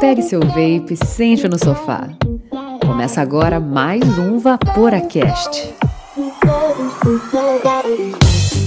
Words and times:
Pegue 0.00 0.22
seu 0.22 0.40
vape, 0.40 0.96
sente 0.96 1.48
no 1.48 1.58
sofá. 1.58 2.08
Começa 2.86 3.20
agora 3.20 3.60
mais 3.60 4.02
um 4.18 4.38
Vaporacast. 4.38 5.74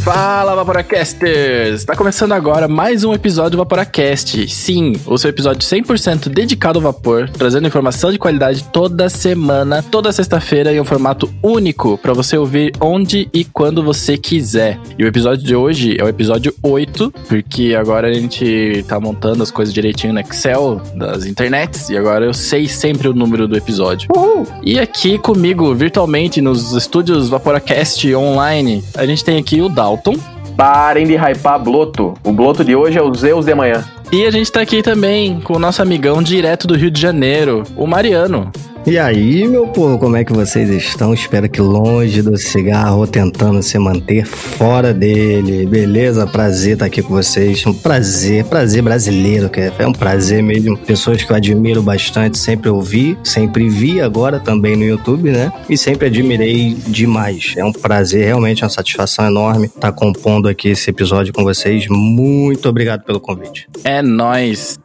Fala, 0.04 0.54
Vaporacasters! 0.54 1.80
Está 1.80 1.96
começando 1.96 2.34
agora 2.34 2.68
mais 2.68 3.06
um 3.06 3.14
episódio 3.14 3.52
do 3.52 3.58
Vaporacast. 3.60 4.50
Sim, 4.50 4.98
o 5.06 5.18
seu 5.18 5.30
episódio 5.30 5.62
100% 5.62 6.28
dedicado 6.28 6.78
ao 6.78 6.84
vapor, 6.84 7.30
trazendo 7.30 7.66
informação 7.66 8.12
de 8.12 8.20
qualidade 8.20 8.66
toda 8.66 9.08
semana, 9.08 9.82
toda 9.82 10.12
sexta-feira 10.12 10.74
em 10.74 10.82
um 10.82 10.84
formato 10.84 11.34
único 11.42 11.98
para 11.98 12.12
você 12.12 12.36
ouvir 12.36 12.74
onde 12.82 13.30
e 13.34 13.46
quando 13.46 13.82
você 13.82 14.18
quiser. 14.18 14.78
E 15.00 15.06
o 15.06 15.08
episódio 15.08 15.46
de 15.46 15.56
hoje 15.56 15.96
é 15.98 16.04
o 16.04 16.10
episódio 16.10 16.54
8, 16.62 17.14
porque 17.30 17.74
agora 17.74 18.10
a 18.10 18.14
gente 18.14 18.84
tá 18.86 19.00
montando 19.00 19.42
as 19.42 19.52
coisas 19.52 19.74
direitinho 19.74 20.12
no 20.12 20.20
Excel 20.20 20.82
das 20.96 21.26
internets 21.26 21.90
e 21.90 21.98
agora 21.98 22.26
eu 22.26 22.34
sei 22.34 22.68
sempre 22.68 23.08
o 23.08 23.14
número 23.14 23.48
do 23.48 23.56
episódio. 23.56 24.10
Uhul. 24.14 24.46
E 24.64 24.78
aqui 24.78 25.18
comigo, 25.18 25.74
virtualmente, 25.74 26.42
nos 26.42 26.74
estúdios 26.74 27.30
Vaporacast 27.30 28.14
online, 28.14 28.84
a 28.96 29.06
gente 29.06 29.24
tem 29.24 29.38
aqui 29.38 29.62
o 29.62 29.70
Dal 29.70 29.93
Dalton. 29.94 30.16
Parem 30.58 31.06
de 31.06 31.16
hypar 31.16 31.60
Bloto. 31.60 32.14
O 32.24 32.32
Bloto 32.32 32.64
de 32.64 32.76
hoje 32.76 32.98
é 32.98 33.02
o 33.02 33.14
Zeus 33.14 33.46
de 33.46 33.52
amanhã. 33.52 33.84
E 34.12 34.26
a 34.26 34.32
gente 34.32 34.52
tá 34.52 34.62
aqui 34.62 34.82
também 34.82 35.40
com 35.42 35.56
o 35.56 35.60
nosso 35.60 35.82
amigão 35.82 36.22
direto 36.22 36.68
do 36.68 36.76
Rio 36.76 36.92
de 36.92 37.00
Janeiro, 37.00 37.64
o 37.76 37.88
Mariano. 37.88 38.52
E 38.86 39.00
aí, 39.00 39.48
meu 39.48 39.66
povo, 39.68 39.98
como 39.98 40.18
é 40.18 40.26
que 40.26 40.34
vocês 40.34 40.70
estão? 40.70 41.14
Espero 41.14 41.50
que 41.50 41.62
longe 41.62 42.22
do 42.22 42.38
cigarro, 42.38 43.08
tentando 43.08 43.64
se 43.64 43.80
manter 43.80 44.26
fora 44.26 44.94
dele. 44.94 45.66
Beleza? 45.66 46.28
Prazer 46.28 46.74
estar 46.74 46.86
aqui 46.88 47.02
com 47.02 47.14
vocês. 47.14 47.66
Um 47.66 47.74
prazer, 47.74 48.44
prazer 48.44 48.82
brasileiro, 48.84 49.50
que 49.50 49.62
é 49.62 49.88
um 49.88 49.94
prazer 49.94 50.44
mesmo. 50.44 50.78
Pessoas 50.78 51.24
que 51.24 51.32
eu 51.32 51.36
admiro 51.36 51.82
bastante, 51.82 52.38
sempre 52.38 52.70
ouvi, 52.70 53.18
sempre 53.24 53.70
vi 53.70 54.02
agora 54.02 54.38
também 54.38 54.76
no 54.76 54.84
YouTube, 54.84 55.32
né? 55.32 55.50
E 55.70 55.78
sempre 55.78 56.08
admirei 56.08 56.74
demais. 56.74 57.54
É 57.56 57.64
um 57.64 57.72
prazer, 57.72 58.26
realmente, 58.26 58.66
uma 58.66 58.70
satisfação 58.70 59.26
enorme 59.26 59.68
estar 59.68 59.94
compondo 59.94 60.50
aqui 60.50 60.68
esse 60.68 60.90
episódio 60.90 61.32
com 61.32 61.44
vocês. 61.46 61.88
Muito 61.88 62.68
obrigado 62.68 63.06
pelo 63.06 63.22
convite. 63.22 63.66
É 63.86 64.02
nós. 64.02 64.78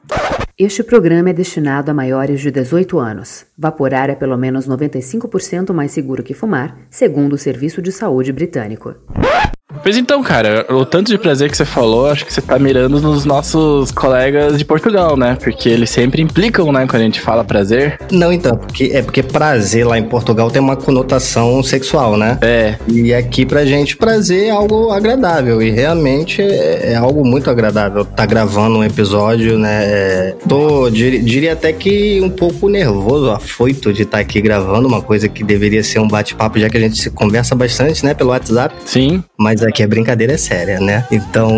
Este 0.61 0.83
programa 0.83 1.31
é 1.31 1.33
destinado 1.33 1.89
a 1.89 1.95
maiores 1.95 2.41
de 2.41 2.51
18 2.51 2.99
anos. 2.99 3.47
Vaporar 3.57 4.11
é 4.11 4.17
pelo 4.17 4.37
menos 4.37 4.69
95% 4.69 5.73
mais 5.73 5.93
seguro 5.93 6.21
que 6.21 6.35
fumar, 6.35 6.77
segundo 6.91 7.35
o 7.35 7.39
Serviço 7.39 7.81
de 7.81 7.93
Saúde 7.93 8.33
Britânico. 8.33 8.97
Pois 9.89 9.97
então, 9.97 10.23
cara, 10.23 10.67
o 10.69 10.85
tanto 10.85 11.11
de 11.11 11.17
prazer 11.17 11.51
que 11.51 11.57
você 11.57 11.65
falou, 11.65 12.11
acho 12.11 12.27
que 12.27 12.31
você 12.31 12.43
tá 12.43 12.59
mirando 12.59 13.01
nos 13.01 13.25
nossos 13.25 13.91
colegas 13.91 14.59
de 14.59 14.63
Portugal, 14.63 15.17
né? 15.17 15.39
Porque 15.43 15.67
eles 15.67 15.89
sempre 15.89 16.21
implicam, 16.21 16.71
né, 16.71 16.87
quando 16.87 17.01
a 17.01 17.05
gente 17.07 17.23
fala 17.23 17.43
prazer. 17.43 17.99
Não, 18.13 18.31
então, 18.31 18.55
porque 18.55 18.91
é 18.93 19.01
porque 19.01 19.23
prazer 19.23 19.87
lá 19.87 19.99
em 19.99 20.03
Portugal 20.03 20.51
tem 20.51 20.61
uma 20.61 20.77
conotação 20.77 21.63
sexual, 21.63 22.19
né? 22.19 22.37
É. 22.43 22.75
E 22.87 23.15
aqui 23.15 23.47
pra 23.47 23.65
gente 23.65 23.97
prazer 23.97 24.49
é 24.49 24.51
algo 24.51 24.91
agradável 24.91 25.63
e 25.63 25.71
realmente 25.71 26.43
é, 26.43 26.93
é 26.93 26.95
algo 26.95 27.27
muito 27.27 27.49
agradável. 27.49 28.05
Tá 28.05 28.27
gravando 28.27 28.77
um 28.77 28.85
episódio, 28.85 29.59
né? 29.59 29.85
É, 29.87 30.35
tô, 30.47 30.91
dir, 30.91 31.23
diria 31.23 31.55
até 31.55 31.73
que 31.73 32.21
um 32.23 32.29
pouco 32.29 32.69
nervoso, 32.69 33.31
afoito 33.31 33.91
de 33.91 34.03
estar 34.03 34.19
tá 34.19 34.23
aqui 34.23 34.39
gravando 34.43 34.87
uma 34.87 35.01
coisa 35.01 35.31
que 35.31 35.43
deveria 35.43 35.83
ser 35.83 35.99
um 35.99 36.09
bate-papo, 36.09 36.59
já 36.59 36.69
que 36.69 36.77
a 36.77 36.81
gente 36.81 36.99
se 36.99 37.09
conversa 37.09 37.55
bastante, 37.55 38.05
né, 38.05 38.13
pelo 38.13 38.29
WhatsApp. 38.29 38.75
Sim. 38.85 39.25
Mas 39.39 39.63
aqui 39.63 39.78
a 39.83 39.89
brincadeira 39.89 40.35
é 40.35 40.37
séria, 40.37 40.81
né? 40.81 41.05
Então 41.11 41.51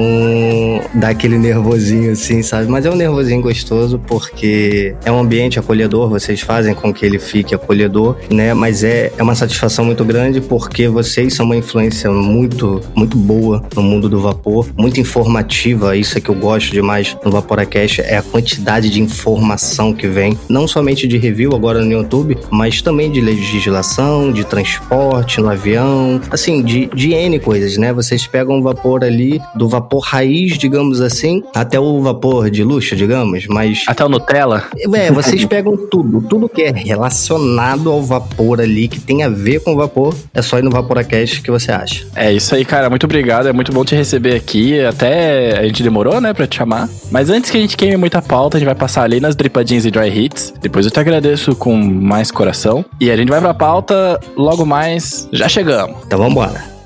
dá 0.94 1.08
aquele 1.10 1.38
nervosinho 1.38 2.12
assim, 2.12 2.42
sabe? 2.42 2.68
Mas 2.68 2.86
é 2.86 2.90
um 2.90 2.96
nervosinho 2.96 3.40
gostoso 3.40 3.98
porque 4.06 4.94
é 5.04 5.10
um 5.10 5.18
ambiente 5.18 5.58
acolhedor, 5.58 6.08
vocês 6.08 6.40
fazem 6.40 6.74
com 6.74 6.92
que 6.92 7.04
ele 7.04 7.18
fique 7.18 7.54
acolhedor, 7.54 8.16
né? 8.30 8.54
Mas 8.54 8.84
é, 8.84 9.12
é 9.16 9.22
uma 9.22 9.34
satisfação 9.34 9.84
muito 9.84 10.04
grande 10.04 10.40
porque 10.40 10.88
vocês 10.88 11.34
são 11.34 11.46
uma 11.46 11.56
influência 11.56 12.10
muito, 12.10 12.80
muito 12.94 13.16
boa 13.16 13.62
no 13.74 13.82
mundo 13.82 14.08
do 14.08 14.20
vapor, 14.20 14.68
muito 14.76 15.00
informativa. 15.00 15.96
Isso 15.96 16.18
é 16.18 16.20
que 16.20 16.28
eu 16.28 16.34
gosto 16.34 16.72
demais 16.72 17.16
no 17.24 17.30
Vaporacast, 17.30 18.00
é 18.00 18.16
a 18.16 18.22
quantidade 18.22 18.90
de 18.90 19.00
informação 19.00 19.92
que 19.92 20.06
vem, 20.06 20.38
não 20.48 20.66
somente 20.66 21.06
de 21.06 21.18
review 21.18 21.54
agora 21.54 21.84
no 21.84 21.92
YouTube, 21.92 22.36
mas 22.50 22.82
também 22.82 23.10
de 23.10 23.20
legislação, 23.20 24.32
de 24.32 24.44
transporte 24.44 25.40
no 25.40 25.48
avião, 25.48 26.20
assim, 26.30 26.62
de, 26.62 26.86
de 26.94 27.12
N 27.12 27.38
coisas, 27.38 27.76
né? 27.76 27.92
Vocês 28.10 28.26
pegam 28.26 28.58
o 28.58 28.62
vapor 28.62 29.04
ali, 29.04 29.40
do 29.54 29.68
vapor 29.68 30.00
raiz, 30.00 30.58
digamos 30.58 31.00
assim, 31.00 31.44
até 31.54 31.78
o 31.78 32.00
vapor 32.00 32.50
de 32.50 32.64
luxo, 32.64 32.96
digamos, 32.96 33.46
mas. 33.46 33.84
Até 33.86 34.04
o 34.04 34.08
Nutella? 34.08 34.64
É, 34.92 35.10
vocês 35.14 35.44
pegam 35.44 35.76
tudo, 35.76 36.20
tudo 36.22 36.48
que 36.48 36.62
é 36.62 36.72
relacionado 36.72 37.88
ao 37.88 38.02
vapor 38.02 38.60
ali, 38.60 38.88
que 38.88 38.98
tem 38.98 39.22
a 39.22 39.28
ver 39.28 39.60
com 39.60 39.74
o 39.74 39.76
vapor, 39.76 40.12
é 40.34 40.42
só 40.42 40.58
ir 40.58 40.62
no 40.62 40.72
Vaporacast 40.72 41.40
que 41.40 41.52
você 41.52 41.70
acha. 41.70 42.04
É 42.16 42.32
isso 42.32 42.52
aí, 42.52 42.64
cara. 42.64 42.90
Muito 42.90 43.04
obrigado. 43.04 43.46
É 43.46 43.52
muito 43.52 43.72
bom 43.72 43.84
te 43.84 43.94
receber 43.94 44.34
aqui. 44.34 44.80
Até 44.80 45.56
a 45.56 45.62
gente 45.62 45.80
demorou, 45.80 46.20
né, 46.20 46.32
pra 46.32 46.48
te 46.48 46.56
chamar. 46.56 46.88
Mas 47.12 47.30
antes 47.30 47.48
que 47.48 47.58
a 47.58 47.60
gente 47.60 47.76
queime 47.76 47.96
muita 47.96 48.20
pauta, 48.20 48.56
a 48.56 48.58
gente 48.58 48.66
vai 48.66 48.74
passar 48.74 49.04
ali 49.04 49.20
nas 49.20 49.36
dripadinhas 49.36 49.84
e 49.84 49.90
dry 49.92 50.08
hits. 50.08 50.52
Depois 50.60 50.84
eu 50.84 50.90
te 50.90 50.98
agradeço 50.98 51.54
com 51.54 51.76
mais 51.76 52.32
coração. 52.32 52.84
E 52.98 53.08
a 53.08 53.16
gente 53.16 53.28
vai 53.28 53.40
pra 53.40 53.54
pauta 53.54 54.18
logo 54.36 54.66
mais. 54.66 55.28
Já 55.32 55.48
chegamos. 55.48 55.96
Então 56.04 56.18
vambora. 56.18 56.79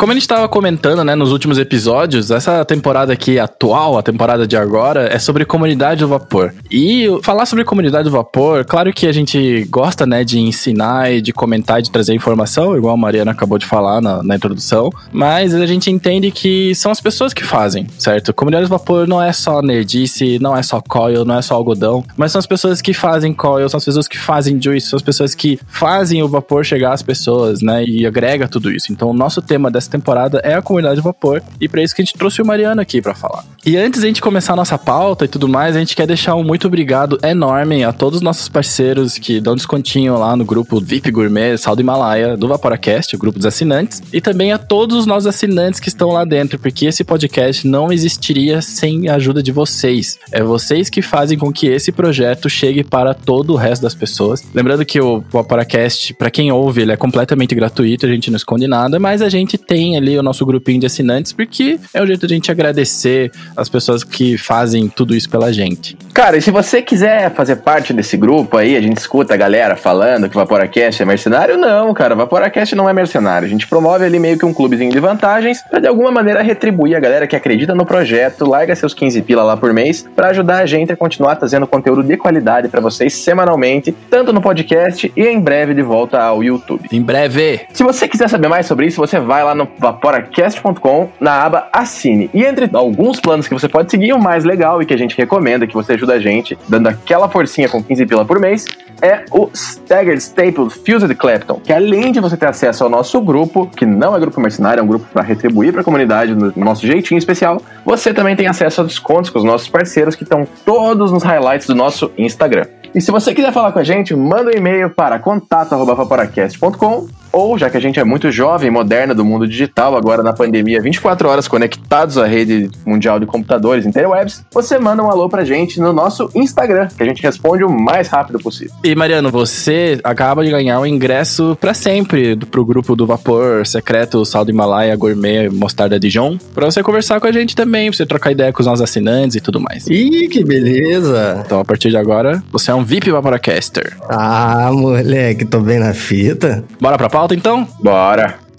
Como 0.00 0.12
a 0.12 0.14
gente 0.14 0.22
estava 0.22 0.48
comentando, 0.48 1.04
né, 1.04 1.14
nos 1.14 1.30
últimos 1.30 1.58
episódios, 1.58 2.30
essa 2.30 2.64
temporada 2.64 3.12
aqui 3.12 3.38
atual, 3.38 3.98
a 3.98 4.02
temporada 4.02 4.46
de 4.46 4.56
agora, 4.56 5.14
é 5.14 5.18
sobre 5.18 5.44
comunidade 5.44 6.00
do 6.00 6.08
vapor. 6.08 6.54
E 6.70 7.06
falar 7.22 7.44
sobre 7.44 7.66
comunidade 7.66 8.04
do 8.04 8.10
vapor, 8.10 8.64
claro 8.64 8.94
que 8.94 9.06
a 9.06 9.12
gente 9.12 9.66
gosta, 9.68 10.06
né, 10.06 10.24
de 10.24 10.40
ensinar 10.40 11.12
e 11.12 11.20
de 11.20 11.34
comentar 11.34 11.80
e 11.80 11.82
de 11.82 11.90
trazer 11.90 12.14
informação, 12.14 12.74
igual 12.74 12.94
a 12.94 12.96
Mariana 12.96 13.32
acabou 13.32 13.58
de 13.58 13.66
falar 13.66 14.00
na, 14.00 14.22
na 14.22 14.36
introdução, 14.36 14.88
mas 15.12 15.54
a 15.54 15.66
gente 15.66 15.90
entende 15.90 16.30
que 16.30 16.74
são 16.74 16.90
as 16.90 16.98
pessoas 16.98 17.34
que 17.34 17.44
fazem, 17.44 17.86
certo? 17.98 18.32
Comunidade 18.32 18.68
do 18.68 18.70
vapor 18.70 19.06
não 19.06 19.22
é 19.22 19.34
só 19.34 19.60
nerdice, 19.60 20.38
não 20.40 20.56
é 20.56 20.62
só 20.62 20.80
coil, 20.80 21.26
não 21.26 21.36
é 21.36 21.42
só 21.42 21.56
algodão, 21.56 22.02
mas 22.16 22.32
são 22.32 22.38
as 22.38 22.46
pessoas 22.46 22.80
que 22.80 22.94
fazem 22.94 23.34
coil, 23.34 23.68
são 23.68 23.76
as 23.76 23.84
pessoas 23.84 24.08
que 24.08 24.16
fazem 24.16 24.58
juice, 24.58 24.86
são 24.86 24.96
as 24.96 25.02
pessoas 25.02 25.34
que 25.34 25.60
fazem 25.66 26.22
o 26.22 26.28
vapor 26.28 26.64
chegar 26.64 26.94
às 26.94 27.02
pessoas, 27.02 27.60
né, 27.60 27.84
e 27.84 28.06
agrega 28.06 28.48
tudo 28.48 28.72
isso. 28.72 28.90
Então, 28.90 29.10
o 29.10 29.12
nosso 29.12 29.42
tema 29.42 29.70
dessa 29.70 29.89
temporada 29.90 30.40
é 30.44 30.54
a 30.54 30.62
comunidade 30.62 31.00
vapor 31.00 31.42
e 31.60 31.68
para 31.68 31.82
isso 31.82 31.94
que 31.94 32.02
a 32.02 32.04
gente 32.04 32.16
trouxe 32.16 32.40
o 32.40 32.46
Mariano 32.46 32.80
aqui 32.80 33.02
para 33.02 33.14
falar. 33.14 33.44
E 33.64 33.76
antes 33.76 34.00
de 34.00 34.06
a 34.06 34.08
gente 34.08 34.22
começar 34.22 34.54
a 34.54 34.56
nossa 34.56 34.78
pauta 34.78 35.24
e 35.24 35.28
tudo 35.28 35.48
mais, 35.48 35.76
a 35.76 35.78
gente 35.78 35.94
quer 35.94 36.06
deixar 36.06 36.34
um 36.34 36.42
muito 36.42 36.66
obrigado 36.66 37.18
enorme 37.22 37.84
a 37.84 37.92
todos 37.92 38.16
os 38.16 38.22
nossos 38.22 38.48
parceiros 38.48 39.18
que 39.18 39.40
dão 39.40 39.54
descontinho 39.54 40.18
lá 40.18 40.34
no 40.34 40.44
grupo 40.44 40.80
VIP 40.80 41.10
Gourmet 41.10 41.58
Sal 41.58 41.76
do 41.76 41.82
Himalaia 41.82 42.36
do 42.36 42.48
Vaporacast, 42.48 43.14
o 43.14 43.18
grupo 43.18 43.38
dos 43.38 43.46
assinantes, 43.46 44.02
e 44.12 44.20
também 44.20 44.52
a 44.52 44.58
todos 44.58 44.96
os 44.96 45.06
nossos 45.06 45.26
assinantes 45.26 45.80
que 45.80 45.88
estão 45.88 46.10
lá 46.10 46.24
dentro, 46.24 46.58
porque 46.58 46.86
esse 46.86 47.04
podcast 47.04 47.66
não 47.66 47.92
existiria 47.92 48.62
sem 48.62 49.08
a 49.08 49.16
ajuda 49.16 49.42
de 49.42 49.52
vocês. 49.52 50.18
É 50.32 50.42
vocês 50.42 50.88
que 50.88 51.02
fazem 51.02 51.36
com 51.36 51.52
que 51.52 51.66
esse 51.66 51.92
projeto 51.92 52.48
chegue 52.48 52.82
para 52.82 53.14
todo 53.14 53.52
o 53.52 53.56
resto 53.56 53.82
das 53.82 53.94
pessoas. 53.94 54.42
Lembrando 54.54 54.84
que 54.84 55.00
o 55.00 55.22
Vaporacast, 55.30 56.14
para 56.14 56.30
quem 56.30 56.50
ouve, 56.50 56.82
ele 56.82 56.92
é 56.92 56.96
completamente 56.96 57.54
gratuito, 57.54 58.06
a 58.06 58.08
gente 58.08 58.30
não 58.30 58.36
esconde 58.36 58.66
nada, 58.66 58.98
mas 58.98 59.22
a 59.22 59.28
gente 59.28 59.58
tem 59.58 59.79
ali 59.96 60.18
o 60.18 60.22
nosso 60.22 60.44
grupinho 60.44 60.80
de 60.80 60.86
assinantes, 60.86 61.32
porque 61.32 61.78
é 61.94 62.02
o 62.02 62.06
jeito 62.06 62.26
de 62.26 62.34
a 62.34 62.36
gente 62.36 62.50
agradecer 62.50 63.30
as 63.56 63.68
pessoas 63.68 64.04
que 64.04 64.36
fazem 64.36 64.88
tudo 64.88 65.14
isso 65.14 65.28
pela 65.28 65.52
gente. 65.52 65.96
Cara, 66.12 66.36
e 66.36 66.42
se 66.42 66.50
você 66.50 66.82
quiser 66.82 67.32
fazer 67.34 67.56
parte 67.56 67.92
desse 67.92 68.16
grupo 68.16 68.56
aí, 68.56 68.76
a 68.76 68.80
gente 68.80 68.98
escuta 68.98 69.34
a 69.34 69.36
galera 69.36 69.76
falando 69.76 70.28
que 70.28 70.36
o 70.36 70.40
Vaporacast 70.40 71.02
é 71.02 71.06
mercenário, 71.06 71.56
não, 71.56 71.92
cara, 71.94 72.14
Vaporacast 72.14 72.74
não 72.74 72.88
é 72.88 72.92
mercenário. 72.92 73.46
A 73.46 73.50
gente 73.50 73.66
promove 73.66 74.04
ali 74.04 74.18
meio 74.18 74.38
que 74.38 74.44
um 74.44 74.52
clubezinho 74.52 74.90
de 74.90 75.00
vantagens 75.00 75.62
pra 75.70 75.80
de 75.80 75.86
alguma 75.86 76.10
maneira 76.10 76.42
retribuir 76.42 76.96
a 76.96 77.00
galera 77.00 77.26
que 77.26 77.36
acredita 77.36 77.74
no 77.74 77.86
projeto, 77.86 78.44
larga 78.44 78.74
seus 78.74 78.92
15 78.94 79.22
pila 79.22 79.42
lá 79.42 79.56
por 79.56 79.72
mês, 79.72 80.06
para 80.14 80.28
ajudar 80.28 80.58
a 80.58 80.66
gente 80.66 80.92
a 80.92 80.96
continuar 80.96 81.36
trazendo 81.36 81.66
conteúdo 81.66 82.02
de 82.02 82.16
qualidade 82.16 82.68
para 82.68 82.80
vocês 82.80 83.14
semanalmente, 83.14 83.94
tanto 84.10 84.32
no 84.32 84.40
podcast 84.40 85.12
e 85.16 85.22
em 85.22 85.40
breve 85.40 85.74
de 85.74 85.82
volta 85.82 86.20
ao 86.20 86.42
YouTube. 86.42 86.88
Em 86.92 87.02
breve! 87.02 87.60
Se 87.72 87.82
você 87.82 88.08
quiser 88.08 88.28
saber 88.28 88.48
mais 88.48 88.66
sobre 88.66 88.86
isso, 88.86 89.00
você 89.00 89.18
vai 89.18 89.44
lá 89.44 89.54
no 89.54 89.66
vaporacast.com 89.78 91.08
na 91.20 91.42
aba 91.42 91.68
Assine. 91.72 92.30
E 92.32 92.44
entre 92.44 92.68
alguns 92.72 93.20
planos 93.20 93.48
que 93.48 93.54
você 93.54 93.68
pode 93.68 93.90
seguir, 93.90 94.12
o 94.12 94.18
mais 94.18 94.44
legal 94.44 94.82
e 94.82 94.86
que 94.86 94.94
a 94.94 94.98
gente 94.98 95.16
recomenda, 95.16 95.66
que 95.66 95.74
você 95.74 95.92
ajuda 95.92 96.14
a 96.14 96.20
gente, 96.20 96.58
dando 96.68 96.88
aquela 96.88 97.28
forcinha 97.28 97.68
com 97.68 97.82
15 97.82 98.06
pila 98.06 98.24
por 98.24 98.38
mês, 98.38 98.64
é 99.02 99.24
o 99.30 99.48
Staggered 99.54 100.20
Staple 100.20 100.70
Fused 100.70 101.14
Clapton, 101.14 101.60
que 101.64 101.72
além 101.72 102.12
de 102.12 102.20
você 102.20 102.36
ter 102.36 102.46
acesso 102.46 102.84
ao 102.84 102.90
nosso 102.90 103.20
grupo, 103.20 103.66
que 103.66 103.86
não 103.86 104.14
é 104.14 104.20
grupo 104.20 104.40
mercenário, 104.40 104.80
é 104.80 104.84
um 104.84 104.86
grupo 104.86 105.06
para 105.12 105.22
retribuir 105.22 105.72
para 105.72 105.80
a 105.80 105.84
comunidade 105.84 106.34
no 106.34 106.52
nosso 106.56 106.86
jeitinho 106.86 107.18
especial, 107.18 107.62
você 107.84 108.12
também 108.12 108.36
tem 108.36 108.46
acesso 108.46 108.80
a 108.80 108.84
descontos 108.84 109.30
com 109.30 109.38
os 109.38 109.44
nossos 109.44 109.68
parceiros 109.68 110.14
que 110.14 110.22
estão 110.22 110.46
todos 110.64 111.12
nos 111.12 111.22
highlights 111.22 111.66
do 111.66 111.74
nosso 111.74 112.10
Instagram. 112.18 112.66
E 112.94 113.00
se 113.00 113.10
você 113.10 113.32
quiser 113.32 113.52
falar 113.52 113.72
com 113.72 113.78
a 113.78 113.84
gente, 113.84 114.14
manda 114.14 114.50
um 114.50 114.56
e-mail 114.56 114.90
para 114.90 115.18
contato@vaporacast.com 115.18 117.19
ou, 117.32 117.58
já 117.58 117.70
que 117.70 117.76
a 117.76 117.80
gente 117.80 117.98
é 117.98 118.04
muito 118.04 118.30
jovem, 118.30 118.70
moderna 118.70 119.14
do 119.14 119.24
mundo 119.24 119.46
digital, 119.46 119.96
agora 119.96 120.22
na 120.22 120.32
pandemia, 120.32 120.80
24 120.80 121.28
horas 121.28 121.48
conectados 121.48 122.18
à 122.18 122.26
rede 122.26 122.70
mundial 122.84 123.18
de 123.18 123.26
computadores 123.26 123.86
interwebs, 123.86 124.44
você 124.52 124.78
manda 124.78 125.02
um 125.02 125.10
alô 125.10 125.28
pra 125.28 125.44
gente 125.44 125.80
no 125.80 125.92
nosso 125.92 126.30
Instagram, 126.34 126.88
que 126.96 127.02
a 127.02 127.06
gente 127.06 127.22
responde 127.22 127.64
o 127.64 127.70
mais 127.70 128.08
rápido 128.08 128.38
possível. 128.38 128.74
E 128.84 128.94
Mariano, 128.94 129.30
você 129.30 130.00
acaba 130.02 130.44
de 130.44 130.50
ganhar 130.50 130.78
o 130.78 130.82
um 130.82 130.86
ingresso 130.86 131.56
para 131.60 131.74
sempre 131.74 132.36
pro 132.36 132.64
grupo 132.64 132.96
do 132.96 133.06
Vapor 133.06 133.66
Secreto 133.66 134.24
Saldo 134.24 134.50
Himalaia 134.50 134.96
Gourmet 134.96 135.48
Mostarda 135.48 135.98
Dijon, 135.98 136.36
pra 136.54 136.66
você 136.66 136.82
conversar 136.82 137.20
com 137.20 137.26
a 137.26 137.32
gente 137.32 137.54
também, 137.54 137.90
pra 137.90 137.96
você 137.96 138.06
trocar 138.06 138.32
ideia 138.32 138.52
com 138.52 138.60
os 138.60 138.66
nossos 138.66 138.82
assinantes 138.82 139.36
e 139.36 139.40
tudo 139.40 139.60
mais. 139.60 139.86
Ih, 139.86 140.28
que 140.28 140.44
beleza! 140.44 141.42
Então, 141.44 141.60
a 141.60 141.64
partir 141.64 141.90
de 141.90 141.96
agora, 141.96 142.42
você 142.50 142.70
é 142.70 142.74
um 142.74 142.84
VIP 142.84 143.10
Vaporacaster. 143.10 143.96
Ah, 144.08 144.70
moleque, 144.72 145.44
tô 145.44 145.60
bem 145.60 145.78
na 145.78 145.94
fita. 145.94 146.64
Bora 146.80 146.96
pra 146.96 147.08
pauta 147.08 147.19
então? 147.34 147.66
Bora! 147.82 148.49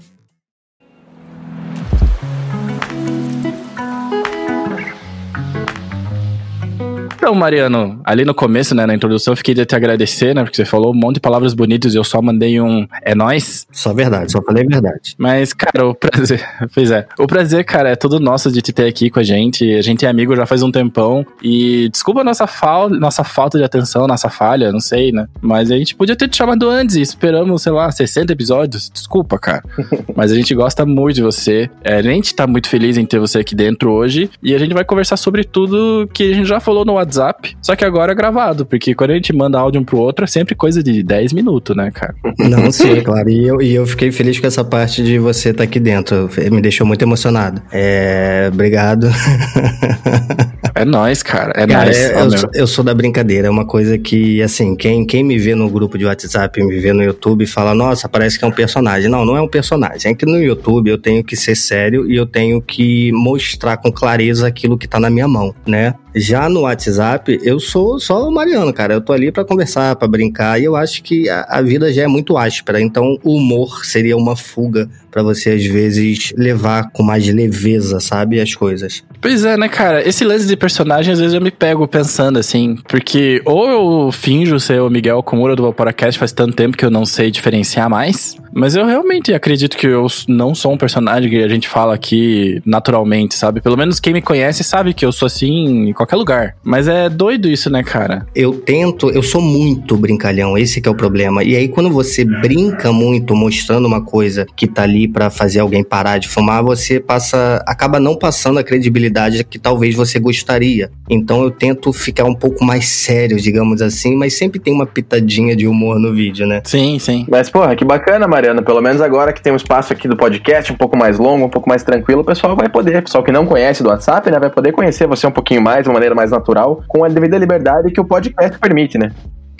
Então, 7.21 7.35
Mariano, 7.35 8.01
ali 8.03 8.25
no 8.25 8.33
começo, 8.33 8.73
né, 8.73 8.83
na 8.83 8.95
introdução, 8.95 9.33
eu 9.33 9.37
fiquei 9.37 9.53
de 9.53 9.63
te 9.63 9.75
agradecer, 9.75 10.33
né, 10.33 10.41
porque 10.41 10.55
você 10.55 10.65
falou 10.65 10.91
um 10.91 10.95
monte 10.97 11.15
de 11.15 11.19
palavras 11.19 11.53
bonitas 11.53 11.93
e 11.93 11.97
eu 11.97 12.03
só 12.03 12.19
mandei 12.19 12.59
um 12.59 12.87
é 13.03 13.13
nós. 13.13 13.67
Só 13.71 13.93
verdade, 13.93 14.31
só 14.31 14.41
falei 14.41 14.65
verdade. 14.65 15.13
Mas, 15.19 15.53
cara, 15.53 15.87
o 15.87 15.93
prazer, 15.93 16.43
pois 16.73 16.89
é, 16.89 17.07
o 17.19 17.27
prazer, 17.27 17.63
cara, 17.63 17.89
é 17.89 17.95
todo 17.95 18.19
nosso 18.19 18.51
de 18.51 18.59
te 18.59 18.73
ter 18.73 18.87
aqui 18.87 19.11
com 19.11 19.19
a 19.19 19.23
gente. 19.23 19.71
A 19.75 19.83
gente 19.83 20.03
é 20.03 20.09
amigo 20.09 20.35
já 20.35 20.47
faz 20.47 20.63
um 20.63 20.71
tempão 20.71 21.23
e 21.43 21.89
desculpa 21.89 22.21
a 22.21 22.23
nossa, 22.23 22.47
fal 22.47 22.89
nossa 22.89 23.23
falta 23.23 23.55
de 23.59 23.63
atenção, 23.63 24.07
nossa 24.07 24.27
falha, 24.27 24.71
não 24.71 24.79
sei, 24.79 25.11
né, 25.11 25.27
mas 25.39 25.69
a 25.69 25.77
gente 25.77 25.93
podia 25.93 26.15
ter 26.15 26.27
te 26.27 26.37
chamado 26.37 26.67
antes 26.67 26.95
e 26.95 27.01
esperamos, 27.01 27.61
sei 27.61 27.71
lá, 27.71 27.91
60 27.91 28.33
episódios. 28.33 28.89
Desculpa, 28.91 29.37
cara. 29.37 29.63
mas 30.17 30.31
a 30.31 30.35
gente 30.35 30.55
gosta 30.55 30.87
muito 30.87 31.17
de 31.17 31.21
você. 31.21 31.69
É, 31.83 31.97
a 31.97 32.01
gente 32.01 32.33
tá 32.33 32.47
muito 32.47 32.67
feliz 32.67 32.97
em 32.97 33.05
ter 33.05 33.19
você 33.19 33.37
aqui 33.37 33.53
dentro 33.53 33.91
hoje 33.91 34.27
e 34.41 34.55
a 34.55 34.57
gente 34.57 34.73
vai 34.73 34.83
conversar 34.83 35.17
sobre 35.17 35.43
tudo 35.43 36.09
que 36.11 36.31
a 36.31 36.33
gente 36.33 36.47
já 36.47 36.59
falou 36.59 36.83
no 36.83 36.97
WhatsApp 37.11 37.55
só 37.61 37.75
que 37.75 37.85
agora 37.85 38.11
é 38.11 38.15
gravado, 38.15 38.65
porque 38.65 38.95
quando 38.95 39.11
a 39.11 39.13
gente 39.13 39.33
manda 39.33 39.59
áudio 39.59 39.79
um 39.79 39.83
pro 39.83 39.97
outro 39.97 40.25
é 40.25 40.27
sempre 40.27 40.55
coisa 40.55 40.81
de 40.81 41.03
10 41.03 41.33
minutos, 41.33 41.75
né, 41.75 41.91
cara? 41.91 42.15
Não, 42.39 42.71
sim, 42.71 43.01
claro. 43.01 43.29
E 43.29 43.47
eu, 43.47 43.61
e 43.61 43.73
eu 43.73 43.85
fiquei 43.85 44.11
feliz 44.11 44.39
com 44.39 44.47
essa 44.47 44.63
parte 44.63 45.03
de 45.03 45.19
você 45.19 45.49
estar 45.49 45.59
tá 45.59 45.63
aqui 45.63 45.79
dentro. 45.79 46.29
Me 46.51 46.61
deixou 46.61 46.85
muito 46.85 47.01
emocionado. 47.01 47.61
É. 47.71 48.49
Obrigado. 48.51 49.07
É 50.73 50.85
nóis, 50.85 51.21
cara. 51.21 51.51
É 51.55 51.67
cara, 51.67 51.85
nóis. 51.85 51.97
É, 51.97 52.21
eu, 52.21 52.31
sou, 52.31 52.49
eu, 52.55 52.67
sou 52.67 52.83
da 52.83 52.93
brincadeira. 52.93 53.47
É 53.47 53.51
uma 53.51 53.65
coisa 53.65 53.97
que, 53.97 54.41
assim, 54.41 54.75
quem, 54.75 55.05
quem 55.05 55.23
me 55.23 55.37
vê 55.37 55.53
no 55.53 55.69
grupo 55.69 55.97
de 55.97 56.05
WhatsApp, 56.05 56.63
me 56.63 56.79
vê 56.79 56.93
no 56.93 57.03
YouTube, 57.03 57.45
fala, 57.45 57.75
nossa, 57.75 58.07
parece 58.07 58.39
que 58.39 58.45
é 58.45 58.47
um 58.47 58.51
personagem. 58.51 59.09
Não, 59.09 59.25
não 59.25 59.35
é 59.35 59.41
um 59.41 59.47
personagem. 59.47 60.11
É 60.11 60.15
que 60.15 60.25
no 60.25 60.41
YouTube 60.41 60.89
eu 60.89 60.97
tenho 60.97 61.23
que 61.23 61.35
ser 61.35 61.55
sério 61.55 62.09
e 62.09 62.15
eu 62.15 62.25
tenho 62.25 62.61
que 62.61 63.11
mostrar 63.11 63.77
com 63.77 63.91
clareza 63.91 64.47
aquilo 64.47 64.77
que 64.77 64.87
tá 64.87 64.99
na 64.99 65.09
minha 65.09 65.27
mão, 65.27 65.53
né? 65.67 65.93
Já 66.15 66.49
no 66.49 66.61
WhatsApp, 66.61 66.99
eu 67.43 67.59
sou 67.59 67.99
só 67.99 68.27
o 68.27 68.31
Mariano, 68.31 68.73
cara. 68.73 68.93
Eu 68.93 69.01
tô 69.01 69.13
ali 69.13 69.31
para 69.31 69.45
conversar, 69.45 69.95
para 69.95 70.07
brincar, 70.07 70.59
e 70.59 70.65
eu 70.65 70.75
acho 70.75 71.03
que 71.03 71.29
a, 71.29 71.45
a, 71.49 71.61
vida 71.61 71.91
já 71.91 72.03
é 72.03 72.07
muito 72.07 72.37
áspera. 72.37 72.81
Então, 72.81 73.17
o 73.23 73.37
humor 73.37 73.85
seria 73.85 74.17
uma 74.17 74.35
fuga 74.35 74.89
para 75.09 75.21
você, 75.21 75.51
às 75.51 75.65
vezes, 75.65 76.33
levar 76.37 76.89
com 76.91 77.03
mais 77.03 77.27
leveza, 77.27 77.99
sabe? 77.99 78.39
As 78.39 78.55
coisas. 78.55 79.03
Pois 79.19 79.45
é, 79.45 79.57
né, 79.57 79.67
cara? 79.67 80.07
Esse 80.07 80.23
lance 80.23 80.47
de 80.47 80.55
personagem, 80.55 81.13
às 81.13 81.19
vezes 81.19 81.33
eu 81.33 81.41
me 81.41 81.51
pego 81.51 81.87
pensando 81.87 82.39
assim, 82.39 82.77
porque 82.87 83.41
ou 83.45 83.69
eu 83.69 84.11
finjo 84.11 84.59
ser 84.59 84.81
o 84.81 84.89
Miguel 84.89 85.21
Komura 85.21 85.55
do 85.55 85.63
Vaporacast 85.63 86.17
faz 86.17 86.31
tanto 86.31 86.55
tempo 86.55 86.77
que 86.77 86.85
eu 86.85 86.89
não 86.89 87.05
sei 87.05 87.29
diferenciar 87.29 87.89
mais, 87.89 88.35
mas 88.53 88.75
eu 88.75 88.85
realmente 88.85 89.33
acredito 89.33 89.77
que 89.77 89.87
eu 89.87 90.07
não 90.27 90.55
sou 90.55 90.73
um 90.73 90.77
personagem 90.77 91.29
que 91.29 91.43
a 91.43 91.47
gente 91.47 91.67
fala 91.67 91.93
aqui 91.93 92.61
naturalmente, 92.65 93.35
sabe? 93.35 93.61
Pelo 93.61 93.77
menos 93.77 93.99
quem 93.99 94.13
me 94.13 94.21
conhece 94.21 94.63
sabe 94.63 94.93
que 94.93 95.05
eu 95.05 95.11
sou 95.11 95.25
assim 95.25 95.89
em 95.89 95.93
qualquer 95.93 96.15
lugar. 96.15 96.55
Mas 96.63 96.87
é 96.91 97.09
doido 97.09 97.47
isso, 97.47 97.69
né, 97.69 97.83
cara? 97.83 98.25
Eu 98.35 98.53
tento, 98.53 99.09
eu 99.09 99.23
sou 99.23 99.41
muito 99.41 99.97
brincalhão, 99.97 100.57
esse 100.57 100.81
que 100.81 100.87
é 100.87 100.91
o 100.91 100.95
problema. 100.95 101.43
E 101.43 101.55
aí 101.55 101.67
quando 101.67 101.89
você 101.89 102.23
brinca 102.23 102.91
muito 102.91 103.35
mostrando 103.35 103.85
uma 103.85 104.01
coisa 104.01 104.45
que 104.55 104.67
tá 104.67 104.83
ali 104.83 105.07
para 105.07 105.29
fazer 105.29 105.59
alguém 105.59 105.83
parar 105.83 106.17
de 106.17 106.27
fumar, 106.27 106.63
você 106.63 106.99
passa 106.99 107.63
acaba 107.65 107.99
não 107.99 108.15
passando 108.15 108.59
a 108.59 108.63
credibilidade 108.63 109.43
que 109.43 109.57
talvez 109.57 109.95
você 109.95 110.19
gostaria. 110.19 110.91
Então 111.09 111.43
eu 111.43 111.51
tento 111.51 111.91
ficar 111.93 112.25
um 112.25 112.35
pouco 112.35 112.63
mais 112.63 112.87
sério, 112.87 113.37
digamos 113.37 113.81
assim, 113.81 114.15
mas 114.15 114.33
sempre 114.33 114.59
tem 114.59 114.73
uma 114.73 114.85
pitadinha 114.85 115.55
de 115.55 115.67
humor 115.67 115.99
no 115.99 116.13
vídeo, 116.13 116.45
né? 116.45 116.61
Sim, 116.65 116.99
sim. 116.99 117.25
Mas 117.29 117.49
porra, 117.49 117.75
que 117.75 117.85
bacana, 117.85 118.27
Mariana, 118.27 118.61
pelo 118.61 118.81
menos 118.81 119.01
agora 119.01 119.33
que 119.33 119.41
tem 119.41 119.51
um 119.51 119.55
espaço 119.55 119.93
aqui 119.93 120.07
do 120.07 120.15
podcast 120.15 120.71
um 120.71 120.75
pouco 120.75 120.97
mais 120.97 121.17
longo, 121.17 121.45
um 121.45 121.49
pouco 121.49 121.69
mais 121.69 121.83
tranquilo, 121.83 122.21
o 122.21 122.25
pessoal 122.25 122.55
vai 122.55 122.69
poder, 122.69 122.99
o 122.99 123.03
pessoal 123.03 123.23
que 123.23 123.31
não 123.31 123.45
conhece 123.45 123.83
do 123.83 123.89
WhatsApp, 123.89 124.29
né, 124.29 124.39
vai 124.39 124.49
poder 124.49 124.71
conhecer 124.71 125.07
você 125.07 125.25
um 125.27 125.31
pouquinho 125.31 125.61
mais, 125.61 125.83
de 125.83 125.89
uma 125.89 125.93
maneira 125.93 126.15
mais 126.15 126.31
natural, 126.31 126.80
com 126.87 127.03
a 127.03 127.09
devida 127.09 127.37
liberdade 127.37 127.91
que 127.91 128.01
o 128.01 128.05
podcast 128.05 128.57
permite, 128.59 128.97
né? 128.97 129.11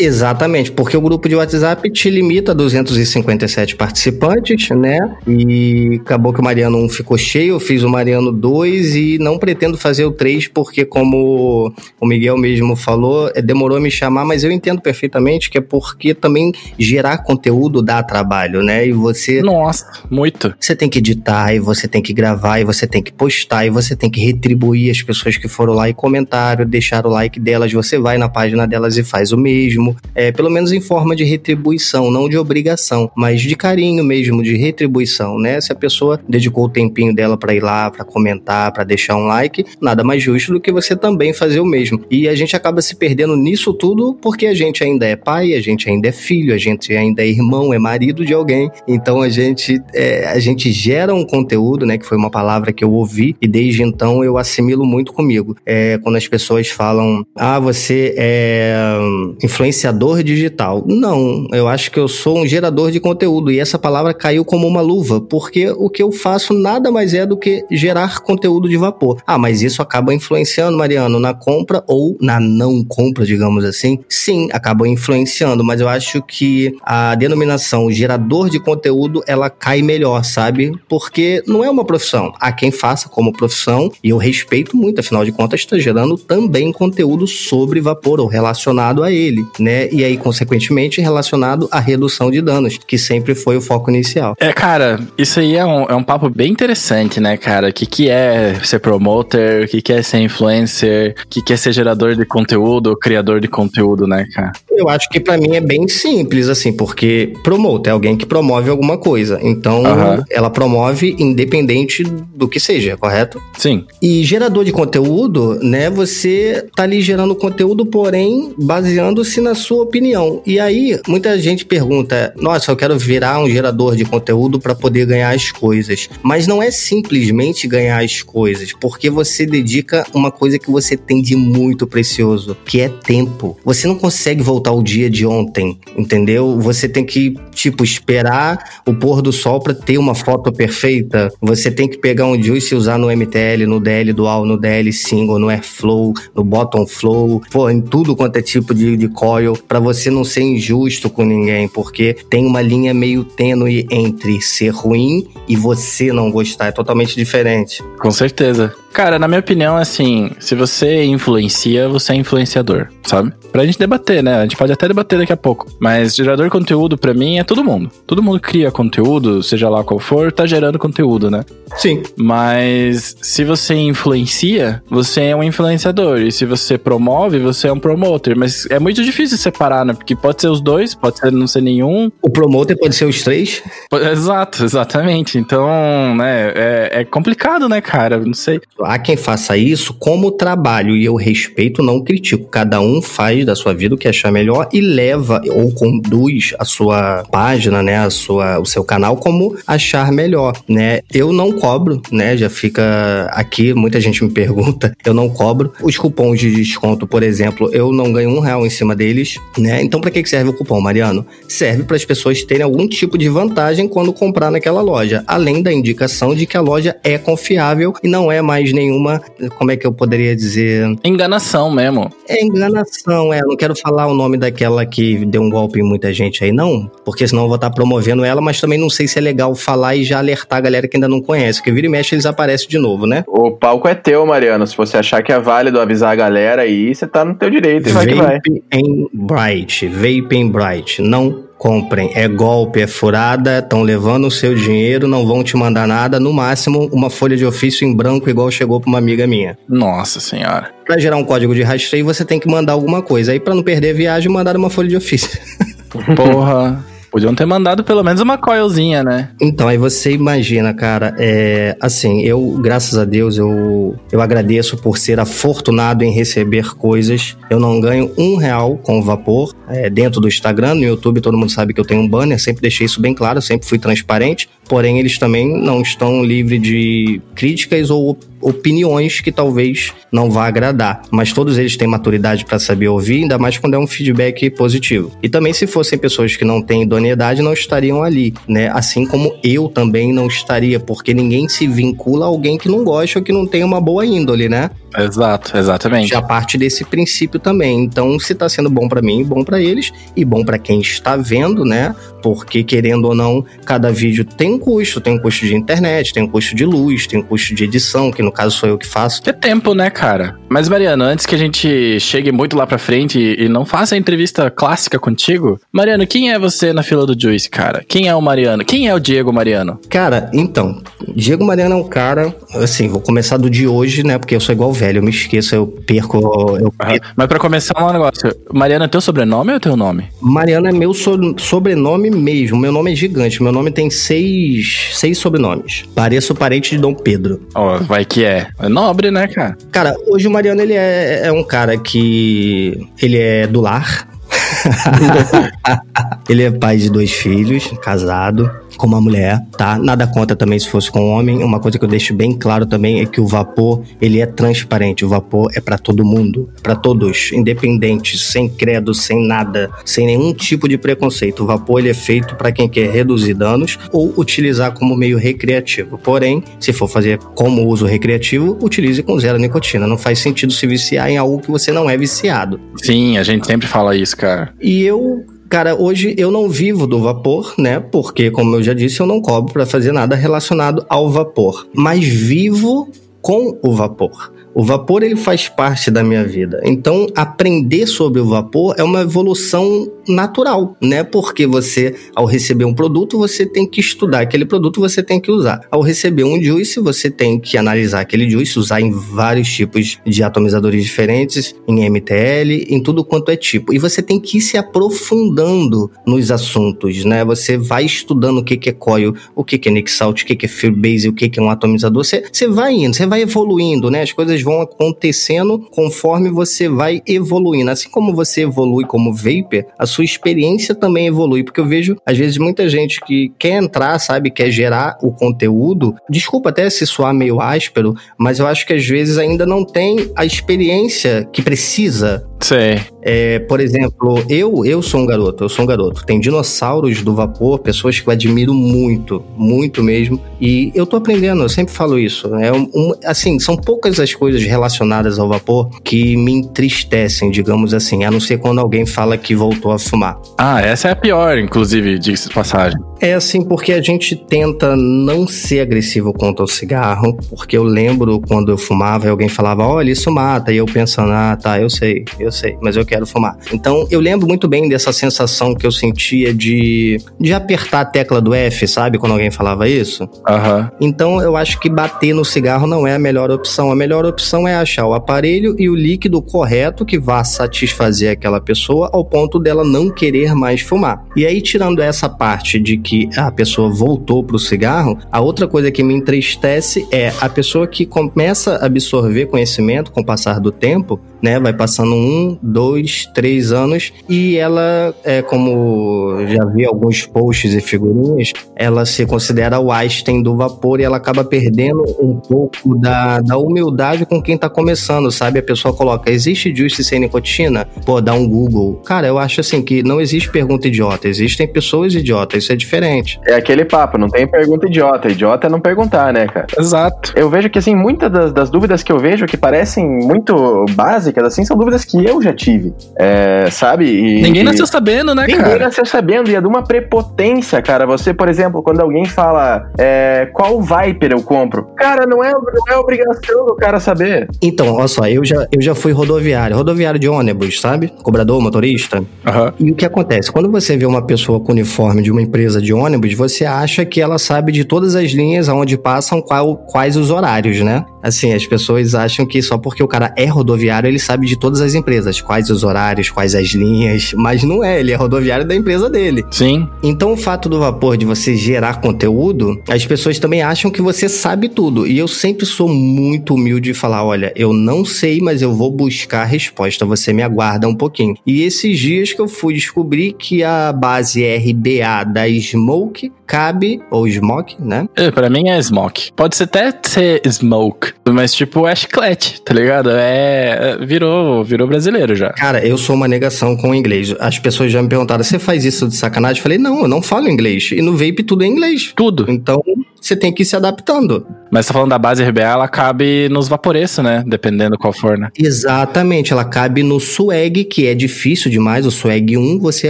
Exatamente, 0.04 0.72
porque 0.72 0.98
o 0.98 1.02
grupo 1.02 1.30
de 1.30 1.36
WhatsApp 1.36 1.88
te 1.92 2.10
limita 2.10 2.54
a 2.54 2.56
257 2.56 3.76
participantes, 3.76 4.70
né? 4.70 5.16
E 5.28 6.00
acabou 6.02 6.34
que 6.34 6.40
o 6.40 6.44
Mariano 6.44 6.80
1 6.86 6.90
ficou 6.90 7.16
cheio, 7.20 7.54
eu 7.54 7.60
fiz 7.60 7.84
o 7.84 7.90
Mariano 7.90 8.32
2 8.32 8.96
e 8.96 9.18
não 9.20 9.38
pretendo 9.38 9.78
fazer 9.78 10.06
o 10.06 10.12
3 10.12 10.48
porque, 10.48 10.86
como 10.86 11.72
o 12.00 12.06
Miguel 12.08 12.36
mesmo 12.36 12.76
falou, 12.76 13.32
é, 13.36 13.44
demorou 13.44 13.78
a 13.78 13.80
me 13.80 13.92
chamar, 13.92 14.26
mas 14.26 14.44
eu 14.44 14.52
entendo 14.52 14.82
perfeitamente 14.82 15.52
que 15.52 15.60
é 15.60 15.62
porque 15.62 16.16
também 16.16 16.52
gerar 16.80 17.20
conteúdo 17.20 17.80
dá 17.80 18.02
trabalho, 18.02 18.64
né? 18.64 18.88
E 18.88 18.92
você. 18.92 19.40
Nossa, 19.44 19.86
muito. 20.10 20.52
Você 20.60 20.76
tem 20.76 20.90
que 20.90 20.98
editar, 20.98 21.54
e 21.54 21.60
você 21.60 21.88
tem 21.88 22.02
que 22.02 22.12
gravar, 22.12 22.60
e 22.60 22.64
você 22.64 22.88
tem 22.88 23.04
que 23.04 23.14
postar, 23.14 23.68
e 23.68 23.70
você 23.70 23.96
tem 23.96 24.10
que 24.10 24.20
retribuir 24.20 24.90
as 24.90 25.04
pessoas 25.04 25.38
que 25.38 25.48
foram 25.48 25.74
lá 25.74 25.88
e 25.88 25.94
comentaram, 25.94 26.66
deixaram 26.66 27.12
o 27.12 27.14
like 27.14 27.40
delas, 27.40 27.72
você 27.72 28.00
vai 28.00 28.18
na 28.18 28.28
página 28.28 28.68
delas 28.68 28.98
e 28.98 29.04
faz 29.04 29.32
o 29.32 29.38
mesmo 29.38 29.91
é, 30.16 30.32
pelo 30.32 30.50
menos 30.50 30.72
em 30.72 30.82
forma 30.82 31.16
de 31.16 31.24
retribuição, 31.24 32.12
não 32.12 32.28
de 32.28 32.38
obrigação, 32.38 33.12
mas 33.16 33.42
de 33.42 33.56
carinho 33.56 34.04
mesmo, 34.04 34.44
de 34.44 34.56
retribuição, 34.56 35.38
né? 35.38 35.60
Se 35.62 35.72
a 35.72 35.76
pessoa 35.76 36.20
dedicou 36.28 36.66
o 36.66 36.70
tempinho 36.70 37.14
dela 37.14 37.38
para 37.38 37.54
ir 37.54 37.62
lá, 37.62 37.90
para 37.90 38.04
comentar, 38.04 38.72
para 38.72 38.84
deixar 38.84 39.16
um 39.16 39.26
like, 39.26 39.66
nada 39.82 40.04
mais 40.04 40.22
justo 40.22 40.54
do 40.54 40.60
que 40.60 40.72
você 40.72 40.96
também 40.96 41.34
fazer 41.34 41.60
o 41.60 41.66
mesmo. 41.66 42.02
E 42.10 42.28
a 42.28 42.36
gente 42.36 42.56
acaba 42.56 42.82
se 42.82 42.96
perdendo 42.96 43.36
nisso 43.36 43.74
tudo 43.74 44.14
porque 44.22 44.48
a 44.48 44.54
gente 44.54 44.84
ainda 44.84 45.06
é 45.06 45.16
pai, 45.16 45.54
a 45.54 45.62
gente 45.62 45.90
ainda 45.90 46.08
é 46.08 46.12
filho, 46.12 46.54
a 46.54 46.58
gente 46.58 46.94
ainda 46.94 47.22
é 47.22 47.28
irmão, 47.28 47.74
é 47.74 47.80
marido 47.80 48.26
de 48.26 48.34
alguém. 48.34 48.70
Então 48.88 49.22
a 49.22 49.30
gente 49.30 49.82
é, 49.94 50.28
a 50.28 50.40
gente 50.40 50.72
gera 50.72 51.14
um 51.14 51.26
conteúdo, 51.26 51.86
né? 51.86 51.98
Que 51.98 52.06
foi 52.06 52.18
uma 52.18 52.30
palavra 52.30 52.72
que 52.72 52.84
eu 52.84 52.92
ouvi 52.92 53.36
e 53.42 53.48
desde 53.48 53.84
então 53.84 54.24
eu 54.24 54.38
assimilo 54.38 54.86
muito 54.86 55.14
comigo. 55.14 55.56
É, 55.66 55.98
quando 56.00 56.16
as 56.16 56.28
pessoas 56.28 56.70
falam, 56.70 57.26
ah, 57.36 57.60
você 57.60 58.14
é 58.18 58.98
influenciador 59.44 59.81
influenciador 59.82 60.24
digital. 60.24 60.84
Não, 60.86 61.48
eu 61.52 61.68
acho 61.68 61.92
que 61.92 62.00
eu 62.00 62.08
sou 62.08 62.40
um 62.40 62.48
gerador 62.48 62.92
de 62.92 63.00
conteúdo 63.00 63.52
e 63.52 63.60
essa 63.60 63.80
palavra 63.80 64.14
caiu 64.14 64.46
como 64.46 64.68
uma 64.68 64.82
luva, 64.82 65.20
porque 65.20 65.70
o 65.70 65.90
que 65.90 66.04
eu 66.04 66.12
faço 66.12 66.54
nada 66.54 66.92
mais 66.92 67.14
é 67.14 67.26
do 67.26 67.36
que 67.36 67.66
gerar 67.72 68.20
conteúdo 68.20 68.70
de 68.70 68.78
vapor. 68.78 69.22
Ah, 69.26 69.38
mas 69.38 69.62
isso 69.62 69.82
acaba 69.82 70.14
influenciando, 70.14 70.78
Mariano, 70.78 71.20
na 71.20 71.34
compra 71.34 71.84
ou 71.88 72.16
na 72.22 72.40
não 72.40 72.84
compra, 72.84 73.26
digamos 73.26 73.66
assim? 73.66 74.00
Sim, 74.08 74.50
acaba 74.52 74.88
influenciando, 74.88 75.64
mas 75.64 75.82
eu 75.82 75.90
acho 75.90 76.22
que 76.22 76.76
a 76.84 77.16
denominação 77.16 77.92
gerador 77.92 78.50
de 78.50 78.60
conteúdo 78.60 79.24
ela 79.26 79.50
cai 79.50 79.82
melhor, 79.82 80.24
sabe? 80.24 80.72
Porque 80.88 81.44
não 81.48 81.64
é 81.64 81.70
uma 81.70 81.86
profissão. 81.86 82.34
Há 82.40 82.52
quem 82.52 82.72
faça 82.72 83.10
como 83.10 83.34
profissão 83.34 83.92
e 84.04 84.10
eu 84.10 84.18
respeito 84.18 84.78
muito, 84.78 85.00
afinal 85.00 85.26
de 85.26 85.32
contas, 85.32 85.62
está 85.62 85.80
gerando 85.80 86.18
também 86.18 86.72
conteúdo 86.72 87.26
sobre 87.26 87.82
vapor 87.82 88.20
ou 88.20 88.28
relacionado 88.28 89.04
a 89.04 89.12
ele, 89.12 89.44
né? 89.62 89.88
E 89.92 90.04
aí, 90.04 90.18
consequentemente, 90.18 91.02
relacionado 91.02 91.68
à 91.72 91.80
redução 91.80 92.32
de 92.32 92.42
danos, 92.42 92.78
que 92.78 92.98
sempre 92.98 93.36
foi 93.36 93.58
o 93.58 93.62
foco 93.62 93.90
inicial. 93.90 94.36
É, 94.40 94.52
cara, 94.52 95.00
isso 95.18 95.40
aí 95.40 95.56
é 95.56 95.66
um, 95.66 95.84
é 95.84 95.96
um 95.96 96.04
papo 96.04 96.30
bem 96.30 96.52
interessante, 96.52 97.20
né, 97.20 97.38
cara? 97.38 97.70
O 97.70 97.74
que, 97.74 97.86
que 97.86 98.10
é 98.10 98.56
ser 98.64 98.80
promoter, 98.80 99.66
o 99.66 99.68
que, 99.68 99.82
que 99.82 99.94
é 99.94 100.02
ser 100.02 100.20
influencer, 100.20 101.16
o 101.24 101.28
que, 101.28 101.42
que 101.42 101.54
é 101.54 101.58
ser 101.58 101.72
gerador 101.72 102.16
de 102.16 102.26
conteúdo, 102.26 102.98
criador 102.98 103.40
de 103.40 103.48
conteúdo, 103.48 104.08
né, 104.08 104.26
cara? 104.34 104.52
Eu 104.70 104.90
acho 104.90 105.10
que 105.10 105.20
para 105.20 105.38
mim 105.38 105.56
é 105.56 105.62
bem 105.62 105.88
simples, 105.88 106.50
assim, 106.50 106.74
porque 106.74 107.34
promoter 107.44 107.90
é 107.90 107.94
alguém 107.94 108.18
que 108.18 108.26
promove 108.26 108.70
alguma 108.70 108.98
coisa. 108.98 109.40
Então, 109.42 109.84
uhum. 109.84 110.24
ela 110.30 110.50
promove 110.50 111.16
independente 111.20 112.04
do 112.04 112.48
que 112.48 112.60
seja, 112.60 112.98
correto? 112.98 113.42
Sim. 113.58 113.86
E 114.02 114.24
gerador 114.24 114.64
de 114.64 114.72
conteúdo, 114.72 115.60
né, 115.62 115.90
você 115.90 116.66
tá 116.76 116.84
ali 116.84 117.02
gerando 117.02 117.36
conteúdo, 117.36 117.86
porém, 117.86 118.54
baseando-se 118.58 119.42
na 119.42 119.51
na 119.52 119.56
sua 119.56 119.84
opinião. 119.84 120.42
E 120.46 120.60
aí, 120.60 121.00
muita 121.08 121.38
gente 121.38 121.66
pergunta: 121.66 122.34
nossa, 122.38 122.72
eu 122.72 122.76
quero 122.76 122.98
virar 122.98 123.40
um 123.40 123.50
gerador 123.50 123.96
de 123.96 124.06
conteúdo 124.06 124.60
para 124.60 124.74
poder 124.74 125.06
ganhar 125.06 125.36
as 125.36 125.52
coisas. 125.52 126.10
Mas 126.24 126.48
não 126.48 126.64
é 126.64 126.72
simplesmente 126.72 127.68
ganhar 127.68 128.02
as 128.02 128.22
coisas, 128.22 128.72
porque 128.80 129.10
você 129.10 129.46
dedica 129.46 130.06
uma 130.14 130.32
coisa 130.32 130.58
que 130.58 130.72
você 130.72 130.96
tem 130.96 131.22
de 131.22 131.36
muito 131.36 131.86
precioso, 131.86 132.56
que 132.66 132.80
é 132.80 132.88
tempo. 132.88 133.58
Você 133.66 133.88
não 133.88 133.96
consegue 133.96 134.42
voltar 134.42 134.70
ao 134.70 134.82
dia 134.82 135.10
de 135.10 135.26
ontem, 135.26 135.78
entendeu? 135.98 136.58
Você 136.60 136.88
tem 136.88 137.06
que, 137.06 137.36
tipo, 137.54 137.84
esperar 137.84 138.82
o 138.88 138.94
pôr 138.94 139.22
do 139.22 139.34
sol 139.34 139.60
para 139.60 139.74
ter 139.74 139.98
uma 139.98 140.16
foto 140.16 140.52
perfeita. 140.52 141.32
Você 141.42 141.70
tem 141.70 141.90
que 141.90 141.98
pegar 141.98 142.26
um 142.26 142.42
juice 142.42 142.74
e 142.74 142.78
usar 142.78 142.98
no 142.98 143.08
MTL, 143.08 143.66
no 143.68 143.82
DL 143.82 144.14
dual, 144.14 144.46
no 144.46 144.58
DL 144.58 144.94
single, 144.94 145.38
no 145.38 145.50
Airflow, 145.50 146.14
no 146.34 146.44
Bottom 146.44 146.88
Flow, 146.88 147.42
pô, 147.52 147.70
em 147.70 147.82
tudo 147.82 148.16
quanto 148.16 148.38
é 148.38 148.42
tipo 148.42 148.74
de, 148.74 148.96
de 148.96 149.10
coil, 149.42 149.58
para 149.68 149.80
você 149.80 150.10
não 150.10 150.24
ser 150.24 150.42
injusto 150.42 151.10
com 151.10 151.26
ninguém, 151.26 151.68
porque 151.68 152.16
tem 152.30 152.46
uma 152.46 152.62
linha 152.62 152.94
meio 152.94 153.24
tênue 153.24 153.88
entre 153.90 154.40
ser 154.42 154.70
ruim 154.70 155.28
e 155.48 155.56
você 155.56 156.14
não 156.14 156.32
gostar. 156.32 156.68
É 156.68 156.72
totalmente 156.72 157.16
diferente. 157.16 157.84
Com 158.00 158.12
certeza. 158.12 158.74
Cara, 158.94 159.18
na 159.18 159.28
minha 159.28 159.40
opinião, 159.40 159.78
assim, 159.78 160.32
se 160.40 160.54
você 160.54 161.04
influencia, 161.04 161.88
você 161.88 162.14
é 162.14 162.16
influenciador, 162.16 162.88
sabe? 163.04 163.34
Pra 163.52 163.66
gente 163.66 163.80
debater, 163.80 164.24
né? 164.24 164.36
A 164.36 164.42
gente 164.44 164.56
pode 164.58 164.72
até 164.72 164.88
debater 164.88 165.20
daqui 165.20 165.34
a 165.34 165.38
pouco. 165.38 165.68
Mas 165.80 166.16
gerador 166.16 166.46
de 166.46 166.52
conteúdo, 166.52 166.98
para 166.98 167.14
mim, 167.14 167.38
é 167.38 167.44
todo 167.44 167.64
mundo. 167.64 167.90
Todo 168.06 168.24
mundo 168.24 168.40
cria 168.40 168.72
conteúdo, 168.72 169.42
seja 169.44 169.70
lá 169.70 169.84
qual 169.84 170.00
for, 170.00 170.32
tá 170.32 170.46
gerando 170.46 170.80
conteúdo, 170.80 171.30
né? 171.30 171.44
Sim. 171.78 172.04
Mas 172.18 173.16
se 173.22 173.44
você 173.44 173.76
influencia, 173.76 174.82
você 174.90 175.26
é 175.26 175.36
um 175.36 175.44
influenciador. 175.44 176.20
E 176.20 176.32
se 176.32 176.46
você 176.46 176.78
promove, 176.78 177.40
você 177.40 177.68
é 177.68 177.74
um 177.74 177.80
promoter. 177.80 178.36
Mas 178.36 178.66
é 178.70 178.80
muito 178.80 179.04
difícil 179.04 179.38
separar, 179.38 179.86
né? 179.86 179.94
Porque 179.94 180.16
pode 180.16 180.42
ser 180.42 180.48
os 180.48 180.62
dois, 180.62 180.96
pode 180.96 181.18
ser 181.20 181.32
não 181.32 181.48
ser 181.48 181.62
nenhum. 181.62 182.12
O 182.22 182.30
promoter 182.30 182.78
pode 182.78 182.96
ser 182.96 183.06
os 183.06 183.24
três? 183.24 183.64
Exato, 184.12 184.64
exatamente. 184.64 185.38
Então, 185.38 186.16
né, 186.16 186.52
é, 186.56 186.90
é 187.02 187.06
complicado, 187.06 187.68
né, 187.68 187.82
cara? 187.82 188.20
Não 188.20 188.34
sei. 188.34 188.62
Há 188.86 189.00
quem 189.00 189.16
faça 189.16 189.58
isso 189.58 189.94
como 189.94 190.32
trabalho, 190.32 190.96
e 190.96 191.06
eu 191.06 191.16
respeito, 191.16 191.84
não 191.84 192.02
critico. 192.02 192.46
Cada 192.46 192.80
um 192.82 193.02
faz 193.02 193.46
da 193.46 193.56
sua 193.56 193.74
vida 193.74 193.96
o 193.96 193.98
que 193.98 194.08
achar 194.08 194.32
melhor 194.32 194.70
e 194.74 194.82
leva 194.82 195.42
ou 195.50 195.72
conduz 195.72 196.54
a 196.60 196.66
sua 196.66 197.24
página, 197.32 197.82
né, 197.84 197.98
a 197.98 198.10
sua, 198.10 198.60
o 198.60 198.66
seu 198.66 198.84
canal 198.84 199.18
como 199.18 199.56
achar 199.66 200.12
melhor, 200.12 200.54
né? 200.68 201.02
Eu 201.14 201.32
não 201.32 201.52
cobro, 201.52 202.02
né? 202.12 202.36
Já 202.36 202.50
fica 202.50 203.30
aqui, 203.32 203.74
muita 203.74 204.00
gente 204.00 204.24
me 204.24 204.32
pergunta, 204.32 204.96
eu 205.06 205.14
não 205.14 205.30
cobro. 205.30 205.74
Os 205.82 205.98
cupons 205.98 206.40
de 206.40 206.52
desconto, 206.52 207.06
por 207.06 207.24
exemplo, 207.24 207.70
eu 207.74 207.92
não 207.92 208.12
ganho 208.12 208.30
um 208.30 208.40
real 208.40 208.66
em 208.66 208.70
cima 208.70 208.96
deles, 208.96 209.38
né? 209.58 209.82
Então, 209.82 210.02
para 210.02 210.12
que 210.12 210.28
serve 210.28 210.50
o 210.50 210.54
cupom, 210.54 210.80
Mariano? 210.82 211.26
Serve 211.48 211.84
para 211.84 211.96
as 211.96 212.06
pessoas 212.06 212.44
terem 212.44 212.64
algum 212.64 212.88
tipo 212.88 213.18
de 213.18 213.30
vantagem 213.30 213.88
quando 213.88 214.14
comprar 214.14 214.52
naquela 214.52 214.82
loja, 214.82 215.24
além 215.28 215.62
da 215.62 215.72
indicação 215.72 216.34
de 216.36 216.46
que 216.46 216.58
a 216.58 216.62
loja 216.62 216.96
é 217.04 217.18
confiável 217.18 217.94
e 218.04 218.08
não 218.08 218.32
é 218.32 218.42
mais 218.42 218.71
nenhuma, 218.74 219.22
como 219.58 219.72
é 219.72 219.78
que 219.78 219.86
eu 219.86 219.92
poderia 219.92 220.36
dizer? 220.36 220.88
Enganação 221.04 221.72
mesmo. 221.72 222.10
É 222.28 222.44
enganação, 222.44 223.34
é. 223.34 223.40
Eu 223.40 223.48
não 223.48 223.58
quero 223.58 223.76
falar 223.76 224.08
o 224.08 224.14
nome 224.14 224.38
daquela 224.38 224.86
que 224.86 225.26
deu 225.26 225.42
um 225.42 225.50
golpe 225.50 225.80
em 225.80 225.84
muita 225.84 226.14
gente 226.14 226.44
aí, 226.44 226.52
não, 226.52 226.90
porque 227.04 227.28
senão 227.28 227.44
eu 227.44 227.48
vou 227.48 227.56
estar 227.56 227.70
promovendo 227.70 228.24
ela, 228.24 228.42
mas 228.42 228.60
também 228.60 228.80
não 228.80 228.90
sei 228.90 229.08
se 229.08 229.18
é 229.18 229.22
legal 229.22 229.54
falar 229.56 229.96
e 229.96 230.04
já 230.04 230.20
alertar 230.20 230.60
a 230.60 230.62
galera 230.62 230.88
que 230.88 230.98
ainda 230.98 231.08
não 231.08 231.22
conhece, 231.22 231.60
porque 231.60 231.72
vira 231.72 231.88
e 231.88 231.90
mexe 231.90 232.16
eles 232.16 232.26
aparecem 232.26 232.68
de 232.68 232.78
novo, 232.78 233.06
né? 233.06 233.24
O 233.28 233.52
palco 233.52 233.88
é 233.88 233.96
teu, 233.96 234.26
Mariano. 234.26 234.66
Se 234.66 234.76
você 234.76 234.98
achar 234.98 235.22
que 235.22 235.32
é 235.32 235.40
válido 235.40 235.80
avisar 235.80 236.12
a 236.12 236.16
galera 236.16 236.64
aí, 236.64 236.94
você 236.94 237.08
tá 237.08 237.24
no 237.26 237.36
teu 237.36 237.50
direito 237.50 237.90
e 237.90 237.92
vai 237.92 238.06
que 238.06 238.16
vai. 238.16 238.36
Vape 238.36 238.64
em 238.72 239.10
Bright, 239.14 239.88
Vape 239.88 240.36
em 240.36 240.50
Bright. 240.50 241.02
Não 241.02 241.51
comprem. 241.62 242.10
É 242.16 242.28
golpe, 242.28 242.82
é 242.82 242.88
furada, 242.88 243.60
estão 243.60 243.84
levando 243.84 244.26
o 244.26 244.32
seu 244.32 244.56
dinheiro, 244.56 245.08
não 245.08 245.28
vão 245.28 245.44
te 245.44 245.56
mandar 245.56 245.88
nada, 245.88 246.20
no 246.20 246.34
máximo 246.34 246.90
uma 246.92 247.08
folha 247.08 247.38
de 247.38 247.46
ofício 247.46 247.88
em 247.88 247.96
branco 247.96 248.28
igual 248.28 248.50
chegou 248.50 248.82
para 248.82 248.90
uma 248.90 248.98
amiga 248.98 249.28
minha. 249.28 249.56
Nossa 249.70 250.20
senhora. 250.20 250.74
Para 250.84 250.98
gerar 250.98 251.18
um 251.18 251.24
código 251.24 251.54
de 251.54 251.62
rastreio, 251.62 252.04
você 252.04 252.26
tem 252.26 252.40
que 252.40 252.50
mandar 252.50 252.74
alguma 252.74 253.04
coisa. 253.04 253.32
Aí 253.32 253.40
para 253.40 253.54
não 253.54 253.62
perder 253.62 253.92
a 253.92 253.94
viagem, 253.94 254.32
mandaram 254.32 254.60
uma 254.60 254.72
folha 254.72 254.90
de 254.90 254.98
ofício. 254.98 255.40
Porra. 256.16 256.84
Podiam 257.12 257.36
ter 257.36 257.46
mandado 257.46 257.84
pelo 257.84 258.02
menos 258.04 258.22
uma 258.22 258.38
coilzinha, 258.38 259.04
né? 259.04 259.32
Então, 259.40 259.68
aí 259.68 259.78
você 259.78 260.14
imagina, 260.14 260.74
cara, 260.74 261.14
é, 261.20 261.76
assim, 261.82 262.22
eu, 262.22 262.58
graças 262.62 262.98
a 262.98 263.04
Deus, 263.04 263.38
eu, 263.38 263.96
eu 264.10 264.22
agradeço 264.22 264.78
por 264.78 264.98
ser 264.98 265.20
afortunado 265.20 266.06
em 266.06 266.12
receber 266.12 266.74
coisas. 266.76 267.38
Eu 267.50 267.60
não 267.60 267.82
ganho 267.82 268.10
um 268.18 268.38
real 268.38 268.78
com 268.78 269.04
vapor. 269.04 269.54
É, 269.68 269.90
dentro 269.90 270.22
do 270.22 270.28
Instagram, 270.30 270.76
no 270.76 270.84
YouTube, 270.84 271.20
todo 271.20 271.38
mundo 271.38 271.52
sabe 271.52 271.74
que 271.74 271.82
eu 271.82 271.86
tenho 271.86 272.02
um 272.02 272.08
banner, 272.08 272.40
sempre 272.40 272.62
deixei 272.62 272.86
isso 272.86 273.02
bem 273.02 273.14
claro, 273.14 273.42
sempre 273.42 273.68
fui 273.68 273.78
transparente. 273.78 274.50
Porém, 274.70 275.00
eles 275.00 275.18
também 275.18 275.62
não 275.62 275.82
estão 275.82 276.24
livres 276.24 276.62
de 276.62 277.22
críticas 277.36 277.90
ou 277.90 278.18
opiniões 278.42 279.22
que 279.22 279.32
talvez 279.32 279.94
não 280.12 280.30
vá 280.30 280.48
agradar, 280.48 281.04
mas 281.12 281.32
todos 281.32 281.58
eles 281.58 281.78
têm 281.78 281.88
maturidade 281.88 282.44
para 282.46 282.60
saber 282.60 282.88
ouvir, 282.88 283.22
ainda 283.24 283.38
mais 283.38 283.58
quando 283.58 283.76
é 283.76 283.78
um 283.78 283.88
feedback 283.88 284.50
positivo. 284.50 285.12
E 285.22 285.30
também 285.30 285.54
se 285.54 285.68
fossem 285.68 285.98
pessoas 285.98 286.36
que 286.36 286.44
não 286.44 286.62
têm 286.62 286.88
idoneidade, 287.02 287.42
não 287.42 287.54
estariam 287.54 288.04
ali, 288.04 288.34
né? 288.48 288.70
Assim 288.70 289.06
como 289.06 289.34
eu 289.44 289.68
também 289.68 290.14
não 290.14 290.28
estaria, 290.28 290.80
porque 290.80 291.14
ninguém 291.14 291.50
se 291.50 291.68
vincula 291.68 292.26
a 292.26 292.28
alguém 292.28 292.58
que 292.58 292.70
não 292.70 292.84
gosta 292.84 293.20
ou 293.20 293.26
que 293.26 293.32
não 293.32 293.46
tem 293.46 293.64
uma 293.64 293.82
boa 293.82 294.06
índole, 294.06 294.48
né? 294.48 294.70
Exato, 294.98 295.58
exatamente. 295.58 296.10
Já 296.10 296.22
parte 296.22 296.58
desse 296.58 296.84
princípio 296.84 297.40
também. 297.40 297.84
Então, 297.84 298.20
se 298.20 298.36
tá 298.36 298.48
sendo 298.50 298.70
bom 298.70 298.88
para 298.88 299.02
mim, 299.02 299.24
bom 299.24 299.44
para 299.44 299.62
eles 299.62 299.92
e 300.16 300.26
bom 300.26 300.44
para 300.44 300.60
quem 300.60 300.82
está 300.82 301.16
vendo, 301.16 301.64
né? 301.66 301.96
Porque 302.22 302.64
querendo 302.64 303.06
ou 303.06 303.16
não, 303.16 303.44
cada 303.66 303.92
vídeo 303.92 304.24
tem 304.24 304.54
um 304.54 304.60
custo, 304.60 305.02
tem 305.02 305.14
um 305.14 305.20
custo 305.20 305.46
de 305.46 305.56
internet, 305.56 306.14
tem 306.14 306.24
um 306.24 306.28
custo 306.28 306.56
de 306.56 306.66
luz, 306.66 307.08
tem 307.08 307.20
um 307.20 307.24
custo 307.24 307.56
de 307.56 307.64
edição, 307.64 308.12
que 308.12 308.22
no 308.22 308.32
caso 308.32 308.58
sou 308.58 308.70
eu 308.70 308.78
que 308.78 308.88
faço. 308.88 309.22
É 309.26 309.34
tempo, 309.34 309.74
né, 309.74 309.90
cara? 309.90 310.38
Mas 310.50 310.68
Mariano, 310.68 311.04
antes 311.04 311.26
que 311.26 311.36
a 311.36 311.38
gente 311.38 312.00
chegue 312.00 312.32
muito 312.32 312.58
lá 312.58 312.68
pra 312.68 312.78
frente 312.78 313.20
e 313.20 313.48
não 313.48 313.66
faça 313.66 313.96
a 313.96 313.98
entrevista 313.98 314.50
clássica 314.52 315.00
contigo, 315.00 315.60
Mariano, 315.72 316.06
quem 316.06 316.32
é 316.32 316.38
você 316.38 316.74
na 316.74 316.84
fila 316.84 317.06
do 317.06 317.20
Juice, 317.20 317.50
cara? 317.50 317.84
Quem 317.88 318.08
é 318.08 318.16
o 318.16 318.22
Mariano? 318.22 318.64
Quem 318.64 318.88
é 318.88 318.94
o 318.94 319.00
Diego 319.00 319.32
Mariano? 319.32 319.80
Cara, 319.90 320.30
então, 320.34 320.82
Diego 321.16 321.44
Mariano 321.44 321.76
é 321.76 321.78
um 321.78 321.88
cara, 321.88 322.36
assim, 322.56 322.88
vou 322.88 323.02
começar 323.02 323.38
do 323.38 323.50
de 323.50 323.68
hoje, 323.68 324.04
né? 324.04 324.18
Porque 324.18 324.36
eu 324.36 324.40
sou 324.40 324.54
igual 324.54 324.72
velho, 324.72 325.00
eu 325.00 325.04
me 325.04 325.10
esqueço, 325.10 325.56
eu 325.56 325.68
perco. 325.68 326.58
Eu 326.58 326.72
perco. 326.72 327.08
Mas 327.16 327.28
para 327.28 327.40
começar 327.40 327.74
um 327.84 327.92
negócio, 327.92 328.36
Mariano 328.54 328.86
é 328.86 328.88
teu 328.88 329.02
sobrenome 329.02 329.52
ou 329.52 329.58
é 329.58 329.60
teu 329.60 329.76
nome? 329.76 330.10
Mariano 330.22 330.68
é 330.68 330.72
meu 330.72 330.94
so 330.94 331.18
sobrenome 331.38 332.11
mesmo. 332.18 332.58
Meu 332.58 332.72
nome 332.72 332.92
é 332.92 332.96
gigante. 332.96 333.42
Meu 333.42 333.52
nome 333.52 333.72
tem 333.72 333.90
seis, 333.90 334.90
seis 334.94 335.18
sobrenomes. 335.18 335.86
Pareço 335.96 336.36
parente 336.36 336.76
de 336.76 336.82
Dom 336.82 336.94
Pedro. 336.94 337.48
Ó, 337.56 337.76
oh, 337.76 337.84
vai 337.84 338.06
que 338.06 338.24
é. 338.24 338.48
É 338.60 338.70
nobre, 338.70 339.12
né, 339.12 339.28
cara? 339.28 339.58
Cara, 339.72 339.96
hoje 340.08 340.28
o 340.28 340.32
Mariano 340.32 340.62
ele 340.62 340.74
é, 340.74 341.22
é 341.26 341.32
um 341.32 341.44
cara 341.44 341.78
que 341.78 342.88
ele 343.02 343.18
é 343.18 343.48
do 343.48 343.62
lar. 343.62 344.11
ele 346.30 346.44
é 346.44 346.52
pai 346.52 346.78
de 346.78 346.90
dois 346.90 347.12
filhos, 347.12 347.72
casado 347.82 348.50
com 348.82 348.88
uma 348.88 349.00
mulher, 349.00 349.40
tá? 349.56 349.78
Nada 349.78 350.08
contra 350.08 350.36
também 350.36 350.58
se 350.58 350.68
fosse 350.68 350.92
com 350.92 351.00
um 351.02 351.12
homem. 351.12 351.44
Uma 351.44 351.60
coisa 351.60 351.78
que 351.78 351.86
eu 351.86 351.90
deixo 351.90 352.16
bem 352.16 352.34
claro 352.34 352.66
também 352.66 353.00
é 353.00 353.06
que 353.06 353.22
o 353.22 353.28
vapor, 353.28 353.84
ele 354.02 354.20
é 354.20 354.26
transparente. 354.26 355.06
O 355.06 355.10
vapor 355.10 355.52
é 355.56 355.62
para 355.62 355.78
todo 355.78 356.04
mundo, 356.04 356.50
para 356.64 356.76
todos, 356.76 357.32
independentes, 357.32 358.26
sem 358.26 358.50
credo, 358.50 358.92
sem 358.94 359.28
nada, 359.28 359.70
sem 359.86 360.08
nenhum 360.08 360.34
tipo 360.34 360.68
de 360.68 360.80
preconceito. 360.80 361.44
O 361.44 361.46
vapor 361.46 361.80
ele 361.80 361.90
é 361.90 361.94
feito 361.94 362.36
para 362.36 362.52
quem 362.52 362.68
quer 362.68 362.90
reduzir 362.90 363.36
danos 363.36 363.78
ou 363.92 364.14
utilizar 364.18 364.72
como 364.74 364.96
meio 364.96 365.18
recreativo. 365.18 366.00
Porém, 366.00 366.44
se 366.60 366.74
for 366.74 366.88
fazer 366.88 367.20
como 367.36 367.68
uso 367.68 367.86
recreativo, 367.86 368.58
utilize 368.62 369.04
com 369.04 369.20
zero 369.20 369.38
nicotina. 369.38 369.86
Não 369.86 369.98
faz 369.98 370.18
sentido 370.18 370.52
se 370.54 370.66
viciar 370.66 371.08
em 371.08 371.18
algo 371.18 371.40
que 371.40 371.52
você 371.52 371.72
não 371.72 371.88
é 371.88 371.96
viciado. 371.96 372.60
Sim, 372.78 373.20
a 373.20 373.24
gente 373.24 373.46
sempre 373.46 373.68
fala 373.68 373.96
isso, 373.96 374.18
cara. 374.18 374.41
E 374.62 374.84
eu 374.84 375.26
Cara, 375.52 375.76
hoje 375.76 376.16
eu 376.18 376.32
não 376.32 376.48
vivo 376.48 376.88
do 376.88 377.02
vapor, 377.02 377.56
né? 377.58 377.78
Porque, 377.78 378.32
como 378.32 378.56
eu 378.56 378.64
já 378.64 378.74
disse, 378.74 379.02
eu 379.02 379.06
não 379.06 379.22
cobro 379.22 379.52
para 379.52 379.66
fazer 379.66 379.92
nada 379.92 380.16
relacionado 380.16 380.86
ao 380.88 381.10
vapor. 381.10 381.68
Mas 381.76 382.08
vivo 382.08 382.88
com 383.22 383.60
o 383.62 383.74
vapor. 383.74 384.32
O 384.56 384.64
vapor 384.64 385.04
ele 385.04 385.18
faz 385.18 385.50
parte 385.50 385.92
da 385.92 386.06
minha 386.06 386.24
vida. 386.26 386.62
Então, 386.64 387.06
aprender 387.18 387.86
sobre 387.86 388.22
o 388.22 388.26
vapor 388.30 388.76
é 388.78 388.84
uma 388.84 389.02
evolução 389.02 389.92
natural, 390.08 390.76
né? 390.82 391.04
Porque 391.04 391.46
você, 391.46 391.96
ao 392.16 392.26
receber 392.26 392.66
um 392.66 392.74
produto, 392.74 393.18
você 393.18 393.46
tem 393.46 393.68
que 393.68 393.80
estudar 393.80 394.22
aquele 394.22 394.46
produto, 394.46 394.80
você 394.80 395.04
tem 395.04 395.20
que 395.20 395.32
usar. 395.32 395.62
Ao 395.70 395.82
receber 395.82 396.24
um 396.24 396.42
juice, 396.42 396.80
você 396.80 397.10
tem 397.10 397.40
que 397.40 397.58
analisar 397.58 398.02
aquele 398.02 398.30
juice, 398.30 398.58
usar 398.58 398.82
em 398.82 398.92
vários 398.92 399.52
tipos 399.52 400.00
de 400.06 400.24
atomizadores 400.24 400.84
diferentes, 400.84 401.56
em 401.68 401.90
MTL, 401.90 402.66
em 402.70 402.82
tudo 402.82 403.04
quanto 403.04 403.32
é 403.32 403.36
tipo. 403.36 403.74
E 403.74 403.78
você 403.78 404.02
tem 404.02 404.20
que 404.20 404.38
ir 404.38 404.42
se 404.42 404.58
aprofundando 404.58 405.92
nos 406.06 406.32
assuntos, 406.32 407.04
né? 407.06 407.24
Você 407.26 407.58
vai 407.58 407.86
estudando 407.86 408.40
o 408.40 408.44
que, 408.44 408.70
é 408.70 408.74
coil, 408.74 409.16
o 409.36 409.44
que, 409.44 409.60
é 409.68 409.72
Nick 409.72 409.92
Salt, 409.92 410.24
o 410.24 410.26
que, 410.26 410.46
é 410.46 410.72
Base, 410.72 411.10
o 411.10 411.14
que, 411.14 411.30
que 411.30 411.40
é 411.40 411.44
um 411.44 411.50
atomizador. 411.50 412.04
Você, 412.04 412.24
você 412.32 412.48
vai 412.48 412.74
indo, 412.74 412.96
você 412.96 413.06
vai 413.06 413.22
evoluindo, 413.22 413.90
né? 413.90 414.02
As 414.02 414.12
coisas 414.12 414.42
vão 414.42 414.62
acontecendo 414.62 415.60
conforme 415.72 416.30
você 416.30 416.68
vai 416.68 417.02
evoluindo. 417.08 417.72
Assim 417.72 417.90
como 417.90 418.14
você 418.14 418.42
evolui 418.42 418.86
como 418.86 419.14
vapor, 419.14 419.66
a 419.78 419.86
sua 419.92 420.04
experiência 420.04 420.74
também 420.74 421.08
evolui. 421.08 421.44
Porque 421.44 421.60
eu 421.60 421.66
vejo, 421.66 421.96
às 422.06 422.18
vezes, 422.18 422.38
muita 422.38 422.68
gente 422.68 423.00
que 423.02 423.32
quer 423.38 423.62
entrar, 423.62 424.00
sabe, 424.00 424.32
quer 424.32 424.50
gerar 424.50 424.98
o 425.02 425.12
conteúdo. 425.12 425.96
Desculpa 426.10 426.50
até 426.50 426.70
se 426.70 426.86
soar 426.88 427.14
meio 427.14 427.40
áspero, 427.40 427.96
mas 428.18 428.40
eu 428.40 428.48
acho 428.48 428.66
que 428.66 428.74
às 428.74 428.86
vezes 428.86 429.18
ainda 429.18 429.46
não 429.46 429.64
tem 429.64 430.12
a 430.16 430.26
experiência 430.26 431.28
que 431.32 431.42
precisa 431.42 432.26
Sei. 432.42 432.82
É, 433.02 433.40
por 433.40 433.60
exemplo, 433.60 434.24
eu 434.30 434.66
eu 434.66 434.82
sou 434.82 435.02
um 435.02 435.06
garoto, 435.06 435.44
eu 435.44 435.50
sou 435.50 435.64
um 435.64 435.68
garoto. 435.68 436.06
Tem 436.06 436.20
dinossauros 436.20 437.02
do 437.02 437.16
vapor, 437.16 437.60
pessoas 437.60 438.00
que 438.00 438.08
eu 438.08 438.12
admiro 438.12 438.54
muito, 438.54 439.24
muito 439.36 439.84
mesmo. 439.84 440.22
E 440.40 440.72
eu 440.76 440.86
tô 440.86 440.98
aprendendo, 440.98 441.42
eu 441.42 441.50
sempre 441.50 441.74
falo 441.74 441.98
isso. 441.98 442.34
É 442.36 442.52
um, 442.52 442.70
um, 442.74 442.94
assim, 443.06 443.40
são 443.40 443.58
poucas 443.58 444.00
as 444.00 444.14
coisas 444.14 444.44
relacionadas 444.44 445.20
ao 445.20 445.28
vapor 445.28 445.70
que 445.84 446.16
me 446.16 446.34
entristecem, 446.34 447.32
digamos 447.32 447.74
assim, 447.74 448.04
a 448.04 448.12
não 448.12 448.20
ser 448.20 448.38
quando 448.38 448.60
alguém 448.60 448.86
fala 448.86 449.18
que 449.18 449.36
voltou 449.36 449.72
a 449.72 449.80
fumar. 449.80 450.20
Ah, 450.38 450.62
essa 450.62 450.90
é 450.90 450.92
a 450.92 450.96
pior, 450.96 451.38
inclusive, 451.38 451.98
de 451.98 452.14
passagem. 452.30 452.80
É 453.02 453.16
assim, 453.16 453.44
porque 453.44 453.74
a 453.74 453.82
gente 453.82 454.16
tenta 454.16 454.76
não 454.76 455.26
ser 455.26 455.62
agressivo 455.62 456.14
contra 456.14 456.46
o 456.46 456.48
cigarro, 456.48 457.18
porque 457.32 457.58
eu 457.58 457.64
lembro 457.64 458.22
quando 458.22 458.52
eu 458.52 458.58
fumava 458.60 459.08
e 459.08 459.10
alguém 459.10 459.28
falava, 459.28 459.66
olha, 459.66 459.90
isso 459.92 460.12
mata, 460.12 460.54
e 460.54 460.58
eu 460.58 460.68
pensando, 460.68 461.12
ah, 461.12 461.36
tá, 461.36 461.60
eu 461.60 461.68
sei, 461.68 462.06
eu 462.20 462.32
sei, 462.32 462.56
mas 462.62 462.78
eu 462.78 462.86
quero 462.86 463.08
fumar. 463.08 463.36
Então, 463.52 463.88
eu 463.90 464.00
lembro 464.00 464.28
muito 464.28 464.48
bem 464.48 464.70
dessa 464.70 464.94
sensação 464.94 465.56
que 465.56 465.66
eu 465.66 465.72
sentia 465.72 466.32
de, 466.32 467.00
de 467.20 467.34
apertar 467.34 467.82
a 467.82 467.86
tecla 467.86 468.22
do 468.22 468.36
F, 468.36 468.68
sabe? 468.68 469.00
Quando 469.00 469.14
alguém 469.14 469.32
falava 469.32 469.68
isso. 469.68 470.08
Aham. 470.28 470.72
Então, 470.80 471.20
eu 471.20 471.36
acho 471.36 471.60
que 471.60 471.72
bater 471.72 472.14
no 472.14 472.24
cigarro 472.24 472.68
não 472.68 472.86
é 472.86 472.94
a 472.94 473.00
melhor 473.00 473.32
opção. 473.32 473.72
A 473.72 473.76
melhor 473.76 474.06
opção 474.06 474.48
é 474.48 474.56
achar 474.56 474.86
o 474.86 474.94
aparelho 474.94 475.56
e 475.58 475.68
o 475.68 475.76
líquido 475.76 476.22
correto 476.22 476.86
que 476.86 477.00
vá 477.00 477.24
satisfazer 477.24 478.12
aquela 478.12 478.40
pessoa 478.40 478.92
ao 478.94 479.04
ponto 479.04 479.40
dela 479.40 479.64
não 479.64 479.90
querer 479.90 480.36
mais 480.36 480.62
fumar. 480.62 481.04
E 481.16 481.26
aí, 481.26 481.42
tirando 481.42 481.82
essa 481.82 482.08
parte 482.08 482.60
de 482.60 482.78
que 482.78 482.91
a 483.16 483.32
pessoa 483.32 483.70
voltou 483.70 484.24
pro 484.24 484.40
cigarro, 484.40 484.98
a 485.12 485.20
outra 485.20 485.48
coisa 485.48 485.72
que 485.72 485.84
me 485.84 485.94
entristece 485.94 486.88
é 486.92 487.12
a 487.20 487.30
pessoa 487.30 487.68
que 487.68 487.86
começa 487.86 488.56
a 488.56 488.66
absorver 488.66 489.28
conhecimento 489.28 489.92
com 489.92 490.02
o 490.02 490.06
passar 490.06 490.40
do 490.40 490.52
tempo, 490.52 491.00
né? 491.22 491.40
Vai 491.40 491.54
passando 491.54 491.94
um, 491.94 492.38
dois, 492.42 493.06
três 493.14 493.52
anos 493.52 493.94
e 494.10 494.38
ela, 494.38 494.94
é 495.04 495.22
como 495.22 496.18
já 496.28 496.46
vi 496.46 496.66
alguns 496.66 497.06
posts 497.06 497.54
e 497.54 497.62
figurinhas, 497.62 498.34
ela 498.56 498.86
se 498.86 499.06
considera 499.06 499.60
o 499.60 499.72
Einstein 499.72 500.22
do 500.22 500.36
vapor 500.36 500.80
e 500.80 500.84
ela 500.84 500.98
acaba 500.98 501.24
perdendo 501.24 501.84
um 502.00 502.16
pouco 502.16 502.78
da, 502.78 503.20
da 503.20 503.38
humildade 503.38 504.06
com 504.06 504.22
quem 504.22 504.38
tá 504.38 504.50
começando, 504.50 505.12
sabe? 505.12 505.40
A 505.40 505.44
pessoa 505.44 505.74
coloca, 505.74 506.12
existe 506.12 506.54
juice 506.56 506.84
sem 506.84 507.00
nicotina? 507.00 507.68
Pô, 507.86 508.02
dá 508.02 508.14
um 508.14 508.28
Google. 508.28 508.82
Cara, 508.86 509.08
eu 509.08 509.18
acho 509.18 509.42
assim 509.42 509.62
que 509.62 509.84
não 509.84 510.02
existe 510.02 510.30
pergunta 510.32 510.68
idiota, 510.68 511.08
existem 511.08 511.48
pessoas 511.48 511.94
idiotas, 511.94 512.44
isso 512.44 512.54
é 512.54 512.56
diferente. 512.56 512.81
É 513.26 513.34
aquele 513.36 513.66
papo, 513.66 513.98
não 513.98 514.08
tem 514.10 514.28
pergunta 514.28 514.68
idiota. 514.68 515.08
Idiota 515.10 515.48
é 515.48 515.50
não 515.50 515.60
perguntar, 515.60 516.12
né, 516.14 516.28
cara? 516.28 516.48
Exato. 516.58 517.14
Eu 517.16 517.30
vejo 517.30 517.50
que, 517.50 517.60
assim, 517.60 517.76
muitas 517.76 518.12
das, 518.12 518.32
das 518.34 518.50
dúvidas 518.50 518.84
que 518.84 518.92
eu 518.92 518.98
vejo 519.00 519.26
que 519.26 519.38
parecem 519.38 519.88
muito 519.88 520.66
básicas, 520.72 521.24
assim, 521.24 521.46
são 521.46 521.58
dúvidas 521.58 521.84
que 521.86 522.04
eu 522.06 522.22
já 522.22 522.34
tive. 522.34 522.74
É, 523.00 523.50
sabe? 523.52 523.86
E, 523.86 524.22
Ninguém 524.22 524.42
e- 524.42 524.46
nasceu 524.46 524.66
sabendo, 524.68 525.14
né, 525.16 525.26
Ninguém 525.28 525.42
cara? 525.44 525.60
nasceu 525.66 525.86
sabendo, 525.86 526.30
e 526.30 526.36
é 526.36 526.42
de 526.42 526.48
uma 526.48 526.64
prepotência, 526.64 527.62
cara. 527.62 527.86
Você, 527.86 528.14
por 528.14 528.30
exemplo, 528.30 528.62
quando 528.62 528.80
alguém 528.82 529.06
fala 529.06 529.70
é, 529.78 530.30
qual 530.34 530.62
Viper 530.62 531.12
eu 531.12 531.22
compro, 531.22 531.64
cara, 531.76 532.06
não 532.06 532.24
é, 532.24 532.32
não 532.32 532.74
é 532.74 532.78
obrigação 532.78 533.46
do 533.46 533.56
cara 533.56 533.80
saber. 533.80 534.28
Então, 534.42 534.76
olha 534.76 534.88
só, 534.88 535.08
eu 535.08 535.24
já, 535.26 535.48
eu 535.52 535.62
já 535.62 535.74
fui 535.76 535.92
rodoviário, 535.92 536.56
rodoviário 536.56 537.00
de 537.00 537.08
ônibus, 537.10 537.60
sabe? 537.60 537.92
Cobrador, 538.04 538.42
motorista. 538.42 539.04
Aham. 539.26 539.54
E 539.60 539.72
o 539.72 539.76
que 539.76 539.86
acontece? 539.86 540.32
Quando 540.32 540.50
você 540.52 540.78
vê 540.78 540.86
uma 540.86 541.02
pessoa 541.02 541.40
com 541.40 541.52
uniforme 541.52 542.02
de 542.02 542.12
uma 542.12 542.22
empresa 542.22 542.62
de 542.62 542.71
ônibus, 542.74 543.14
você 543.14 543.46
acha 543.46 543.86
que 543.86 544.02
ela 544.02 544.18
sabe 544.18 544.52
de 544.52 544.64
todas 544.64 544.96
as 544.96 545.12
linhas 545.12 545.50
aonde 545.50 545.78
passam 545.78 546.22
qual- 546.22 546.58
quais 546.58 546.96
os 546.98 547.10
horários, 547.10 547.60
né? 547.62 547.86
Assim, 548.04 548.34
as 548.34 548.46
pessoas 548.46 548.96
acham 548.96 549.26
que 549.26 549.42
só 549.42 549.58
porque 549.58 549.84
o 549.84 549.88
cara 549.88 550.14
é 550.18 550.26
rodoviário, 550.26 550.88
ele 550.88 550.98
sabe 551.00 551.28
de 551.28 551.38
todas 551.38 551.62
as 551.62 551.76
empresas, 551.76 552.20
quais 552.20 552.50
os 552.50 552.64
horários, 552.64 553.10
quais 553.10 553.36
as 553.36 553.50
linhas, 553.50 554.14
mas 554.16 554.44
não 554.44 554.64
é, 554.64 554.80
ele 554.80 554.92
é 554.92 554.96
rodoviário 554.96 555.46
da 555.48 555.56
empresa 555.56 555.90
dele. 555.90 556.26
Sim. 556.32 556.68
Então, 556.82 557.14
o 557.14 557.18
fato 557.18 557.48
do 557.48 557.60
vapor 557.60 557.98
de 557.98 558.06
você 558.06 558.36
gerar 558.36 558.82
conteúdo, 558.82 559.62
as 559.70 559.86
pessoas 559.86 560.18
também 560.20 560.42
acham 560.42 560.72
que 560.72 560.82
você 560.82 561.08
sabe 561.08 561.48
tudo. 561.50 561.86
E 561.86 561.98
eu 561.98 562.08
sempre 562.08 562.46
sou 562.46 562.68
muito 562.68 563.36
humilde 563.36 563.72
de 563.72 563.74
falar: 563.74 564.04
olha, 564.04 564.34
eu 564.36 564.52
não 564.54 564.84
sei, 564.84 565.20
mas 565.22 565.42
eu 565.42 565.54
vou 565.54 565.70
buscar 565.72 566.22
a 566.24 566.26
resposta. 566.26 566.86
Você 566.86 567.14
me 567.14 567.22
aguarda 567.22 567.68
um 567.68 567.76
pouquinho. 567.76 568.16
E 568.26 568.42
esses 568.42 568.80
dias 568.80 569.14
que 569.14 569.22
eu 569.22 569.28
fui 569.28 569.54
descobrir 569.54 570.14
que 570.14 570.44
a 570.44 570.72
base 570.74 571.24
RBA 571.24 572.04
da 572.06 572.28
Smoke 572.62 573.10
cabe, 573.32 573.80
ou 573.90 574.06
Smoke, 574.10 574.58
né? 574.60 574.86
É, 574.98 575.10
Pra 575.10 575.30
mim 575.30 575.48
é 575.48 575.62
smoke. 575.62 576.10
Pode 576.18 576.36
ser 576.36 576.44
até 576.44 576.74
ser 576.84 577.22
smoke, 577.32 577.94
mas 578.10 578.34
tipo 578.34 578.68
é 578.68 578.76
chiclete, 578.76 579.42
tá 579.42 579.54
ligado? 579.54 579.90
É. 579.90 580.78
é- 580.82 580.86
Virou, 580.86 581.42
virou 581.44 581.66
brasileiro 581.68 582.14
já. 582.14 582.32
Cara, 582.32 582.66
eu 582.66 582.78
sou 582.78 582.94
uma 582.96 583.08
negação 583.08 583.56
com 583.56 583.70
o 583.70 583.76
inglês. 583.76 584.14
As 584.20 584.38
pessoas 584.38 584.70
já 584.72 584.82
me 584.82 584.90
perguntaram: 584.90 585.24
você 585.24 585.40
faz 585.40 585.64
isso 585.64 585.88
de 585.88 585.96
sacanagem? 585.96 586.40
Eu 586.40 586.44
falei: 586.44 586.58
não, 586.58 586.82
eu 586.82 586.88
não 586.90 587.02
falo 587.02 587.30
inglês. 587.30 587.70
E 587.72 587.82
no 587.82 587.94
vape 587.94 588.24
tudo 588.24 588.44
é 588.44 588.48
inglês. 588.48 588.92
Tudo. 588.96 589.26
Então, 589.30 589.62
você 590.02 590.16
tem 590.16 590.34
que 590.34 590.42
ir 590.44 590.46
se 590.46 590.56
adaptando. 590.56 591.26
Mas 591.52 591.66
tá 591.68 591.74
falando 591.74 591.90
da 591.90 592.00
base 592.00 592.24
RBA, 592.24 592.42
ela 592.42 592.68
cabe 592.68 593.28
nos 593.30 593.48
vaporeços, 593.48 594.04
né? 594.04 594.24
Dependendo 594.26 594.78
qual 594.78 594.94
for, 594.94 595.18
né? 595.18 595.28
Exatamente, 595.38 596.32
ela 596.34 596.46
cabe 596.46 596.82
no 596.82 597.00
swag, 597.00 597.66
que 597.66 597.88
é 597.88 597.94
difícil 597.94 598.50
demais, 598.50 598.86
o 598.86 598.92
swag 598.92 599.38
1 599.38 599.60
você 599.60 599.90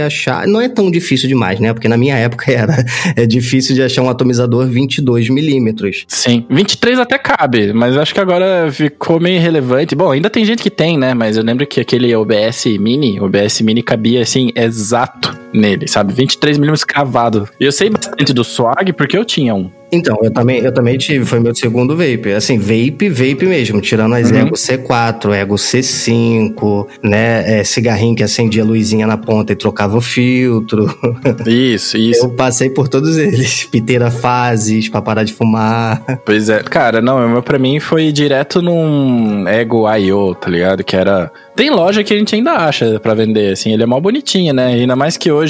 achar, 0.00 0.46
não 0.46 0.60
é 0.60 0.68
tão 0.68 0.90
difícil 0.90 1.28
demais, 1.28 1.60
né? 1.60 1.72
Porque 1.72 1.88
na 1.88 1.96
minha 1.96 2.16
época 2.16 2.50
era, 2.52 2.84
é 3.16 3.24
difícil 3.32 3.74
de 3.74 3.82
achar 3.82 4.02
um 4.02 4.08
atomizador 4.08 4.66
22 4.66 5.28
milímetros. 5.28 6.04
Sim. 6.06 6.44
23 6.48 6.98
até 6.98 7.18
cabe, 7.18 7.72
mas 7.72 7.96
acho 7.96 8.14
que 8.14 8.20
agora 8.20 8.70
ficou 8.70 9.18
meio 9.18 9.36
irrelevante. 9.36 9.94
Bom, 9.94 10.10
ainda 10.10 10.30
tem 10.30 10.44
gente 10.44 10.62
que 10.62 10.70
tem, 10.70 10.96
né? 10.96 11.14
Mas 11.14 11.36
eu 11.36 11.42
lembro 11.42 11.66
que 11.66 11.80
aquele 11.80 12.14
OBS 12.14 12.66
Mini, 12.78 13.20
OBS 13.20 13.60
Mini 13.62 13.82
cabia 13.82 14.22
assim, 14.22 14.50
exato 14.54 15.41
nele, 15.52 15.88
sabe? 15.88 16.12
23 16.12 16.58
milímetros 16.58 16.84
cravado. 16.84 17.48
E 17.60 17.64
eu 17.64 17.72
sei 17.72 17.90
bastante 17.90 18.32
do 18.32 18.44
swag 18.44 18.92
porque 18.92 19.16
eu 19.16 19.24
tinha 19.24 19.54
um. 19.54 19.70
Então, 19.94 20.16
eu 20.22 20.30
também, 20.30 20.58
eu 20.60 20.72
também 20.72 20.96
tive, 20.96 21.22
foi 21.26 21.38
meu 21.38 21.54
segundo 21.54 21.94
vape. 21.94 22.32
Assim, 22.32 22.56
vape, 22.58 23.10
vape 23.10 23.44
mesmo, 23.44 23.78
tirando 23.78 24.14
as 24.14 24.30
Uhum. 24.30 24.38
Ego 24.38 24.54
C4, 24.56 25.34
Ego 25.34 25.56
C5, 25.56 26.86
né? 27.02 27.60
é, 27.60 27.64
cigarrinho 27.64 28.16
que 28.16 28.22
acendia 28.22 28.62
a 28.62 28.66
luzinha 28.66 29.06
na 29.06 29.18
ponta 29.18 29.52
e 29.52 29.56
trocava 29.56 29.98
o 29.98 30.00
filtro. 30.00 30.86
Isso, 31.46 31.98
isso. 31.98 32.24
Eu 32.24 32.30
passei 32.30 32.70
por 32.70 32.88
todos 32.88 33.18
eles. 33.18 33.64
Piteira 33.70 34.10
fases, 34.10 34.88
pra 34.88 35.02
parar 35.02 35.24
de 35.24 35.32
fumar. 35.34 36.02
Pois 36.24 36.48
é. 36.48 36.62
Cara, 36.62 37.00
não, 37.02 37.26
o 37.26 37.28
meu 37.28 37.42
pra 37.42 37.58
mim 37.58 37.80
foi 37.80 38.12
direto 38.12 38.62
num 38.62 39.46
Ego 39.48 39.92
I.O., 39.92 40.34
tá 40.34 40.48
ligado? 40.48 40.84
Que 40.84 40.94
era... 40.96 41.30
Tem 41.56 41.68
loja 41.68 42.02
que 42.04 42.14
a 42.14 42.16
gente 42.16 42.34
ainda 42.34 42.52
acha 42.52 42.98
pra 43.00 43.12
vender, 43.12 43.52
assim. 43.52 43.72
Ele 43.72 43.82
é 43.82 43.86
mó 43.86 43.98
bonitinho, 44.00 44.54
né? 44.54 44.66
Ainda 44.68 44.94
mais 44.94 45.16
que 45.16 45.30
hoje 45.30 45.41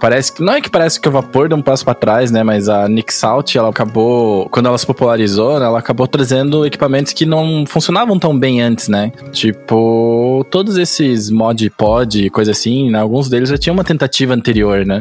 parece 0.00 0.32
que... 0.32 0.42
Não 0.42 0.54
é 0.54 0.60
que 0.60 0.70
parece 0.70 1.00
que 1.00 1.08
o 1.08 1.12
Vapor 1.12 1.48
deu 1.48 1.58
um 1.58 1.62
passo 1.62 1.84
pra 1.84 1.94
trás, 1.94 2.30
né? 2.30 2.42
Mas 2.42 2.68
a 2.68 2.88
Nick 2.88 3.12
Salt, 3.12 3.54
ela 3.56 3.70
acabou... 3.70 4.48
Quando 4.48 4.66
ela 4.66 4.78
se 4.78 4.86
popularizou, 4.86 5.58
né? 5.58 5.66
Ela 5.66 5.78
acabou 5.78 6.06
trazendo 6.06 6.66
equipamentos 6.66 7.12
que 7.12 7.26
não 7.26 7.64
funcionavam 7.66 8.18
tão 8.18 8.38
bem 8.38 8.60
antes, 8.60 8.88
né? 8.88 9.12
Tipo... 9.32 10.44
Todos 10.50 10.76
esses 10.76 11.30
mod 11.30 11.68
pod 11.70 12.30
coisa 12.30 12.50
assim, 12.50 12.90
né? 12.90 13.00
Alguns 13.00 13.28
deles 13.28 13.48
já 13.48 13.58
tinham 13.58 13.74
uma 13.74 13.84
tentativa 13.84 14.34
anterior, 14.34 14.84
né? 14.84 15.00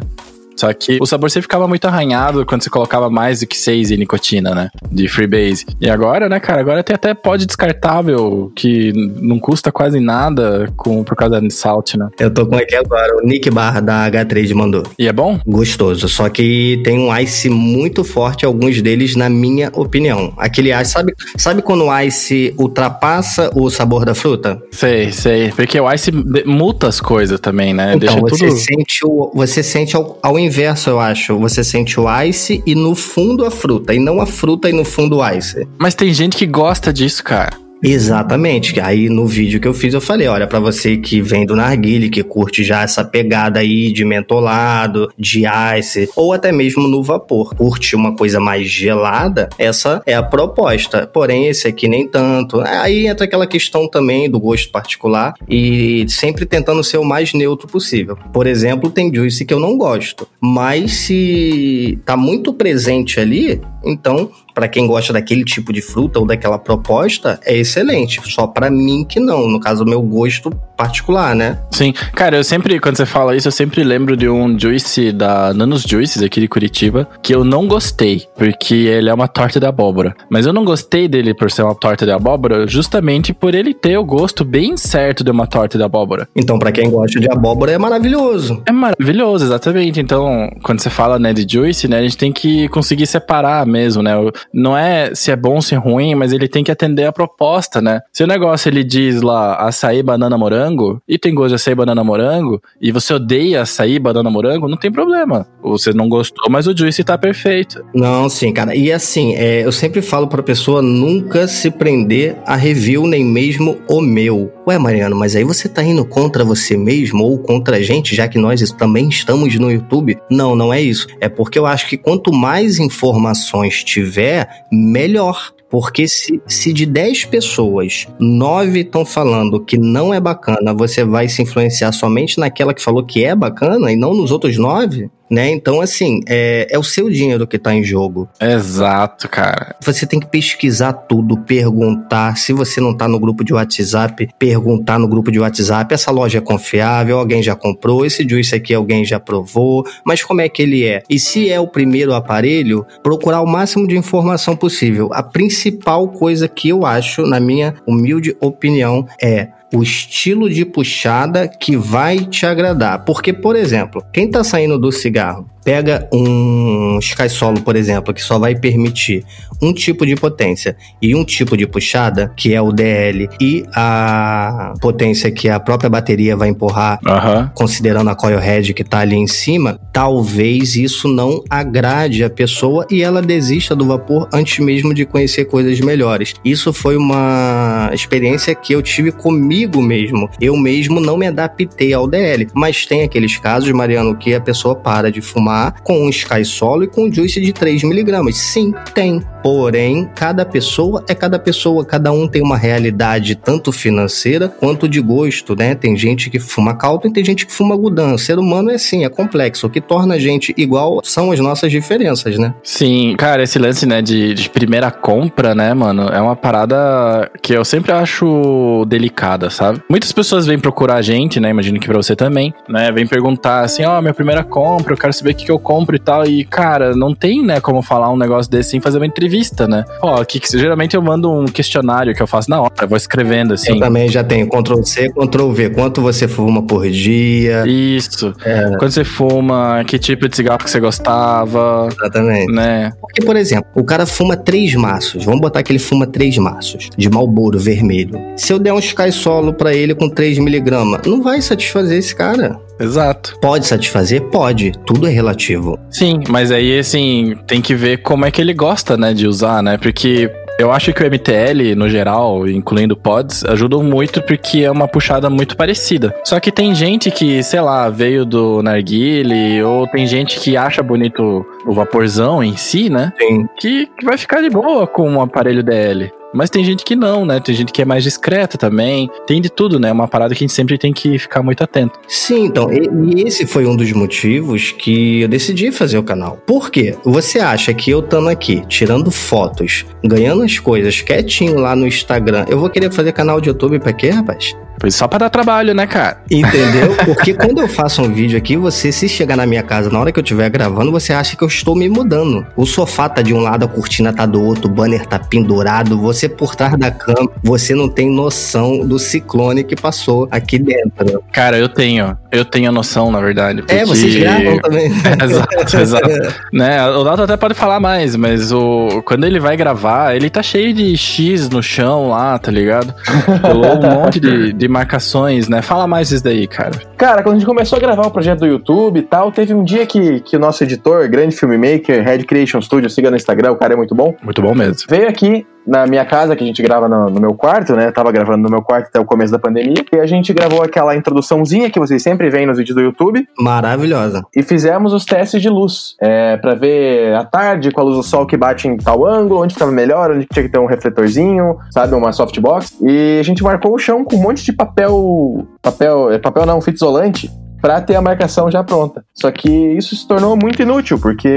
Só 0.56 0.72
que 0.74 0.98
o 1.02 1.06
sabor 1.06 1.30
sempre 1.30 1.44
ficava 1.44 1.68
muito 1.68 1.86
arranhado 1.86 2.46
quando 2.46 2.64
você 2.64 2.70
colocava 2.70 3.10
mais 3.10 3.40
do 3.40 3.48
que 3.48 3.58
6 3.58 3.90
de 3.90 3.98
nicotina, 3.98 4.54
né? 4.54 4.70
De 4.92 5.08
freebase. 5.08 5.66
E 5.80 5.90
agora, 5.90 6.30
né, 6.30 6.40
cara, 6.40 6.62
agora 6.62 6.84
tem 6.84 6.96
até 6.96 7.14
pó 7.14 7.36
descartável 7.36 8.52
que 8.56 8.92
não 9.22 9.40
custa 9.40 9.72
quase 9.72 10.00
nada 10.00 10.72
com, 10.78 11.04
por 11.04 11.16
causa 11.16 11.40
da 11.42 11.50
salt, 11.50 11.96
né? 11.96 12.08
Eu 12.20 12.32
tô 12.32 12.46
com 12.46 12.56
aqui 12.56 12.76
agora, 12.76 13.18
o 13.18 13.26
Nick 13.26 13.50
Bar 13.50 13.82
da 13.82 14.10
H3 14.10 14.54
mandou. 14.54 14.84
E 14.98 15.08
é 15.08 15.14
bom? 15.14 15.40
Gostoso, 15.46 16.08
só 16.08 16.30
que 16.30 16.82
tem 16.84 17.00
um 17.00 17.16
ice 17.18 17.50
muito 17.50 18.04
forte, 18.04 18.46
alguns 18.46 18.82
deles, 18.82 19.16
na 19.16 19.30
minha 19.30 19.70
opinião. 19.74 20.34
Aquele 20.38 20.74
ice, 20.74 20.92
sabe, 20.92 21.14
sabe 21.38 21.62
quando 21.62 21.86
o 21.86 22.00
ice 22.02 22.54
ultrapassa 22.58 23.52
o 23.56 23.70
sabor 23.70 24.06
da 24.06 24.14
fruta? 24.16 24.62
Sei, 24.72 25.12
sei. 25.12 25.52
Porque 25.52 25.80
o 25.80 25.92
ice 25.92 26.12
muta 26.46 26.88
as 26.88 27.00
coisas 27.00 27.40
também, 27.40 27.74
né? 27.74 27.94
Então, 27.96 28.00
Deixa 28.00 28.20
você 28.22 28.48
tudo. 28.48 28.58
sente, 28.58 29.06
o, 29.06 29.32
você 29.34 29.64
sente 29.64 29.96
ao, 29.96 30.18
ao 30.22 30.40
inverso, 30.44 30.90
eu 30.90 31.00
acho. 31.00 31.38
Você 31.40 31.64
sente 31.64 32.00
o 32.00 32.24
ice 32.24 32.62
e 32.66 32.76
no 32.76 32.96
fundo 32.96 33.46
a 33.46 33.52
fruta, 33.52 33.94
e 33.94 34.00
não 34.00 34.22
a 34.22 34.26
fruta 34.26 34.70
e 34.70 34.74
no 34.74 34.86
fundo 34.86 35.18
o 35.18 35.30
ice. 35.30 35.68
Mas 35.78 35.96
tem 35.96 36.14
gente 36.14 36.38
que 36.38 36.46
gosta 36.46 36.92
disso, 36.92 37.24
cara. 37.24 37.63
Exatamente. 37.84 38.80
Aí 38.80 39.10
no 39.10 39.28
vídeo 39.28 39.60
que 39.60 39.68
eu 39.68 39.74
fiz 39.74 39.94
eu 39.94 40.00
falei, 40.00 40.28
olha, 40.28 40.48
pra 40.48 40.60
você 40.60 40.96
que 40.96 41.22
vem 41.22 41.46
do 41.46 41.56
narguile, 41.56 42.10
que 42.10 42.24
curte 42.24 42.64
já 42.64 42.84
essa 42.84 43.04
pegada 43.04 43.60
aí 43.60 43.92
de 43.92 44.06
mentolado, 44.06 45.12
de 45.18 45.44
ice, 45.78 46.10
ou 46.16 46.32
até 46.32 46.52
mesmo 46.52 46.88
no 46.88 47.04
vapor, 47.04 47.54
curte 47.56 47.96
uma 47.96 48.16
coisa 48.16 48.40
mais 48.40 48.70
gelada, 48.70 49.50
essa 49.58 50.02
é 50.06 50.14
a 50.14 50.24
proposta. 50.24 51.06
Porém, 51.06 51.48
esse 51.48 51.68
aqui 51.68 51.90
nem 51.90 52.08
tanto. 52.08 52.62
Aí 52.62 53.08
entra 53.08 53.26
aquela 53.26 53.46
questão 53.46 53.88
também 53.88 54.30
do 54.30 54.40
gosto 54.40 54.72
particular 54.72 55.34
e 55.50 56.06
sempre 56.08 56.46
tentando 56.46 56.84
ser 56.84 56.98
o 56.98 57.04
mais 57.04 57.34
neutro 57.34 57.68
possível. 57.68 58.18
Por 58.32 58.48
exemplo, 58.48 58.90
tem 58.90 59.14
juice 59.14 59.44
que 59.44 59.54
eu 59.54 59.60
não 59.60 59.78
gosto, 59.78 60.28
mas 60.40 60.94
se 60.94 62.00
tá 62.06 62.16
muito 62.16 62.54
presente 62.54 63.20
ali, 63.20 63.60
então 63.84 64.30
para 64.54 64.68
quem 64.68 64.86
gosta 64.86 65.12
daquele 65.12 65.44
tipo 65.44 65.74
de 65.74 65.82
fruta 65.82 66.20
ou 66.20 66.26
daquela 66.26 66.60
proposta, 66.60 67.40
é 67.46 67.58
excelente. 67.58 68.22
Só 68.32 68.48
para 68.48 68.70
mim 68.70 69.06
que 69.08 69.20
não, 69.20 69.48
no 69.48 69.60
caso, 69.60 69.84
o 69.84 69.88
meu 69.88 70.02
gosto 70.02 70.52
particular, 70.78 71.36
né? 71.36 71.60
Sim. 71.72 71.94
Cara, 72.14 72.38
eu 72.38 72.44
sempre, 72.44 72.80
quando 72.80 72.98
você 72.98 73.06
fala 73.06 73.36
isso, 73.36 73.48
eu 73.48 73.52
sempre 73.52 73.84
lembro 73.84 74.16
de 74.16 74.28
um 74.30 74.58
juice 74.58 75.12
da 75.12 75.54
Nanos 75.54 75.84
Juices 75.84 76.22
aqui 76.22 76.40
de 76.40 76.48
Curitiba, 76.48 77.08
que 77.22 77.34
eu 77.34 77.44
não 77.44 77.68
gostei, 77.68 78.28
porque 78.36 78.76
ele 78.76 79.10
é 79.10 79.14
uma 79.14 79.28
torta 79.28 79.60
de 79.60 79.66
abóbora. 79.66 80.16
Mas 80.30 80.46
eu 80.46 80.54
não 80.54 80.66
gostei 80.66 81.08
dele 81.08 81.34
por 81.34 81.50
ser 81.50 81.64
uma 81.64 81.76
torta 81.76 82.06
de 82.06 82.12
abóbora, 82.12 82.68
justamente 82.68 83.34
por 83.34 83.56
ele 83.56 83.74
ter 83.74 83.98
o 83.98 84.04
gosto 84.04 84.44
bem 84.44 84.78
certo 84.78 85.24
de 85.24 85.32
uma 85.32 85.48
torta 85.48 85.78
de 85.78 85.84
abóbora. 85.84 86.28
Então, 86.36 86.60
para 86.60 86.72
quem 86.72 86.90
gosta 86.90 87.20
de 87.20 87.32
abóbora, 87.32 87.72
é 87.72 87.78
maravilhoso. 87.78 88.62
É 88.66 88.72
maravilhoso, 88.72 89.46
exatamente. 89.46 90.00
Então, 90.00 90.50
quando 90.64 90.80
você 90.80 90.90
fala, 90.90 91.18
né, 91.18 91.34
de 91.34 91.46
juice, 91.52 91.88
né, 91.88 92.00
a 92.00 92.02
gente 92.02 92.18
tem 92.18 92.32
que 92.32 92.68
conseguir 92.70 93.08
separar 93.08 93.66
mesmo, 93.74 94.04
né? 94.04 94.12
Não 94.54 94.78
é 94.78 95.14
se 95.16 95.32
é 95.32 95.36
bom 95.36 95.56
ou 95.56 95.62
se 95.62 95.74
é 95.74 95.78
ruim, 95.78 96.14
mas 96.14 96.32
ele 96.32 96.48
tem 96.48 96.64
que 96.64 96.72
atender 96.72 97.06
a 97.06 97.12
proposta, 97.12 97.82
né? 97.82 98.02
Se 98.12 98.24
o 98.24 98.28
negócio 98.28 98.70
ele 98.70 98.84
diz 98.84 99.22
lá 99.22 99.56
açaí, 99.56 100.04
banana, 100.04 100.38
morango, 100.38 101.02
e 101.08 101.18
tem 101.18 101.34
gosto 101.34 101.50
de 101.50 101.56
açaí, 101.56 101.74
banana, 101.74 102.04
morango, 102.04 102.62
e 102.80 102.92
você 102.92 103.14
odeia 103.14 103.62
açaí, 103.62 103.98
banana, 103.98 104.30
morango, 104.30 104.68
não 104.68 104.78
tem 104.78 104.92
problema. 104.92 105.48
Você 105.64 105.94
não 105.94 106.08
gostou, 106.08 106.50
mas 106.50 106.68
o 106.68 106.78
juice 106.78 107.04
tá 107.04 107.18
perfeito. 107.18 107.84
Não, 107.94 108.30
sim, 108.30 108.54
cara. 108.54 108.76
E 108.76 108.92
assim, 108.92 109.34
é, 109.36 109.66
eu 109.66 109.72
sempre 109.72 110.02
falo 110.02 110.28
pra 110.28 110.44
pessoa 110.44 110.82
nunca 110.82 111.48
se 111.48 111.72
prender 111.72 112.38
a 112.46 112.56
review, 112.56 113.08
nem 113.08 113.26
mesmo 113.26 113.80
o 113.90 114.02
meu. 114.02 114.52
Ué, 114.68 114.78
Mariano, 114.78 115.16
mas 115.16 115.36
aí 115.36 115.44
você 115.44 115.68
tá 115.68 115.84
indo 115.84 116.06
contra 116.06 116.44
você 116.44 116.78
mesmo 116.78 117.24
ou 117.24 117.40
contra 117.40 117.78
a 117.78 117.82
gente, 117.82 118.16
já 118.16 118.28
que 118.28 118.38
nós 118.38 118.62
também 118.72 119.10
estamos 119.10 119.58
no 119.58 119.72
YouTube? 119.72 120.18
Não, 120.30 120.56
não 120.56 120.74
é 120.74 120.82
isso. 120.82 121.08
É 121.20 121.28
porque 121.30 121.58
eu 121.58 121.66
acho 121.66 121.88
que 121.88 121.98
quanto 121.98 122.32
mais 122.34 122.80
informações 122.80 123.63
tiver, 123.70 124.66
melhor. 124.72 125.54
Porque 125.70 126.08
se, 126.08 126.40
se 126.46 126.72
de 126.72 126.86
10 126.86 127.26
pessoas, 127.26 128.08
9 128.20 128.82
estão 128.82 129.04
falando 129.04 129.60
que 129.60 129.76
não 129.76 130.14
é 130.14 130.20
bacana, 130.20 130.72
você 130.72 131.04
vai 131.04 131.28
se 131.28 131.42
influenciar 131.42 131.92
somente 131.92 132.40
naquela 132.40 132.76
que 132.76 132.84
falou 132.84 133.04
que 133.04 133.24
é 133.24 133.36
bacana 133.36 133.92
e 133.92 133.96
não 133.96 134.14
nos 134.14 134.30
outros 134.30 134.56
9? 134.56 135.10
Né? 135.30 135.50
Então, 135.50 135.82
assim, 135.82 136.22
é, 136.28 136.68
é 136.70 136.78
o 136.78 136.84
seu 136.84 137.10
dinheiro 137.10 137.48
que 137.48 137.58
tá 137.58 137.74
em 137.74 137.84
jogo. 137.84 138.30
Exato, 138.40 139.28
cara. 139.28 139.76
Você 139.82 140.06
tem 140.06 140.20
que 140.20 140.28
pesquisar 140.28 140.94
tudo, 140.94 141.38
perguntar. 141.38 142.38
Se 142.38 142.54
você 142.54 142.80
não 142.80 142.96
tá 142.96 143.08
no 143.08 143.20
grupo 143.20 143.44
de 143.44 143.54
WhatsApp, 143.54 144.30
perguntar 144.38 145.00
no 145.00 145.08
grupo 145.08 145.32
de 145.32 145.40
WhatsApp. 145.40 145.94
Essa 145.94 146.12
loja 146.12 146.38
é 146.38 146.42
confiável, 146.42 147.18
alguém 147.18 147.42
já 147.42 147.56
comprou, 147.56 148.06
esse 148.06 148.28
juice 148.28 148.54
aqui 148.54 148.74
alguém 148.74 149.04
já 149.06 149.20
provou, 149.20 149.86
mas 150.06 150.24
como 150.24 150.42
é 150.42 150.50
que 150.50 150.62
ele 150.62 150.86
é? 150.86 151.02
E 151.10 151.18
se 151.18 151.50
é 151.50 151.60
o 151.60 151.68
primeiro 151.68 152.14
aparelho, 152.14 152.86
procurar 153.02 153.42
o 153.42 153.48
máximo 153.48 153.88
de 153.88 153.98
informação 153.98 154.56
possível. 154.56 155.10
A 155.12 155.24
principal 155.24 156.08
coisa 156.10 156.48
que 156.48 156.70
eu 156.70 156.86
acho, 156.86 157.24
na 157.24 157.40
minha 157.40 157.74
humilde 157.88 158.36
opinião, 158.40 159.08
é 159.22 159.48
o 159.74 159.82
estilo 159.82 160.50
de 160.50 160.64
puxada 160.64 161.48
que 161.48 161.76
vai 161.76 162.20
te 162.20 162.46
agradar. 162.46 163.04
Porque, 163.06 163.34
por 163.34 163.56
exemplo, 163.56 164.04
quem 164.14 164.30
tá 164.30 164.44
saindo 164.44 164.78
do 164.78 164.92
cigarro 164.92 165.53
pega 165.64 166.08
um 166.14 167.00
Sky 167.00 167.30
Solo, 167.30 167.62
por 167.62 167.76
exemplo, 167.76 168.14
que 168.14 168.22
só 168.22 168.38
vai 168.38 168.56
permitir 168.56 169.24
um 169.62 169.74
tipo 169.74 170.06
de 170.06 170.16
potência 170.16 170.76
e 171.02 171.16
um 171.16 171.24
tipo 171.24 171.56
de 171.56 171.66
puxada, 171.66 172.32
que 172.36 172.54
é 172.54 172.62
o 172.62 172.72
DL, 172.72 173.30
e 173.40 173.64
a 173.74 174.74
potência 174.82 175.32
que 175.32 175.48
a 175.48 175.60
própria 175.60 175.90
bateria 175.90 176.36
vai 176.36 176.50
empurrar, 176.50 177.00
Aham. 177.06 177.52
considerando 177.56 178.10
a 178.10 178.16
coil 178.16 178.40
head 178.40 178.74
que 178.74 178.84
tá 178.84 179.00
ali 179.00 179.16
em 179.16 179.28
cima, 179.28 179.80
talvez 179.92 180.76
isso 180.76 181.08
não 181.08 181.42
agrade 181.50 182.24
a 182.24 182.30
pessoa 182.30 182.86
e 182.92 183.02
ela 183.02 183.22
desista 183.22 183.76
do 183.76 183.86
vapor 183.86 184.28
antes 184.34 184.60
mesmo 184.60 184.94
de 184.94 185.06
conhecer 185.06 185.46
coisas 185.46 185.80
melhores. 185.80 186.34
Isso 186.44 186.74
foi 186.74 186.98
uma 186.98 187.90
experiência 187.94 188.54
que 188.54 188.74
eu 188.74 188.82
tive 188.82 189.12
comigo 189.12 189.82
mesmo. 189.82 190.30
Eu 190.42 190.58
mesmo 190.58 191.00
não 191.00 191.18
me 191.18 191.28
adaptei 191.28 191.94
ao 191.94 192.08
DL, 192.08 192.48
mas 192.54 192.86
tem 192.86 193.04
aqueles 193.04 193.38
casos, 193.38 193.72
Mariano, 193.72 194.16
que 194.16 194.34
a 194.34 194.42
pessoa 194.42 194.76
para 194.76 195.12
de 195.12 195.22
fumar 195.22 195.53
com 195.84 196.06
um 196.06 196.10
Sky 196.10 196.44
Solo 196.46 196.84
e 196.84 196.88
com 196.88 197.06
um 197.06 197.14
Juice 197.14 197.40
de 197.42 197.54
3mg. 197.54 198.32
Sim, 198.32 198.74
tem. 198.94 199.22
Porém, 199.44 200.10
cada 200.16 200.46
pessoa 200.46 201.04
é 201.08 201.14
cada 201.14 201.38
pessoa, 201.38 201.84
cada 201.84 202.14
um 202.14 202.30
tem 202.30 202.42
uma 202.42 202.58
realidade 202.58 203.36
tanto 203.36 203.74
financeira 203.74 204.48
quanto 204.48 204.88
de 204.88 205.02
gosto, 205.02 205.54
né? 205.54 205.76
Tem 205.76 205.98
gente 205.98 206.30
que 206.30 206.40
fuma 206.40 206.74
Calton 206.74 207.10
e 207.10 207.14
tem 207.14 207.26
gente 207.26 207.46
que 207.46 207.52
fuma 207.52 207.76
Gudan. 207.76 208.14
O 208.14 208.18
ser 208.18 208.40
humano 208.40 208.72
é 208.72 208.76
assim, 208.76 209.04
é 209.04 209.10
complexo. 209.10 209.68
O 209.68 209.70
que 209.70 209.82
torna 209.82 210.16
a 210.16 210.20
gente 210.20 210.54
igual 210.58 211.02
são 211.04 211.30
as 211.30 211.40
nossas 211.42 211.70
diferenças, 211.72 212.38
né? 212.38 212.54
Sim, 212.64 213.16
cara, 213.18 213.44
esse 213.44 213.60
lance, 213.60 213.86
né, 213.86 214.02
de, 214.02 214.34
de 214.34 214.50
primeira 214.50 214.90
compra, 214.90 215.54
né, 215.54 215.74
mano, 215.74 216.04
é 216.08 216.22
uma 216.22 216.36
parada 216.36 217.30
que 217.42 217.54
eu 217.54 217.66
sempre 217.66 217.92
acho 217.92 218.86
delicada, 218.88 219.50
sabe? 219.50 219.82
Muitas 219.90 220.12
pessoas 220.14 220.46
vêm 220.46 220.58
procurar 220.58 220.96
a 220.96 221.02
gente, 221.02 221.40
né, 221.40 221.50
imagino 221.50 221.80
que 221.80 221.88
pra 221.88 221.98
você 221.98 222.16
também, 222.16 222.54
né, 222.70 222.92
vem 222.92 223.06
perguntar 223.06 223.62
assim, 223.62 223.84
ó, 223.84 224.00
minha 224.02 224.14
primeira 224.14 224.44
compra, 224.44 224.94
eu 224.94 224.98
quero 224.98 225.12
saber 225.12 225.32
o 225.32 225.36
que, 225.44 225.46
que 225.46 225.52
eu 225.52 225.60
compro 225.60 225.96
e 225.96 226.00
tal, 226.00 226.26
e, 226.26 226.44
cara, 226.46 226.96
não 226.96 227.14
tem, 227.14 227.44
né, 227.44 227.60
como 227.60 227.82
falar 227.82 228.12
um 228.12 228.18
negócio 228.18 228.52
desse 228.52 228.72
sem 228.72 228.82
fazer 228.82 228.98
uma 228.98 229.06
entrevista, 229.06 229.68
né? 229.68 229.84
Ó, 230.02 230.24
que, 230.24 230.40
que 230.40 230.58
geralmente 230.58 230.96
eu 230.96 231.02
mando 231.02 231.32
um 231.32 231.46
questionário 231.46 232.16
que 232.16 232.22
eu 232.22 232.28
faço 232.28 232.50
na 232.50 232.62
hora, 232.62 232.72
eu 232.82 232.88
vou 232.88 232.98
escrevendo, 232.98 233.54
assim. 233.54 233.74
Eu 233.74 233.80
também 233.80 234.10
já 234.10 234.24
tenho 234.24 234.48
Ctrl 234.50 234.82
C, 234.84 235.10
Ctrl 235.10 235.52
V. 235.52 235.70
Quanto 235.70 236.02
você 236.02 236.28
fuma 236.28 236.64
por 236.64 236.90
dia? 236.90 237.64
Isso. 237.68 238.34
É, 238.44 238.76
Quando 238.78 238.92
você 238.92 239.04
fuma, 239.04 239.84
que 239.86 240.00
tipo 240.00 240.28
de 240.28 240.36
cigarro 240.36 240.60
que 240.60 240.70
você 240.70 240.80
gostava, 240.80 241.88
exatamente. 241.92 242.52
né? 242.52 242.92
Porque, 243.00 243.22
por 243.24 243.36
exemplo, 243.36 243.66
o 243.76 243.84
cara 243.84 244.06
fuma 244.06 244.36
três 244.36 244.74
maços. 244.76 245.26
Vamos 245.26 245.42
botar 245.42 245.62
que 245.62 245.72
ele 245.72 245.80
fuma 245.80 246.08
três 246.08 246.38
maços 246.38 246.90
de 246.98 247.10
Marlboro 247.10 247.60
vermelho. 247.60 248.20
Se 248.36 248.52
eu 248.54 248.60
der 248.60 248.74
um 248.74 248.80
Sky 248.80 249.12
Solo 249.12 249.54
pra 249.54 249.74
ele 249.74 249.94
com 249.94 250.10
3mg, 250.10 251.06
não 251.06 251.22
vai 251.22 251.42
satisfazer 251.42 251.98
esse 251.98 252.16
cara. 252.16 252.60
Exato. 252.84 253.38
Pode 253.42 253.66
satisfazer? 253.66 254.22
Pode. 254.24 254.74
Tudo 254.86 255.08
é 255.08 255.10
relativo. 255.10 255.80
Sim, 255.90 256.22
mas 256.30 256.52
aí, 256.52 256.78
assim, 256.78 257.36
tem 257.48 257.62
que 257.62 257.74
ver 257.74 257.98
como 257.98 258.26
é 258.26 258.32
que 258.32 258.42
ele 258.42 258.54
gosta, 258.54 258.98
né, 258.98 259.14
de 259.14 259.28
usar, 259.28 259.64
né? 259.64 259.78
Porque 259.78 260.30
eu 260.60 260.72
acho 260.72 260.94
que 260.94 261.04
o 261.04 261.06
MTL, 261.06 261.76
no 261.76 261.90
geral, 261.90 262.48
incluindo 262.48 262.96
pods, 262.96 263.44
ajudam 263.46 263.84
muito 263.84 264.22
porque 264.22 264.60
é 264.60 264.72
uma 264.72 264.88
puxada 264.88 265.30
muito 265.30 265.58
parecida. 265.58 266.14
Só 266.24 266.40
que 266.40 266.52
tem 266.52 266.76
gente 266.76 267.10
que, 267.10 267.42
sei 267.42 267.60
lá, 267.62 267.90
veio 267.90 268.24
do 268.26 268.62
narguile, 268.62 269.64
ou 269.64 269.88
tem 269.88 270.06
gente 270.06 270.40
que 270.40 270.56
acha 270.56 270.84
bonito 270.84 271.46
o 271.66 271.74
vaporzão 271.74 272.44
em 272.44 272.56
si, 272.58 272.90
né? 272.90 273.14
Sim. 273.20 273.46
Que, 273.60 273.86
que 273.86 274.06
vai 274.06 274.18
ficar 274.18 274.42
de 274.42 274.50
boa 274.50 274.88
com 274.88 275.10
um 275.10 275.22
aparelho 275.22 275.64
DL. 275.64 276.12
Mas 276.34 276.50
tem 276.50 276.66
gente 276.66 276.84
que 276.84 276.96
não, 276.96 277.26
né? 277.26 277.40
Tem 277.40 277.54
gente 277.54 277.72
que 277.72 277.82
é 277.82 277.86
mais 277.86 278.04
discreta 278.04 278.58
também. 278.58 279.10
Tem 279.28 279.40
de 279.40 279.50
tudo, 279.50 279.80
né? 279.80 279.92
Uma 279.92 280.08
parada 280.08 280.34
que 280.34 280.44
a 280.44 280.48
gente 280.48 280.54
sempre 280.54 280.78
tem 280.80 280.92
que 280.92 281.20
ficar 281.20 281.44
muito 281.44 281.64
atento. 281.64 282.00
Sim, 282.08 282.46
então, 282.46 282.70
e, 282.74 282.90
e 283.16 283.28
esse 283.28 283.46
foi 283.46 283.68
um 283.68 283.76
dos 283.76 283.92
motivos 283.92 284.72
que 284.72 285.22
eu 285.22 285.28
decidi 285.28 285.72
fazer 285.72 286.00
o 286.00 286.04
canal. 286.04 286.40
Por 286.48 286.72
quê? 286.72 286.96
Você 287.04 287.40
acha 287.40 287.72
que 287.74 287.92
eu 287.92 288.00
estando 288.00 288.30
aqui, 288.30 288.66
tirando 288.68 289.12
fotos, 289.12 289.86
ganhando 290.04 290.42
as 290.42 290.58
coisas 290.58 291.02
quietinho 291.02 291.60
lá 291.60 291.76
no 291.76 291.86
Instagram, 291.86 292.46
eu 292.50 292.60
vou 292.60 292.70
querer 292.70 292.92
fazer 292.92 293.12
canal 293.12 293.40
de 293.40 293.50
YouTube 293.50 293.80
pra 293.80 293.94
quê, 293.94 294.10
rapaz? 294.10 294.56
Pois 294.80 294.96
só 294.96 295.08
pra 295.08 295.18
dar 295.18 295.30
trabalho, 295.30 295.74
né, 295.74 295.88
cara? 295.88 296.22
Entendeu? 296.30 296.96
Porque 297.06 297.34
quando 297.34 297.62
eu 297.62 297.68
faço 297.68 298.02
um 298.02 298.12
vídeo 298.12 298.38
aqui, 298.38 298.58
você, 298.58 298.92
se 298.92 299.08
chegar 299.08 299.38
na 299.38 299.46
minha 299.46 299.64
casa 299.64 299.90
na 299.90 300.00
hora 300.00 300.12
que 300.12 300.20
eu 300.20 300.24
estiver 300.24 300.50
gravando, 300.50 300.92
você 300.92 301.14
acha 301.14 301.38
que 301.38 301.44
eu 301.44 301.50
estou 301.54 301.76
me 301.76 301.88
mudando. 301.90 302.46
O 302.56 302.66
sofá 302.66 303.08
tá 303.08 303.22
de 303.22 303.34
um 303.34 303.40
lado, 303.40 303.66
a 303.66 303.68
cortina 303.68 304.14
tá 304.14 304.26
do 304.26 304.44
outro, 304.44 304.70
o 304.70 304.74
banner 304.74 305.06
tá 305.06 305.20
pendurado, 305.20 305.98
você 305.98 306.28
por 306.28 306.56
trás 306.56 306.78
da 306.78 306.92
cama, 306.92 307.30
você 307.44 307.76
não 307.76 307.88
tem 307.88 308.10
noção 308.10 308.80
do 308.80 309.00
ciclone 309.00 309.64
que 309.64 309.76
passou 309.76 310.28
aqui 310.32 310.58
dentro. 310.58 311.24
Cara, 311.32 311.58
eu 311.58 311.70
tenho. 311.70 312.18
Eu 312.32 312.44
tenho 312.44 312.70
a 312.70 312.72
noção, 312.72 313.12
na 313.12 313.20
verdade. 313.20 313.62
Porque... 313.62 313.76
É, 313.76 313.86
vocês 313.86 314.16
gravam 314.16 314.58
também. 314.58 314.88
exato, 315.24 315.78
exato. 315.78 316.10
né? 316.52 316.88
O 316.90 317.04
Dalton 317.04 317.24
até 317.24 317.38
pode 317.38 317.54
falar 317.54 317.80
mais, 317.80 318.16
mas 318.16 318.52
o... 318.52 319.04
quando 319.06 319.26
ele 319.26 319.40
vai 319.40 319.56
gravar, 319.56 320.16
ele 320.16 320.30
tá 320.30 320.42
cheio 320.42 320.74
de 320.74 320.98
X 320.98 321.50
no 321.50 321.62
chão 321.62 322.10
lá, 322.10 322.38
tá 322.40 322.52
ligado? 322.52 322.94
Pulou 323.42 323.78
um 323.78 323.82
monte 324.02 324.20
de, 324.20 324.52
de 324.54 324.68
marcações, 324.68 325.48
né? 325.48 325.62
Fala 325.62 325.86
mais 325.86 326.12
isso 326.12 326.24
daí, 326.24 326.48
cara. 326.48 326.74
Cara, 326.98 327.22
quando 327.22 327.36
a 327.36 327.40
gente 327.40 327.48
começou 327.48 327.78
a 327.78 327.80
gravar 327.80 328.08
o 328.08 328.12
projeto 328.12 328.40
do 328.40 328.48
YouTube 328.48 329.00
e 329.00 329.04
tal, 329.04 329.32
teve 329.32 329.54
um 329.54 329.64
dia 329.64 329.86
que, 329.86 330.20
que 330.22 330.36
o 330.36 330.40
nosso 330.40 330.64
editor, 330.64 331.08
grande 331.10 331.36
filmmaker, 331.48 332.04
Red 332.04 332.24
Creation 332.24 332.62
Studio, 332.62 332.90
siga 332.90 333.10
no 333.10 333.16
Instagram, 333.18 333.52
o 333.52 333.56
cara 333.58 333.74
é 333.74 333.76
muito 333.78 333.94
bom, 333.94 334.14
Muito 334.24 334.42
bom 334.42 334.54
mesmo. 334.56 334.76
veio 334.90 335.08
aqui 335.08 335.46
na 335.66 335.86
minha 335.88 336.04
casa, 336.04 336.36
que 336.36 336.44
a 336.44 336.48
gente 336.48 336.62
grava 336.62 336.90
no, 336.90 337.10
no 337.10 337.22
meu 337.22 337.34
quarto, 337.34 337.74
né? 337.74 337.90
Tava 337.90 338.12
gravando 338.12 338.44
no 338.44 338.50
meu 338.50 338.62
quarto 338.62 338.88
até 338.88 339.00
o 339.00 339.06
começo 339.06 339.32
da 339.32 339.40
pandemia. 339.40 339.76
E 339.94 339.98
a 339.98 340.06
gente 340.06 340.34
gravou 340.34 340.62
aquela 340.62 340.94
introduçãozinha 340.94 341.70
que 341.70 341.80
vocês 341.80 342.04
sempre 342.04 342.30
veem 342.30 342.46
nos 342.46 342.58
vídeos 342.58 342.76
do 342.76 342.82
YouTube. 342.82 343.26
Maravilhosa. 343.40 344.24
E 344.36 344.44
fizemos 344.44 344.92
os 344.92 345.06
testes 345.06 345.42
de 345.42 345.48
luz. 345.48 345.96
É, 346.02 346.36
para 346.36 346.54
ver 346.56 347.16
à 347.16 347.24
tarde, 347.24 347.72
com 347.72 347.80
a 347.80 347.84
luz 347.86 347.96
do 347.96 348.04
sol 348.04 348.26
que 348.28 348.36
bate 348.36 348.68
em 348.68 348.76
tal 348.76 349.06
ângulo, 349.06 349.42
onde 349.42 349.54
ficava 349.54 349.72
melhor, 349.72 350.12
onde 350.12 350.26
tinha 350.26 350.44
que 350.44 350.50
ter 350.52 350.60
um 350.60 350.66
refletorzinho, 350.66 351.56
sabe? 351.72 351.96
Uma 351.96 352.12
softbox. 352.12 352.78
E 352.82 353.20
a 353.22 353.24
gente 353.24 353.42
marcou 353.42 353.74
o 353.74 353.80
chão 353.80 354.04
com 354.04 354.18
um 354.18 354.22
monte 354.22 354.44
de 354.44 354.52
papel. 354.52 355.48
Papel. 355.62 356.12
é, 356.12 356.20
Papel 356.20 356.46
não, 356.46 356.60
fita 356.60 356.76
isolante. 356.76 357.32
Pra 357.64 357.80
ter 357.80 357.96
a 357.96 358.02
marcação 358.02 358.52
já 358.52 358.62
pronta. 358.62 359.06
Só 359.14 359.32
que 359.32 359.50
isso 359.50 359.96
se 359.96 360.06
tornou 360.06 360.36
muito 360.36 360.62
inútil, 360.62 361.00
porque 361.00 361.30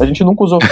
a 0.00 0.06
gente 0.06 0.24
nunca 0.24 0.42
usou. 0.42 0.58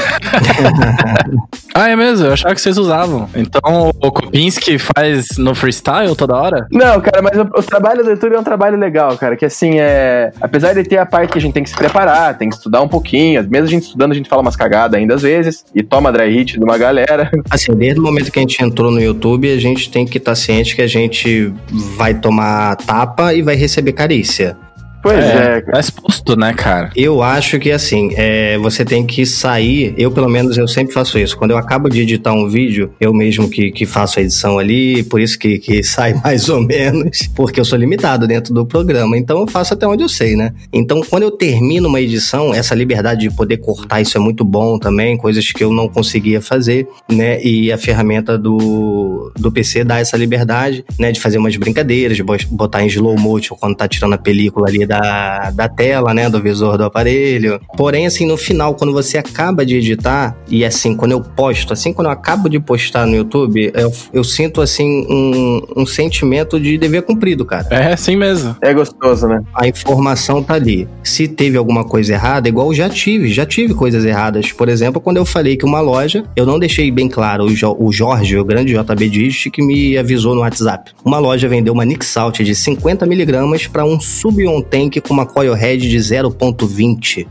Ah, 1.72 1.88
é 1.88 1.94
mesmo? 1.94 2.26
Eu 2.26 2.32
achava 2.32 2.52
que 2.52 2.60
vocês 2.60 2.76
usavam. 2.76 3.28
Então 3.34 3.92
o 4.02 4.10
Kopinski 4.10 4.76
faz 4.76 5.38
no 5.38 5.54
freestyle 5.54 6.16
toda 6.16 6.36
hora? 6.36 6.66
Não, 6.70 7.00
cara, 7.00 7.22
mas 7.22 7.38
o, 7.38 7.42
o 7.42 7.62
trabalho 7.62 8.02
do 8.02 8.10
YouTube 8.10 8.34
é 8.34 8.40
um 8.40 8.44
trabalho 8.44 8.76
legal, 8.76 9.16
cara. 9.16 9.36
Que 9.36 9.44
assim, 9.44 9.78
é. 9.78 10.32
Apesar 10.40 10.74
de 10.74 10.82
ter 10.82 10.98
a 10.98 11.06
parte 11.06 11.30
que 11.30 11.38
a 11.38 11.40
gente 11.40 11.54
tem 11.54 11.62
que 11.62 11.70
se 11.70 11.76
preparar, 11.76 12.36
tem 12.36 12.48
que 12.48 12.56
estudar 12.56 12.82
um 12.82 12.88
pouquinho. 12.88 13.48
Mesmo 13.48 13.68
a 13.68 13.70
gente 13.70 13.84
estudando, 13.84 14.10
a 14.10 14.14
gente 14.14 14.28
fala 14.28 14.42
umas 14.42 14.56
cagadas 14.56 14.98
ainda 14.98 15.14
às 15.14 15.22
vezes. 15.22 15.64
E 15.72 15.80
toma 15.80 16.12
dry 16.12 16.28
hit 16.28 16.58
de 16.58 16.64
uma 16.64 16.76
galera. 16.76 17.30
Assim, 17.48 17.72
desde 17.72 18.00
o 18.00 18.02
momento 18.02 18.32
que 18.32 18.40
a 18.40 18.42
gente 18.42 18.62
entrou 18.62 18.90
no 18.90 19.00
YouTube, 19.00 19.50
a 19.50 19.58
gente 19.58 19.90
tem 19.90 20.04
que 20.04 20.18
estar 20.18 20.34
ciente 20.34 20.74
que 20.74 20.82
a 20.82 20.88
gente 20.88 21.52
vai 21.96 22.14
tomar 22.14 22.76
tapa 22.76 23.32
e 23.32 23.42
vai 23.42 23.54
receber 23.54 23.92
carícia. 23.92 24.29
Яндексе 24.30 24.56
Pois 25.02 25.24
é, 25.24 25.62
cara. 25.62 25.72
Tá 25.72 25.80
exposto, 25.80 26.36
né, 26.36 26.52
cara? 26.52 26.90
Eu 26.94 27.22
acho 27.22 27.58
que 27.58 27.70
assim, 27.70 28.10
é, 28.16 28.58
você 28.58 28.84
tem 28.84 29.06
que 29.06 29.24
sair. 29.24 29.94
Eu, 29.96 30.10
pelo 30.10 30.28
menos, 30.28 30.58
eu 30.58 30.68
sempre 30.68 30.92
faço 30.92 31.18
isso. 31.18 31.36
Quando 31.36 31.52
eu 31.52 31.58
acabo 31.58 31.88
de 31.88 32.00
editar 32.02 32.32
um 32.32 32.48
vídeo, 32.48 32.92
eu 33.00 33.12
mesmo 33.14 33.48
que, 33.48 33.70
que 33.70 33.86
faço 33.86 34.18
a 34.18 34.22
edição 34.22 34.58
ali, 34.58 35.02
por 35.04 35.20
isso 35.20 35.38
que, 35.38 35.58
que 35.58 35.82
sai 35.84 36.14
mais 36.14 36.48
ou 36.48 36.60
menos, 36.60 37.28
porque 37.34 37.58
eu 37.58 37.64
sou 37.64 37.78
limitado 37.78 38.26
dentro 38.26 38.52
do 38.52 38.66
programa. 38.66 39.16
Então 39.16 39.40
eu 39.40 39.46
faço 39.46 39.74
até 39.74 39.86
onde 39.86 40.02
eu 40.02 40.08
sei, 40.08 40.36
né? 40.36 40.52
Então, 40.72 41.00
quando 41.08 41.22
eu 41.22 41.30
termino 41.30 41.88
uma 41.88 42.00
edição, 42.00 42.54
essa 42.54 42.74
liberdade 42.74 43.20
de 43.20 43.34
poder 43.34 43.56
cortar, 43.58 44.00
isso 44.00 44.16
é 44.18 44.20
muito 44.20 44.44
bom 44.44 44.78
também, 44.78 45.16
coisas 45.16 45.50
que 45.50 45.64
eu 45.64 45.72
não 45.72 45.88
conseguia 45.88 46.40
fazer, 46.40 46.86
né? 47.10 47.42
E 47.42 47.72
a 47.72 47.78
ferramenta 47.78 48.36
do, 48.36 49.32
do 49.36 49.50
PC 49.50 49.84
dá 49.84 49.98
essa 49.98 50.16
liberdade, 50.16 50.84
né? 50.98 51.10
De 51.10 51.20
fazer 51.20 51.38
umas 51.38 51.56
brincadeiras, 51.56 52.16
de 52.16 52.22
botar 52.22 52.82
em 52.82 52.86
slow 52.86 53.18
motion 53.18 53.56
quando 53.58 53.76
tá 53.76 53.88
tirando 53.88 54.12
a 54.12 54.18
película 54.18 54.68
ali 54.68 54.89
da, 54.90 55.50
da 55.52 55.68
tela, 55.68 56.12
né? 56.12 56.28
Do 56.28 56.40
visor 56.42 56.76
do 56.76 56.84
aparelho. 56.84 57.60
Porém, 57.76 58.06
assim, 58.06 58.26
no 58.26 58.36
final, 58.36 58.74
quando 58.74 58.92
você 58.92 59.16
acaba 59.18 59.64
de 59.64 59.76
editar, 59.76 60.36
e 60.48 60.64
assim, 60.64 60.96
quando 60.96 61.12
eu 61.12 61.20
posto, 61.20 61.72
assim, 61.72 61.92
quando 61.92 62.06
eu 62.06 62.12
acabo 62.12 62.48
de 62.48 62.58
postar 62.58 63.06
no 63.06 63.14
YouTube, 63.14 63.70
eu, 63.74 63.92
eu 64.12 64.24
sinto, 64.24 64.60
assim, 64.60 65.06
um, 65.08 65.60
um 65.82 65.86
sentimento 65.86 66.58
de 66.58 66.76
dever 66.76 67.02
cumprido, 67.02 67.44
cara. 67.44 67.66
É 67.70 67.92
assim 67.92 68.16
mesmo. 68.16 68.56
É 68.60 68.74
gostoso, 68.74 69.28
né? 69.28 69.40
A 69.54 69.68
informação 69.68 70.42
tá 70.42 70.54
ali. 70.54 70.88
Se 71.04 71.28
teve 71.28 71.56
alguma 71.56 71.84
coisa 71.84 72.12
errada, 72.14 72.48
igual 72.48 72.68
eu 72.68 72.74
já 72.74 72.88
tive, 72.88 73.28
já 73.32 73.46
tive 73.46 73.74
coisas 73.74 74.04
erradas. 74.04 74.50
Por 74.52 74.68
exemplo, 74.68 75.00
quando 75.00 75.18
eu 75.18 75.24
falei 75.24 75.56
que 75.56 75.64
uma 75.64 75.80
loja, 75.80 76.24
eu 76.34 76.44
não 76.44 76.58
deixei 76.58 76.90
bem 76.90 77.08
claro, 77.08 77.44
o, 77.44 77.54
Jo- 77.54 77.76
o 77.78 77.92
Jorge, 77.92 78.36
o 78.36 78.44
grande 78.44 78.74
JB 78.74 79.08
Dist, 79.08 79.50
que 79.50 79.62
me 79.62 79.96
avisou 79.96 80.34
no 80.34 80.40
WhatsApp. 80.40 80.90
Uma 81.04 81.18
loja 81.18 81.48
vendeu 81.48 81.72
uma 81.72 81.84
Nick 81.84 82.04
Salt 82.04 82.40
de 82.40 82.52
50mg 82.52 83.68
para 83.70 83.84
um 83.84 84.00
Sub-On 84.00 84.60
Tank 84.80 85.00
com 85.00 85.12
uma 85.12 85.26
coil 85.26 85.52
head 85.52 85.88
de 85.88 85.98
0.20. 85.98 87.26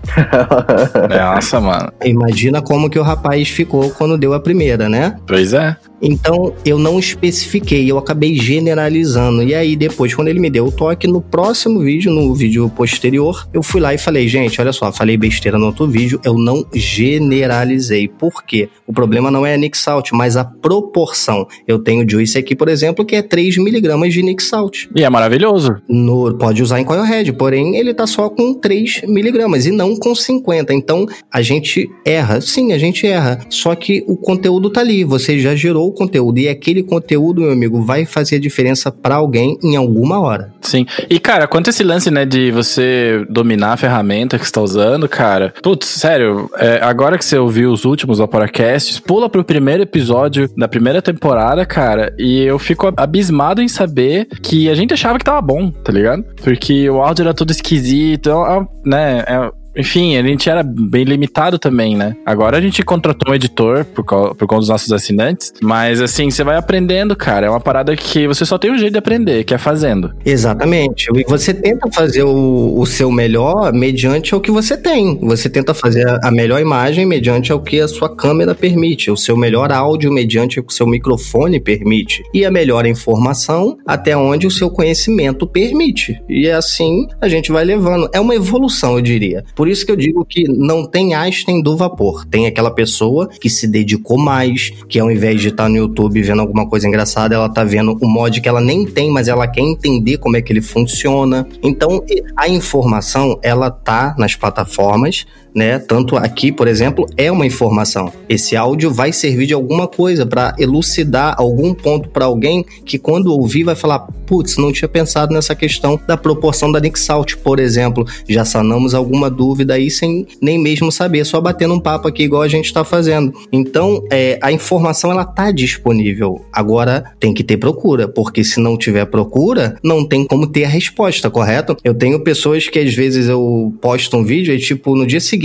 Nossa, 1.09 1.59
mano. 1.59 1.91
Imagina 2.03 2.61
como 2.61 2.89
que 2.89 2.99
o 2.99 3.03
rapaz 3.03 3.49
ficou 3.49 3.89
quando 3.91 4.17
deu 4.17 4.33
a 4.33 4.39
primeira, 4.39 4.87
né? 4.87 5.15
Pois 5.25 5.53
é. 5.53 5.75
Então 6.01 6.53
eu 6.65 6.79
não 6.79 6.97
especifiquei, 6.99 7.89
eu 7.89 7.97
acabei 7.97 8.35
generalizando. 8.35 9.43
E 9.43 9.53
aí 9.53 9.75
depois, 9.75 10.13
quando 10.13 10.27
ele 10.27 10.39
me 10.39 10.49
deu 10.49 10.65
o 10.65 10.71
toque, 10.71 11.07
no 11.07 11.21
próximo 11.21 11.79
vídeo, 11.79 12.11
no 12.11 12.33
vídeo 12.33 12.69
posterior, 12.69 13.47
eu 13.53 13.61
fui 13.61 13.81
lá 13.81 13.93
e 13.93 13.97
falei, 13.97 14.27
gente, 14.27 14.59
olha 14.61 14.71
só, 14.71 14.91
falei 14.91 15.17
besteira 15.17 15.57
no 15.57 15.65
outro 15.65 15.87
vídeo, 15.87 16.19
eu 16.23 16.35
não 16.35 16.65
generalizei. 16.73 18.07
Por 18.07 18.43
quê? 18.43 18.69
O 18.87 18.93
problema 18.93 19.29
não 19.29 19.45
é 19.45 19.53
a 19.53 19.57
Nick 19.57 19.77
Salt, 19.77 20.11
mas 20.13 20.37
a 20.37 20.45
proporção. 20.45 21.47
Eu 21.67 21.79
tenho 21.79 22.09
Juice 22.09 22.37
aqui, 22.37 22.55
por 22.55 22.69
exemplo, 22.69 23.05
que 23.05 23.15
é 23.15 23.21
3mg 23.21 24.09
de 24.09 24.23
Nick 24.23 24.41
Salt. 24.41 24.87
E 24.95 25.03
é 25.03 25.09
maravilhoso. 25.09 25.77
No, 25.87 26.33
pode 26.37 26.63
usar 26.63 26.79
em 26.79 26.83
coil 26.83 27.03
head, 27.03 27.31
porém 27.39 27.77
ele 27.77 27.93
tá 27.93 28.05
só 28.05 28.29
com 28.29 28.53
3 28.53 29.03
miligramas 29.07 29.65
e 29.65 29.71
não 29.71 29.95
com 29.95 30.13
50. 30.13 30.73
Então 30.73 31.07
a 31.31 31.41
gente 31.41 31.89
erra. 32.05 32.41
Sim, 32.41 32.73
a 32.73 32.77
gente 32.77 33.07
erra. 33.07 33.39
Só 33.49 33.73
que 33.73 34.03
o 34.05 34.17
conteúdo 34.17 34.69
tá 34.69 34.81
ali, 34.81 35.05
você 35.05 35.39
já 35.39 35.55
gerou 35.55 35.87
o 35.87 35.93
conteúdo 35.93 36.37
e 36.37 36.49
aquele 36.49 36.83
conteúdo, 36.83 37.41
meu 37.41 37.51
amigo, 37.53 37.81
vai 37.81 38.05
fazer 38.05 38.35
a 38.35 38.39
diferença 38.39 38.91
para 38.91 39.15
alguém 39.15 39.57
em 39.63 39.77
alguma 39.77 40.19
hora. 40.19 40.53
Sim. 40.61 40.85
E, 41.09 41.17
cara, 41.19 41.47
quanto 41.47 41.69
esse 41.69 41.83
lance, 41.83 42.11
né, 42.11 42.25
de 42.25 42.51
você 42.51 43.25
dominar 43.29 43.73
a 43.73 43.77
ferramenta 43.77 44.37
que 44.37 44.45
você 44.45 44.51
tá 44.51 44.61
usando, 44.61 45.07
cara. 45.07 45.53
Putz, 45.63 45.87
sério, 45.87 46.49
é, 46.57 46.79
agora 46.83 47.17
que 47.17 47.23
você 47.23 47.37
ouviu 47.37 47.71
os 47.71 47.85
últimos 47.85 48.19
Vaporacasts, 48.19 48.99
pula 48.99 49.29
pro 49.29 49.43
primeiro 49.43 49.83
episódio 49.83 50.49
da 50.57 50.67
primeira 50.67 51.01
temporada, 51.01 51.65
cara, 51.65 52.13
e 52.17 52.41
eu 52.41 52.59
fico 52.59 52.91
abismado 52.97 53.61
em 53.61 53.67
saber 53.67 54.27
que 54.41 54.69
a 54.69 54.75
gente 54.75 54.93
achava 54.93 55.17
que 55.17 55.23
tava 55.23 55.41
bom, 55.41 55.71
tá 55.71 55.91
ligado? 55.91 56.25
Porque 56.43 56.89
o 56.89 57.01
áudio 57.01 57.28
todo 57.33 57.51
esquisito, 57.51 58.29
é- 58.29 58.57
é- 58.57 58.67
né? 58.85 59.19
é- 59.27 59.51
enfim, 59.79 60.17
a 60.17 60.23
gente 60.23 60.49
era 60.49 60.61
bem 60.61 61.03
limitado 61.03 61.57
também, 61.57 61.95
né? 61.95 62.15
Agora 62.25 62.57
a 62.57 62.61
gente 62.61 62.83
contratou 62.83 63.31
um 63.31 63.35
editor 63.35 63.85
por, 63.85 64.03
por 64.03 64.47
conta 64.47 64.59
dos 64.59 64.69
nossos 64.69 64.91
assinantes, 64.91 65.53
mas 65.61 66.01
assim, 66.01 66.29
você 66.29 66.43
vai 66.43 66.57
aprendendo, 66.57 67.15
cara. 67.15 67.47
É 67.47 67.49
uma 67.49 67.59
parada 67.59 67.95
que 67.95 68.27
você 68.27 68.45
só 68.45 68.57
tem 68.57 68.71
um 68.71 68.77
jeito 68.77 68.93
de 68.93 68.99
aprender, 68.99 69.43
que 69.43 69.53
é 69.53 69.57
fazendo. 69.57 70.13
Exatamente. 70.25 71.07
E 71.15 71.23
você 71.23 71.53
tenta 71.53 71.89
fazer 71.91 72.23
o, 72.23 72.77
o 72.77 72.85
seu 72.85 73.09
melhor 73.11 73.71
mediante 73.73 74.35
o 74.35 74.41
que 74.41 74.51
você 74.51 74.75
tem. 74.75 75.17
Você 75.21 75.49
tenta 75.49 75.73
fazer 75.73 76.05
a 76.23 76.29
melhor 76.29 76.59
imagem 76.59 77.05
mediante 77.05 77.53
o 77.53 77.59
que 77.59 77.79
a 77.79 77.87
sua 77.87 78.13
câmera 78.13 78.53
permite, 78.53 79.09
o 79.09 79.17
seu 79.17 79.37
melhor 79.37 79.71
áudio 79.71 80.11
mediante 80.11 80.59
o 80.59 80.63
que 80.63 80.73
o 80.73 80.75
seu 80.75 80.87
microfone 80.87 81.59
permite, 81.59 82.23
e 82.33 82.45
a 82.45 82.51
melhor 82.51 82.85
informação 82.85 83.77
até 83.85 84.15
onde 84.17 84.45
o 84.45 84.51
seu 84.51 84.69
conhecimento 84.69 85.47
permite. 85.47 86.21
E 86.27 86.49
assim 86.49 87.07
a 87.21 87.29
gente 87.29 87.51
vai 87.51 87.63
levando. 87.63 88.09
É 88.13 88.19
uma 88.19 88.35
evolução, 88.35 88.95
eu 88.95 89.01
diria. 89.01 89.43
Por 89.55 89.68
isso 89.69 89.85
que 89.85 89.91
eu 89.91 89.95
digo 89.95 90.25
que 90.25 90.43
não 90.43 90.85
tem 90.85 91.13
Einstein 91.13 91.61
do 91.61 91.75
vapor. 91.75 92.25
Tem 92.25 92.47
aquela 92.47 92.71
pessoa 92.71 93.27
que 93.27 93.49
se 93.49 93.67
dedicou 93.67 94.17
mais, 94.17 94.71
que 94.87 94.99
ao 94.99 95.11
invés 95.11 95.41
de 95.41 95.49
estar 95.49 95.69
no 95.69 95.77
YouTube 95.77 96.21
vendo 96.21 96.41
alguma 96.41 96.67
coisa 96.67 96.87
engraçada, 96.87 97.35
ela 97.35 97.49
tá 97.49 97.63
vendo 97.63 97.97
um 98.01 98.09
mod 98.09 98.39
que 98.41 98.49
ela 98.49 98.61
nem 98.61 98.85
tem, 98.85 99.11
mas 99.11 99.27
ela 99.27 99.47
quer 99.47 99.61
entender 99.61 100.17
como 100.17 100.37
é 100.37 100.41
que 100.41 100.51
ele 100.51 100.61
funciona. 100.61 101.47
Então, 101.63 102.03
a 102.35 102.47
informação, 102.47 103.39
ela 103.41 103.69
tá 103.69 104.15
nas 104.17 104.35
plataformas, 104.35 105.25
né? 105.53 105.79
Tanto 105.79 106.15
aqui, 106.15 106.51
por 106.51 106.67
exemplo, 106.67 107.07
é 107.17 107.31
uma 107.31 107.45
informação. 107.45 108.11
Esse 108.27 108.55
áudio 108.55 108.91
vai 108.91 109.11
servir 109.11 109.47
de 109.47 109.53
alguma 109.53 109.87
coisa 109.87 110.25
para 110.25 110.55
elucidar 110.57 111.35
algum 111.37 111.73
ponto 111.73 112.09
para 112.09 112.25
alguém 112.25 112.63
que 112.85 112.97
quando 112.97 113.27
ouvir 113.27 113.63
vai 113.63 113.75
falar, 113.75 113.99
putz, 114.25 114.57
não 114.57 114.71
tinha 114.71 114.87
pensado 114.87 115.33
nessa 115.33 115.55
questão 115.55 115.99
da 116.07 116.15
proporção 116.15 116.71
da 116.71 116.79
Nick 116.79 116.99
Salt, 116.99 117.35
por 117.37 117.59
exemplo. 117.59 118.05
Já 118.27 118.45
sanamos 118.45 118.93
alguma 118.93 119.29
dúvida 119.29 119.73
aí 119.73 119.89
sem 119.89 120.27
nem 120.41 120.57
mesmo 120.57 120.91
saber, 120.91 121.25
só 121.25 121.41
batendo 121.41 121.73
um 121.73 121.79
papo 121.79 122.07
aqui 122.07 122.23
igual 122.23 122.41
a 122.41 122.47
gente 122.47 122.65
está 122.65 122.83
fazendo. 122.83 123.33
Então, 123.51 124.03
é, 124.11 124.37
a 124.41 124.51
informação 124.51 125.11
ela 125.11 125.25
tá 125.25 125.51
disponível. 125.51 126.45
Agora 126.51 127.03
tem 127.19 127.33
que 127.33 127.43
ter 127.43 127.57
procura, 127.57 128.07
porque 128.07 128.43
se 128.43 128.59
não 128.59 128.77
tiver 128.77 129.05
procura, 129.05 129.77
não 129.83 130.07
tem 130.07 130.25
como 130.25 130.47
ter 130.47 130.65
a 130.65 130.69
resposta, 130.69 131.29
correto? 131.29 131.75
Eu 131.83 131.93
tenho 131.93 132.19
pessoas 132.19 132.67
que 132.67 132.79
às 132.79 132.93
vezes 132.93 133.27
eu 133.27 133.73
posto 133.81 134.17
um 134.17 134.23
vídeo 134.23 134.53
e 134.53 134.59
tipo 134.59 134.95
no 134.95 135.07
dia 135.07 135.19
seguinte, 135.19 135.39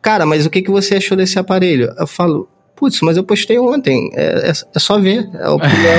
cara, 0.00 0.26
mas 0.26 0.46
o 0.46 0.50
que, 0.50 0.62
que 0.62 0.70
você 0.70 0.96
achou 0.96 1.16
desse 1.16 1.38
aparelho? 1.38 1.92
Eu 1.98 2.06
falo, 2.06 2.48
putz, 2.76 3.00
mas 3.00 3.16
eu 3.16 3.24
postei 3.24 3.58
ontem. 3.58 4.10
É, 4.14 4.50
é, 4.50 4.52
é 4.52 4.78
só 4.78 4.98
ver. 4.98 5.28
A 5.40 5.50
opinião, 5.52 5.92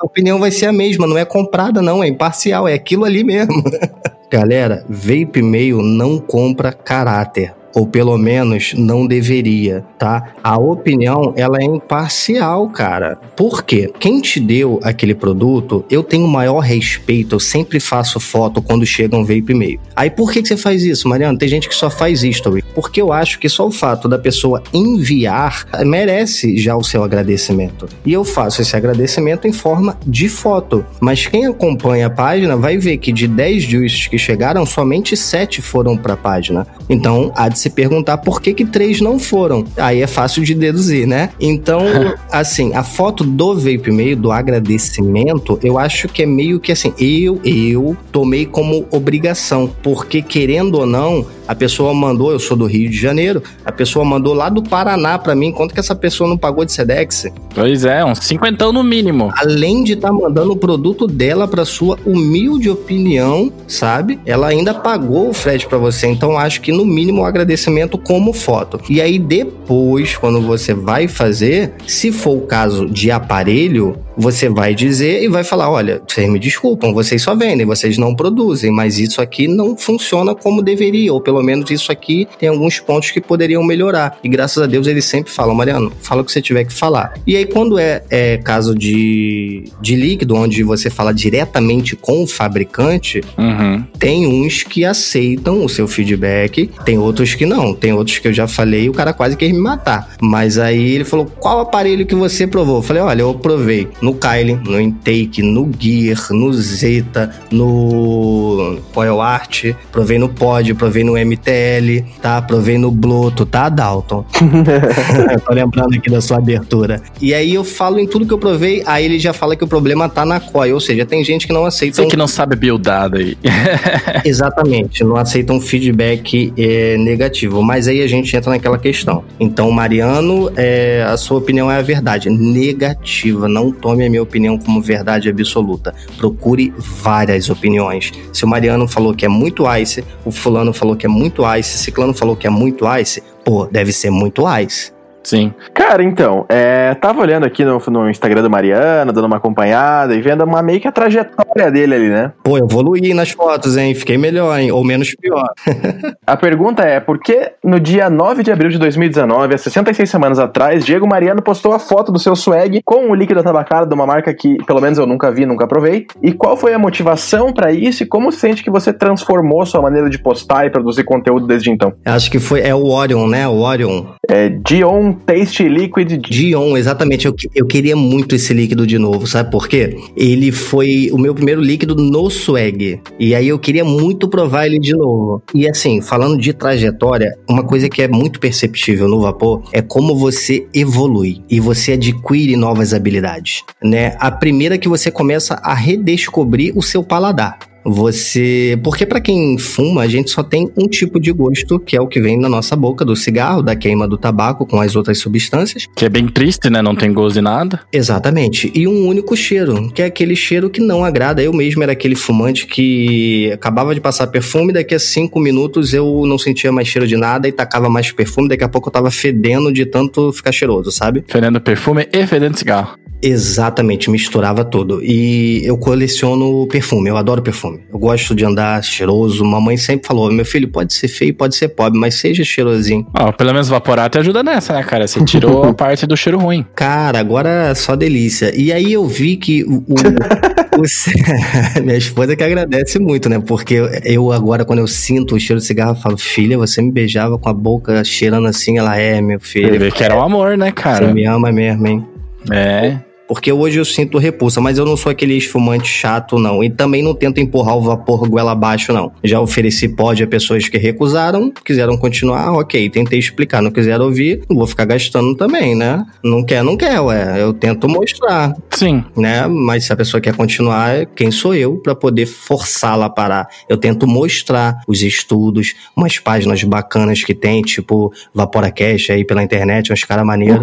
a 0.00 0.06
opinião 0.06 0.38
vai 0.38 0.50
ser 0.50 0.66
a 0.66 0.72
mesma, 0.72 1.06
não 1.06 1.18
é 1.18 1.24
comprada, 1.24 1.82
não, 1.82 2.02
é 2.02 2.08
imparcial, 2.08 2.66
é 2.66 2.74
aquilo 2.74 3.04
ali 3.04 3.22
mesmo. 3.22 3.62
Galera, 4.30 4.84
vape 4.88 5.40
meio 5.42 5.82
não 5.82 6.18
compra 6.18 6.72
caráter 6.72 7.54
ou 7.76 7.86
pelo 7.86 8.16
menos 8.16 8.72
não 8.72 9.06
deveria, 9.06 9.84
tá? 9.98 10.32
A 10.42 10.56
opinião, 10.56 11.34
ela 11.36 11.58
é 11.60 11.64
imparcial, 11.64 12.70
cara. 12.70 13.18
Por 13.36 13.62
quê? 13.64 13.92
Quem 14.00 14.18
te 14.18 14.40
deu 14.40 14.80
aquele 14.82 15.14
produto, 15.14 15.84
eu 15.90 16.02
tenho 16.02 16.26
maior 16.26 16.60
respeito, 16.60 17.34
eu 17.34 17.40
sempre 17.40 17.78
faço 17.78 18.18
foto 18.18 18.62
quando 18.62 18.86
chega 18.86 19.14
um 19.14 19.22
vape 19.22 19.50
e-mail. 19.50 19.78
Aí 19.94 20.08
por 20.08 20.32
que, 20.32 20.40
que 20.40 20.48
você 20.48 20.56
faz 20.56 20.82
isso, 20.82 21.06
Mariano? 21.06 21.36
Tem 21.36 21.48
gente 21.48 21.68
que 21.68 21.74
só 21.74 21.90
faz 21.90 22.24
history. 22.24 22.64
Porque 22.74 23.00
eu 23.00 23.12
acho 23.12 23.38
que 23.38 23.48
só 23.48 23.66
o 23.66 23.70
fato 23.70 24.08
da 24.08 24.18
pessoa 24.18 24.62
enviar 24.72 25.66
merece 25.84 26.56
já 26.56 26.74
o 26.74 26.82
seu 26.82 27.04
agradecimento. 27.04 27.86
E 28.06 28.12
eu 28.12 28.24
faço 28.24 28.62
esse 28.62 28.74
agradecimento 28.74 29.46
em 29.46 29.52
forma 29.52 29.98
de 30.06 30.30
foto. 30.30 30.82
Mas 30.98 31.26
quem 31.26 31.44
acompanha 31.44 32.06
a 32.06 32.10
página 32.10 32.56
vai 32.56 32.78
ver 32.78 32.96
que 32.96 33.12
de 33.12 33.28
10 33.28 33.62
juices 33.62 34.06
que 34.06 34.16
chegaram, 34.16 34.64
somente 34.64 35.14
7 35.14 35.60
foram 35.60 35.94
para 35.94 36.14
a 36.14 36.16
página. 36.16 36.66
Então, 36.88 37.30
há 37.36 37.50
de 37.50 37.65
se 37.66 37.70
perguntar 37.70 38.18
por 38.18 38.40
que 38.40 38.54
que 38.54 38.64
três 38.64 39.00
não 39.00 39.18
foram. 39.18 39.64
Aí 39.76 40.00
é 40.00 40.06
fácil 40.06 40.44
de 40.44 40.54
deduzir, 40.54 41.06
né? 41.06 41.30
Então, 41.40 41.80
assim, 42.30 42.72
a 42.74 42.84
foto 42.84 43.24
do 43.24 43.54
Vape 43.56 43.90
Mail, 43.90 44.16
do 44.16 44.30
agradecimento, 44.30 45.58
eu 45.62 45.78
acho 45.78 46.08
que 46.08 46.22
é 46.22 46.26
meio 46.26 46.60
que 46.60 46.70
assim, 46.70 46.92
eu, 46.98 47.40
eu 47.44 47.96
tomei 48.12 48.46
como 48.46 48.86
obrigação, 48.90 49.68
porque 49.82 50.22
querendo 50.22 50.76
ou 50.78 50.86
não, 50.86 51.26
a 51.46 51.54
pessoa 51.54 51.94
mandou, 51.94 52.32
eu 52.32 52.38
sou 52.38 52.56
do 52.56 52.66
Rio 52.66 52.90
de 52.90 52.96
Janeiro, 52.96 53.42
a 53.64 53.72
pessoa 53.72 54.04
mandou 54.04 54.34
lá 54.34 54.48
do 54.48 54.62
Paraná 54.62 55.18
para 55.18 55.34
mim, 55.34 55.52
quanto 55.52 55.72
que 55.74 55.80
essa 55.80 55.94
pessoa 55.94 56.28
não 56.28 56.36
pagou 56.36 56.64
de 56.64 56.72
Sedex? 56.72 57.26
Pois 57.54 57.84
é, 57.84 58.04
uns 58.04 58.18
cinquentão 58.18 58.72
no 58.72 58.82
mínimo. 58.82 59.32
Além 59.36 59.84
de 59.84 59.94
estar 59.94 60.08
tá 60.08 60.14
mandando 60.14 60.52
o 60.52 60.56
produto 60.56 61.06
dela 61.06 61.48
para 61.48 61.64
sua 61.64 61.98
humilde 62.04 62.68
opinião, 62.68 63.52
sabe? 63.66 64.18
Ela 64.26 64.48
ainda 64.48 64.74
pagou 64.74 65.30
o 65.30 65.32
frete 65.32 65.66
para 65.66 65.78
você, 65.78 66.06
então 66.06 66.38
acho 66.38 66.60
que 66.60 66.72
no 66.72 66.84
mínimo 66.84 67.22
o 67.22 67.24
agradecimento 67.24 67.96
como 67.96 68.32
foto. 68.32 68.80
E 68.88 69.00
aí 69.00 69.18
depois, 69.18 70.16
quando 70.16 70.40
você 70.42 70.74
vai 70.74 71.08
fazer, 71.08 71.74
se 71.86 72.12
for 72.12 72.36
o 72.36 72.42
caso 72.42 72.86
de 72.86 73.10
aparelho, 73.10 73.98
você 74.16 74.48
vai 74.48 74.74
dizer 74.74 75.22
e 75.22 75.28
vai 75.28 75.44
falar: 75.44 75.70
olha, 75.70 76.00
vocês 76.06 76.28
me 76.28 76.38
desculpam, 76.38 76.94
vocês 76.94 77.22
só 77.22 77.34
vendem, 77.34 77.66
vocês 77.66 77.98
não 77.98 78.14
produzem, 78.14 78.70
mas 78.70 78.98
isso 78.98 79.20
aqui 79.20 79.46
não 79.46 79.76
funciona 79.76 80.34
como 80.34 80.62
deveria, 80.62 81.12
ou 81.12 81.20
pelo 81.20 81.35
menos 81.42 81.70
isso 81.70 81.90
aqui 81.90 82.26
tem 82.38 82.48
alguns 82.48 82.78
pontos 82.78 83.10
que 83.10 83.20
poderiam 83.20 83.62
melhorar. 83.62 84.18
E 84.22 84.28
graças 84.28 84.62
a 84.62 84.66
Deus 84.66 84.86
eles 84.86 85.04
sempre 85.04 85.32
falam: 85.32 85.54
Mariano, 85.54 85.92
fala 86.00 86.22
o 86.22 86.24
que 86.24 86.32
você 86.32 86.42
tiver 86.42 86.64
que 86.64 86.72
falar. 86.72 87.14
E 87.26 87.36
aí, 87.36 87.46
quando 87.46 87.78
é, 87.78 88.02
é 88.10 88.36
caso 88.38 88.74
de, 88.74 89.64
de 89.80 89.96
líquido, 89.96 90.34
onde 90.34 90.62
você 90.62 90.90
fala 90.90 91.12
diretamente 91.12 91.96
com 91.96 92.22
o 92.22 92.26
fabricante, 92.26 93.20
uhum. 93.38 93.84
tem 93.98 94.26
uns 94.26 94.62
que 94.62 94.84
aceitam 94.84 95.64
o 95.64 95.68
seu 95.68 95.88
feedback, 95.88 96.70
tem 96.84 96.98
outros 96.98 97.34
que 97.34 97.46
não. 97.46 97.74
Tem 97.74 97.92
outros 97.92 98.18
que 98.18 98.28
eu 98.28 98.32
já 98.32 98.46
falei 98.46 98.84
e 98.84 98.88
o 98.88 98.92
cara 98.92 99.12
quase 99.12 99.36
quer 99.36 99.52
me 99.52 99.58
matar. 99.58 100.16
Mas 100.20 100.58
aí 100.58 100.94
ele 100.94 101.04
falou: 101.04 101.26
qual 101.26 101.60
aparelho 101.60 102.06
que 102.06 102.14
você 102.14 102.46
provou? 102.46 102.76
Eu 102.76 102.82
falei: 102.82 103.02
olha, 103.02 103.22
eu 103.22 103.34
provei 103.34 103.88
no 104.00 104.14
Kyle, 104.14 104.58
no 104.64 104.80
Intake, 104.80 105.42
no 105.42 105.70
Gear, 105.78 106.32
no 106.32 106.52
Zeta, 106.52 107.34
no 107.50 108.78
Coil 108.92 109.20
Art, 109.20 109.66
provei 109.90 110.18
no 110.18 110.28
Pod, 110.28 110.74
provei 110.74 111.04
no 111.04 111.16
MTL, 111.26 112.04
tá? 112.22 112.40
Provei 112.40 112.78
no 112.78 112.90
Bluto, 112.90 113.44
tá, 113.44 113.68
Dalton? 113.68 114.24
Tô 115.46 115.52
lembrando 115.52 115.96
aqui 115.96 116.10
da 116.10 116.20
sua 116.20 116.38
abertura. 116.38 117.02
E 117.20 117.34
aí 117.34 117.54
eu 117.54 117.64
falo 117.64 117.98
em 117.98 118.06
tudo 118.06 118.26
que 118.26 118.32
eu 118.32 118.38
provei, 118.38 118.82
aí 118.86 119.04
ele 119.04 119.18
já 119.18 119.32
fala 119.32 119.56
que 119.56 119.64
o 119.64 119.68
problema 119.68 120.08
tá 120.08 120.24
na 120.24 120.38
Coil, 120.38 120.74
ou 120.74 120.80
seja, 120.80 121.04
tem 121.04 121.24
gente 121.24 121.46
que 121.46 121.52
não 121.52 121.64
aceita. 121.64 122.02
Você 122.02 122.06
que 122.06 122.16
não 122.16 122.28
sabe 122.28 122.54
buildar 122.54 123.10
daí. 123.10 123.36
Exatamente, 124.24 125.02
não 125.02 125.16
aceita 125.16 125.52
um 125.52 125.60
feedback 125.60 126.52
é, 126.56 126.96
negativo. 126.96 127.62
Mas 127.62 127.88
aí 127.88 128.02
a 128.02 128.06
gente 128.06 128.34
entra 128.36 128.50
naquela 128.50 128.78
questão. 128.78 129.24
Então, 129.40 129.70
Mariano, 129.70 130.50
é, 130.56 131.04
a 131.08 131.16
sua 131.16 131.38
opinião 131.38 131.70
é 131.70 131.76
a 131.76 131.82
verdade. 131.82 132.30
Negativa, 132.30 133.48
não 133.48 133.72
tome 133.72 133.96
tome 133.96 134.04
a 134.04 134.10
minha 134.10 134.22
opinião 134.22 134.58
como 134.58 134.82
verdade 134.82 135.28
absoluta. 135.28 135.94
Procure 136.18 136.72
várias 136.76 137.48
opiniões. 137.48 138.12
Se 138.32 138.44
o 138.44 138.48
Mariano 138.48 138.86
falou 138.86 139.14
que 139.14 139.24
é 139.24 139.28
muito 139.28 139.64
ice, 139.76 140.04
o 140.24 140.30
fulano 140.30 140.72
falou 140.72 140.94
que 140.94 141.06
é 141.06 141.08
muito 141.16 141.42
ice, 141.56 141.78
ciclano 141.78 142.14
falou 142.14 142.36
que 142.36 142.46
é 142.46 142.50
muito 142.50 142.84
ice, 142.98 143.22
pô, 143.44 143.66
deve 143.66 143.92
ser 143.92 144.10
muito 144.10 144.44
ice. 144.60 144.92
Sim. 145.26 145.52
Cara, 145.74 146.04
então, 146.04 146.46
é, 146.48 146.94
tava 146.94 147.20
olhando 147.20 147.44
aqui 147.44 147.64
no, 147.64 147.82
no, 147.88 148.08
Instagram 148.08 148.42
do 148.42 148.48
Mariano, 148.48 149.12
dando 149.12 149.24
uma 149.24 149.38
acompanhada 149.38 150.14
e 150.14 150.20
vendo 150.20 150.44
uma 150.44 150.62
meio 150.62 150.80
que 150.80 150.86
a 150.86 150.92
trajetória 150.92 151.68
dele 151.68 151.94
ali, 151.96 152.08
né? 152.08 152.32
Pô, 152.44 152.56
evoluí 152.56 153.12
nas 153.12 153.30
fotos, 153.30 153.76
hein? 153.76 153.92
Fiquei 153.92 154.16
melhor, 154.16 154.56
hein? 154.56 154.70
Ou 154.70 154.84
menos 154.84 155.12
pior. 155.16 155.48
a 156.24 156.36
pergunta 156.36 156.84
é, 156.84 157.00
por 157.00 157.18
que 157.18 157.50
no 157.64 157.80
dia 157.80 158.08
9 158.08 158.44
de 158.44 158.52
abril 158.52 158.70
de 158.70 158.78
2019, 158.78 159.52
há 159.52 159.58
66 159.58 160.08
semanas 160.08 160.38
atrás, 160.38 160.84
Diego 160.84 161.08
Mariano 161.08 161.42
postou 161.42 161.72
a 161.72 161.80
foto 161.80 162.12
do 162.12 162.20
seu 162.20 162.36
swag 162.36 162.80
com 162.84 163.10
o 163.10 163.14
líquido 163.14 163.42
tabacada 163.42 163.84
de 163.84 163.94
uma 163.94 164.06
marca 164.06 164.32
que, 164.32 164.56
pelo 164.64 164.80
menos 164.80 164.96
eu 164.96 165.08
nunca 165.08 165.32
vi, 165.32 165.44
nunca 165.44 165.66
provei? 165.66 166.06
E 166.22 166.30
qual 166.30 166.56
foi 166.56 166.72
a 166.72 166.78
motivação 166.78 167.52
para 167.52 167.72
isso 167.72 168.04
e 168.04 168.06
como 168.06 168.30
sente 168.30 168.62
que 168.62 168.70
você 168.70 168.92
transformou 168.92 169.66
sua 169.66 169.82
maneira 169.82 170.08
de 170.08 170.20
postar 170.20 170.66
e 170.66 170.70
produzir 170.70 171.02
conteúdo 171.02 171.48
desde 171.48 171.68
então? 171.68 171.92
Acho 172.04 172.30
que 172.30 172.38
foi, 172.38 172.60
é 172.60 172.72
o 172.72 172.90
Orion, 172.90 173.26
né? 173.26 173.48
O 173.48 173.62
Orion. 173.62 174.04
É 174.30 174.48
Dion 174.48 175.15
Taste 175.24 175.68
Liquid. 175.68 176.18
Dion, 176.28 176.76
exatamente. 176.76 177.26
Eu, 177.26 177.34
eu 177.54 177.66
queria 177.66 177.96
muito 177.96 178.34
esse 178.34 178.52
líquido 178.52 178.86
de 178.86 178.98
novo, 178.98 179.26
sabe 179.26 179.50
por 179.50 179.68
quê? 179.68 179.96
Ele 180.16 180.52
foi 180.52 181.10
o 181.12 181.18
meu 181.18 181.34
primeiro 181.34 181.60
líquido 181.60 181.94
no 181.94 182.30
swag. 182.30 183.00
E 183.18 183.34
aí 183.34 183.48
eu 183.48 183.58
queria 183.58 183.84
muito 183.84 184.28
provar 184.28 184.66
ele 184.66 184.78
de 184.78 184.92
novo. 184.92 185.42
E 185.54 185.68
assim, 185.68 186.00
falando 186.00 186.38
de 186.38 186.52
trajetória, 186.52 187.36
uma 187.48 187.62
coisa 187.62 187.88
que 187.88 188.02
é 188.02 188.08
muito 188.08 188.40
perceptível 188.40 189.08
no 189.08 189.20
vapor 189.20 189.62
é 189.72 189.82
como 189.82 190.14
você 190.14 190.66
evolui 190.74 191.42
e 191.50 191.60
você 191.60 191.92
adquire 191.92 192.56
novas 192.56 192.92
habilidades, 192.92 193.62
né? 193.82 194.16
A 194.18 194.30
primeira 194.30 194.74
é 194.74 194.78
que 194.78 194.88
você 194.88 195.10
começa 195.10 195.54
a 195.62 195.74
redescobrir 195.74 196.76
o 196.76 196.82
seu 196.82 197.02
paladar. 197.02 197.58
Você. 197.86 198.78
Porque 198.82 199.06
para 199.06 199.20
quem 199.20 199.56
fuma, 199.58 200.02
a 200.02 200.08
gente 200.08 200.30
só 200.30 200.42
tem 200.42 200.70
um 200.76 200.88
tipo 200.88 201.20
de 201.20 201.32
gosto, 201.32 201.78
que 201.78 201.96
é 201.96 202.00
o 202.00 202.06
que 202.06 202.20
vem 202.20 202.38
na 202.38 202.48
nossa 202.48 202.74
boca, 202.74 203.04
do 203.04 203.14
cigarro, 203.14 203.62
da 203.62 203.76
queima 203.76 204.08
do 204.08 204.18
tabaco 204.18 204.66
com 204.66 204.80
as 204.80 204.96
outras 204.96 205.18
substâncias. 205.18 205.86
Que 205.94 206.04
é 206.04 206.08
bem 206.08 206.26
triste, 206.28 206.68
né? 206.68 206.82
Não 206.82 206.94
tem 206.94 207.12
gosto 207.12 207.34
de 207.34 207.40
nada. 207.40 207.80
Exatamente. 207.92 208.70
E 208.74 208.86
um 208.86 209.06
único 209.06 209.36
cheiro, 209.36 209.90
que 209.92 210.02
é 210.02 210.06
aquele 210.06 210.34
cheiro 210.34 210.68
que 210.68 210.80
não 210.80 211.04
agrada. 211.04 211.42
Eu 211.42 211.52
mesmo 211.52 211.82
era 211.82 211.92
aquele 211.92 212.14
fumante 212.14 212.66
que 212.66 213.50
acabava 213.52 213.94
de 213.94 214.00
passar 214.00 214.26
perfume, 214.26 214.72
daqui 214.72 214.94
a 214.94 214.98
cinco 214.98 215.38
minutos 215.38 215.94
eu 215.94 216.24
não 216.26 216.38
sentia 216.38 216.72
mais 216.72 216.88
cheiro 216.88 217.06
de 217.06 217.16
nada 217.16 217.48
e 217.48 217.52
tacava 217.52 217.88
mais 217.88 218.10
perfume, 218.12 218.48
daqui 218.48 218.64
a 218.64 218.68
pouco 218.68 218.88
eu 218.88 218.92
tava 218.92 219.10
fedendo 219.10 219.72
de 219.72 219.86
tanto 219.86 220.32
ficar 220.32 220.52
cheiroso, 220.52 220.90
sabe? 220.90 221.24
Fedendo 221.28 221.60
perfume 221.60 222.08
e 222.12 222.26
fedendo 222.26 222.58
cigarro. 222.58 222.98
Exatamente, 223.22 224.10
misturava 224.10 224.64
tudo. 224.64 225.02
E 225.02 225.62
eu 225.64 225.76
coleciono 225.78 226.66
perfume, 226.68 227.08
eu 227.08 227.16
adoro 227.16 227.42
perfume. 227.42 227.80
Eu 227.92 227.98
gosto 227.98 228.34
de 228.34 228.44
andar 228.44 228.82
cheiroso. 228.82 229.44
Mamãe 229.44 229.76
sempre 229.76 230.06
falou: 230.06 230.30
meu 230.30 230.44
filho, 230.44 230.68
pode 230.68 230.92
ser 230.94 231.08
feio, 231.08 231.34
pode 231.34 231.56
ser 231.56 231.68
pobre, 231.68 231.98
mas 231.98 232.14
seja 232.16 232.44
cheirosinho. 232.44 233.06
Ó, 233.18 233.28
oh, 233.28 233.32
pelo 233.32 233.52
menos 233.52 233.68
Vaporato 233.68 234.18
ajuda 234.18 234.42
nessa, 234.42 234.72
né, 234.74 234.82
cara? 234.82 235.06
Você 235.06 235.24
tirou 235.24 235.64
a 235.64 235.72
parte 235.74 236.06
do 236.06 236.16
cheiro 236.16 236.38
ruim. 236.38 236.64
Cara, 236.74 237.18
agora 237.18 237.70
é 237.70 237.74
só 237.74 237.96
delícia. 237.96 238.52
E 238.54 238.72
aí 238.72 238.92
eu 238.92 239.06
vi 239.06 239.36
que 239.36 239.64
o. 239.64 239.78
o 239.78 240.56
minha 241.82 241.96
esposa 241.96 242.36
que 242.36 242.44
agradece 242.44 242.98
muito, 242.98 243.28
né? 243.28 243.38
Porque 243.38 243.76
eu 244.04 244.30
agora, 244.32 244.64
quando 244.64 244.80
eu 244.80 244.86
sinto 244.86 245.34
o 245.34 245.40
cheiro 245.40 245.60
de 245.60 245.66
cigarro, 245.66 245.92
eu 245.92 246.00
falo, 246.00 246.18
filha, 246.18 246.58
você 246.58 246.82
me 246.82 246.90
beijava 246.90 247.38
com 247.38 247.48
a 247.48 247.52
boca 247.52 248.04
cheirando 248.04 248.46
assim, 248.46 248.78
ela 248.78 248.96
é, 248.96 249.20
meu 249.20 249.40
filho. 249.40 249.68
Ele 249.68 249.78
vê 249.78 249.90
que 249.90 250.04
era 250.04 250.16
o 250.16 250.22
amor, 250.22 250.56
né, 250.56 250.70
cara? 250.70 251.06
Você 251.06 251.12
me 251.14 251.24
ama 251.24 251.50
mesmo, 251.50 251.86
hein? 251.86 252.06
É. 252.52 253.15
Porque 253.28 253.52
hoje 253.52 253.78
eu 253.78 253.84
sinto 253.84 254.18
repulsa, 254.18 254.60
mas 254.60 254.78
eu 254.78 254.84
não 254.84 254.96
sou 254.96 255.10
aquele 255.10 255.36
esfumante 255.36 255.88
chato, 255.88 256.38
não. 256.38 256.62
E 256.62 256.70
também 256.70 257.02
não 257.02 257.14
tento 257.14 257.40
empurrar 257.40 257.76
o 257.76 257.80
vapor 257.80 258.28
goela 258.28 258.52
abaixo, 258.52 258.92
não. 258.92 259.12
Já 259.22 259.40
ofereci 259.40 259.88
pod 259.88 260.22
a 260.22 260.26
pessoas 260.26 260.68
que 260.68 260.78
recusaram, 260.78 261.52
quiseram 261.64 261.96
continuar, 261.96 262.52
ok, 262.52 262.88
tentei 262.90 263.18
explicar, 263.18 263.60
não 263.62 263.70
quiseram 263.70 264.06
ouvir, 264.06 264.42
não 264.48 264.56
vou 264.56 264.66
ficar 264.66 264.84
gastando 264.84 265.34
também, 265.34 265.74
né? 265.74 266.04
Não 266.22 266.44
quer, 266.44 266.62
não 266.62 266.76
quer, 266.76 267.00
ué. 267.00 267.42
Eu 267.42 267.52
tento 267.52 267.88
mostrar. 267.88 268.54
Sim. 268.70 269.04
Né? 269.16 269.46
Mas 269.46 269.84
se 269.84 269.92
a 269.92 269.96
pessoa 269.96 270.20
quer 270.20 270.34
continuar, 270.36 271.06
quem 271.06 271.30
sou 271.30 271.54
eu 271.54 271.76
para 271.76 271.94
poder 271.94 272.26
forçá-la 272.26 273.06
a 273.06 273.10
parar? 273.10 273.48
Eu 273.68 273.76
tento 273.76 274.06
mostrar 274.06 274.80
os 274.86 275.02
estudos, 275.02 275.74
umas 275.96 276.18
páginas 276.18 276.62
bacanas 276.62 277.24
que 277.24 277.34
tem, 277.34 277.62
tipo 277.62 278.12
Vaporacast 278.34 279.12
aí 279.12 279.24
pela 279.24 279.42
internet, 279.42 279.92
uns 279.92 280.04
caras 280.04 280.24
maneiros, 280.24 280.62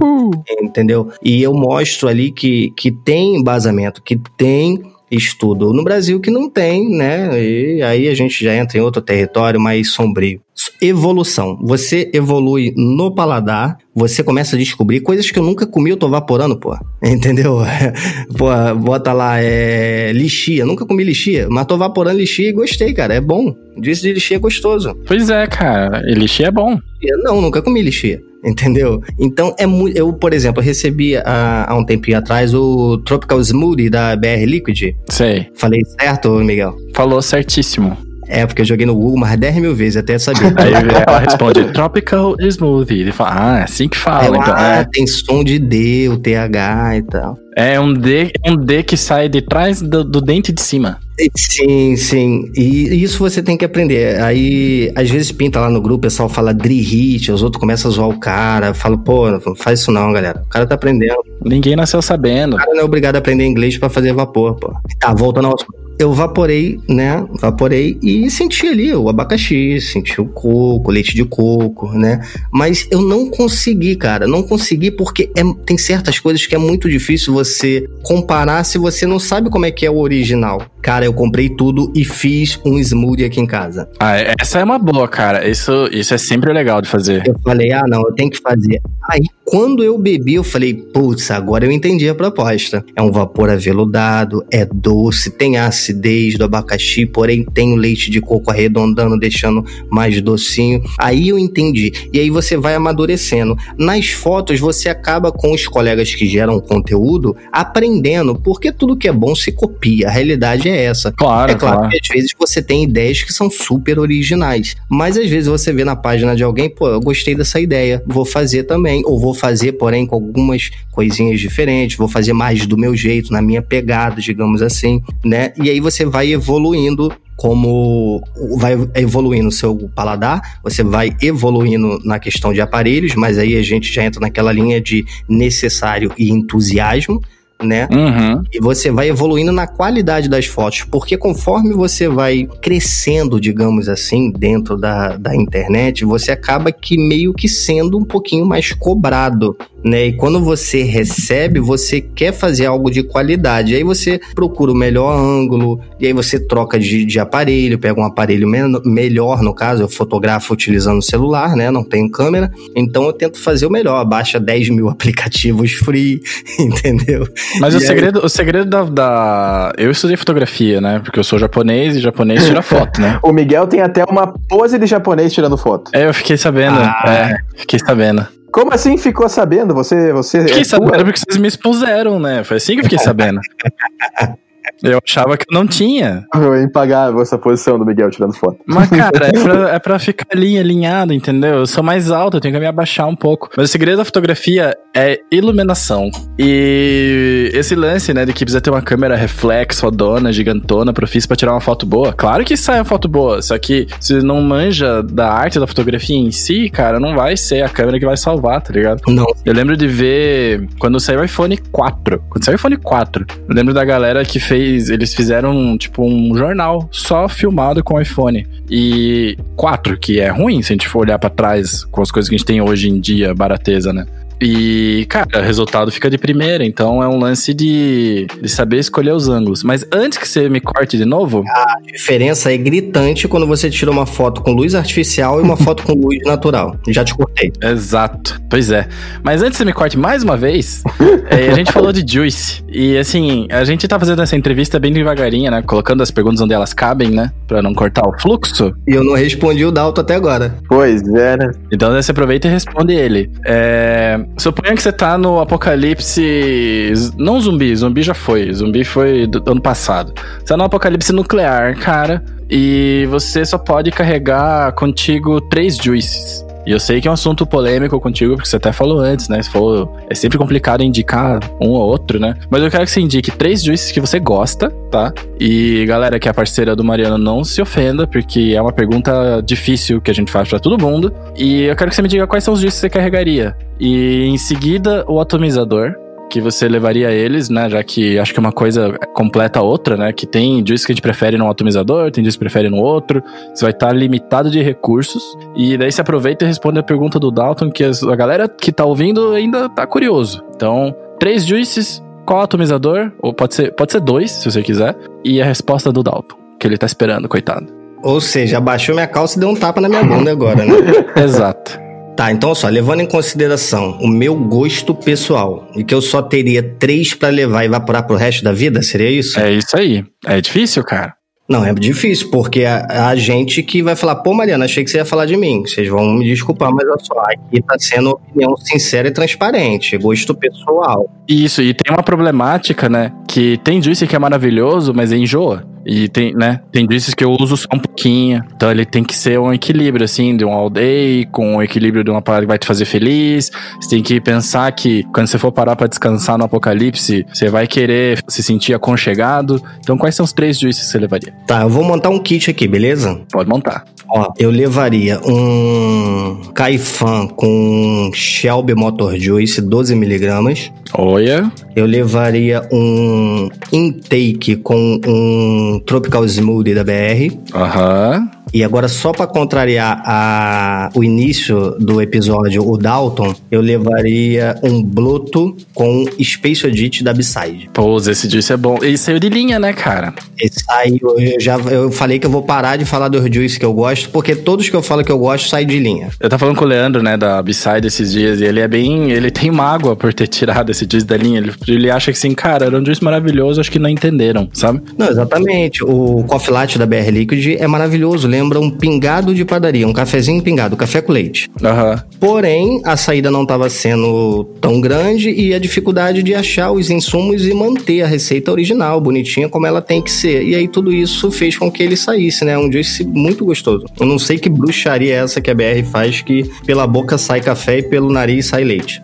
entendeu? 0.61 1.09
E 1.21 1.41
eu 1.41 1.53
mostro 1.53 2.07
ali 2.07 2.31
que, 2.31 2.52
que 2.75 2.91
tem 2.91 3.35
embasamento, 3.35 4.01
que 4.01 4.19
tem 4.37 4.81
estudo. 5.15 5.73
No 5.73 5.83
Brasil 5.83 6.19
que 6.19 6.31
não 6.31 6.49
tem, 6.49 6.89
né? 6.89 7.41
E 7.41 7.81
aí 7.81 8.07
a 8.07 8.15
gente 8.15 8.43
já 8.43 8.55
entra 8.55 8.77
em 8.77 8.81
outro 8.81 9.01
território 9.01 9.59
mais 9.59 9.91
sombrio. 9.91 10.41
Evolução. 10.81 11.57
Você 11.61 12.09
evolui 12.13 12.73
no 12.75 13.13
paladar, 13.13 13.77
você 13.95 14.23
começa 14.23 14.55
a 14.55 14.59
descobrir 14.59 15.01
coisas 15.01 15.29
que 15.29 15.39
eu 15.39 15.43
nunca 15.43 15.65
comi, 15.65 15.91
eu 15.91 15.97
tô 15.97 16.09
vaporando, 16.09 16.57
pô. 16.57 16.75
Entendeu? 17.03 17.59
pô, 18.37 18.47
bota 18.75 19.13
lá, 19.13 19.39
é. 19.39 20.11
lixia. 20.13 20.65
Nunca 20.65 20.85
comi 20.85 21.03
lixia, 21.03 21.47
mas 21.49 21.65
tô 21.65 21.77
vaporando 21.77 22.17
lixia 22.17 22.49
e 22.49 22.53
gostei, 22.53 22.93
cara. 22.93 23.13
É 23.13 23.21
bom. 23.21 23.53
Disse 23.77 24.03
de 24.03 24.13
lixia 24.13 24.37
é 24.37 24.39
gostoso. 24.39 24.95
Pois 25.07 25.29
é, 25.29 25.47
cara. 25.47 26.01
E 26.07 26.13
lixia 26.13 26.47
é 26.47 26.51
bom. 26.51 26.77
Não, 27.23 27.41
nunca 27.41 27.61
comi 27.61 27.81
lixia. 27.81 28.21
Entendeu? 28.43 29.01
Então 29.17 29.55
é 29.57 29.65
muito. 29.65 29.97
Eu, 29.97 30.11
por 30.11 30.33
exemplo, 30.33 30.61
recebi 30.61 31.15
há, 31.15 31.65
há, 31.69 31.75
um 31.75 31.85
tempinho 31.85 32.17
atrás 32.17 32.53
o 32.53 32.97
Tropical 32.99 33.39
Smoothie 33.39 33.89
da 33.89 34.15
BR 34.15 34.45
Liquid. 34.45 34.95
Sei. 35.09 35.47
Falei 35.55 35.81
certo, 35.99 36.29
Miguel? 36.35 36.75
Falou 36.93 37.21
certíssimo. 37.21 37.97
É, 38.33 38.47
porque 38.47 38.63
eu 38.63 38.65
joguei 38.65 38.83
no 38.83 38.95
Google 38.95 39.19
mais 39.19 39.39
10 39.39 39.57
mil 39.57 39.75
vezes 39.75 39.97
até 39.97 40.17
saber. 40.17 40.53
Aí 40.57 40.73
ela 40.73 41.19
responde 41.19 41.71
Tropical 41.71 42.35
Smoothie. 42.39 43.01
Ele 43.01 43.11
fala, 43.11 43.31
ah, 43.35 43.59
é 43.59 43.63
assim 43.63 43.87
que 43.87 43.95
fala. 43.95 44.25
Eu, 44.25 44.41
então, 44.41 44.53
ah, 44.57 44.77
é. 44.77 44.85
tem 44.85 45.05
som 45.05 45.43
de 45.43 45.59
D, 45.59 46.09
o 46.09 46.17
TH 46.17 46.97
e 46.97 47.01
tal. 47.03 47.37
É 47.55 47.79
um 47.79 47.93
D, 47.93 48.31
um 48.43 48.55
D 48.55 48.81
que 48.81 48.97
sai 48.97 49.29
de 49.29 49.39
trás 49.39 49.83
do, 49.83 50.03
do 50.03 50.19
dente 50.19 50.51
de 50.51 50.59
cima. 50.59 50.99
Sim, 51.37 51.95
sim. 51.95 52.51
E 52.55 53.03
isso 53.03 53.19
você 53.19 53.43
tem 53.43 53.55
que 53.55 53.63
aprender. 53.63 54.19
Aí, 54.19 54.91
às 54.95 55.11
vezes 55.11 55.31
pinta 55.31 55.59
lá 55.59 55.69
no 55.69 55.79
grupo, 55.79 55.99
o 55.99 56.01
pessoal 56.01 56.27
fala 56.27 56.55
Dri 56.55 56.81
Hit, 56.81 57.31
os 57.31 57.43
outros 57.43 57.59
começam 57.59 57.91
a 57.91 57.93
zoar 57.93 58.09
o 58.09 58.19
cara. 58.19 58.73
Fala, 58.73 58.97
pô, 58.97 59.29
não 59.29 59.55
faz 59.55 59.81
isso 59.81 59.91
não, 59.91 60.11
galera. 60.11 60.41
O 60.43 60.49
cara 60.49 60.65
tá 60.65 60.73
aprendendo. 60.73 61.21
Ninguém 61.45 61.75
nasceu 61.75 62.01
sabendo. 62.01 62.55
O 62.55 62.57
cara 62.57 62.73
não 62.73 62.81
é 62.81 62.83
obrigado 62.83 63.15
a 63.15 63.19
aprender 63.19 63.45
inglês 63.45 63.77
para 63.77 63.89
fazer 63.89 64.11
vapor, 64.11 64.55
pô. 64.55 64.73
Tá, 64.99 65.13
voltando 65.13 65.49
ao 65.49 65.53
assunto 65.53 65.82
eu 65.99 66.13
vaporei, 66.13 66.79
né? 66.87 67.25
Vaporei 67.39 67.97
e 68.01 68.29
senti 68.29 68.67
ali 68.67 68.93
o 68.93 69.09
abacaxi, 69.09 69.79
senti 69.79 70.19
o 70.19 70.25
coco, 70.25 70.91
leite 70.91 71.15
de 71.15 71.25
coco, 71.25 71.91
né? 71.93 72.21
Mas 72.51 72.87
eu 72.91 73.01
não 73.01 73.29
consegui, 73.29 73.95
cara. 73.95 74.27
Não 74.27 74.43
consegui 74.43 74.91
porque 74.91 75.31
é, 75.35 75.43
tem 75.65 75.77
certas 75.77 76.19
coisas 76.19 76.45
que 76.45 76.55
é 76.55 76.57
muito 76.57 76.89
difícil 76.89 77.33
você 77.33 77.87
comparar 78.01 78.63
se 78.63 78.77
você 78.77 79.05
não 79.05 79.19
sabe 79.19 79.49
como 79.49 79.65
é 79.65 79.71
que 79.71 79.85
é 79.85 79.91
o 79.91 79.97
original. 79.97 80.61
Cara, 80.81 81.05
eu 81.05 81.13
comprei 81.13 81.49
tudo 81.49 81.93
e 81.95 82.03
fiz 82.03 82.59
um 82.65 82.77
smoothie 82.77 83.23
aqui 83.23 83.39
em 83.39 83.45
casa. 83.45 83.89
Ah, 83.99 84.17
essa 84.39 84.59
é 84.59 84.63
uma 84.65 84.77
boa, 84.77 85.07
cara. 85.07 85.47
Isso, 85.47 85.87
isso 85.93 86.13
é 86.13 86.17
sempre 86.17 86.51
legal 86.51 86.81
de 86.81 86.89
fazer. 86.89 87.23
Eu 87.25 87.39
falei, 87.41 87.71
ah, 87.71 87.83
não, 87.87 88.01
eu 88.01 88.13
tenho 88.13 88.29
que 88.29 88.41
fazer. 88.41 88.81
Aí, 89.09 89.21
quando 89.45 89.81
eu 89.81 89.97
bebi, 89.97 90.35
eu 90.35 90.43
falei, 90.43 90.73
putz, 90.73 91.31
agora 91.31 91.65
eu 91.65 91.71
entendi 91.71 92.09
a 92.09 92.15
proposta. 92.15 92.83
É 92.95 93.01
um 93.01 93.11
vapor 93.11 93.49
aveludado, 93.49 94.43
é 94.51 94.65
doce, 94.65 95.31
tem 95.31 95.57
a 95.57 95.67
acidez 95.83 96.37
do 96.37 96.45
abacaxi, 96.45 97.05
porém 97.05 97.43
tem 97.43 97.73
o 97.73 97.75
leite 97.75 98.09
de 98.09 98.21
coco 98.21 98.49
arredondando, 98.49 99.19
deixando 99.19 99.65
mais 99.89 100.21
docinho. 100.21 100.81
Aí 100.97 101.29
eu 101.29 101.37
entendi. 101.37 101.91
E 102.13 102.19
aí 102.19 102.29
você 102.29 102.55
vai 102.55 102.75
amadurecendo. 102.75 103.57
Nas 103.77 104.07
fotos, 104.09 104.59
você 104.59 104.89
acaba 104.89 105.31
com 105.31 105.53
os 105.53 105.67
colegas 105.67 106.15
que 106.15 106.25
geram 106.25 106.59
conteúdo 106.59 107.35
aprendendo, 107.51 108.35
porque 108.35 108.71
tudo 108.71 108.95
que 108.95 109.07
é 109.07 109.11
bom 109.11 109.35
se 109.35 109.51
copia. 109.51 110.07
A 110.07 110.11
realidade 110.11 110.69
é 110.69 110.85
essa. 110.85 111.11
Claro, 111.11 111.51
é 111.51 111.55
claro, 111.55 111.77
claro. 111.77 111.91
que 111.91 111.99
às 112.01 112.07
vezes 112.07 112.31
você 112.37 112.61
tem 112.61 112.83
ideias 112.83 113.21
que 113.21 113.33
são 113.33 113.49
super 113.49 113.99
originais, 113.99 114.75
mas 114.89 115.17
às 115.17 115.29
vezes 115.29 115.47
você 115.47 115.73
vê 115.73 115.83
na 115.83 115.95
página 115.95 116.35
de 116.35 116.43
alguém, 116.43 116.69
pô, 116.69 116.87
eu 116.87 116.99
gostei 116.99 117.35
dessa 117.35 117.59
ideia, 117.59 118.01
vou 118.07 118.25
fazer 118.25 118.63
também, 118.63 119.01
ou 119.05 119.19
vou 119.19 119.33
fazer, 119.33 119.73
porém, 119.73 120.05
com 120.05 120.15
algumas 120.15 120.69
coisinhas 120.91 121.39
diferentes, 121.39 121.97
vou 121.97 122.07
fazer 122.07 122.33
mais 122.33 122.65
do 122.65 122.77
meu 122.77 122.95
jeito, 122.95 123.31
na 123.31 123.41
minha 123.41 123.61
pegada, 123.61 124.21
digamos 124.21 124.61
assim, 124.61 125.01
né? 125.23 125.51
E 125.57 125.69
aí 125.73 125.79
você 125.79 126.05
vai 126.05 126.31
evoluindo 126.31 127.11
como 127.35 128.23
vai 128.57 128.73
evoluindo 128.95 129.47
o 129.47 129.51
seu 129.51 129.89
paladar, 129.95 130.59
você 130.63 130.83
vai 130.83 131.15
evoluindo 131.21 131.99
na 132.05 132.19
questão 132.19 132.53
de 132.53 132.61
aparelhos, 132.61 133.15
mas 133.15 133.37
aí 133.37 133.57
a 133.57 133.63
gente 133.63 133.91
já 133.91 134.03
entra 134.03 134.21
naquela 134.21 134.51
linha 134.51 134.79
de 134.79 135.05
necessário 135.27 136.13
e 136.17 136.29
entusiasmo, 136.29 137.21
né? 137.63 137.87
Uhum. 137.91 138.43
E 138.51 138.59
você 138.59 138.91
vai 138.91 139.09
evoluindo 139.09 139.51
na 139.51 139.67
qualidade 139.67 140.29
das 140.29 140.45
fotos, 140.45 140.83
porque 140.83 141.17
conforme 141.17 141.73
você 141.73 142.07
vai 142.07 142.47
crescendo, 142.61 143.39
digamos 143.39 143.89
assim, 143.89 144.31
dentro 144.31 144.77
da, 144.77 145.17
da 145.17 145.35
internet, 145.35 146.05
você 146.05 146.31
acaba 146.31 146.71
que 146.71 146.97
meio 146.97 147.33
que 147.33 147.47
sendo 147.47 147.97
um 147.97 148.05
pouquinho 148.05 148.45
mais 148.45 148.71
cobrado, 148.73 149.55
né? 149.83 150.07
E 150.07 150.13
quando 150.13 150.43
você 150.43 150.83
recebe, 150.83 151.59
você 151.59 151.99
quer 151.99 152.31
fazer 152.31 152.65
algo 152.65 152.89
de 152.89 153.03
qualidade. 153.03 153.75
Aí 153.75 153.83
você 153.83 154.19
procura 154.33 154.71
o 154.71 154.75
melhor 154.75 155.17
ângulo, 155.17 155.79
e 155.99 156.07
aí 156.07 156.13
você 156.13 156.39
troca 156.39 156.79
de, 156.79 157.05
de 157.05 157.19
aparelho, 157.19 157.79
pega 157.79 157.99
um 157.99 158.05
aparelho 158.05 158.47
me 158.47 158.63
melhor, 158.85 159.41
no 159.41 159.53
caso, 159.53 159.83
eu 159.83 159.89
fotografo 159.89 160.53
utilizando 160.53 160.99
o 160.99 161.01
celular, 161.01 161.55
né? 161.55 161.69
Não 161.69 161.83
tenho 161.83 162.09
câmera, 162.09 162.51
então 162.75 163.03
eu 163.03 163.13
tento 163.13 163.39
fazer 163.39 163.65
o 163.65 163.69
melhor. 163.69 164.03
Baixa 164.05 164.39
10 164.39 164.69
mil 164.69 164.89
aplicativos 164.93 165.71
free, 165.73 166.21
entendeu? 166.59 167.27
Mas 167.59 167.73
E 167.73 167.77
o 167.77 167.79
aí- 167.79 167.85
segredo, 167.85 168.25
o 168.25 168.29
segredo 168.29 168.65
da, 168.69 168.83
da- 168.83 169.73
Eu 169.77 169.91
estudei 169.91 170.15
fotografia, 170.17 170.79
né? 170.81 170.99
Porque 171.03 171.19
eu 171.19 171.23
sou 171.23 171.37
japonês 171.39 171.95
e 171.95 171.99
japonês 171.99 172.45
tira 172.45 172.61
foto, 172.63 172.99
né? 173.01 173.19
O 173.23 173.31
Miguel 173.31 173.67
tem 173.67 173.81
até 173.81 174.03
uma 174.05 174.33
pose 174.49 174.77
de 174.79 174.85
japonês 174.85 175.33
tirando 175.33 175.57
foto. 175.57 175.91
É, 175.93 176.07
eu 176.07 176.13
fiquei 176.13 176.37
sabendo. 176.37 176.77
Ah. 176.79 177.03
É, 177.07 177.37
fiquei 177.59 177.79
sabendo. 177.79 178.25
Como 178.51 178.71
assim 178.73 178.97
ficou 178.97 179.27
sabendo? 179.27 179.73
Você, 179.73 180.13
você 180.13 180.41
Fiquei 180.45 180.61
é 180.61 180.63
sabendo 180.63 181.03
porque 181.05 181.19
vocês 181.19 181.37
me 181.37 181.47
expuseram, 181.47 182.19
né? 182.19 182.43
Foi 182.43 182.57
assim 182.57 182.73
que 182.73 182.79
eu 182.81 182.83
fiquei 182.83 182.99
sabendo. 182.99 183.39
Eu 184.83 184.99
achava 185.03 185.37
que 185.37 185.45
eu 185.49 185.53
não 185.53 185.65
tinha. 185.65 186.25
É 186.33 186.63
impagável 186.63 187.21
essa 187.21 187.37
posição 187.37 187.77
do 187.79 187.85
Miguel 187.85 188.09
tirando 188.09 188.33
foto. 188.33 188.57
Mas, 188.65 188.89
cara, 188.89 189.27
é 189.27 189.31
pra, 189.31 189.69
é 189.75 189.79
pra 189.79 189.99
ficar 189.99 190.27
ali 190.31 190.57
alinhado, 190.57 191.13
entendeu? 191.13 191.59
Eu 191.59 191.67
sou 191.67 191.83
mais 191.83 192.11
alto, 192.11 192.37
eu 192.37 192.41
tenho 192.41 192.53
que 192.53 192.59
me 192.59 192.65
abaixar 192.65 193.07
um 193.07 193.15
pouco. 193.15 193.49
Mas 193.55 193.69
o 193.69 193.71
segredo 193.71 193.97
da 193.97 194.05
fotografia 194.05 194.75
é 194.95 195.19
iluminação. 195.31 196.09
E 196.37 197.49
esse 197.53 197.75
lance, 197.75 198.13
né, 198.13 198.25
de 198.25 198.33
que 198.33 198.45
precisa 198.45 198.61
ter 198.61 198.69
uma 198.69 198.81
câmera 198.81 199.15
reflex, 199.15 199.79
fodona, 199.79 200.31
gigantona, 200.31 200.93
profícia 200.93 201.27
pra 201.27 201.35
tirar 201.35 201.51
uma 201.53 201.61
foto 201.61 201.85
boa. 201.85 202.13
Claro 202.13 202.43
que 202.43 202.55
sai 202.55 202.79
uma 202.79 202.85
foto 202.85 203.07
boa, 203.07 203.41
só 203.41 203.57
que 203.57 203.87
se 203.99 204.21
não 204.21 204.41
manja 204.41 205.01
da 205.01 205.31
arte 205.31 205.59
da 205.59 205.67
fotografia 205.67 206.17
em 206.17 206.31
si, 206.31 206.69
cara, 206.69 206.99
não 206.99 207.15
vai 207.15 207.35
ser 207.37 207.63
a 207.63 207.69
câmera 207.69 207.99
que 207.99 208.05
vai 208.05 208.17
salvar, 208.17 208.61
tá 208.61 208.73
ligado? 208.73 209.01
Não, 209.07 209.25
Eu 209.45 209.53
lembro 209.53 209.75
de 209.75 209.87
ver 209.87 210.67
quando 210.79 210.99
saiu 210.99 211.19
o 211.19 211.23
iPhone 211.23 211.57
4. 211.71 212.23
Quando 212.29 212.43
saiu 212.43 212.55
o 212.55 212.57
iPhone 212.57 212.77
4, 212.77 213.25
eu 213.49 213.55
lembro 213.55 213.73
da 213.73 213.83
galera 213.83 214.23
que 214.23 214.39
fez. 214.39 214.52
Eles 214.55 215.13
fizeram, 215.13 215.77
tipo, 215.77 216.03
um 216.03 216.35
jornal 216.35 216.87
só 216.91 217.27
filmado 217.27 217.83
com 217.83 217.99
iPhone. 217.99 218.47
E 218.69 219.37
4, 219.55 219.97
que 219.97 220.19
é 220.19 220.29
ruim 220.29 220.61
se 220.61 220.71
a 220.71 220.75
gente 220.75 220.87
for 220.87 220.99
olhar 220.99 221.19
pra 221.19 221.29
trás 221.29 221.83
com 221.85 222.01
as 222.01 222.11
coisas 222.11 222.29
que 222.29 222.35
a 222.35 222.37
gente 222.37 222.47
tem 222.47 222.61
hoje 222.61 222.89
em 222.89 222.99
dia, 222.99 223.33
barateza, 223.33 223.91
né? 223.93 224.05
E, 224.45 225.05
cara, 225.07 225.39
o 225.39 225.41
resultado 225.41 225.89
fica 225.89 226.09
de 226.09 226.17
primeira, 226.17 226.65
então 226.65 227.01
é 227.01 227.07
um 227.07 227.17
lance 227.17 227.53
de, 227.53 228.27
de 228.41 228.49
saber 228.49 228.77
escolher 228.77 229.13
os 229.13 229.29
ângulos. 229.29 229.63
Mas 229.63 229.85
antes 229.89 230.17
que 230.17 230.27
você 230.27 230.49
me 230.49 230.59
corte 230.59 230.97
de 230.97 231.05
novo, 231.05 231.43
a 231.47 231.77
diferença 231.81 232.51
é 232.51 232.57
gritante 232.57 233.25
quando 233.25 233.47
você 233.47 233.69
tira 233.69 233.89
uma 233.89 234.05
foto 234.05 234.41
com 234.41 234.51
luz 234.51 234.75
artificial 234.75 235.39
e 235.39 235.43
uma 235.43 235.55
foto 235.55 235.83
com 235.83 235.93
luz 235.93 236.19
natural. 236.25 236.77
Já 236.89 237.05
te 237.05 237.15
cortei. 237.15 237.53
Exato. 237.61 238.41
Pois 238.49 238.69
é. 238.69 238.87
Mas 239.23 239.41
antes 239.41 239.53
que 239.53 239.57
você 239.59 239.65
me 239.65 239.73
corte 239.73 239.97
mais 239.97 240.23
uma 240.23 240.35
vez, 240.35 240.83
é, 241.29 241.49
a 241.49 241.55
gente 241.55 241.71
falou 241.71 241.93
de 241.93 242.03
Juice. 242.05 242.63
E 242.67 242.97
assim, 242.97 243.47
a 243.49 243.63
gente 243.63 243.87
tá 243.87 243.97
fazendo 243.97 244.21
essa 244.21 244.35
entrevista 244.35 244.77
bem 244.77 244.91
devagarinha, 244.91 245.49
né? 245.49 245.61
Colocando 245.61 246.03
as 246.03 246.11
perguntas 246.11 246.41
onde 246.41 246.53
elas 246.53 246.73
cabem, 246.73 247.09
né? 247.09 247.31
Pra 247.47 247.61
não 247.61 247.73
cortar 247.73 248.05
o 248.05 248.19
fluxo. 248.19 248.73
E 248.87 248.93
eu 248.93 249.03
não 249.05 249.13
respondi 249.13 249.63
o 249.63 249.71
Dalton 249.71 250.01
até 250.01 250.15
agora. 250.15 250.57
Pois 250.67 251.01
é, 251.07 251.37
né? 251.37 251.51
Então 251.71 251.93
você 251.93 252.11
aproveita 252.11 252.47
e 252.47 252.51
responde 252.51 252.93
ele. 252.93 253.31
É, 253.45 254.19
suponha 254.37 254.75
que 254.75 254.81
você 254.81 254.91
tá 254.91 255.17
no 255.17 255.39
apocalipse. 255.39 256.93
Não 257.17 257.39
zumbi, 257.39 257.75
zumbi 257.75 258.01
já 258.01 258.13
foi. 258.13 258.51
Zumbi 258.53 258.83
foi 258.83 259.27
do 259.27 259.43
ano 259.51 259.61
passado. 259.61 260.13
Você 260.39 260.45
tá 260.45 260.57
no 260.57 260.63
apocalipse 260.63 261.11
nuclear, 261.11 261.77
cara. 261.77 262.23
E 262.49 263.07
você 263.09 263.45
só 263.45 263.57
pode 263.57 263.91
carregar 263.91 264.73
contigo 264.73 265.41
três 265.41 265.77
juices. 265.77 266.45
E 266.65 266.71
eu 266.71 266.79
sei 266.79 267.01
que 267.01 267.07
é 267.07 267.11
um 267.11 267.13
assunto 267.13 267.45
polêmico 267.45 267.99
contigo, 267.99 268.35
porque 268.35 268.47
você 268.47 268.55
até 268.55 268.71
falou 268.71 268.99
antes, 268.99 269.27
né? 269.27 269.41
Você 269.41 269.49
falou, 269.49 269.95
é 270.09 270.15
sempre 270.15 270.37
complicado 270.37 270.83
indicar 270.83 271.39
um 271.61 271.69
ou 271.69 271.81
outro, 271.81 272.19
né? 272.19 272.35
Mas 272.49 272.61
eu 272.63 272.71
quero 272.71 272.85
que 272.85 272.91
você 272.91 273.01
indique 273.01 273.31
três 273.31 273.63
juízes 273.63 273.91
que 273.91 273.99
você 273.99 274.19
gosta, 274.19 274.69
tá? 274.89 275.13
E 275.39 275.85
galera 275.85 276.19
que 276.19 276.29
é 276.29 276.33
parceira 276.33 276.75
do 276.75 276.83
Mariano, 276.83 277.17
não 277.17 277.43
se 277.43 277.61
ofenda, 277.61 278.07
porque 278.07 278.53
é 278.55 278.61
uma 278.61 278.71
pergunta 278.71 279.41
difícil 279.45 280.01
que 280.01 280.11
a 280.11 280.13
gente 280.13 280.31
faz 280.31 280.49
para 280.49 280.59
todo 280.59 280.77
mundo. 280.77 281.13
E 281.35 281.63
eu 281.63 281.75
quero 281.75 281.89
que 281.89 281.95
você 281.95 282.01
me 282.01 282.07
diga 282.07 282.27
quais 282.27 282.43
são 282.43 282.53
os 282.53 282.59
juízes 282.59 282.79
que 282.79 282.81
você 282.81 282.89
carregaria. 282.89 283.55
E 283.79 284.25
em 284.25 284.37
seguida, 284.37 285.03
o 285.07 285.19
atomizador, 285.19 285.95
que 286.33 286.41
você 286.41 286.67
levaria 286.67 287.11
eles, 287.11 287.47
né? 287.47 287.69
Já 287.69 287.83
que 287.83 288.17
acho 288.17 288.33
que 288.33 288.39
uma 288.39 288.51
coisa 288.51 288.97
completa 289.13 289.59
a 289.59 289.61
outra, 289.61 289.95
né? 289.95 290.11
Que 290.11 290.25
tem 290.25 290.65
juice 290.67 290.83
que 290.83 290.91
a 290.91 290.95
gente 290.95 291.01
prefere 291.01 291.37
num 291.37 291.47
atomizador, 291.47 292.09
tem 292.09 292.23
juice 292.23 292.35
que 292.35 292.43
prefere 292.43 292.71
no 292.71 292.77
outro. 292.77 293.21
Você 293.53 293.63
vai 293.63 293.71
estar 293.71 293.93
limitado 293.93 294.49
de 294.49 294.59
recursos. 294.59 295.21
E 295.55 295.77
daí 295.77 295.91
você 295.91 296.01
aproveita 296.01 296.43
e 296.43 296.47
responde 296.47 296.79
a 296.79 296.83
pergunta 296.83 297.19
do 297.19 297.29
Dalton, 297.29 297.69
que 297.69 297.83
a 297.83 298.15
galera 298.15 298.49
que 298.49 298.71
tá 298.71 298.83
ouvindo 298.83 299.33
ainda 299.33 299.69
tá 299.69 299.85
curioso. 299.85 300.43
Então, 300.55 300.95
três 301.19 301.45
juices, 301.45 302.03
qual 302.25 302.41
atomizador? 302.41 303.11
Ou 303.21 303.31
pode 303.31 303.53
ser, 303.53 303.71
pode 303.75 303.91
ser 303.91 304.01
dois, 304.01 304.31
se 304.31 304.49
você 304.49 304.63
quiser. 304.63 304.95
E 305.23 305.39
a 305.39 305.45
resposta 305.45 305.91
do 305.91 306.01
Dalton, 306.01 306.35
que 306.59 306.65
ele 306.65 306.79
tá 306.79 306.87
esperando, 306.87 307.29
coitado. 307.29 307.67
Ou 308.01 308.19
seja, 308.19 308.57
abaixou 308.57 308.95
minha 308.95 309.07
calça 309.07 309.37
e 309.37 309.39
deu 309.39 309.49
um 309.49 309.55
tapa 309.55 309.79
na 309.79 309.87
minha 309.87 310.03
bunda 310.03 310.31
agora, 310.31 310.65
né? 310.65 310.73
Exato. 311.23 311.82
Tá, 312.15 312.31
então 312.31 312.53
só, 312.53 312.67
levando 312.67 313.01
em 313.01 313.07
consideração 313.07 313.97
o 313.99 314.07
meu 314.07 314.35
gosto 314.35 314.93
pessoal 314.93 315.67
e 315.75 315.83
que 315.83 315.93
eu 315.93 316.01
só 316.01 316.21
teria 316.21 316.61
três 316.61 317.13
para 317.13 317.29
levar 317.29 317.63
e 317.63 317.65
evaporar 317.65 318.05
pro 318.05 318.15
resto 318.15 318.43
da 318.43 318.51
vida, 318.51 318.83
seria 318.83 319.09
isso? 319.09 319.39
É 319.39 319.51
isso 319.51 319.75
aí. 319.75 320.05
É 320.25 320.39
difícil, 320.39 320.83
cara. 320.83 321.15
Não, 321.49 321.65
é 321.65 321.73
difícil, 321.73 322.31
porque 322.31 322.63
a, 322.63 323.09
a 323.09 323.15
gente 323.15 323.61
que 323.63 323.83
vai 323.83 323.95
falar, 323.95 324.15
pô, 324.17 324.33
Mariana, 324.33 324.63
achei 324.63 324.83
que 324.83 324.89
você 324.89 324.97
ia 324.97 325.05
falar 325.05 325.25
de 325.25 325.35
mim. 325.35 325.61
Vocês 325.61 325.89
vão 325.89 326.13
me 326.13 326.23
desculpar, 326.23 326.71
mas 326.71 326.87
olha 326.87 326.97
só, 327.01 327.19
aqui 327.19 327.61
tá 327.61 327.75
sendo 327.77 328.11
opinião 328.11 328.55
sincera 328.57 329.09
e 329.09 329.11
transparente, 329.11 329.97
gosto 329.97 330.33
pessoal. 330.33 331.05
Isso, 331.27 331.61
e 331.61 331.73
tem 331.73 331.93
uma 331.93 332.03
problemática, 332.03 332.89
né? 332.89 333.11
Que 333.27 333.57
tem 333.63 333.81
juice 333.81 334.05
que 334.05 334.15
é 334.15 334.19
maravilhoso, 334.19 334.93
mas 334.93 335.11
enjoa. 335.11 335.65
E 335.85 336.07
tem, 336.07 336.33
né? 336.33 336.61
Tem 336.71 336.85
juices 336.89 337.13
que 337.13 337.23
eu 337.23 337.31
uso 337.31 337.57
só 337.57 337.67
um 337.73 337.79
pouquinho. 337.79 338.43
Então 338.55 338.71
ele 338.71 338.85
tem 338.85 339.03
que 339.03 339.15
ser 339.15 339.39
um 339.39 339.53
equilíbrio, 339.53 340.05
assim, 340.05 340.35
de 340.35 340.45
um 340.45 340.51
all 340.51 340.69
day, 340.69 341.25
com 341.31 341.57
um 341.57 341.63
equilíbrio 341.63 342.03
de 342.03 342.11
uma 342.11 342.21
parada 342.21 342.43
que 342.43 342.47
vai 342.47 342.57
te 342.57 342.65
fazer 342.65 342.85
feliz. 342.85 343.51
Você 343.81 343.89
tem 343.89 344.03
que 344.03 344.19
pensar 344.21 344.71
que 344.71 345.03
quando 345.13 345.27
você 345.27 345.37
for 345.37 345.51
parar 345.51 345.75
para 345.75 345.87
descansar 345.87 346.37
no 346.37 346.45
apocalipse, 346.45 347.25
você 347.33 347.49
vai 347.49 347.67
querer 347.67 348.23
se 348.27 348.41
sentir 348.41 348.73
aconchegado. 348.73 349.61
Então, 349.79 349.97
quais 349.97 350.15
são 350.15 350.23
os 350.23 350.31
três 350.31 350.59
juices 350.59 350.85
que 350.85 350.91
você 350.91 350.99
levaria? 350.99 351.33
Tá, 351.45 351.63
eu 351.63 351.69
vou 351.69 351.83
montar 351.83 352.09
um 352.09 352.19
kit 352.19 352.49
aqui, 352.49 352.67
beleza? 352.67 353.21
Pode 353.31 353.49
montar. 353.49 353.83
Ó, 354.15 354.31
eu 354.37 354.51
levaria 354.51 355.19
um 355.25 356.39
Caifan 356.53 357.27
com 357.29 358.11
Shelby 358.13 358.75
Motor 358.75 359.17
Juice 359.17 359.59
12mg. 359.59 360.71
Olha. 360.93 361.51
Eu 361.75 361.87
levaria 361.87 362.61
um 362.71 363.49
intake 363.71 364.57
com 364.57 365.01
um 365.03 365.81
Tropical 365.83 366.23
Smoothie 366.25 366.75
da 366.75 366.83
BR. 366.83 367.35
Aham. 367.55 368.29
E 368.53 368.63
agora, 368.63 368.87
só 368.87 369.11
pra 369.11 369.25
contrariar 369.25 370.03
a, 370.05 370.89
o 370.93 371.03
início 371.03 371.71
do 371.79 371.99
episódio, 371.99 372.63
o 372.63 372.77
Dalton, 372.77 373.33
eu 373.49 373.59
levaria 373.61 374.55
um 374.61 374.83
Bluto 374.83 375.57
com 375.73 376.05
Space 376.21 376.67
Edit 376.67 377.03
da 377.03 377.11
B-Side. 377.13 377.71
Pô, 377.73 377.97
esse 377.97 378.29
juice 378.29 378.53
é 378.53 378.57
bom. 378.57 378.77
Ele 378.79 378.95
saiu 378.95 379.17
de 379.17 379.27
linha, 379.27 379.57
né, 379.57 379.73
cara? 379.73 380.13
Esse 380.39 380.63
aí, 380.69 380.99
eu 381.01 381.39
já 381.39 381.57
eu 381.57 381.91
falei 381.91 382.19
que 382.19 382.27
eu 382.27 382.29
vou 382.29 382.43
parar 382.43 382.77
de 382.77 382.85
falar 382.85 383.07
dos 383.07 383.23
juice 383.33 383.57
que 383.57 383.65
eu 383.65 383.73
gosto, 383.73 384.09
porque 384.11 384.35
todos 384.35 384.69
que 384.69 384.75
eu 384.75 384.83
falo 384.83 385.03
que 385.03 385.11
eu 385.11 385.17
gosto 385.17 385.49
saem 385.49 385.65
de 385.65 385.79
linha. 385.79 386.09
Eu 386.19 386.29
tava 386.29 386.41
falando 386.41 386.57
com 386.57 386.65
o 386.65 386.67
Leandro, 386.67 387.01
né, 387.01 387.17
da 387.17 387.41
B-Side 387.41 387.87
esses 387.87 388.11
dias, 388.11 388.39
e 388.39 388.45
ele 388.45 388.59
é 388.59 388.67
bem. 388.67 389.09
Ele 389.09 389.31
tem 389.31 389.49
mágoa 389.49 389.95
por 389.95 390.13
ter 390.13 390.27
tirado 390.27 390.69
esse 390.69 390.87
juice 390.89 391.07
da 391.07 391.17
linha. 391.17 391.39
Ele, 391.39 391.53
ele 391.67 391.89
acha 391.89 392.11
que 392.11 392.17
assim, 392.19 392.35
cara, 392.35 392.65
era 392.67 392.79
um 392.79 392.85
juice 392.85 393.03
maravilhoso, 393.03 393.59
acho 393.59 393.71
que 393.71 393.79
não 393.79 393.89
entenderam, 393.89 394.47
sabe? 394.53 394.79
Não, 394.95 395.09
exatamente. 395.09 395.83
O 395.83 396.23
Coffee 396.27 396.53
Latte 396.53 396.77
da 396.77 396.85
BR 396.85 397.09
Liquid 397.09 397.57
é 397.59 397.65
maravilhoso, 397.65 398.27
lembra 398.27 398.42
um 398.43 398.69
pingado 398.69 399.33
de 399.33 399.45
padaria, 399.45 399.87
um 399.87 399.93
cafezinho 399.93 400.41
pingado, 400.41 400.75
café 400.75 401.01
com 401.01 401.11
leite. 401.11 401.49
Aham. 401.63 402.03
Porém, 402.19 402.81
a 402.85 402.95
saída 402.95 403.29
não 403.29 403.43
estava 403.43 403.69
sendo 403.69 404.43
tão 404.61 404.79
grande 404.79 405.29
e 405.29 405.53
a 405.53 405.59
dificuldade 405.59 406.23
de 406.23 406.33
achar 406.33 406.71
os 406.71 406.89
insumos 406.89 407.45
e 407.45 407.53
manter 407.53 408.01
a 408.01 408.07
receita 408.07 408.51
original, 408.51 408.99
bonitinha 408.99 409.49
como 409.49 409.65
ela 409.65 409.81
tem 409.81 410.01
que 410.01 410.11
ser. 410.11 410.43
E 410.43 410.55
aí 410.55 410.67
tudo 410.67 410.91
isso 410.91 411.31
fez 411.31 411.57
com 411.57 411.71
que 411.71 411.83
ele 411.83 411.95
saísse, 411.95 412.45
né? 412.45 412.57
Um 412.57 412.71
juice 412.71 413.05
muito 413.05 413.45
gostoso. 413.45 413.85
Eu 413.99 414.05
não 414.05 414.19
sei 414.19 414.37
que 414.37 414.49
bruxaria 414.49 415.13
é 415.13 415.17
essa 415.17 415.41
que 415.41 415.51
a 415.51 415.53
BR 415.53 415.83
faz 415.91 416.21
que 416.21 416.49
pela 416.65 416.87
boca 416.87 417.17
sai 417.17 417.41
café 417.41 417.79
e 417.79 417.83
pelo 417.83 418.11
nariz 418.11 418.47
sai 418.47 418.63
leite. 418.63 419.01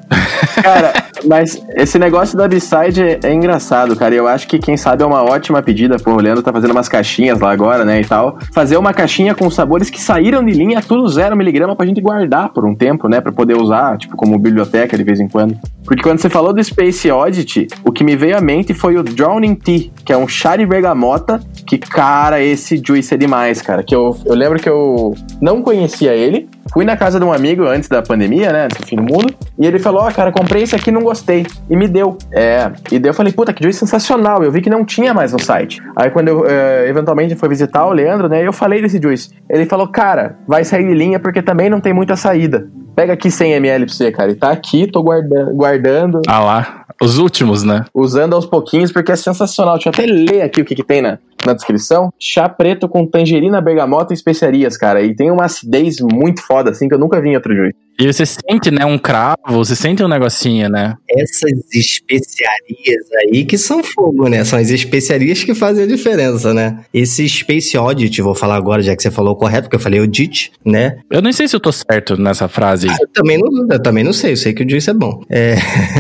Cara, 0.61 1.08
mas 1.25 1.61
esse 1.75 1.97
negócio 1.99 2.37
da 2.37 2.47
B-Side 2.47 3.01
é, 3.01 3.19
é 3.23 3.33
engraçado, 3.33 3.95
cara. 3.95 4.13
Eu 4.13 4.27
acho 4.27 4.47
que, 4.47 4.59
quem 4.59 4.77
sabe, 4.77 5.03
é 5.03 5.05
uma 5.05 5.23
ótima 5.23 5.61
pedida. 5.61 5.97
Pô, 5.97 6.13
o 6.13 6.21
Leandro 6.21 6.43
tá 6.43 6.51
fazendo 6.51 6.71
umas 6.71 6.87
caixinhas 6.87 7.39
lá 7.39 7.51
agora, 7.51 7.85
né, 7.85 8.01
e 8.01 8.05
tal. 8.05 8.37
Fazer 8.53 8.77
uma 8.77 8.93
caixinha 8.93 9.35
com 9.35 9.49
sabores 9.49 9.89
que 9.89 10.01
saíram 10.01 10.43
de 10.43 10.51
linha, 10.51 10.81
tudo 10.81 11.07
zero 11.07 11.35
miligrama, 11.35 11.75
pra 11.75 11.85
gente 11.85 12.01
guardar 12.01 12.49
por 12.49 12.65
um 12.65 12.75
tempo, 12.75 13.07
né, 13.07 13.21
pra 13.21 13.31
poder 13.31 13.55
usar, 13.55 13.97
tipo, 13.97 14.15
como 14.15 14.37
biblioteca 14.37 14.97
de 14.97 15.03
vez 15.03 15.19
em 15.19 15.27
quando. 15.27 15.55
Porque 15.83 16.03
quando 16.03 16.19
você 16.19 16.29
falou 16.29 16.53
do 16.53 16.63
Space 16.63 17.09
Oddity, 17.09 17.67
o 17.83 17.91
que 17.91 18.03
me 18.03 18.15
veio 18.15 18.37
à 18.37 18.41
mente 18.41 18.73
foi 18.73 18.97
o 18.97 19.03
Drowning 19.03 19.55
Tea, 19.55 19.89
que 20.05 20.13
é 20.13 20.17
um 20.17 20.27
chá 20.27 20.55
de 20.55 20.65
bergamota, 20.65 21.39
que, 21.65 21.77
cara, 21.77 22.41
esse 22.41 22.81
juice 22.83 23.13
é 23.13 23.17
demais, 23.17 23.61
cara. 23.61 23.83
Que 23.83 23.95
eu, 23.95 24.15
eu 24.25 24.35
lembro 24.35 24.59
que 24.59 24.69
eu 24.69 25.15
não 25.41 25.61
conhecia 25.61 26.13
ele, 26.13 26.47
Fui 26.71 26.85
na 26.85 26.95
casa 26.95 27.19
de 27.19 27.25
um 27.25 27.33
amigo 27.33 27.65
antes 27.65 27.89
da 27.89 28.01
pandemia, 28.01 28.51
né? 28.51 28.67
Do 28.67 28.85
fim 28.85 28.95
do 28.95 29.03
mundo. 29.03 29.33
E 29.57 29.65
ele 29.65 29.79
falou: 29.79 30.01
Ó, 30.01 30.07
oh, 30.07 30.13
cara, 30.13 30.31
comprei 30.31 30.63
esse 30.63 30.75
aqui 30.75 30.91
não 30.91 31.01
gostei. 31.01 31.45
E 31.69 31.75
me 31.75 31.87
deu. 31.87 32.17
É. 32.31 32.71
E 32.91 32.99
daí 32.99 33.09
eu 33.09 33.13
falei: 33.13 33.33
Puta, 33.33 33.53
que 33.53 33.63
juiz 33.63 33.75
sensacional. 33.75 34.43
Eu 34.43 34.51
vi 34.51 34.61
que 34.61 34.69
não 34.69 34.85
tinha 34.85 35.13
mais 35.13 35.33
no 35.33 35.41
site. 35.41 35.81
Aí 35.95 36.09
quando 36.11 36.27
eu 36.27 36.45
é, 36.45 36.87
eventualmente 36.87 37.35
fui 37.35 37.49
visitar 37.49 37.85
o 37.85 37.91
Leandro, 37.91 38.29
né? 38.29 38.45
Eu 38.45 38.53
falei 38.53 38.81
desse 38.81 39.01
juice. 39.01 39.29
Ele 39.49 39.65
falou: 39.65 39.87
Cara, 39.87 40.37
vai 40.47 40.63
sair 40.63 40.87
de 40.87 40.93
linha 40.93 41.19
porque 41.19 41.41
também 41.41 41.69
não 41.69 41.81
tem 41.81 41.93
muita 41.93 42.15
saída. 42.15 42.67
Pega 42.95 43.13
aqui 43.13 43.29
100ml 43.29 43.85
pra 43.85 43.93
você, 43.93 44.11
cara. 44.11 44.31
E 44.31 44.35
tá 44.35 44.51
aqui, 44.51 44.85
tô 44.85 45.01
guardando. 45.01 45.53
guardando 45.53 46.21
ah 46.27 46.39
lá. 46.39 46.85
Os 47.01 47.17
últimos, 47.17 47.63
né? 47.63 47.85
Usando 47.93 48.33
aos 48.33 48.45
pouquinhos, 48.45 48.91
porque 48.91 49.11
é 49.11 49.15
sensacional. 49.15 49.75
Deixa 49.75 49.87
eu 49.87 49.93
até 49.93 50.05
ler 50.05 50.41
aqui 50.41 50.61
o 50.61 50.65
que, 50.65 50.75
que 50.75 50.83
tem 50.83 51.01
na, 51.01 51.17
na 51.45 51.53
descrição. 51.53 52.11
Chá 52.19 52.47
preto 52.49 52.87
com 52.87 53.05
tangerina, 53.05 53.61
bergamota 53.61 54.13
e 54.13 54.15
especiarias, 54.15 54.77
cara. 54.77 55.01
E 55.01 55.15
tem 55.15 55.31
uma 55.31 55.45
acidez 55.45 55.97
muito 55.99 56.41
foda, 56.41 56.71
assim, 56.71 56.87
que 56.87 56.93
eu 56.93 56.99
nunca 56.99 57.21
vi 57.21 57.29
em 57.29 57.35
outro 57.35 57.55
juiz. 57.55 57.73
E 57.99 58.07
você 58.07 58.25
sente, 58.25 58.71
né, 58.71 58.85
um 58.85 58.97
cravo, 58.97 59.35
você 59.49 59.75
sente 59.75 60.01
um 60.01 60.07
negocinho, 60.07 60.69
né? 60.69 60.95
Essas 61.09 61.51
especiarias 61.73 63.05
aí 63.21 63.43
que 63.43 63.57
são 63.57 63.83
fogo, 63.83 64.29
né? 64.29 64.45
São 64.45 64.57
as 64.57 64.69
especiarias 64.69 65.43
que 65.43 65.53
fazem 65.53 65.83
a 65.83 65.87
diferença, 65.87 66.53
né? 66.53 66.79
Esse 66.93 67.27
Space 67.27 67.75
Audit, 67.75 68.21
vou 68.21 68.33
falar 68.33 68.55
agora, 68.55 68.81
já 68.81 68.95
que 68.95 69.03
você 69.03 69.11
falou 69.11 69.35
correto, 69.35 69.63
porque 69.63 69.75
eu 69.75 69.81
falei 69.81 69.99
Audit, 69.99 70.53
né? 70.63 70.99
Eu 71.11 71.21
nem 71.21 71.33
sei 71.33 71.49
se 71.49 71.57
eu 71.57 71.59
tô 71.59 71.73
certo 71.73 72.15
nessa 72.15 72.47
frase. 72.47 72.87
Ah, 72.89 72.95
eu, 73.01 73.07
também 73.09 73.37
não, 73.37 73.67
eu 73.69 73.81
também 73.81 74.03
não 74.05 74.13
sei, 74.13 74.31
eu 74.31 74.37
sei 74.37 74.53
que 74.53 74.63
o 74.63 74.69
juice 74.69 74.89
é 74.89 74.93
bom. 74.93 75.21
É... 75.29 75.55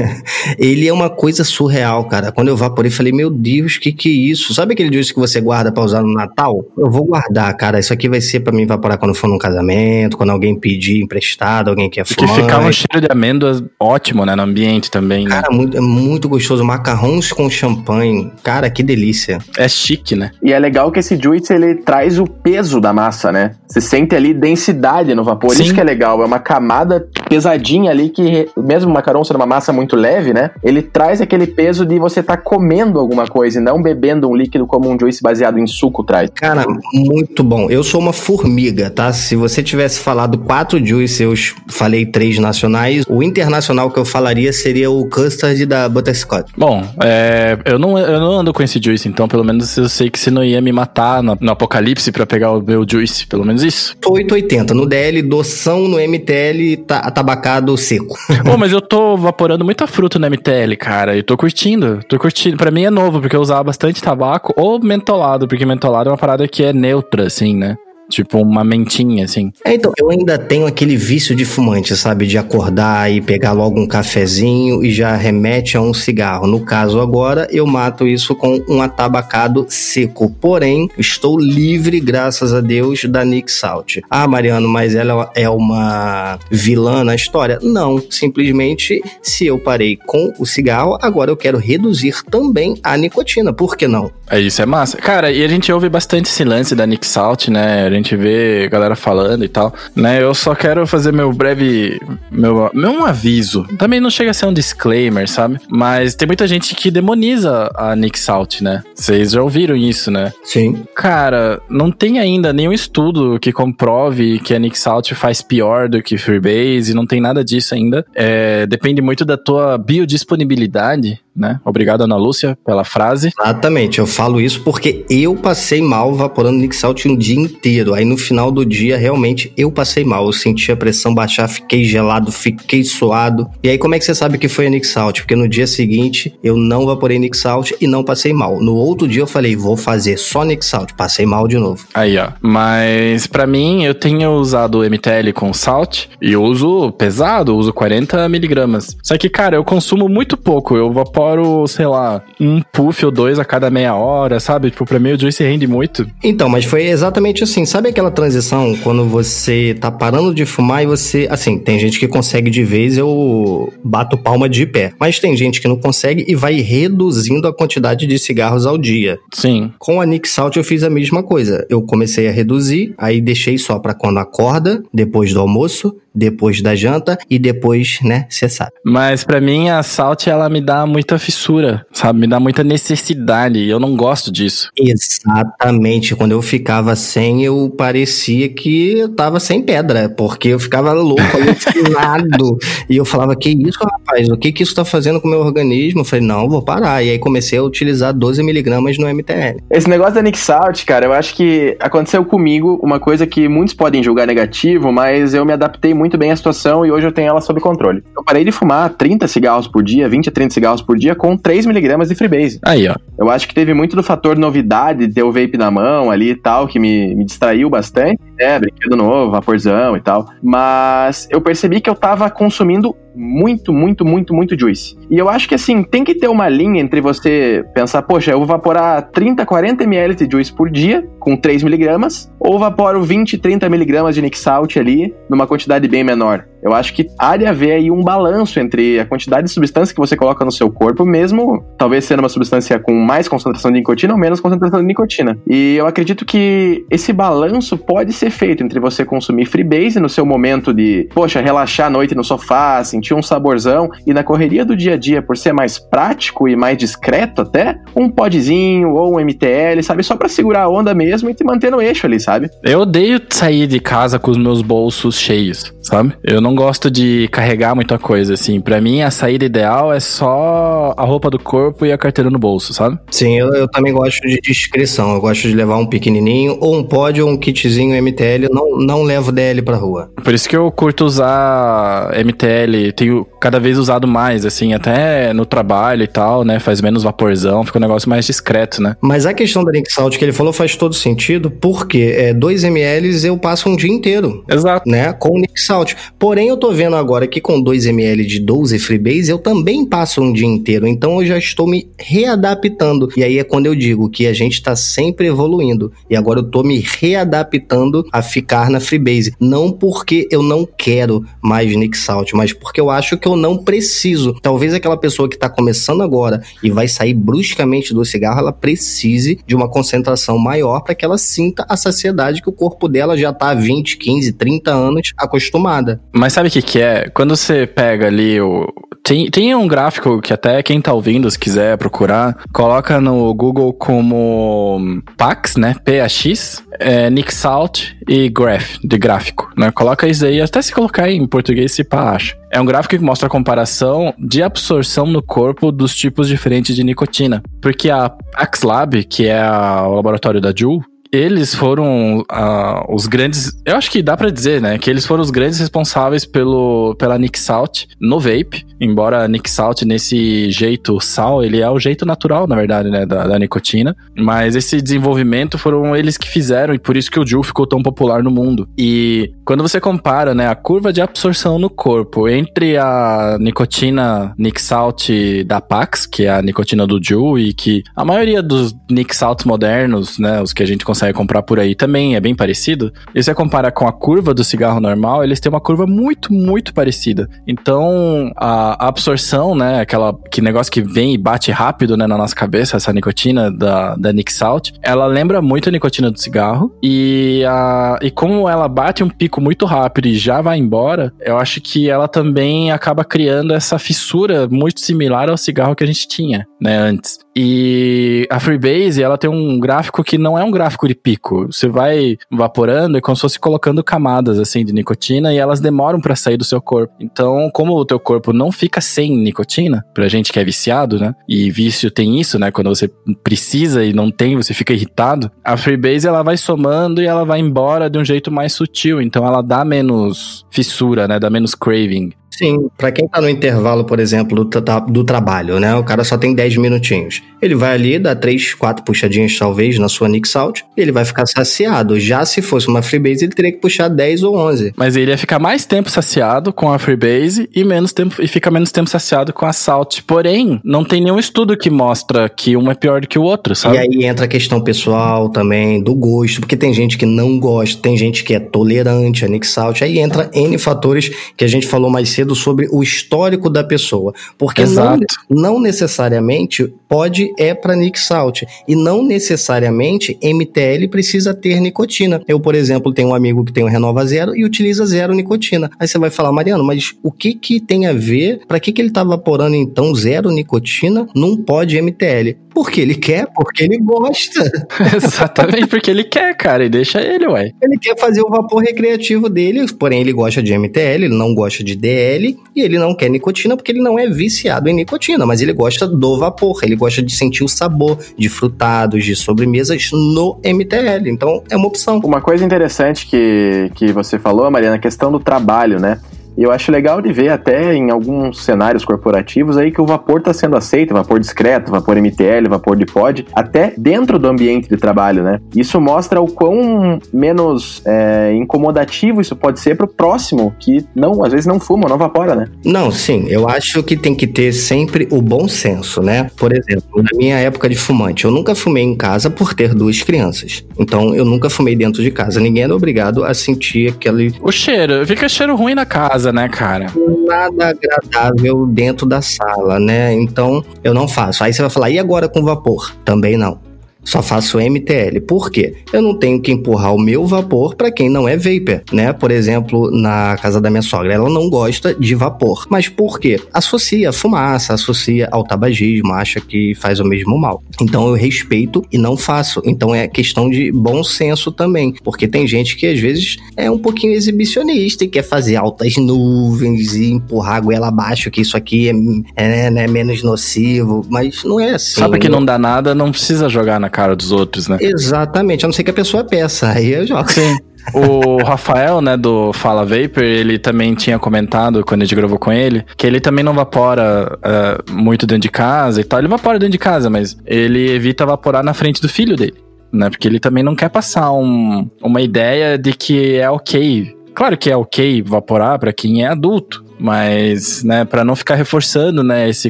Ele 0.57 0.87
é 0.87 0.93
uma 0.93 1.09
coisa 1.09 1.43
surreal, 1.43 2.07
cara. 2.07 2.31
Quando 2.31 2.47
eu 2.47 2.55
vaporei, 2.55 2.89
falei, 2.89 3.11
meu 3.11 3.29
Deus, 3.29 3.77
que 3.77 3.91
que 3.91 4.07
é 4.07 4.31
isso? 4.31 4.53
Sabe 4.53 4.71
aquele 4.71 4.93
juice 4.93 5.13
que 5.13 5.19
você 5.19 5.41
guarda 5.41 5.69
pra 5.69 5.83
usar 5.83 6.01
no 6.01 6.13
Natal? 6.13 6.65
Eu 6.77 6.89
vou 6.89 7.05
guardar, 7.05 7.53
cara. 7.57 7.77
Isso 7.77 7.91
aqui 7.91 8.07
vai 8.07 8.21
ser 8.21 8.39
pra 8.39 8.53
mim 8.53 8.61
evaporar 8.61 8.97
quando 8.97 9.13
for 9.13 9.27
num 9.27 9.37
casamento, 9.37 10.15
quando 10.15 10.29
alguém 10.29 10.57
pedir 10.57 11.03
emprestado, 11.03 11.67
alguém 11.69 11.88
que 11.89 11.99
é 11.99 12.05
fumante. 12.05 12.33
Que 12.33 12.41
ficava 12.41 12.67
um 12.67 12.71
cheiro 12.71 13.01
de 13.01 13.11
amêndoas 13.11 13.63
ótimo, 13.79 14.25
né, 14.25 14.35
no 14.35 14.43
ambiente 14.43 14.91
também, 14.91 15.25
né? 15.25 15.41
Cara, 15.41 15.51
muito, 15.51 15.77
é 15.77 15.81
muito 15.81 16.29
gostoso. 16.29 16.63
Macarrões 16.63 17.31
com 17.31 17.49
champanhe. 17.49 18.31
Cara, 18.43 18.69
que 18.69 18.83
delícia. 18.83 19.39
É 19.57 19.67
chique, 19.67 20.15
né? 20.15 20.31
E 20.43 20.53
é 20.53 20.59
legal 20.59 20.91
que 20.91 20.99
esse 20.99 21.19
juice, 21.21 21.53
ele 21.53 21.75
traz 21.75 22.19
o 22.19 22.25
peso 22.25 22.79
da 22.79 22.93
massa, 22.93 23.31
né? 23.31 23.55
Você 23.67 23.81
sente 23.81 24.15
ali 24.15 24.33
densidade 24.33 25.13
no 25.13 25.23
vapor. 25.23 25.51
Sim. 25.55 25.63
Isso 25.63 25.73
que 25.73 25.81
é 25.81 25.83
legal. 25.83 26.21
É 26.21 26.25
uma 26.25 26.39
camada 26.39 27.07
pesadinha 27.29 27.91
ali 27.91 28.09
que, 28.09 28.49
mesmo 28.57 28.89
o 28.89 28.93
macarrão 28.93 29.23
sendo 29.23 29.37
uma 29.37 29.45
massa 29.45 29.71
muito 29.71 29.95
leve, 29.95 30.33
né? 30.33 30.51
Ele 30.63 30.81
traz 30.81 31.21
aquele 31.21 31.45
peso 31.45 31.85
de 31.85 31.99
você 31.99 32.19
estar 32.21 32.37
tá 32.37 32.41
comendo 32.41 32.99
alguma 32.99 33.27
coisa 33.27 33.59
e 33.59 33.63
não 33.63 33.81
bebendo 33.81 34.27
um 34.27 34.35
líquido 34.35 34.65
como 34.65 34.89
um 34.89 34.99
juice 34.99 35.21
baseado 35.21 35.59
em 35.59 35.67
suco 35.67 36.03
traz. 36.03 36.29
Cara, 36.33 36.65
muito 36.93 37.43
bom. 37.43 37.69
Eu 37.69 37.83
sou 37.83 38.01
uma 38.01 38.11
formiga, 38.11 38.89
tá? 38.89 39.13
Se 39.13 39.35
você 39.35 39.61
tivesse 39.61 39.99
falado 39.99 40.37
quatro 40.39 40.83
juices, 40.83 41.19
eu 41.19 41.33
falei 41.69 42.05
três 42.05 42.39
nacionais. 42.39 43.05
O 43.07 43.21
internacional 43.21 43.91
que 43.91 43.99
eu 43.99 44.05
falaria 44.05 44.51
seria 44.51 44.89
o 44.89 45.07
custard 45.07 45.63
da 45.65 45.87
Butterscotch. 45.87 46.51
Bom, 46.57 46.83
é, 47.03 47.57
eu, 47.65 47.77
não, 47.77 47.97
eu 47.97 48.19
não 48.19 48.39
ando 48.39 48.53
com 48.53 48.63
esse 48.63 48.79
juice, 48.83 49.07
então 49.07 49.27
pelo 49.27 49.43
menos 49.43 49.77
eu 49.77 49.87
sei 49.87 50.09
que 50.09 50.19
você 50.19 50.31
não 50.31 50.43
ia 50.43 50.61
me 50.61 50.71
matar 50.71 51.21
no, 51.21 51.37
no 51.39 51.51
apocalipse 51.51 52.11
para 52.11 52.25
pegar 52.25 52.51
o 52.51 52.61
meu 52.61 52.85
juice, 52.89 53.27
pelo 53.27 53.45
menos 53.45 53.63
isso. 53.63 53.95
880 54.05 54.73
no 54.73 54.85
DL, 54.85 55.21
doção 55.21 55.87
no 55.87 55.97
MTL, 55.97 56.77
tá, 56.87 57.11
tabacado 57.19 57.77
seco. 57.77 58.17
Pô, 58.45 58.57
mas 58.57 58.71
eu 58.71 58.81
tô 58.81 59.17
vaporando 59.17 59.65
muita 59.65 59.85
fruta 59.85 60.17
no 60.17 60.27
MTL, 60.27 60.75
cara, 60.77 61.17
e 61.17 61.23
tô 61.23 61.35
curtindo, 61.35 61.99
tô 62.07 62.17
curtindo. 62.17 62.57
Pra 62.57 62.71
mim 62.71 62.85
é 62.85 62.89
novo, 62.89 63.19
porque 63.19 63.35
eu 63.35 63.41
usava 63.41 63.63
bastante 63.63 64.01
tabaco 64.01 64.53
ou 64.55 64.79
mentolado, 64.79 65.47
porque 65.47 65.65
mentolado 65.65 66.09
é 66.09 66.11
uma 66.11 66.17
parada 66.17 66.47
que 66.47 66.63
é 66.63 66.73
neutra, 66.73 67.27
assim, 67.27 67.55
né? 67.55 67.75
Tipo 68.09 68.41
uma 68.41 68.63
mentinha, 68.63 69.25
assim. 69.25 69.51
É, 69.63 69.73
então, 69.73 69.93
eu 69.97 70.09
ainda 70.09 70.37
tenho 70.37 70.65
aquele 70.65 70.97
vício 70.97 71.35
de 71.35 71.45
fumante, 71.45 71.95
sabe? 71.95 72.25
De 72.25 72.37
acordar 72.37 73.11
e 73.11 73.21
pegar 73.21 73.51
logo 73.51 73.79
um 73.79 73.87
cafezinho 73.87 74.83
e 74.83 74.91
já 74.91 75.15
remete 75.15 75.77
a 75.77 75.81
um 75.81 75.93
cigarro. 75.93 76.47
No 76.47 76.61
caso 76.61 76.99
agora, 76.99 77.47
eu 77.51 77.65
mato 77.65 78.07
isso 78.07 78.35
com 78.35 78.63
um 78.67 78.81
atabacado 78.81 79.65
seco. 79.69 80.29
Porém, 80.41 80.89
estou 80.97 81.39
livre, 81.39 81.99
graças 81.99 82.53
a 82.53 82.61
Deus, 82.61 83.05
da 83.05 83.23
Nick 83.23 83.51
Salt. 83.51 83.97
Ah, 84.09 84.27
Mariano, 84.27 84.67
mas 84.67 84.95
ela 84.95 85.31
é 85.35 85.49
uma 85.49 86.39
vilã 86.49 87.03
na 87.03 87.15
história? 87.15 87.59
Não, 87.61 88.01
simplesmente 88.09 89.01
se 89.21 89.45
eu 89.45 89.59
parei 89.59 89.97
com 89.97 90.33
o 90.39 90.45
cigarro, 90.45 90.97
agora 91.01 91.31
eu 91.31 91.37
quero 91.37 91.57
reduzir 91.57 92.23
também 92.29 92.75
a 92.83 92.97
nicotina. 92.97 93.53
Por 93.53 93.77
que 93.77 93.87
não? 93.87 94.11
É 94.29 94.39
isso, 94.39 94.61
é 94.61 94.65
massa. 94.65 94.97
Cara, 94.97 95.31
e 95.31 95.43
a 95.43 95.47
gente 95.47 95.71
ouve 95.71 95.89
bastante 95.89 96.27
esse 96.27 96.43
lance 96.43 96.75
da 96.75 96.85
Nick 96.85 97.05
Salt, 97.05 97.47
né? 97.47 97.89
A 97.99 98.01
gente 98.01 98.15
vê 98.15 98.69
galera 98.69 98.95
falando 98.95 99.43
e 99.43 99.49
tal, 99.49 99.73
né? 99.93 100.23
Eu 100.23 100.33
só 100.33 100.55
quero 100.55 100.87
fazer 100.87 101.11
meu 101.11 101.33
breve. 101.33 101.99
Meu, 102.31 102.71
meu 102.73 103.05
aviso. 103.05 103.65
Também 103.77 103.99
não 103.99 104.09
chega 104.09 104.31
a 104.31 104.33
ser 104.33 104.45
um 104.45 104.53
disclaimer, 104.53 105.27
sabe? 105.27 105.59
Mas 105.69 106.15
tem 106.15 106.25
muita 106.25 106.47
gente 106.47 106.73
que 106.75 106.89
demoniza 106.89 107.69
a 107.75 107.95
Nick 107.97 108.17
Salt, 108.17 108.61
né? 108.61 108.83
Vocês 108.95 109.31
já 109.31 109.43
ouviram 109.43 109.75
isso, 109.75 110.09
né? 110.09 110.31
Sim. 110.45 110.83
Cara, 110.95 111.61
não 111.69 111.91
tem 111.91 112.19
ainda 112.19 112.53
nenhum 112.53 112.71
estudo 112.71 113.37
que 113.37 113.51
comprove 113.51 114.39
que 114.39 114.55
a 114.55 114.59
Nick 114.59 114.79
Salt 114.79 115.11
faz 115.13 115.41
pior 115.41 115.89
do 115.89 116.01
que 116.01 116.17
Freebase, 116.17 116.93
não 116.93 117.05
tem 117.05 117.19
nada 117.19 117.43
disso 117.43 117.75
ainda. 117.75 118.05
É, 118.15 118.65
depende 118.65 119.01
muito 119.01 119.25
da 119.25 119.35
tua 119.35 119.77
biodisponibilidade 119.77 121.19
né? 121.39 121.59
Obrigado, 121.63 122.03
Ana 122.03 122.17
Lúcia, 122.17 122.57
pela 122.65 122.83
frase. 122.83 123.31
Exatamente, 123.39 123.99
eu 123.99 124.05
falo 124.05 124.41
isso 124.41 124.61
porque 124.61 125.05
eu 125.09 125.35
passei 125.35 125.81
mal 125.81 126.13
vaporando 126.13 126.59
Nick 126.59 126.75
Salt 126.75 127.05
um 127.05 127.15
dia 127.15 127.39
inteiro. 127.39 127.93
Aí 127.93 128.05
no 128.05 128.17
final 128.17 128.51
do 128.51 128.65
dia, 128.65 128.97
realmente, 128.97 129.51
eu 129.55 129.71
passei 129.71 130.03
mal. 130.03 130.25
Eu 130.25 130.33
senti 130.33 130.71
a 130.71 130.75
pressão 130.75 131.13
baixar, 131.13 131.47
fiquei 131.47 131.83
gelado, 131.83 132.31
fiquei 132.31 132.83
suado. 132.83 133.49
E 133.63 133.69
aí, 133.69 133.77
como 133.77 133.95
é 133.95 133.99
que 133.99 134.05
você 134.05 134.13
sabe 134.13 134.37
que 134.37 134.47
foi 134.47 134.67
a 134.67 134.69
Nick 134.69 134.85
Salt? 134.85 135.21
Porque 135.21 135.35
no 135.35 135.47
dia 135.47 135.65
seguinte, 135.65 136.37
eu 136.43 136.57
não 136.57 136.85
vaporei 136.85 137.17
Nick 137.17 137.37
Salt 137.37 137.71
e 137.79 137.87
não 137.87 138.03
passei 138.03 138.33
mal. 138.33 138.59
No 138.59 138.75
outro 138.75 139.07
dia, 139.07 139.21
eu 139.21 139.27
falei, 139.27 139.55
vou 139.55 139.77
fazer 139.77 140.17
só 140.17 140.43
Nick 140.43 140.65
Salt. 140.65 140.93
Passei 140.93 141.25
mal 141.25 141.47
de 141.47 141.57
novo. 141.57 141.85
Aí, 141.93 142.17
ó. 142.17 142.29
Mas 142.41 143.27
para 143.27 143.47
mim, 143.47 143.83
eu 143.83 143.93
tenho 143.93 144.31
usado 144.31 144.79
o 144.79 144.83
MTL 144.83 145.31
com 145.33 145.53
Salt 145.53 146.07
e 146.21 146.35
uso 146.35 146.91
pesado, 146.91 147.55
uso 147.55 147.71
40 147.71 148.27
miligramas. 148.27 148.97
Só 149.03 149.17
que, 149.17 149.29
cara, 149.29 149.55
eu 149.55 149.63
consumo 149.63 150.09
muito 150.09 150.35
pouco. 150.35 150.75
Eu 150.75 150.91
vaporo 150.91 151.28
incorporo, 151.29 151.67
sei 151.67 151.85
lá, 151.85 152.23
um 152.39 152.61
puff 152.61 153.05
ou 153.05 153.11
dois 153.11 153.39
a 153.39 153.45
cada 153.45 153.69
meia 153.69 153.95
hora, 153.95 154.39
sabe? 154.39 154.71
Tipo, 154.71 154.85
pra 154.85 154.99
mim 154.99 155.11
o 155.11 155.19
Juice 155.19 155.43
rende 155.43 155.67
muito. 155.67 156.07
Então, 156.23 156.49
mas 156.49 156.65
foi 156.65 156.87
exatamente 156.87 157.43
assim. 157.43 157.65
Sabe 157.65 157.89
aquela 157.89 158.11
transição 158.11 158.75
quando 158.83 159.05
você 159.05 159.75
tá 159.79 159.91
parando 159.91 160.33
de 160.33 160.45
fumar 160.45 160.83
e 160.83 160.87
você. 160.87 161.27
Assim, 161.29 161.59
tem 161.59 161.79
gente 161.79 161.99
que 161.99 162.07
consegue 162.07 162.49
de 162.49 162.63
vez, 162.63 162.97
eu 162.97 163.71
bato 163.83 164.17
palma 164.17 164.49
de 164.49 164.65
pé. 164.65 164.93
Mas 164.99 165.19
tem 165.19 165.35
gente 165.35 165.61
que 165.61 165.67
não 165.67 165.77
consegue 165.77 166.25
e 166.27 166.35
vai 166.35 166.55
reduzindo 166.55 167.47
a 167.47 167.53
quantidade 167.53 168.07
de 168.07 168.17
cigarros 168.17 168.65
ao 168.65 168.77
dia. 168.77 169.19
Sim. 169.33 169.71
Com 169.77 170.01
a 170.01 170.05
Nick 170.05 170.27
Salt 170.27 170.55
eu 170.55 170.63
fiz 170.63 170.83
a 170.83 170.89
mesma 170.89 171.23
coisa. 171.23 171.65
Eu 171.69 171.81
comecei 171.81 172.27
a 172.27 172.31
reduzir, 172.31 172.93
aí 172.97 173.21
deixei 173.21 173.57
só 173.57 173.79
pra 173.79 173.93
quando 173.93 174.19
acorda, 174.19 174.83
depois 174.93 175.33
do 175.33 175.39
almoço, 175.39 175.95
depois 176.13 176.61
da 176.61 176.75
janta 176.75 177.17
e 177.29 177.37
depois, 177.37 177.99
né, 178.03 178.25
você 178.29 178.49
sabe. 178.49 178.71
Mas 178.83 179.23
para 179.23 179.39
mim 179.39 179.69
a 179.69 179.81
Salt 179.83 180.27
ela 180.27 180.49
me 180.49 180.61
dá 180.61 180.85
muita 180.85 181.17
fissura, 181.17 181.85
sabe? 181.91 182.19
Me 182.19 182.27
dá 182.27 182.39
muita 182.39 182.63
necessidade 182.63 183.59
e 183.59 183.69
eu 183.69 183.79
não 183.79 183.95
gosto 183.95 184.31
disso. 184.31 184.69
Exatamente. 184.77 186.15
Quando 186.15 186.31
eu 186.31 186.41
ficava 186.41 186.95
sem, 186.95 187.43
eu 187.43 187.73
parecia 187.77 188.49
que 188.49 188.99
eu 188.99 189.09
tava 189.09 189.39
sem 189.39 189.61
pedra, 189.61 190.09
porque 190.09 190.49
eu 190.49 190.59
ficava 190.59 190.91
louco, 190.91 191.21
alucinado. 191.21 192.57
e 192.89 192.97
eu 192.97 193.05
falava, 193.05 193.35
que 193.35 193.49
isso, 193.49 193.79
rapaz? 193.83 194.29
O 194.29 194.37
que 194.37 194.51
que 194.51 194.63
isso 194.63 194.75
tá 194.75 194.85
fazendo 194.85 195.21
com 195.21 195.27
o 195.27 195.31
meu 195.31 195.39
organismo? 195.39 196.01
Eu 196.01 196.05
falei, 196.05 196.25
não, 196.25 196.49
vou 196.49 196.61
parar. 196.61 197.03
E 197.03 197.11
aí 197.11 197.19
comecei 197.19 197.59
a 197.59 197.63
utilizar 197.63 198.13
12 198.13 198.41
miligramas 198.43 198.97
no 198.97 199.07
MTL. 199.07 199.57
Esse 199.69 199.89
negócio 199.89 200.15
da 200.15 200.21
Nick 200.21 200.37
Salt, 200.37 200.85
cara, 200.85 201.05
eu 201.05 201.13
acho 201.13 201.35
que 201.35 201.77
aconteceu 201.79 202.23
comigo 202.25 202.79
uma 202.81 202.99
coisa 202.99 203.25
que 203.27 203.47
muitos 203.47 203.73
podem 203.73 204.03
julgar 204.03 204.27
negativo, 204.27 204.91
mas 204.91 205.33
eu 205.33 205.45
me 205.45 205.53
adaptei 205.53 205.93
muito 205.93 206.08
bem 206.17 206.31
à 206.31 206.35
situação 206.35 206.85
e 206.85 206.91
hoje 206.91 207.07
eu 207.07 207.11
tenho 207.11 207.29
ela 207.29 207.41
sob 207.41 207.59
controle. 207.59 208.03
Eu 208.15 208.23
parei 208.23 208.43
de 208.43 208.51
fumar 208.51 208.89
30 208.91 209.27
cigarros 209.27 209.67
por 209.67 209.83
dia, 209.83 210.09
20 210.09 210.29
a 210.29 210.31
30 210.31 210.53
cigarros 210.53 210.81
por 210.81 210.97
dia 210.97 211.15
com 211.15 211.37
3mg 211.37 212.07
de 212.07 212.15
freebase. 212.15 212.59
Aí, 212.65 212.87
ó. 212.87 212.95
Eu 213.17 213.29
acho 213.29 213.47
que 213.47 213.53
teve 213.53 213.73
muito 213.73 213.95
do 213.95 214.03
fator 214.03 214.37
novidade 214.37 215.07
de 215.07 215.13
ter 215.13 215.23
o 215.23 215.31
vape 215.31 215.57
na 215.57 215.69
mão 215.69 216.09
ali 216.09 216.31
e 216.31 216.35
tal, 216.35 216.67
que 216.67 216.79
me, 216.79 217.15
me 217.15 217.25
distraiu 217.25 217.69
bastante. 217.69 218.19
É, 218.39 218.57
brinquedo 218.57 218.95
novo, 218.95 219.31
vaporzão 219.31 219.97
e 219.97 220.01
tal. 220.01 220.29
Mas 220.41 221.27
eu 221.29 221.41
percebi 221.41 221.81
que 221.81 221.89
eu 221.89 221.95
tava 221.95 222.29
consumindo 222.29 222.95
muito, 223.19 223.73
muito, 223.73 224.05
muito, 224.05 224.33
muito 224.33 224.57
juice. 224.57 224.95
E 225.09 225.17
eu 225.17 225.27
acho 225.27 225.49
que 225.49 225.55
assim, 225.55 225.83
tem 225.83 226.05
que 226.05 226.15
ter 226.15 226.29
uma 226.29 226.47
linha 226.47 226.81
entre 226.81 227.01
você 227.01 227.65
pensar, 227.73 228.01
poxa, 228.03 228.31
eu 228.31 228.37
vou 228.37 228.47
vaporar 228.47 229.09
30, 229.11 229.45
40 229.45 229.83
ml 229.83 230.15
de 230.15 230.31
juice 230.31 230.53
por 230.53 230.71
dia, 230.71 231.05
com 231.19 231.35
3 231.35 231.63
miligramas, 231.63 232.31
ou 232.39 232.57
vaporo 232.57 233.03
20, 233.03 233.37
30 233.37 233.67
miligramas 233.67 234.15
de 234.15 234.21
Nick 234.21 234.37
Salt 234.37 234.77
ali, 234.77 235.13
numa 235.29 235.45
quantidade 235.45 235.85
bem 235.87 236.03
menor. 236.03 236.45
Eu 236.61 236.73
acho 236.73 236.93
que 236.93 237.07
há 237.17 237.37
de 237.37 237.45
haver 237.45 237.71
aí 237.73 237.91
um 237.91 238.03
balanço 238.03 238.59
entre 238.59 238.99
a 238.99 239.05
quantidade 239.05 239.47
de 239.47 239.53
substância 239.53 239.93
que 239.93 239.99
você 239.99 240.15
coloca 240.15 240.43
no 240.43 240.51
seu 240.51 240.71
corpo, 240.71 241.05
mesmo 241.05 241.63
talvez 241.77 242.05
sendo 242.05 242.19
uma 242.19 242.29
substância 242.29 242.79
com 242.79 242.93
mais 242.93 243.27
concentração 243.27 243.71
de 243.71 243.77
nicotina 243.77 244.13
ou 244.13 244.19
menos 244.19 244.39
concentração 244.39 244.79
de 244.79 244.85
nicotina. 244.85 245.37
E 245.47 245.75
eu 245.75 245.87
acredito 245.87 246.25
que 246.25 246.85
esse 246.89 247.13
balanço 247.13 247.77
pode 247.77 248.13
ser 248.13 248.29
feito 248.29 248.63
entre 248.63 248.79
você 248.79 249.05
consumir 249.05 249.45
freebase 249.45 249.99
no 249.99 250.09
seu 250.09 250.25
momento 250.25 250.73
de, 250.73 251.07
poxa, 251.13 251.41
relaxar 251.41 251.87
à 251.87 251.89
noite 251.89 252.15
no 252.15 252.23
sofá, 252.23 252.83
sentir 252.83 253.13
um 253.13 253.21
saborzão, 253.21 253.89
e 254.05 254.13
na 254.13 254.23
correria 254.23 254.65
do 254.65 254.75
dia 254.75 254.93
a 254.93 254.97
dia, 254.97 255.21
por 255.21 255.37
ser 255.37 255.53
mais 255.53 255.79
prático 255.79 256.47
e 256.47 256.55
mais 256.55 256.77
discreto 256.77 257.41
até, 257.41 257.77
um 257.95 258.09
podzinho 258.09 258.93
ou 258.93 259.15
um 259.15 259.19
MTL, 259.19 259.81
sabe? 259.81 260.03
Só 260.03 260.15
para 260.15 260.29
segurar 260.29 260.63
a 260.63 260.69
onda 260.69 260.93
mesmo 260.93 261.29
e 261.29 261.33
te 261.33 261.43
manter 261.43 261.71
no 261.71 261.81
eixo 261.81 262.05
ali, 262.05 262.19
sabe? 262.19 262.49
Eu 262.63 262.81
odeio 262.81 263.21
sair 263.29 263.67
de 263.67 263.79
casa 263.79 264.19
com 264.19 264.31
os 264.31 264.37
meus 264.37 264.61
bolsos 264.61 265.17
cheios, 265.17 265.73
sabe? 265.89 266.13
Eu 266.23 266.39
não 266.39 266.55
gosto 266.55 266.89
de 266.89 267.27
carregar 267.31 267.75
muita 267.75 267.97
coisa, 267.97 268.35
assim. 268.35 268.61
Para 268.61 268.79
mim, 268.79 269.01
a 269.01 269.11
saída 269.11 269.45
ideal 269.45 269.91
é 269.91 269.99
só 269.99 270.93
a 270.95 271.03
roupa 271.03 271.29
do 271.29 271.39
corpo 271.39 271.85
e 271.85 271.91
a 271.91 271.97
carteira 271.97 272.29
no 272.29 272.37
bolso, 272.39 272.73
sabe? 272.73 272.97
Sim, 273.11 273.39
eu, 273.39 273.49
eu 273.53 273.67
também 273.67 273.91
gosto 273.91 274.21
de 274.27 274.39
discrição. 274.41 275.13
Eu 275.13 275.21
gosto 275.21 275.47
de 275.47 275.55
levar 275.55 275.77
um 275.77 275.85
pequenininho, 275.85 276.57
ou 276.59 276.75
um 276.75 276.83
pod, 276.83 277.21
ou 277.21 277.29
um 277.29 277.37
kitzinho 277.37 278.01
MTL. 278.01 278.43
Eu 278.43 278.53
não, 278.53 278.77
não 278.77 279.03
levo 279.03 279.31
DL 279.31 279.61
pra 279.61 279.75
rua. 279.75 280.11
Por 280.23 280.33
isso 280.33 280.47
que 280.47 280.55
eu 280.55 280.71
curto 280.71 281.05
usar 281.05 282.11
MTL. 282.23 282.91
Tenho 282.95 283.25
cada 283.39 283.59
vez 283.59 283.77
usado 283.77 284.07
mais, 284.07 284.45
assim, 284.45 284.73
até 284.73 285.33
no 285.33 285.45
trabalho 285.45 286.03
e 286.03 286.07
tal, 286.07 286.43
né? 286.43 286.59
Faz 286.59 286.81
menos 286.81 287.03
vaporzão, 287.03 287.63
fica 287.63 287.79
um 287.79 287.81
negócio 287.81 288.09
mais 288.09 288.25
discreto, 288.25 288.81
né? 288.81 288.95
Mas 289.01 289.25
a 289.25 289.33
questão 289.33 289.63
da 289.63 289.71
Link 289.71 289.91
Salt 289.91 290.17
que 290.17 290.25
ele 290.25 290.33
falou 290.33 290.53
faz 290.53 290.75
todo 290.75 290.93
sentido, 290.93 291.49
porque 291.49 292.13
é, 292.15 292.33
2 292.33 292.63
ml 292.63 293.25
eu 293.25 293.37
passo 293.37 293.69
um 293.69 293.75
dia 293.75 293.91
inteiro. 293.91 294.43
Exato. 294.49 294.89
Né? 294.89 295.13
Com 295.13 295.39
o 295.39 295.43
Salt. 295.55 295.78
Porém, 296.17 296.47
eu 296.47 296.57
tô 296.57 296.71
vendo 296.71 296.95
agora 296.95 297.27
que 297.27 297.41
com 297.41 297.61
2 297.61 297.85
ml 297.85 298.25
de 298.25 298.39
12 298.39 298.79
Freebase 298.79 299.29
eu 299.29 299.37
também 299.37 299.85
passo 299.85 300.21
um 300.21 300.31
dia 300.33 300.47
inteiro, 300.47 300.87
então 300.87 301.21
eu 301.21 301.27
já 301.27 301.37
estou 301.37 301.67
me 301.67 301.89
readaptando. 301.97 303.09
E 303.15 303.23
aí 303.23 303.39
é 303.39 303.43
quando 303.43 303.65
eu 303.65 303.75
digo 303.75 304.09
que 304.09 304.27
a 304.27 304.33
gente 304.33 304.61
tá 304.61 304.75
sempre 304.75 305.27
evoluindo. 305.27 305.91
E 306.09 306.15
agora 306.15 306.39
eu 306.39 306.43
tô 306.43 306.63
me 306.63 306.79
readaptando 306.79 308.05
a 308.11 308.21
ficar 308.21 308.69
na 308.69 308.79
Freebase. 308.79 309.33
Não 309.39 309.71
porque 309.71 310.27
eu 310.31 310.41
não 310.41 310.65
quero 310.65 311.25
mais 311.41 311.75
Nick 311.75 311.97
Salt, 311.97 312.33
mas 312.33 312.53
porque 312.53 312.79
eu 312.79 312.89
acho 312.89 313.17
que 313.17 313.27
eu 313.27 313.35
não 313.35 313.57
preciso. 313.57 314.35
Talvez 314.41 314.73
aquela 314.73 314.97
pessoa 314.97 315.29
que 315.29 315.37
tá 315.37 315.49
começando 315.49 316.01
agora 316.01 316.41
e 316.63 316.69
vai 316.69 316.87
sair 316.87 317.13
bruscamente 317.13 317.93
do 317.93 318.03
cigarro, 318.05 318.39
ela 318.39 318.53
precise 318.53 319.39
de 319.45 319.55
uma 319.55 319.69
concentração 319.69 320.37
maior 320.37 320.81
para 320.81 320.95
que 320.95 321.05
ela 321.05 321.17
sinta 321.17 321.65
a 321.69 321.77
saciedade 321.77 322.41
que 322.41 322.49
o 322.49 322.53
corpo 322.53 322.87
dela 322.87 323.17
já 323.17 323.33
tá 323.33 323.51
há 323.51 323.53
20, 323.53 323.97
15, 323.97 324.33
30 324.33 324.71
anos 324.71 325.13
acostumada. 325.17 325.68
Mas 326.13 326.29
mas 326.29 326.33
sabe 326.33 326.47
o 326.47 326.51
que, 326.51 326.61
que 326.61 326.79
é? 326.79 327.09
Quando 327.09 327.35
você 327.35 327.65
pega 327.65 328.05
ali 328.05 328.39
o. 328.39 328.71
Tem, 329.03 329.31
tem 329.31 329.55
um 329.55 329.67
gráfico 329.67 330.21
que 330.21 330.31
até 330.31 330.61
quem 330.61 330.79
tá 330.79 330.93
ouvindo, 330.93 331.31
se 331.31 331.39
quiser 331.39 331.75
procurar, 331.75 332.37
coloca 332.53 333.01
no 333.01 333.33
Google 333.33 333.73
como 333.73 335.01
PAX, 335.17 335.55
né? 335.55 335.75
PAX, 335.83 336.63
é, 336.79 337.09
Nick 337.09 337.33
Salt 337.33 337.93
e 338.07 338.29
Graph, 338.29 338.77
de 338.83 338.95
gráfico, 338.99 339.51
né? 339.57 339.71
Coloca 339.71 340.07
isso 340.07 340.23
aí, 340.23 340.39
até 340.39 340.61
se 340.61 340.71
colocar 340.71 341.09
em 341.09 341.25
português, 341.25 341.71
se 341.71 341.83
pá, 341.83 342.11
acha. 342.11 342.37
É 342.51 342.61
um 342.61 342.65
gráfico 342.65 342.95
que 342.95 343.03
mostra 343.03 343.25
a 343.25 343.31
comparação 343.31 344.13
de 344.19 344.43
absorção 344.43 345.07
no 345.07 345.23
corpo 345.23 345.71
dos 345.71 345.95
tipos 345.95 346.27
diferentes 346.27 346.75
de 346.75 346.83
nicotina. 346.83 347.41
Porque 347.59 347.89
a 347.89 348.07
Pax 348.07 348.61
Lab, 348.61 349.03
que 349.05 349.25
é 349.25 349.41
o 349.41 349.95
laboratório 349.95 350.39
da 350.39 350.53
Juul, 350.55 350.83
eles 351.11 351.55
foram 351.55 352.19
uh, 352.19 352.93
os 352.93 353.07
grandes. 353.07 353.51
Eu 353.65 353.75
acho 353.75 353.89
que 353.89 354.03
dá 354.03 354.15
para 354.15 354.29
dizer, 354.29 354.61
né? 354.61 354.77
Que 354.77 354.89
eles 354.89 355.05
foram 355.05 355.23
os 355.23 355.31
grandes 355.31 355.59
responsáveis 355.59 356.25
pelo, 356.25 356.95
pela 356.95 357.17
Nick 357.17 357.39
Salt 357.39 357.85
no 357.99 358.19
vape. 358.19 358.65
Embora 358.79 359.23
a 359.23 359.27
Nick 359.27 359.49
Salt, 359.49 359.81
nesse 359.81 360.49
jeito 360.51 360.99
sal, 361.01 361.43
ele 361.43 361.61
é 361.61 361.69
o 361.69 361.79
jeito 361.79 362.05
natural, 362.05 362.47
na 362.47 362.55
verdade, 362.55 362.89
né? 362.89 363.05
Da, 363.05 363.27
da 363.27 363.39
nicotina. 363.39 363.95
Mas 364.15 364.55
esse 364.55 364.81
desenvolvimento 364.81 365.57
foram 365.57 365.95
eles 365.95 366.17
que 366.17 366.27
fizeram, 366.27 366.73
e 366.73 366.79
por 366.79 366.95
isso 366.95 367.11
que 367.11 367.19
o 367.19 367.25
Juul 367.25 367.43
ficou 367.43 367.67
tão 367.67 367.81
popular 367.81 368.23
no 368.23 368.31
mundo. 368.31 368.67
E 368.77 369.31
quando 369.45 369.63
você 369.63 369.81
compara, 369.81 370.33
né, 370.33 370.47
a 370.47 370.55
curva 370.55 370.93
de 370.93 371.01
absorção 371.01 371.57
no 371.57 371.69
corpo 371.69 372.29
entre 372.29 372.77
a 372.77 373.37
nicotina 373.39 374.33
Nick 374.37 374.61
Salt 374.61 375.09
da 375.45 375.59
Pax, 375.59 376.05
que 376.05 376.25
é 376.25 376.29
a 376.29 376.41
nicotina 376.41 376.85
do 376.85 376.99
Juul, 377.03 377.39
e 377.39 377.53
que 377.53 377.83
a 377.95 378.05
maioria 378.05 378.41
dos 378.41 378.75
Nick 378.89 379.15
Salts 379.15 379.45
modernos, 379.45 380.19
né, 380.19 380.41
os 380.41 380.53
que 380.53 380.63
a 380.63 380.65
gente 380.65 380.85
consegue 380.99 381.13
comprar 381.13 381.41
por 381.43 381.59
aí 381.59 381.73
também 381.73 382.15
é 382.15 382.19
bem 382.19 382.35
parecido. 382.35 382.91
E 383.15 383.23
você 383.23 383.33
compara 383.33 383.71
com 383.71 383.87
a 383.87 383.93
curva 383.93 384.33
do 384.33 384.43
cigarro 384.43 384.81
normal, 384.81 385.23
eles 385.23 385.39
têm 385.39 385.49
uma 385.49 385.61
curva 385.61 385.85
muito, 385.87 386.33
muito 386.33 386.73
parecida. 386.73 387.29
Então, 387.47 388.31
a 388.35 388.87
absorção, 388.87 389.55
né, 389.55 389.79
aquela 389.79 390.13
que 390.29 390.41
negócio 390.41 390.71
que 390.71 390.81
vem 390.81 391.13
e 391.13 391.17
bate 391.17 391.51
rápido, 391.51 391.95
né, 391.95 392.05
na 392.05 392.17
nossa 392.17 392.35
cabeça, 392.35 392.75
essa 392.75 392.91
nicotina 392.91 393.49
da, 393.49 393.95
da 393.95 394.11
Nick 394.11 394.33
Salt, 394.33 394.71
ela 394.81 395.05
lembra 395.05 395.41
muito 395.41 395.69
a 395.69 395.71
nicotina 395.71 396.11
do 396.11 396.19
cigarro 396.19 396.75
e 396.83 397.43
a 397.47 397.97
e 398.01 398.11
como 398.11 398.47
ela 398.49 398.67
bate 398.67 399.03
um 399.03 399.09
pico 399.09 399.41
muito 399.41 399.65
rápido 399.65 400.07
e 400.07 400.15
já 400.15 400.41
vai 400.41 400.57
embora, 400.57 401.13
eu 401.21 401.37
acho 401.37 401.61
que 401.61 401.89
ela 401.89 402.07
também 402.07 402.71
acaba 402.71 403.03
criando 403.03 403.53
essa 403.53 403.79
fissura 403.79 404.47
muito 404.49 404.79
similar 404.79 405.29
ao 405.29 405.37
cigarro 405.37 405.75
que 405.75 405.83
a 405.83 405.87
gente 405.87 406.07
tinha, 406.07 406.45
né, 406.61 406.77
antes. 406.77 407.19
E 407.41 408.27
a 408.29 408.37
Freebase, 408.37 409.01
ela 409.01 409.17
tem 409.17 409.29
um 409.29 409.57
gráfico 409.59 410.03
que 410.03 410.17
não 410.17 410.37
é 410.37 410.43
um 410.43 410.51
gráfico 410.51 410.85
de 410.89 410.95
pico. 410.95 411.47
Você 411.47 411.67
vai 411.67 412.17
vaporando 412.31 412.97
e 412.97 413.01
como 413.01 413.15
se 413.15 413.21
fosse 413.21 413.39
colocando 413.39 413.83
camadas 413.83 414.39
assim 414.39 414.65
de 414.65 414.73
nicotina 414.73 415.33
e 415.33 415.37
elas 415.37 415.59
demoram 415.59 416.01
para 416.01 416.15
sair 416.15 416.37
do 416.37 416.43
seu 416.43 416.61
corpo. 416.61 416.93
Então, 416.99 417.49
como 417.53 417.73
o 417.73 417.85
teu 417.85 417.99
corpo 417.99 418.33
não 418.33 418.51
fica 418.51 418.81
sem 418.81 419.15
nicotina, 419.15 419.85
pra 419.93 420.07
gente 420.07 420.33
que 420.33 420.39
é 420.39 420.43
viciado, 420.43 420.99
né? 420.99 421.13
E 421.27 421.49
vício 421.51 421.91
tem 421.91 422.19
isso, 422.19 422.39
né? 422.39 422.51
Quando 422.51 422.69
você 422.69 422.89
precisa 423.23 423.85
e 423.85 423.93
não 423.93 424.09
tem, 424.09 424.35
você 424.35 424.53
fica 424.53 424.73
irritado. 424.73 425.31
A 425.43 425.55
Freebase 425.55 426.07
ela 426.07 426.23
vai 426.23 426.37
somando 426.37 427.01
e 427.01 427.05
ela 427.05 427.23
vai 427.23 427.39
embora 427.39 427.89
de 427.89 427.97
um 427.97 428.05
jeito 428.05 428.31
mais 428.31 428.53
sutil, 428.53 429.01
então 429.01 429.25
ela 429.25 429.41
dá 429.41 429.63
menos 429.63 430.45
fissura, 430.49 431.07
né? 431.07 431.19
Dá 431.19 431.29
menos 431.29 431.53
craving. 431.53 432.11
Sim, 432.31 432.69
para 432.77 432.91
quem 432.91 433.07
tá 433.07 433.19
no 433.19 433.29
intervalo, 433.29 433.83
por 433.83 433.99
exemplo, 433.99 434.45
do, 434.45 434.61
do, 434.87 435.03
trabalho, 435.03 435.59
né? 435.59 435.75
O 435.75 435.83
cara 435.83 436.03
só 436.03 436.17
tem 436.17 436.33
10 436.33 436.57
minutinhos. 436.57 437.21
Ele 437.41 437.55
vai 437.55 437.73
ali, 437.73 437.99
dá 437.99 438.15
3, 438.15 438.53
4 438.53 438.83
puxadinhas 438.83 439.37
talvez 439.37 439.77
na 439.77 439.89
sua 439.89 440.09
Salt, 440.25 440.61
e 440.77 440.81
ele 440.81 440.91
vai 440.91 441.05
ficar 441.05 441.25
saciado. 441.25 441.99
Já 441.99 442.25
se 442.25 442.41
fosse 442.41 442.67
uma 442.67 442.81
Freebase, 442.81 443.25
ele 443.25 443.33
teria 443.33 443.51
que 443.51 443.57
puxar 443.57 443.87
10 443.87 444.23
ou 444.23 444.37
11. 444.37 444.73
Mas 444.75 444.95
ele 444.95 445.11
ia 445.11 445.17
ficar 445.17 445.39
mais 445.39 445.65
tempo 445.65 445.89
saciado 445.89 446.53
com 446.53 446.71
a 446.71 446.79
Freebase 446.79 447.49
e 447.55 447.63
menos 447.63 447.93
tempo 447.93 448.21
e 448.21 448.27
fica 448.27 448.51
menos 448.51 448.71
tempo 448.71 448.89
saciado 448.89 449.33
com 449.33 449.45
a 449.45 449.53
Salt. 449.53 450.01
Porém, 450.05 450.59
não 450.63 450.83
tem 450.83 451.01
nenhum 451.01 451.19
estudo 451.19 451.57
que 451.57 451.69
mostra 451.69 452.29
que 452.29 452.55
um 452.55 452.69
é 452.69 452.75
pior 452.75 453.01
do 453.01 453.07
que 453.07 453.19
o 453.19 453.23
outro, 453.23 453.55
sabe? 453.55 453.75
E 453.75 453.79
aí 453.79 454.05
entra 454.05 454.25
a 454.25 454.27
questão 454.27 454.61
pessoal 454.61 455.29
também, 455.29 455.81
do 455.81 455.95
gosto, 455.95 456.41
porque 456.41 456.55
tem 456.55 456.73
gente 456.73 456.97
que 456.97 457.05
não 457.05 457.39
gosta, 457.39 457.81
tem 457.81 457.97
gente 457.97 458.23
que 458.23 458.33
é 458.33 458.39
tolerante 458.39 459.25
a 459.25 459.27
Nick 459.27 459.47
Salt. 459.47 459.81
Aí 459.81 459.99
entra 459.99 460.29
N 460.33 460.57
fatores 460.57 461.11
que 461.35 461.43
a 461.43 461.47
gente 461.47 461.67
falou 461.67 461.89
mais 461.89 462.09
cedo 462.09 462.18
sobre 462.35 462.67
o 462.71 462.81
histórico 462.81 463.49
da 463.49 463.63
pessoa. 463.63 464.13
Porque 464.37 464.65
não, 464.65 464.97
não 465.29 465.59
necessariamente 465.59 466.71
pode 466.87 467.33
é 467.37 467.53
para 467.53 467.75
Nick 467.75 467.99
Salt. 467.99 468.43
E 468.67 468.75
não 468.75 469.03
necessariamente 469.03 470.17
MTL 470.23 470.87
precisa 470.89 471.33
ter 471.33 471.59
nicotina. 471.59 472.21
Eu, 472.27 472.39
por 472.39 472.55
exemplo, 472.55 472.93
tenho 472.93 473.09
um 473.09 473.15
amigo 473.15 473.43
que 473.43 473.53
tem 473.53 473.63
um 473.63 473.67
Renova 473.67 474.05
Zero 474.05 474.35
e 474.35 474.43
utiliza 474.43 474.85
zero 474.85 475.13
nicotina. 475.13 475.69
Aí 475.79 475.87
você 475.87 475.97
vai 475.97 476.09
falar, 476.09 476.31
Mariano, 476.31 476.63
mas 476.63 476.93
o 477.03 477.11
que 477.11 477.33
que 477.33 477.59
tem 477.59 477.87
a 477.87 477.93
ver? 477.93 478.41
Para 478.47 478.59
que 478.59 478.71
que 478.71 478.81
ele 478.81 478.91
tá 478.91 479.03
vaporando 479.03 479.55
então 479.55 479.93
zero 479.93 480.31
nicotina 480.31 481.07
num 481.15 481.37
pod 481.37 481.79
MTL? 481.81 482.35
Porque 482.53 482.81
ele 482.81 482.95
quer, 482.95 483.27
porque 483.33 483.63
ele 483.63 483.77
gosta. 483.77 484.41
Exatamente, 484.95 485.67
porque 485.67 485.91
ele 485.91 486.03
quer, 486.03 486.35
cara, 486.35 486.65
e 486.65 486.69
deixa 486.69 487.01
ele, 487.01 487.27
ué. 487.27 487.51
Ele 487.61 487.77
quer 487.77 487.97
fazer 487.97 488.21
o 488.21 488.29
vapor 488.29 488.63
recreativo 488.63 489.29
dele, 489.29 489.65
porém 489.73 490.01
ele 490.01 490.11
gosta 490.11 490.41
de 490.41 490.57
MTL, 490.57 491.05
ele 491.05 491.09
não 491.09 491.33
gosta 491.33 491.63
de 491.63 491.75
DL, 491.75 492.37
e 492.55 492.61
ele 492.61 492.77
não 492.77 492.95
quer 492.95 493.09
nicotina 493.09 493.55
porque 493.55 493.71
ele 493.71 493.81
não 493.81 493.97
é 493.97 494.07
viciado 494.07 494.69
em 494.69 494.73
nicotina, 494.73 495.25
mas 495.25 495.41
ele 495.41 495.53
gosta 495.53 495.87
do 495.87 496.17
vapor, 496.17 496.59
ele 496.63 496.75
gosta 496.75 497.01
de 497.01 497.15
sentir 497.15 497.43
o 497.43 497.47
sabor 497.47 497.97
de 498.17 498.29
frutados, 498.29 499.05
de 499.05 499.15
sobremesas 499.15 499.89
no 499.91 500.39
MTL. 500.43 501.09
Então 501.09 501.43
é 501.49 501.55
uma 501.55 501.67
opção. 501.67 501.99
Uma 501.99 502.21
coisa 502.21 502.43
interessante 502.43 503.05
que, 503.05 503.71
que 503.75 503.91
você 503.91 504.17
falou, 504.17 504.49
Mariana, 504.49 504.75
a 504.75 504.79
questão 504.79 505.11
do 505.11 505.19
trabalho, 505.19 505.79
né? 505.79 505.99
E 506.39 506.43
eu 506.43 506.53
acho 506.53 506.71
legal 506.71 507.01
de 507.01 507.11
ver 507.11 507.27
até 507.27 507.73
em 507.73 507.91
alguns 507.91 508.45
cenários 508.45 508.85
corporativos 508.85 509.57
aí 509.57 509.71
que 509.71 509.81
o 509.81 509.85
vapor 509.85 510.19
está 510.19 510.33
sendo 510.33 510.55
aceito, 510.55 510.93
vapor 510.93 511.19
discreto, 511.19 511.69
vapor 511.69 511.97
MTL, 511.97 512.47
vapor 512.47 512.77
de 512.77 512.85
pod, 512.85 513.25
até 513.35 513.73
dentro 513.77 514.17
do 514.17 514.25
ambiente 514.25 514.69
de 514.69 514.77
trabalho, 514.77 515.21
né? 515.21 515.41
Isso 515.53 515.81
mostra 515.81 516.21
o 516.21 516.27
quão 516.27 516.97
menos 517.11 517.81
é, 517.85 518.33
incomodativo 518.35 519.19
isso 519.19 519.35
pode 519.35 519.59
ser 519.59 519.75
para 519.75 519.85
o 519.85 519.89
próximo, 519.89 520.55
que 520.57 520.85
não, 520.95 521.25
às 521.25 521.33
vezes 521.33 521.45
não 521.45 521.59
fuma, 521.59 521.89
não 521.89 521.97
vapora, 521.97 522.33
né? 522.33 522.47
Não, 522.63 522.89
sim, 522.89 523.25
eu 523.27 523.49
acho 523.49 523.83
que 523.83 523.97
tem 523.97 524.15
que 524.15 524.25
ter 524.25 524.53
sempre 524.53 525.09
o 525.11 525.21
bom 525.21 525.45
senso, 525.45 526.01
né? 526.01 526.31
Por 526.37 526.53
exemplo, 526.53 527.03
na 527.03 527.17
minha 527.17 527.37
época 527.37 527.67
de 527.67 527.75
fumante, 527.75 528.23
eu 528.23 528.31
nunca 528.31 528.55
fumei 528.55 528.85
em 528.85 528.95
casa 528.95 529.29
por 529.29 529.53
ter 529.53 529.73
duas 529.73 530.01
crianças. 530.03 530.65
Então 530.79 531.13
eu 531.13 531.25
nunca 531.25 531.49
fumei 531.49 531.75
dentro 531.75 532.01
de 532.01 532.11
casa. 532.11 532.39
Ninguém 532.39 532.63
era 532.63 532.73
obrigado 532.73 533.25
a 533.25 533.33
sentir 533.33 533.89
aquele. 533.89 534.33
O 534.41 534.53
cheiro, 534.53 535.05
fica 535.05 535.27
cheiro 535.27 535.53
ruim 535.57 535.75
na 535.75 535.85
casa 535.85 536.28
né, 536.31 536.49
cara? 536.49 536.87
Nada 537.27 537.69
agradável 537.69 538.65
dentro 538.67 539.05
da 539.05 539.21
sala, 539.21 539.79
né? 539.79 540.13
Então 540.13 540.63
eu 540.83 540.93
não 540.93 541.07
faço. 541.07 541.43
Aí 541.43 541.53
você 541.53 541.61
vai 541.61 541.69
falar, 541.69 541.89
e 541.89 541.99
agora 541.99 542.27
com 542.27 542.43
vapor? 542.43 542.93
Também 543.03 543.37
não. 543.37 543.68
Só 544.09 544.23
faço 544.23 544.57
MTL. 544.57 545.21
Por 545.21 545.51
quê? 545.51 545.75
Eu 545.93 546.01
não 546.01 546.17
tenho 546.17 546.41
que 546.41 546.51
empurrar 546.51 546.95
o 546.95 546.99
meu 546.99 547.27
vapor 547.27 547.75
para 547.75 547.91
quem 547.91 548.09
não 548.09 548.27
é 548.27 548.35
vapor, 548.35 548.81
né? 548.91 549.13
Por 549.13 549.29
exemplo, 549.29 549.91
na 549.91 550.35
casa 550.41 550.59
da 550.59 550.67
minha 550.67 550.81
sogra, 550.81 551.13
ela 551.13 551.29
não 551.29 551.47
gosta 551.47 551.93
de 551.93 552.15
vapor. 552.15 552.65
Mas 552.71 552.89
por 552.89 553.19
quê? 553.19 553.39
Associa 553.53 554.09
a 554.09 554.11
fumaça, 554.11 554.73
associa 554.73 555.29
ao 555.31 555.43
tabagismo, 555.43 556.11
acha 556.11 556.41
que 556.41 556.73
faz 556.73 556.99
o 556.99 557.05
mesmo 557.05 557.37
mal. 557.37 557.61
Então 557.79 558.07
eu 558.07 558.15
respeito 558.15 558.83
e 558.91 558.97
não 558.97 559.15
faço. 559.15 559.61
Então 559.63 559.93
é 559.93 560.07
questão 560.07 560.49
de 560.49 560.71
bom 560.71 561.03
senso 561.03 561.51
também, 561.51 561.93
porque 562.03 562.27
tem 562.27 562.47
gente 562.47 562.75
que 562.77 562.87
às 562.87 562.99
vezes 562.99 563.37
é 563.55 563.69
um 563.69 563.77
pouquinho 563.77 564.13
exibicionista 564.13 565.03
e 565.03 565.07
quer 565.07 565.21
fazer 565.21 565.55
altas 565.55 565.97
nuvens 565.97 566.95
e 566.95 567.11
empurrar 567.11 567.57
a 567.57 567.59
goela 567.59 567.89
abaixo 567.89 568.31
que 568.31 568.41
isso 568.41 568.57
aqui 568.57 568.89
é, 568.89 568.93
é 569.35 569.69
né, 569.69 569.85
menos 569.85 570.23
nocivo, 570.23 571.05
mas 571.07 571.43
não 571.43 571.59
é 571.59 571.75
assim. 571.75 571.99
Sabe 571.99 572.17
que 572.17 572.27
não 572.27 572.43
dá 572.43 572.57
nada, 572.57 572.95
não 572.95 573.11
precisa 573.11 573.47
jogar 573.47 573.79
na 573.79 573.87
cara 573.87 573.98
dos 574.15 574.31
outros, 574.31 574.67
né? 574.67 574.77
Exatamente, 574.79 575.65
a 575.65 575.67
não 575.67 575.73
ser 575.73 575.83
que 575.83 575.91
a 575.91 575.93
pessoa 575.93 576.23
peça, 576.23 576.69
aí 576.69 576.93
eu 576.93 577.05
jogo. 577.07 577.29
Sim. 577.31 577.57
O 577.93 578.43
Rafael, 578.43 579.01
né, 579.01 579.17
do 579.17 579.51
Fala 579.53 579.85
Vapor, 579.85 580.23
ele 580.23 580.59
também 580.59 580.93
tinha 580.93 581.17
comentado 581.17 581.83
quando 581.83 582.01
a 582.01 582.05
gente 582.05 582.15
gravou 582.15 582.37
com 582.37 582.51
ele 582.51 582.85
que 582.95 583.07
ele 583.07 583.19
também 583.19 583.43
não 583.43 583.53
vapora 583.53 584.37
uh, 584.37 584.91
muito 584.91 585.25
dentro 585.25 585.43
de 585.43 585.49
casa 585.49 586.01
e 586.01 586.03
tal. 586.03 586.19
Ele 586.19 586.27
vapora 586.27 586.59
dentro 586.59 586.73
de 586.73 586.77
casa, 586.77 587.09
mas 587.09 587.37
ele 587.45 587.91
evita 587.91 588.25
vaporar 588.25 588.63
na 588.63 588.73
frente 588.73 589.01
do 589.01 589.09
filho 589.09 589.35
dele, 589.35 589.55
né? 589.91 590.09
Porque 590.09 590.27
ele 590.27 590.39
também 590.39 590.63
não 590.63 590.75
quer 590.75 590.89
passar 590.89 591.31
um, 591.31 591.89
uma 592.01 592.21
ideia 592.21 592.77
de 592.77 592.93
que 592.93 593.35
é 593.35 593.49
ok. 593.49 594.15
Claro 594.35 594.57
que 594.57 594.69
é 594.69 594.77
ok 594.77 595.23
vaporar 595.23 595.79
para 595.79 595.91
quem 595.91 596.23
é 596.23 596.27
adulto, 596.27 596.83
mas, 596.99 597.83
né, 597.83 598.03
para 598.03 598.25
não 598.25 598.35
ficar 598.35 598.55
reforçando, 598.55 599.23
né, 599.23 599.49
esse 599.49 599.69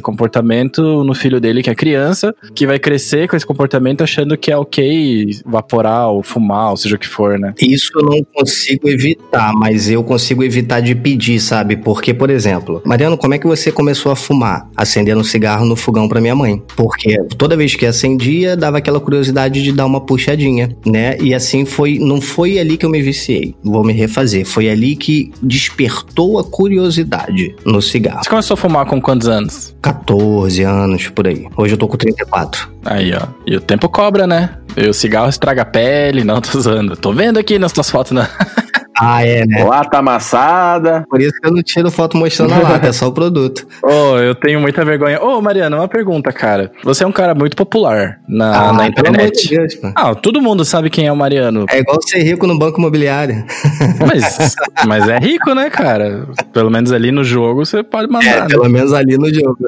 comportamento 0.00 1.04
no 1.04 1.14
filho 1.14 1.40
dele 1.40 1.62
que 1.62 1.70
é 1.70 1.74
criança, 1.74 2.34
que 2.54 2.66
vai 2.66 2.78
crescer 2.78 3.28
com 3.28 3.36
esse 3.36 3.46
comportamento 3.46 4.02
achando 4.02 4.36
que 4.36 4.50
é 4.50 4.56
ok 4.56 5.40
vaporar 5.44 6.08
ou 6.08 6.22
fumar, 6.22 6.70
ou 6.70 6.76
seja 6.76 6.96
o 6.96 6.98
que 6.98 7.06
for, 7.06 7.38
né? 7.38 7.54
Isso 7.60 7.90
eu 7.94 8.02
não 8.02 8.24
consigo 8.34 8.88
evitar, 8.88 9.52
mas 9.54 9.88
eu 9.88 10.02
consigo 10.02 10.42
evitar 10.42 10.80
de 10.80 10.94
pedir, 10.94 11.40
sabe? 11.40 11.76
Porque, 11.76 12.12
por 12.12 12.30
exemplo, 12.30 12.82
Mariano, 12.84 13.16
como 13.16 13.34
é 13.34 13.38
que 13.38 13.46
você 13.46 13.70
começou 13.70 14.10
a 14.10 14.16
fumar? 14.16 14.68
Acendendo 14.76 15.20
um 15.20 15.24
cigarro 15.24 15.64
no 15.64 15.76
fogão 15.76 16.08
para 16.08 16.20
minha 16.20 16.34
mãe. 16.34 16.62
Porque 16.76 17.16
toda 17.38 17.56
vez 17.56 17.74
que 17.74 17.86
acendia, 17.86 18.56
dava 18.56 18.78
aquela 18.78 19.00
curiosidade 19.00 19.62
de 19.62 19.72
dar 19.72 19.86
uma 19.86 20.00
puxadinha, 20.00 20.76
né? 20.84 21.16
E 21.20 21.34
assim 21.34 21.64
foi, 21.64 21.98
não 21.98 22.20
foi 22.20 22.58
ali 22.58 22.76
que 22.76 22.84
eu 22.84 22.90
me 22.90 23.02
viciei. 23.02 23.54
Vou 23.62 23.84
me 23.84 23.92
refazer. 23.92 24.44
Foi 24.44 24.68
ali 24.68 24.96
que 24.96 25.32
despertou 25.42 26.38
a 26.38 26.44
curiosidade 26.44 27.19
no 27.64 27.80
cigarro. 27.80 28.22
Você 28.22 28.30
começou 28.30 28.54
a 28.54 28.56
fumar 28.56 28.86
com 28.86 29.00
quantos 29.00 29.28
anos? 29.28 29.74
14 29.82 30.62
anos, 30.62 31.08
por 31.08 31.26
aí. 31.26 31.46
Hoje 31.56 31.74
eu 31.74 31.78
tô 31.78 31.88
com 31.88 31.96
34. 31.96 32.68
Aí, 32.84 33.12
ó. 33.14 33.26
E 33.46 33.56
o 33.56 33.60
tempo 33.60 33.88
cobra, 33.88 34.26
né? 34.26 34.56
E 34.76 34.88
o 34.88 34.94
cigarro 34.94 35.28
estraga 35.28 35.62
a 35.62 35.64
pele, 35.64 36.24
não 36.24 36.40
tô 36.42 36.56
usando. 36.56 36.96
Tô 36.96 37.12
vendo 37.12 37.38
aqui 37.38 37.58
nas 37.58 37.72
tuas 37.72 37.90
fotos, 37.90 38.12
né? 38.12 38.28
Ah, 39.00 39.24
é, 39.26 39.46
né? 39.46 39.64
Lata 39.64 39.98
amassada. 39.98 41.04
Por 41.08 41.20
isso 41.20 41.32
que 41.40 41.46
eu 41.48 41.52
não 41.52 41.62
tiro 41.62 41.90
foto 41.90 42.16
mostrando 42.16 42.54
a 42.54 42.58
lata, 42.58 42.88
é 42.88 42.92
só 42.92 43.08
o 43.08 43.12
produto. 43.12 43.66
Ô, 43.82 44.18
eu 44.18 44.34
tenho 44.34 44.60
muita 44.60 44.84
vergonha. 44.84 45.20
Ô, 45.22 45.40
Mariana, 45.40 45.76
uma 45.76 45.88
pergunta, 45.88 46.30
cara. 46.32 46.70
Você 46.84 47.04
é 47.04 47.06
um 47.06 47.12
cara 47.12 47.34
muito 47.34 47.56
popular 47.56 48.18
na, 48.28 48.50
na 48.72 48.90
pelo 48.92 49.08
amor 49.08 49.20
internet. 49.20 49.48
de 49.48 49.56
Deus. 49.56 49.78
Ah, 49.96 50.14
todo 50.14 50.40
mundo 50.42 50.64
sabe 50.64 50.90
quem 50.90 51.06
é 51.06 51.12
o 51.12 51.16
Mariano. 51.16 51.64
É 51.70 51.78
igual 51.78 51.98
ser 52.02 52.22
rico 52.22 52.46
no 52.46 52.58
banco 52.58 52.78
imobiliário. 52.78 53.44
Mas, 54.06 54.54
mas 54.86 55.08
é 55.08 55.18
rico, 55.18 55.54
né, 55.54 55.70
cara? 55.70 56.26
Pelo 56.52 56.70
menos 56.70 56.90
ali 56.92 57.10
no 57.12 57.22
jogo 57.22 57.64
você 57.64 57.82
pode 57.82 58.10
mandar. 58.10 58.26
É, 58.26 58.40
né? 58.42 58.46
pelo 58.48 58.68
menos 58.68 58.92
ali 58.92 59.16
no 59.16 59.32
jogo. 59.32 59.58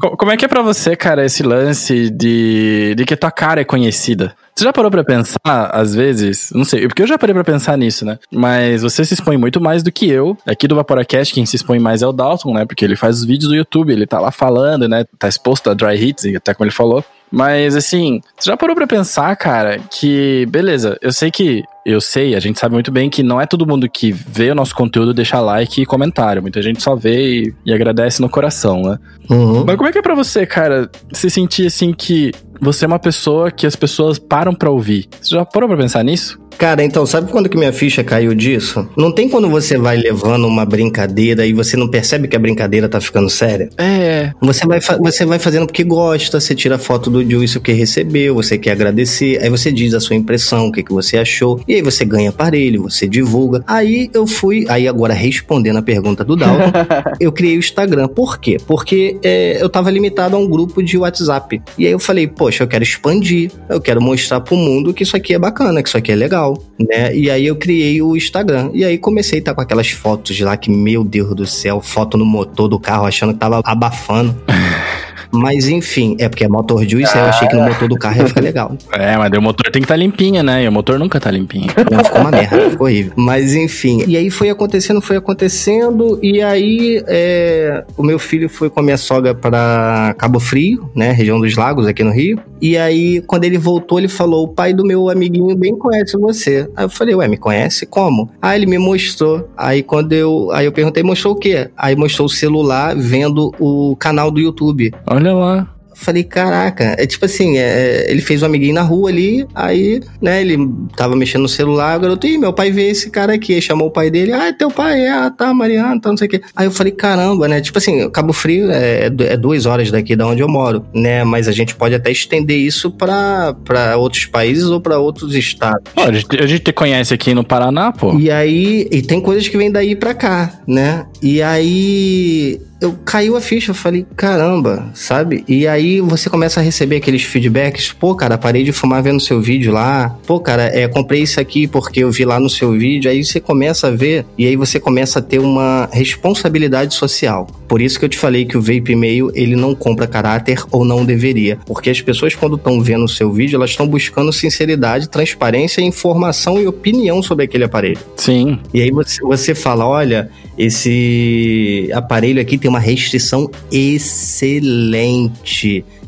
Co- 0.00 0.16
Como 0.16 0.30
é 0.30 0.36
que 0.36 0.44
é 0.44 0.48
pra 0.48 0.62
você, 0.62 0.94
cara, 0.94 1.24
esse 1.24 1.42
lance 1.42 2.10
de, 2.10 2.94
de 2.96 3.04
que 3.04 3.16
tua 3.16 3.30
cara 3.30 3.60
é 3.60 3.64
conhecida? 3.64 4.34
Você 4.56 4.64
já 4.64 4.72
parou 4.72 4.90
pra 4.90 5.04
pensar, 5.04 5.70
às 5.70 5.94
vezes? 5.94 6.50
Não 6.54 6.64
sei, 6.64 6.88
porque 6.88 7.02
eu 7.02 7.06
já 7.06 7.18
parei 7.18 7.34
pra 7.34 7.44
pensar 7.44 7.76
nisso, 7.76 8.06
né? 8.06 8.18
Mas 8.32 8.80
você 8.80 9.04
se 9.04 9.12
expõe 9.12 9.36
muito 9.36 9.60
mais 9.60 9.82
do 9.82 9.92
que 9.92 10.08
eu. 10.08 10.34
Aqui 10.46 10.66
do 10.66 10.74
Vaporacast, 10.74 11.34
quem 11.34 11.44
se 11.44 11.56
expõe 11.56 11.78
mais 11.78 12.00
é 12.00 12.06
o 12.06 12.12
Dalton, 12.12 12.54
né? 12.54 12.64
Porque 12.64 12.82
ele 12.82 12.96
faz 12.96 13.18
os 13.18 13.24
vídeos 13.26 13.50
do 13.50 13.54
YouTube, 13.54 13.92
ele 13.92 14.06
tá 14.06 14.18
lá 14.18 14.30
falando, 14.30 14.88
né? 14.88 15.04
Tá 15.18 15.28
exposto 15.28 15.68
a 15.68 15.74
dry 15.74 16.02
hits, 16.02 16.24
até 16.34 16.54
como 16.54 16.64
ele 16.64 16.74
falou. 16.74 17.04
Mas 17.30 17.76
assim, 17.76 18.20
você 18.38 18.50
já 18.50 18.56
parou 18.56 18.74
pra 18.74 18.86
pensar, 18.86 19.34
cara, 19.36 19.78
que 19.90 20.46
beleza, 20.46 20.96
eu 21.02 21.12
sei 21.12 21.30
que 21.30 21.64
eu 21.84 22.00
sei, 22.00 22.34
a 22.34 22.40
gente 22.40 22.58
sabe 22.58 22.72
muito 22.72 22.90
bem 22.90 23.08
que 23.08 23.22
não 23.22 23.40
é 23.40 23.46
todo 23.46 23.66
mundo 23.66 23.88
que 23.88 24.10
vê 24.10 24.50
o 24.50 24.54
nosso 24.54 24.74
conteúdo 24.74 25.14
deixa 25.14 25.38
like 25.40 25.82
e 25.82 25.86
comentário. 25.86 26.42
Muita 26.42 26.60
gente 26.60 26.82
só 26.82 26.96
vê 26.96 27.42
e, 27.42 27.54
e 27.64 27.72
agradece 27.72 28.20
no 28.20 28.28
coração, 28.28 28.82
né? 28.82 28.98
Uhum. 29.30 29.64
Mas 29.64 29.76
como 29.76 29.88
é 29.88 29.92
que 29.92 29.98
é 29.98 30.02
pra 30.02 30.14
você, 30.14 30.44
cara, 30.44 30.90
se 31.12 31.30
sentir 31.30 31.66
assim 31.66 31.92
que 31.92 32.32
você 32.60 32.84
é 32.84 32.88
uma 32.88 32.98
pessoa 32.98 33.50
que 33.50 33.66
as 33.66 33.76
pessoas 33.76 34.18
param 34.18 34.54
pra 34.54 34.70
ouvir? 34.70 35.08
Você 35.20 35.34
já 35.34 35.44
parou 35.44 35.68
pra 35.68 35.78
pensar 35.78 36.02
nisso? 36.02 36.38
Cara, 36.58 36.82
então, 36.82 37.04
sabe 37.04 37.30
quando 37.30 37.48
que 37.48 37.56
minha 37.56 37.72
ficha 37.72 38.02
caiu 38.02 38.34
disso? 38.34 38.88
Não 38.96 39.12
tem 39.12 39.28
quando 39.28 39.48
você 39.48 39.76
vai 39.76 39.96
levando 39.96 40.46
uma 40.46 40.64
brincadeira 40.64 41.46
e 41.46 41.52
você 41.52 41.76
não 41.76 41.88
percebe 41.88 42.28
que 42.28 42.36
a 42.36 42.38
brincadeira 42.38 42.88
tá 42.88 43.00
ficando 43.00 43.28
séria? 43.28 43.68
É. 43.76 44.32
Você 44.40 44.66
vai, 44.66 44.80
você 44.98 45.24
vai 45.24 45.38
fazendo 45.38 45.66
porque 45.66 45.84
gosta, 45.84 46.40
você 46.40 46.54
tira 46.54 46.78
foto 46.78 47.10
do 47.10 47.28
Juice 47.28 47.58
o 47.58 47.60
que 47.60 47.72
recebeu, 47.72 48.34
você 48.34 48.56
quer 48.56 48.72
agradecer, 48.72 49.38
aí 49.42 49.50
você 49.50 49.70
diz 49.70 49.92
a 49.94 50.00
sua 50.00 50.16
impressão, 50.16 50.68
o 50.68 50.72
que, 50.72 50.82
que 50.82 50.92
você 50.92 51.18
achou, 51.18 51.60
e 51.68 51.74
aí 51.74 51.82
você 51.82 52.04
ganha 52.04 52.30
aparelho, 52.30 52.84
você 52.84 53.06
divulga. 53.06 53.62
Aí 53.66 54.10
eu 54.14 54.26
fui, 54.26 54.64
aí 54.68 54.88
agora 54.88 55.12
respondendo 55.12 55.76
a 55.76 55.82
pergunta 55.82 56.24
do 56.24 56.36
Dalton, 56.36 56.72
eu 57.20 57.32
criei 57.32 57.56
o 57.56 57.58
Instagram. 57.58 58.08
Por 58.08 58.38
quê? 58.38 58.56
Porque 58.66 59.18
é, 59.22 59.60
eu 59.60 59.68
tava 59.68 59.90
limitado 59.90 60.36
a 60.36 60.38
um 60.38 60.48
grupo 60.48 60.82
de 60.82 60.96
WhatsApp. 60.96 61.60
E 61.76 61.86
aí 61.86 61.92
eu 61.92 61.98
falei, 61.98 62.26
poxa, 62.26 62.64
eu 62.64 62.68
quero 62.68 62.82
expandir, 62.82 63.50
eu 63.68 63.80
quero 63.80 64.00
mostrar 64.00 64.40
pro 64.40 64.56
mundo 64.56 64.94
que 64.94 65.02
isso 65.02 65.16
aqui 65.16 65.34
é 65.34 65.38
bacana, 65.38 65.82
que 65.82 65.88
isso 65.88 65.98
aqui 65.98 66.12
é 66.12 66.14
legal, 66.14 66.45
né? 66.78 67.14
E 67.14 67.30
aí 67.30 67.46
eu 67.46 67.56
criei 67.56 68.02
o 68.02 68.16
Instagram. 68.16 68.70
E 68.74 68.84
aí 68.84 68.98
comecei 68.98 69.38
a 69.38 69.40
estar 69.40 69.54
com 69.54 69.60
aquelas 69.60 69.90
fotos 69.90 70.38
lá 70.40 70.56
que, 70.56 70.70
meu 70.70 71.04
Deus 71.04 71.34
do 71.34 71.46
céu, 71.46 71.80
foto 71.80 72.16
no 72.16 72.24
motor 72.24 72.68
do 72.68 72.78
carro, 72.78 73.06
achando 73.06 73.32
que 73.32 73.38
tava 73.38 73.60
abafando. 73.64 74.36
Mas 75.30 75.68
enfim, 75.68 76.16
é 76.18 76.28
porque 76.28 76.44
é 76.44 76.48
motor 76.48 76.86
juice, 76.86 77.16
aí 77.16 77.24
eu 77.24 77.28
achei 77.28 77.48
que 77.48 77.56
no 77.56 77.62
motor 77.62 77.88
do 77.88 77.96
carro 77.96 78.18
ia 78.18 78.26
ficar 78.26 78.40
legal. 78.40 78.76
É, 78.96 79.16
mas 79.16 79.30
o 79.36 79.42
motor 79.42 79.70
tem 79.70 79.82
que 79.82 79.84
estar 79.84 79.96
limpinho, 79.96 80.42
né? 80.42 80.64
E 80.64 80.68
o 80.68 80.72
motor 80.72 80.98
nunca 80.98 81.20
tá 81.20 81.30
limpinho. 81.30 81.66
Não, 81.90 82.02
ficou 82.02 82.20
uma 82.20 82.30
merda, 82.30 82.70
ficou 82.70 82.86
horrível. 82.86 83.12
Mas 83.14 83.54
enfim. 83.54 84.02
E 84.06 84.16
aí 84.16 84.30
foi 84.30 84.48
acontecendo, 84.48 85.02
foi 85.02 85.16
acontecendo. 85.16 86.18
E 86.22 86.40
aí 86.40 87.02
é, 87.06 87.84
o 87.96 88.02
meu 88.02 88.18
filho 88.18 88.48
foi 88.48 88.70
com 88.70 88.80
a 88.80 88.82
minha 88.82 88.96
sogra 88.96 89.34
pra 89.34 90.14
Cabo 90.16 90.40
Frio, 90.40 90.90
né? 90.94 91.12
Região 91.12 91.38
dos 91.38 91.54
Lagos, 91.56 91.86
aqui 91.86 92.02
no 92.02 92.10
Rio. 92.10 92.40
E 92.60 92.76
aí, 92.76 93.20
quando 93.26 93.44
ele 93.44 93.58
voltou, 93.58 93.98
ele 93.98 94.08
falou: 94.08 94.44
o 94.44 94.48
pai 94.48 94.72
do 94.72 94.84
meu 94.84 95.08
amiguinho 95.10 95.54
bem 95.56 95.76
conhece 95.76 96.16
você. 96.16 96.68
Aí 96.74 96.84
eu 96.84 96.88
falei, 96.88 97.14
ué, 97.14 97.28
me 97.28 97.36
conhece? 97.36 97.86
Como? 97.86 98.30
Aí 98.40 98.58
ele 98.58 98.66
me 98.66 98.78
mostrou. 98.78 99.48
Aí 99.56 99.82
quando 99.82 100.12
eu. 100.12 100.50
Aí 100.52 100.64
eu 100.64 100.72
perguntei, 100.72 101.02
mostrou 101.02 101.34
o 101.34 101.36
quê? 101.36 101.68
Aí 101.76 101.94
mostrou 101.94 102.26
o 102.26 102.30
celular 102.30 102.96
vendo 102.96 103.52
o 103.58 103.94
canal 103.96 104.30
do 104.30 104.40
YouTube. 104.40 104.92
Olha 105.06 105.15
lá. 105.20 105.76
Falei, 105.98 106.22
caraca, 106.22 106.94
é 106.98 107.06
tipo 107.06 107.24
assim, 107.24 107.56
é, 107.56 108.10
ele 108.10 108.20
fez 108.20 108.42
um 108.42 108.46
amiguinho 108.46 108.74
na 108.74 108.82
rua 108.82 109.08
ali, 109.08 109.46
aí, 109.54 110.02
né, 110.20 110.42
ele 110.42 110.58
tava 110.94 111.16
mexendo 111.16 111.42
no 111.42 111.48
celular, 111.48 111.96
o 111.96 112.00
garoto, 112.00 112.26
ih, 112.26 112.36
meu 112.36 112.52
pai 112.52 112.70
vê 112.70 112.90
esse 112.90 113.10
cara 113.10 113.32
aqui, 113.32 113.54
aí 113.54 113.62
chamou 113.62 113.88
o 113.88 113.90
pai 113.90 114.10
dele, 114.10 114.30
ah, 114.30 114.48
é 114.48 114.52
teu 114.52 114.70
pai, 114.70 115.00
é, 115.00 115.10
ah, 115.10 115.30
tá, 115.30 115.54
Mariana, 115.54 115.98
tá, 115.98 116.10
não 116.10 116.16
sei 116.18 116.26
o 116.26 116.30
quê. 116.30 116.42
Aí 116.54 116.66
eu 116.66 116.70
falei, 116.70 116.92
caramba, 116.92 117.48
né, 117.48 117.62
tipo 117.62 117.78
assim, 117.78 118.10
Cabo 118.10 118.34
Frio 118.34 118.70
é, 118.70 119.06
é 119.06 119.36
duas 119.38 119.64
horas 119.64 119.90
daqui 119.90 120.14
da 120.14 120.26
onde 120.26 120.42
eu 120.42 120.48
moro, 120.48 120.84
né, 120.94 121.24
mas 121.24 121.48
a 121.48 121.52
gente 121.52 121.74
pode 121.74 121.94
até 121.94 122.10
estender 122.10 122.58
isso 122.58 122.90
pra, 122.90 123.56
pra 123.64 123.96
outros 123.96 124.26
países 124.26 124.64
ou 124.64 124.82
pra 124.82 124.98
outros 124.98 125.34
estados. 125.34 125.90
Pô, 125.94 126.02
a, 126.02 126.12
gente, 126.12 126.26
a 126.38 126.46
gente 126.46 126.60
te 126.60 126.72
conhece 126.72 127.14
aqui 127.14 127.32
no 127.32 127.42
Paraná, 127.42 127.90
pô. 127.90 128.18
E 128.18 128.30
aí, 128.30 128.86
e 128.92 129.00
tem 129.00 129.18
coisas 129.18 129.48
que 129.48 129.56
vêm 129.56 129.72
daí 129.72 129.96
pra 129.96 130.12
cá, 130.12 130.60
né? 130.66 131.06
E 131.22 131.42
aí 131.42 132.60
eu 132.86 132.96
caiu 133.04 133.36
a 133.36 133.40
ficha, 133.40 133.72
eu 133.72 133.74
falei, 133.74 134.06
caramba, 134.16 134.90
sabe? 134.94 135.44
E 135.48 135.66
aí 135.66 136.00
você 136.00 136.30
começa 136.30 136.60
a 136.60 136.62
receber 136.62 136.96
aqueles 136.96 137.22
feedbacks, 137.22 137.92
pô, 137.92 138.14
cara, 138.14 138.38
parei 138.38 138.62
de 138.62 138.72
fumar 138.72 139.02
vendo 139.02 139.20
seu 139.20 139.40
vídeo 139.40 139.72
lá. 139.72 140.16
Pô, 140.26 140.40
cara, 140.40 140.64
é, 140.64 140.86
comprei 140.86 141.22
isso 141.22 141.40
aqui 141.40 141.66
porque 141.66 142.00
eu 142.00 142.10
vi 142.10 142.24
lá 142.24 142.38
no 142.38 142.48
seu 142.48 142.72
vídeo. 142.72 143.10
Aí 143.10 143.24
você 143.24 143.40
começa 143.40 143.88
a 143.88 143.90
ver 143.90 144.24
e 144.38 144.46
aí 144.46 144.56
você 144.56 144.78
começa 144.78 145.18
a 145.18 145.22
ter 145.22 145.40
uma 145.40 145.88
responsabilidade 145.92 146.94
social. 146.94 147.46
Por 147.68 147.82
isso 147.82 147.98
que 147.98 148.04
eu 148.04 148.08
te 148.08 148.16
falei 148.16 148.44
que 148.44 148.56
o 148.56 148.60
vape 148.60 148.92
e-mail, 148.92 149.30
ele 149.34 149.56
não 149.56 149.74
compra 149.74 150.06
caráter 150.06 150.62
ou 150.70 150.84
não 150.84 151.04
deveria, 151.04 151.58
porque 151.66 151.90
as 151.90 152.00
pessoas 152.00 152.34
quando 152.34 152.54
estão 152.54 152.80
vendo 152.80 153.04
o 153.04 153.08
seu 153.08 153.32
vídeo, 153.32 153.56
elas 153.56 153.70
estão 153.70 153.88
buscando 153.88 154.32
sinceridade, 154.32 155.08
transparência, 155.08 155.80
informação 155.80 156.60
e 156.60 156.66
opinião 156.66 157.22
sobre 157.22 157.44
aquele 157.44 157.64
aparelho. 157.64 157.98
Sim. 158.16 158.60
E 158.72 158.80
aí 158.80 158.90
você, 158.92 159.20
você 159.20 159.54
fala, 159.54 159.86
olha, 159.86 160.30
esse 160.56 161.90
aparelho 161.92 162.40
aqui 162.40 162.56
tem 162.56 162.68
uma 162.68 162.75
restrição 162.78 163.50
excelente. 163.70 164.64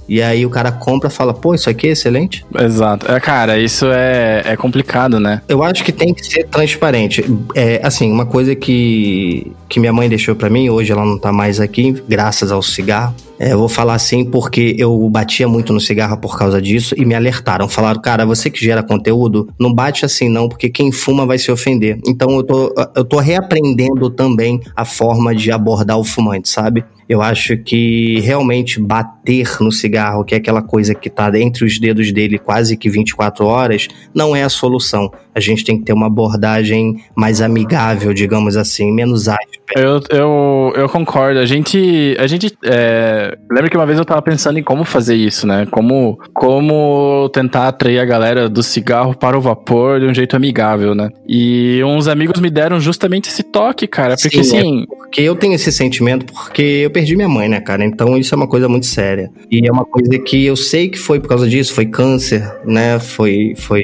E 0.09 0.22
aí 0.22 0.46
o 0.46 0.50
cara 0.50 0.72
compra 0.72 1.09
e 1.09 1.12
fala, 1.12 1.34
pô, 1.34 1.54
isso 1.54 1.68
aqui 1.68 1.88
é 1.88 1.90
excelente? 1.90 2.44
Exato. 2.59 3.11
É, 3.11 3.20
cara, 3.20 3.59
isso 3.59 3.86
é, 3.86 4.42
é 4.44 4.56
complicado, 4.56 5.20
né? 5.20 5.42
Eu 5.48 5.62
acho 5.62 5.84
que 5.84 5.92
tem 5.92 6.14
que 6.14 6.24
ser 6.24 6.44
transparente. 6.44 7.24
É, 7.54 7.80
assim, 7.84 8.11
uma 8.11 8.24
coisa 8.24 8.54
que, 8.54 9.52
que 9.68 9.78
minha 9.78 9.92
mãe 9.92 10.09
deixou 10.09 10.34
pra 10.34 10.48
mim, 10.48 10.70
hoje 10.70 10.90
ela 10.90 11.04
não 11.04 11.18
tá 11.18 11.30
mais 11.30 11.61
aqui, 11.61 12.02
graças 12.09 12.50
ao 12.50 12.62
cigarro. 12.62 13.14
É, 13.38 13.52
eu 13.52 13.59
vou 13.59 13.68
falar 13.68 13.94
assim 13.94 14.24
porque 14.24 14.74
eu 14.76 15.09
batia 15.09 15.46
muito 15.46 15.72
no 15.72 15.80
cigarro 15.80 16.16
por 16.16 16.36
causa 16.36 16.61
disso 16.61 16.94
e 16.98 17.04
me 17.04 17.14
alertaram. 17.14 17.68
Falaram, 17.68 18.00
cara, 18.00 18.26
você 18.26 18.50
que 18.50 18.64
gera 18.64 18.82
conteúdo, 18.82 19.48
não 19.59 19.72
bate 19.72 20.04
assim 20.04 20.28
não, 20.28 20.48
porque 20.48 20.68
quem 20.68 20.90
fuma 20.90 21.24
vai 21.24 21.38
se 21.38 21.50
ofender. 21.52 22.00
Então 22.06 22.34
eu 22.34 22.42
tô, 22.42 22.74
eu 22.96 23.04
tô 23.04 23.18
reaprendendo 23.18 24.11
também 24.11 24.61
a 24.74 24.84
forma 24.84 25.34
de 25.34 25.52
abordar 25.52 25.98
o 25.98 26.04
fumante, 26.04 26.48
sabe? 26.48 26.84
Eu 27.09 27.22
acho 27.22 27.56
que 27.56 28.20
realmente 28.20 28.78
bater 28.78 29.48
no 29.61 29.72
cigarro, 29.72 30.24
que 30.24 30.34
é 30.34 30.38
aquela 30.38 30.61
coisa 30.61 30.94
que 30.94 31.09
tá 31.09 31.30
entre 31.38 31.64
os 31.64 31.78
dedos 31.78 32.12
dele 32.12 32.38
quase 32.38 32.76
que 32.76 32.90
24 32.90 33.46
horas, 33.46 33.88
não 34.14 34.36
é 34.36 34.42
a 34.42 34.48
solução. 34.48 35.11
A 35.39 35.41
gente 35.41 35.64
tem 35.64 35.78
que 35.78 35.84
ter 35.84 35.93
uma 35.93 36.07
abordagem 36.07 37.01
mais 37.14 37.41
amigável, 37.41 38.12
digamos 38.12 38.57
assim, 38.57 38.93
menos 38.93 39.28
áspera. 39.28 39.59
Eu, 39.76 40.01
eu, 40.11 40.72
eu 40.74 40.89
concordo. 40.89 41.39
A 41.39 41.47
gente. 41.47 42.16
A 42.18 42.26
gente. 42.26 42.53
É... 42.64 43.36
Lembra 43.51 43.70
que 43.70 43.76
uma 43.76 43.86
vez 43.86 43.99
eu 43.99 44.05
tava 44.05 44.20
pensando 44.22 44.59
em 44.59 44.62
como 44.62 44.84
fazer 44.84 45.14
isso, 45.14 45.47
né? 45.47 45.66
Como, 45.70 46.18
como 46.34 47.28
tentar 47.32 47.68
atrair 47.68 47.99
a 47.99 48.05
galera 48.05 48.49
do 48.49 48.62
cigarro 48.62 49.14
para 49.14 49.36
o 49.36 49.41
vapor 49.41 50.01
de 50.01 50.07
um 50.07 50.14
jeito 50.14 50.34
amigável, 50.34 50.95
né? 50.95 51.11
E 51.28 51.80
uns 51.84 52.09
amigos 52.09 52.41
me 52.41 52.51
deram 52.51 52.80
justamente 52.80 53.28
esse 53.28 53.43
toque, 53.43 53.86
cara. 53.86 54.16
Porque 54.20 54.43
Sim, 54.43 54.57
é 54.57 54.61
assim. 54.61 54.84
Porque 54.89 55.20
eu 55.20 55.36
tenho 55.36 55.55
esse 55.55 55.70
sentimento 55.70 56.26
porque 56.26 56.62
eu 56.62 56.91
perdi 56.91 57.14
minha 57.16 57.28
mãe, 57.28 57.49
né, 57.49 57.61
cara? 57.61 57.84
Então 57.84 58.16
isso 58.16 58.34
é 58.34 58.36
uma 58.36 58.49
coisa 58.49 58.68
muito 58.68 58.86
séria. 58.86 59.30
E 59.51 59.66
é 59.66 59.72
uma 59.72 59.84
coisa 59.84 60.18
que 60.18 60.45
eu 60.45 60.57
sei 60.57 60.89
que 60.89 60.99
foi 60.99 61.20
por 61.20 61.28
causa 61.28 61.49
disso, 61.49 61.74
foi 61.74 61.86
câncer, 61.86 62.43
né? 62.64 62.99
Foi, 62.99 63.55
foi, 63.57 63.82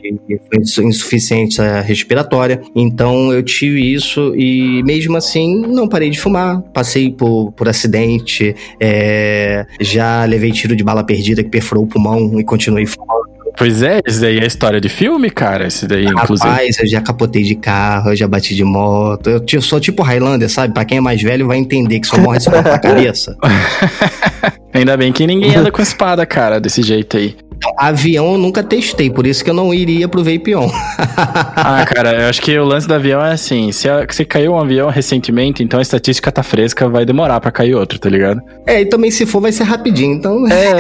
foi 0.75 0.85
insuficiência 0.85 1.44
respiratória. 1.85 2.61
Então 2.75 3.33
eu 3.33 3.43
tive 3.43 3.95
isso 3.95 4.35
e 4.37 4.83
mesmo 4.85 5.17
assim 5.17 5.61
não 5.61 5.89
parei 5.89 6.11
de 6.11 6.19
fumar. 6.19 6.61
Passei 6.73 7.11
por, 7.11 7.53
por 7.53 7.69
acidente, 7.69 8.55
é, 8.81 9.67
já 9.81 10.25
levei 10.25 10.53
tiro 10.53 10.77
de 10.77 10.85
bala 10.85 11.05
perdida 11.05 11.43
que 11.43 11.51
perfurou 11.51 11.85
o 11.85 11.87
pulmão 11.87 12.39
e 12.39 12.45
continuei 12.45 12.87
fumando. 12.87 13.35
Pois 13.57 13.83
é, 13.83 14.01
esse 14.05 14.21
daí 14.21 14.39
é 14.39 14.47
história 14.47 14.81
de 14.81 14.89
filme, 14.89 15.31
cara. 15.31 15.69
Esse 15.69 15.87
daí, 15.87 16.07
inclusive. 16.07 16.49
Rapaz, 16.49 16.79
eu 16.81 16.87
já 16.89 17.01
capotei 17.01 17.43
de 17.43 17.55
carro, 17.55 18.11
eu 18.11 18.17
já 18.17 18.27
bati 18.27 18.55
de 18.55 18.65
moto. 18.65 19.31
Eu 19.31 19.63
sou 19.63 19.79
tipo 19.79 20.03
Highlander, 20.03 20.51
sabe? 20.51 20.75
Pra 20.75 20.85
quem 20.85 20.99
é 20.99 21.01
mais 21.01 21.23
velho 21.23 21.47
vai 21.47 21.59
entender 21.59 22.01
que 22.01 22.07
só 22.07 22.19
morre 22.19 22.41
se 22.41 22.51
for 22.51 22.63
pra 22.63 22.79
cabeça. 22.79 23.37
Ainda 24.75 24.97
bem 24.97 25.13
que 25.13 25.25
ninguém 25.25 25.55
anda 25.55 25.71
com 25.71 25.81
espada, 25.81 26.27
cara, 26.27 26.61
desse 26.61 26.83
jeito 26.83 27.17
aí. 27.17 27.37
Avião 27.79 28.33
eu 28.33 28.39
nunca 28.39 28.63
testei, 28.63 29.11
por 29.11 29.27
isso 29.27 29.43
que 29.45 29.51
eu 29.51 29.55
não 29.55 29.73
iria 29.75 30.09
pro 30.09 30.23
Vapion. 30.25 30.69
Ah, 31.57 31.85
cara, 31.87 32.23
eu 32.23 32.29
acho 32.29 32.43
que 32.43 32.59
o 32.59 32.65
lance 32.65 32.87
do 32.87 32.95
avião 32.95 33.25
é 33.25 33.33
assim: 33.33 33.71
se, 33.73 33.89
a- 33.89 34.05
se 34.11 34.25
caiu 34.25 34.53
um 34.53 34.59
avião 34.59 34.89
recentemente, 34.91 35.63
então 35.63 35.79
a 35.79 35.83
estatística 35.83 36.31
tá 36.31 36.43
fresca, 36.43 36.89
vai 36.89 37.05
demorar 37.07 37.41
pra 37.41 37.51
cair 37.51 37.75
outro, 37.75 37.99
tá 37.99 38.09
ligado? 38.09 38.41
é, 38.67 38.83
e 38.83 38.87
também 38.87 39.11
se 39.11 39.25
for 39.25 39.41
vai 39.41 39.53
ser 39.53 39.65
rapidinho, 39.65 40.15
então 40.15 40.47
É, 40.49 40.73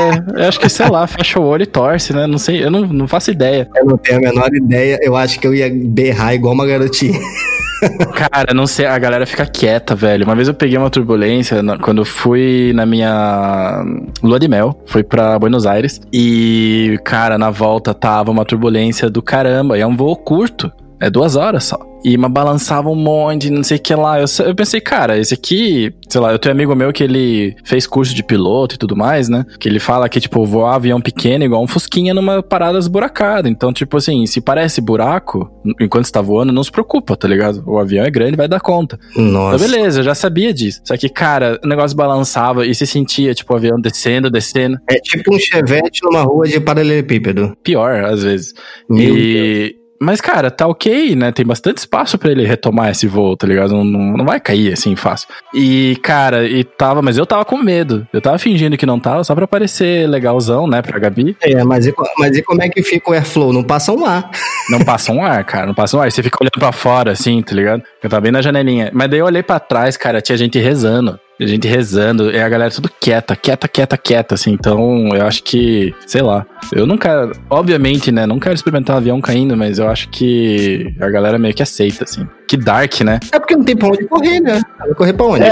eu 0.42 0.48
acho 0.48 0.58
que, 0.60 0.68
sei 0.68 0.88
lá, 0.88 1.06
fecha 1.06 1.38
o 1.40 1.44
olho 1.44 1.62
e 1.62 1.66
torce, 1.66 2.12
né? 2.12 2.26
Não 2.26 2.38
sei, 2.38 2.62
eu 2.64 2.70
não, 2.70 2.80
não 2.82 3.08
faço 3.08 3.30
ideia. 3.30 3.68
eu 3.76 3.84
não 3.86 3.96
tenho 3.96 4.18
a 4.18 4.20
menor 4.20 4.50
ideia. 4.54 4.98
Eu 5.02 5.16
acho 5.16 5.38
que 5.40 5.46
eu 5.46 5.54
ia 5.54 5.70
berrar 5.72 6.34
igual 6.34 6.52
uma 6.54 6.66
garotinha. 6.66 7.18
Cara, 8.14 8.54
não 8.54 8.66
sei, 8.66 8.86
a 8.86 8.98
galera 8.98 9.26
fica 9.26 9.44
quieta, 9.44 9.94
velho. 9.94 10.24
Uma 10.24 10.34
vez 10.34 10.48
eu 10.48 10.54
peguei 10.54 10.78
uma 10.78 10.88
turbulência 10.88 11.62
na- 11.62 11.76
quando 11.78 12.02
fui 12.04 12.72
na 12.74 12.86
minha 12.86 13.84
lua 14.22 14.38
de 14.40 14.48
mel, 14.48 14.80
fui 14.86 15.02
pra 15.02 15.38
Buenos 15.38 15.66
Aires 15.66 16.00
e, 16.10 16.73
cara, 17.04 17.38
na 17.38 17.50
volta 17.50 17.92
tava 17.92 18.30
uma 18.30 18.44
turbulência 18.44 19.10
do 19.10 19.22
caramba. 19.22 19.78
E 19.78 19.80
é 19.80 19.86
um 19.86 19.96
voo 19.96 20.16
curto, 20.16 20.70
é 21.00 21.10
duas 21.10 21.36
horas 21.36 21.64
só. 21.64 21.93
E 22.04 22.16
uma 22.16 22.28
balançava 22.28 22.90
um 22.90 22.94
monte, 22.94 23.48
não 23.48 23.62
sei 23.62 23.78
o 23.78 23.80
que 23.80 23.94
lá. 23.94 24.20
Eu, 24.20 24.26
eu 24.44 24.54
pensei, 24.54 24.80
cara, 24.80 25.18
esse 25.18 25.32
aqui, 25.32 25.90
sei 26.08 26.20
lá, 26.20 26.32
eu 26.32 26.38
tenho 26.38 26.54
um 26.54 26.56
amigo 26.56 26.74
meu 26.74 26.92
que 26.92 27.02
ele 27.02 27.56
fez 27.64 27.86
curso 27.86 28.14
de 28.14 28.22
piloto 28.22 28.74
e 28.74 28.78
tudo 28.78 28.94
mais, 28.94 29.28
né? 29.28 29.46
Que 29.58 29.68
ele 29.68 29.80
fala 29.80 30.08
que, 30.08 30.20
tipo, 30.20 30.44
voar 30.44 30.74
avião 30.74 31.00
pequeno 31.00 31.44
igual 31.44 31.62
um 31.62 31.66
fusquinha 31.66 32.12
numa 32.12 32.42
parada 32.42 32.78
esburacada. 32.78 33.48
Então, 33.48 33.72
tipo 33.72 33.96
assim, 33.96 34.26
se 34.26 34.40
parece 34.40 34.82
buraco, 34.82 35.50
enquanto 35.80 36.04
você 36.04 36.12
tá 36.12 36.20
voando, 36.20 36.52
não 36.52 36.62
se 36.62 36.70
preocupa, 36.70 37.16
tá 37.16 37.26
ligado? 37.26 37.64
O 37.66 37.78
avião 37.78 38.04
é 38.04 38.10
grande, 38.10 38.36
vai 38.36 38.48
dar 38.48 38.60
conta. 38.60 38.98
Nossa. 39.16 39.56
Então, 39.56 39.70
beleza, 39.70 40.00
eu 40.00 40.04
já 40.04 40.14
sabia 40.14 40.52
disso. 40.52 40.82
Só 40.84 40.96
que, 40.98 41.08
cara, 41.08 41.58
o 41.64 41.66
negócio 41.66 41.96
balançava 41.96 42.66
e 42.66 42.74
se 42.74 42.86
sentia, 42.86 43.34
tipo, 43.34 43.52
o 43.52 43.56
avião 43.56 43.80
descendo, 43.80 44.30
descendo. 44.30 44.78
É 44.90 44.96
tipo 44.96 45.34
um 45.34 45.38
chevette 45.38 46.00
numa 46.02 46.22
rua 46.22 46.46
de 46.46 46.60
paralelepípedo. 46.60 47.56
Pior, 47.62 48.04
às 48.04 48.22
vezes. 48.22 48.52
Meu 48.90 49.16
e... 49.16 49.83
Mas, 50.04 50.20
cara, 50.20 50.50
tá 50.50 50.66
ok, 50.66 51.16
né? 51.16 51.32
Tem 51.32 51.44
bastante 51.44 51.78
espaço 51.78 52.18
pra 52.18 52.30
ele 52.30 52.46
retomar 52.46 52.90
esse 52.90 53.06
voo, 53.06 53.36
tá 53.36 53.46
ligado? 53.46 53.72
Não, 53.72 53.84
não, 53.84 54.16
não 54.18 54.24
vai 54.24 54.38
cair 54.38 54.72
assim 54.72 54.94
fácil. 54.94 55.28
E, 55.54 55.98
cara, 56.02 56.46
e 56.46 56.62
tava. 56.62 57.00
Mas 57.00 57.16
eu 57.16 57.24
tava 57.24 57.44
com 57.44 57.56
medo. 57.56 58.06
Eu 58.12 58.20
tava 58.20 58.38
fingindo 58.38 58.76
que 58.76 58.86
não 58.86 59.00
tava, 59.00 59.24
só 59.24 59.34
pra 59.34 59.46
parecer 59.46 60.08
legalzão, 60.08 60.66
né, 60.66 60.82
pra 60.82 60.98
Gabi. 60.98 61.36
É, 61.40 61.64
mas 61.64 61.86
e, 61.86 61.94
mas 62.18 62.36
e 62.36 62.42
como 62.42 62.62
é 62.62 62.68
que 62.68 62.82
fica 62.82 63.10
o 63.10 63.14
airflow? 63.14 63.52
Não 63.52 63.62
passa 63.62 63.92
um 63.92 64.04
ar. 64.04 64.30
Não 64.70 64.80
passa 64.80 65.12
um 65.12 65.22
ar, 65.22 65.44
cara. 65.44 65.66
Não 65.66 65.74
passa 65.74 65.96
um 65.96 66.00
ar. 66.00 66.10
Você 66.10 66.22
fica 66.22 66.38
olhando 66.40 66.58
pra 66.58 66.72
fora, 66.72 67.12
assim, 67.12 67.42
tá 67.42 67.54
ligado? 67.54 67.82
Eu 68.02 68.08
tava 68.08 68.22
bem 68.22 68.32
na 68.32 68.40
janelinha. 68.40 68.90
Mas 68.94 69.10
daí 69.10 69.20
eu 69.20 69.26
olhei 69.26 69.42
pra 69.42 69.60
trás, 69.60 69.96
cara, 69.96 70.22
tinha 70.22 70.38
gente 70.38 70.58
rezando. 70.58 71.18
A 71.40 71.46
gente 71.46 71.66
rezando, 71.66 72.30
e 72.30 72.40
a 72.40 72.48
galera 72.48 72.70
tudo 72.70 72.88
quieta, 73.00 73.34
quieta, 73.34 73.66
quieta, 73.66 73.98
quieta, 73.98 74.34
assim. 74.36 74.52
Então, 74.52 75.08
eu 75.14 75.26
acho 75.26 75.42
que, 75.42 75.92
sei 76.06 76.22
lá. 76.22 76.46
Eu 76.72 76.86
não 76.86 76.96
quero, 76.96 77.32
obviamente, 77.50 78.12
né? 78.12 78.24
Não 78.24 78.38
quero 78.38 78.54
experimentar 78.54 78.94
um 78.94 78.98
avião 78.98 79.20
caindo, 79.20 79.56
mas 79.56 79.78
eu 79.78 79.88
acho 79.88 80.08
que 80.10 80.94
a 81.00 81.10
galera 81.10 81.38
meio 81.38 81.52
que 81.52 81.62
aceita, 81.62 82.04
assim. 82.04 82.26
Que 82.46 82.56
dark, 82.56 83.00
né? 83.00 83.18
É 83.32 83.38
porque 83.38 83.56
não 83.56 83.64
tem 83.64 83.74
pra 83.76 83.88
onde 83.88 84.04
correr, 84.06 84.40
né? 84.40 84.60
Vai 84.78 84.94
correr 84.94 85.12
pra 85.14 85.26
onde? 85.26 85.44
É, 85.44 85.48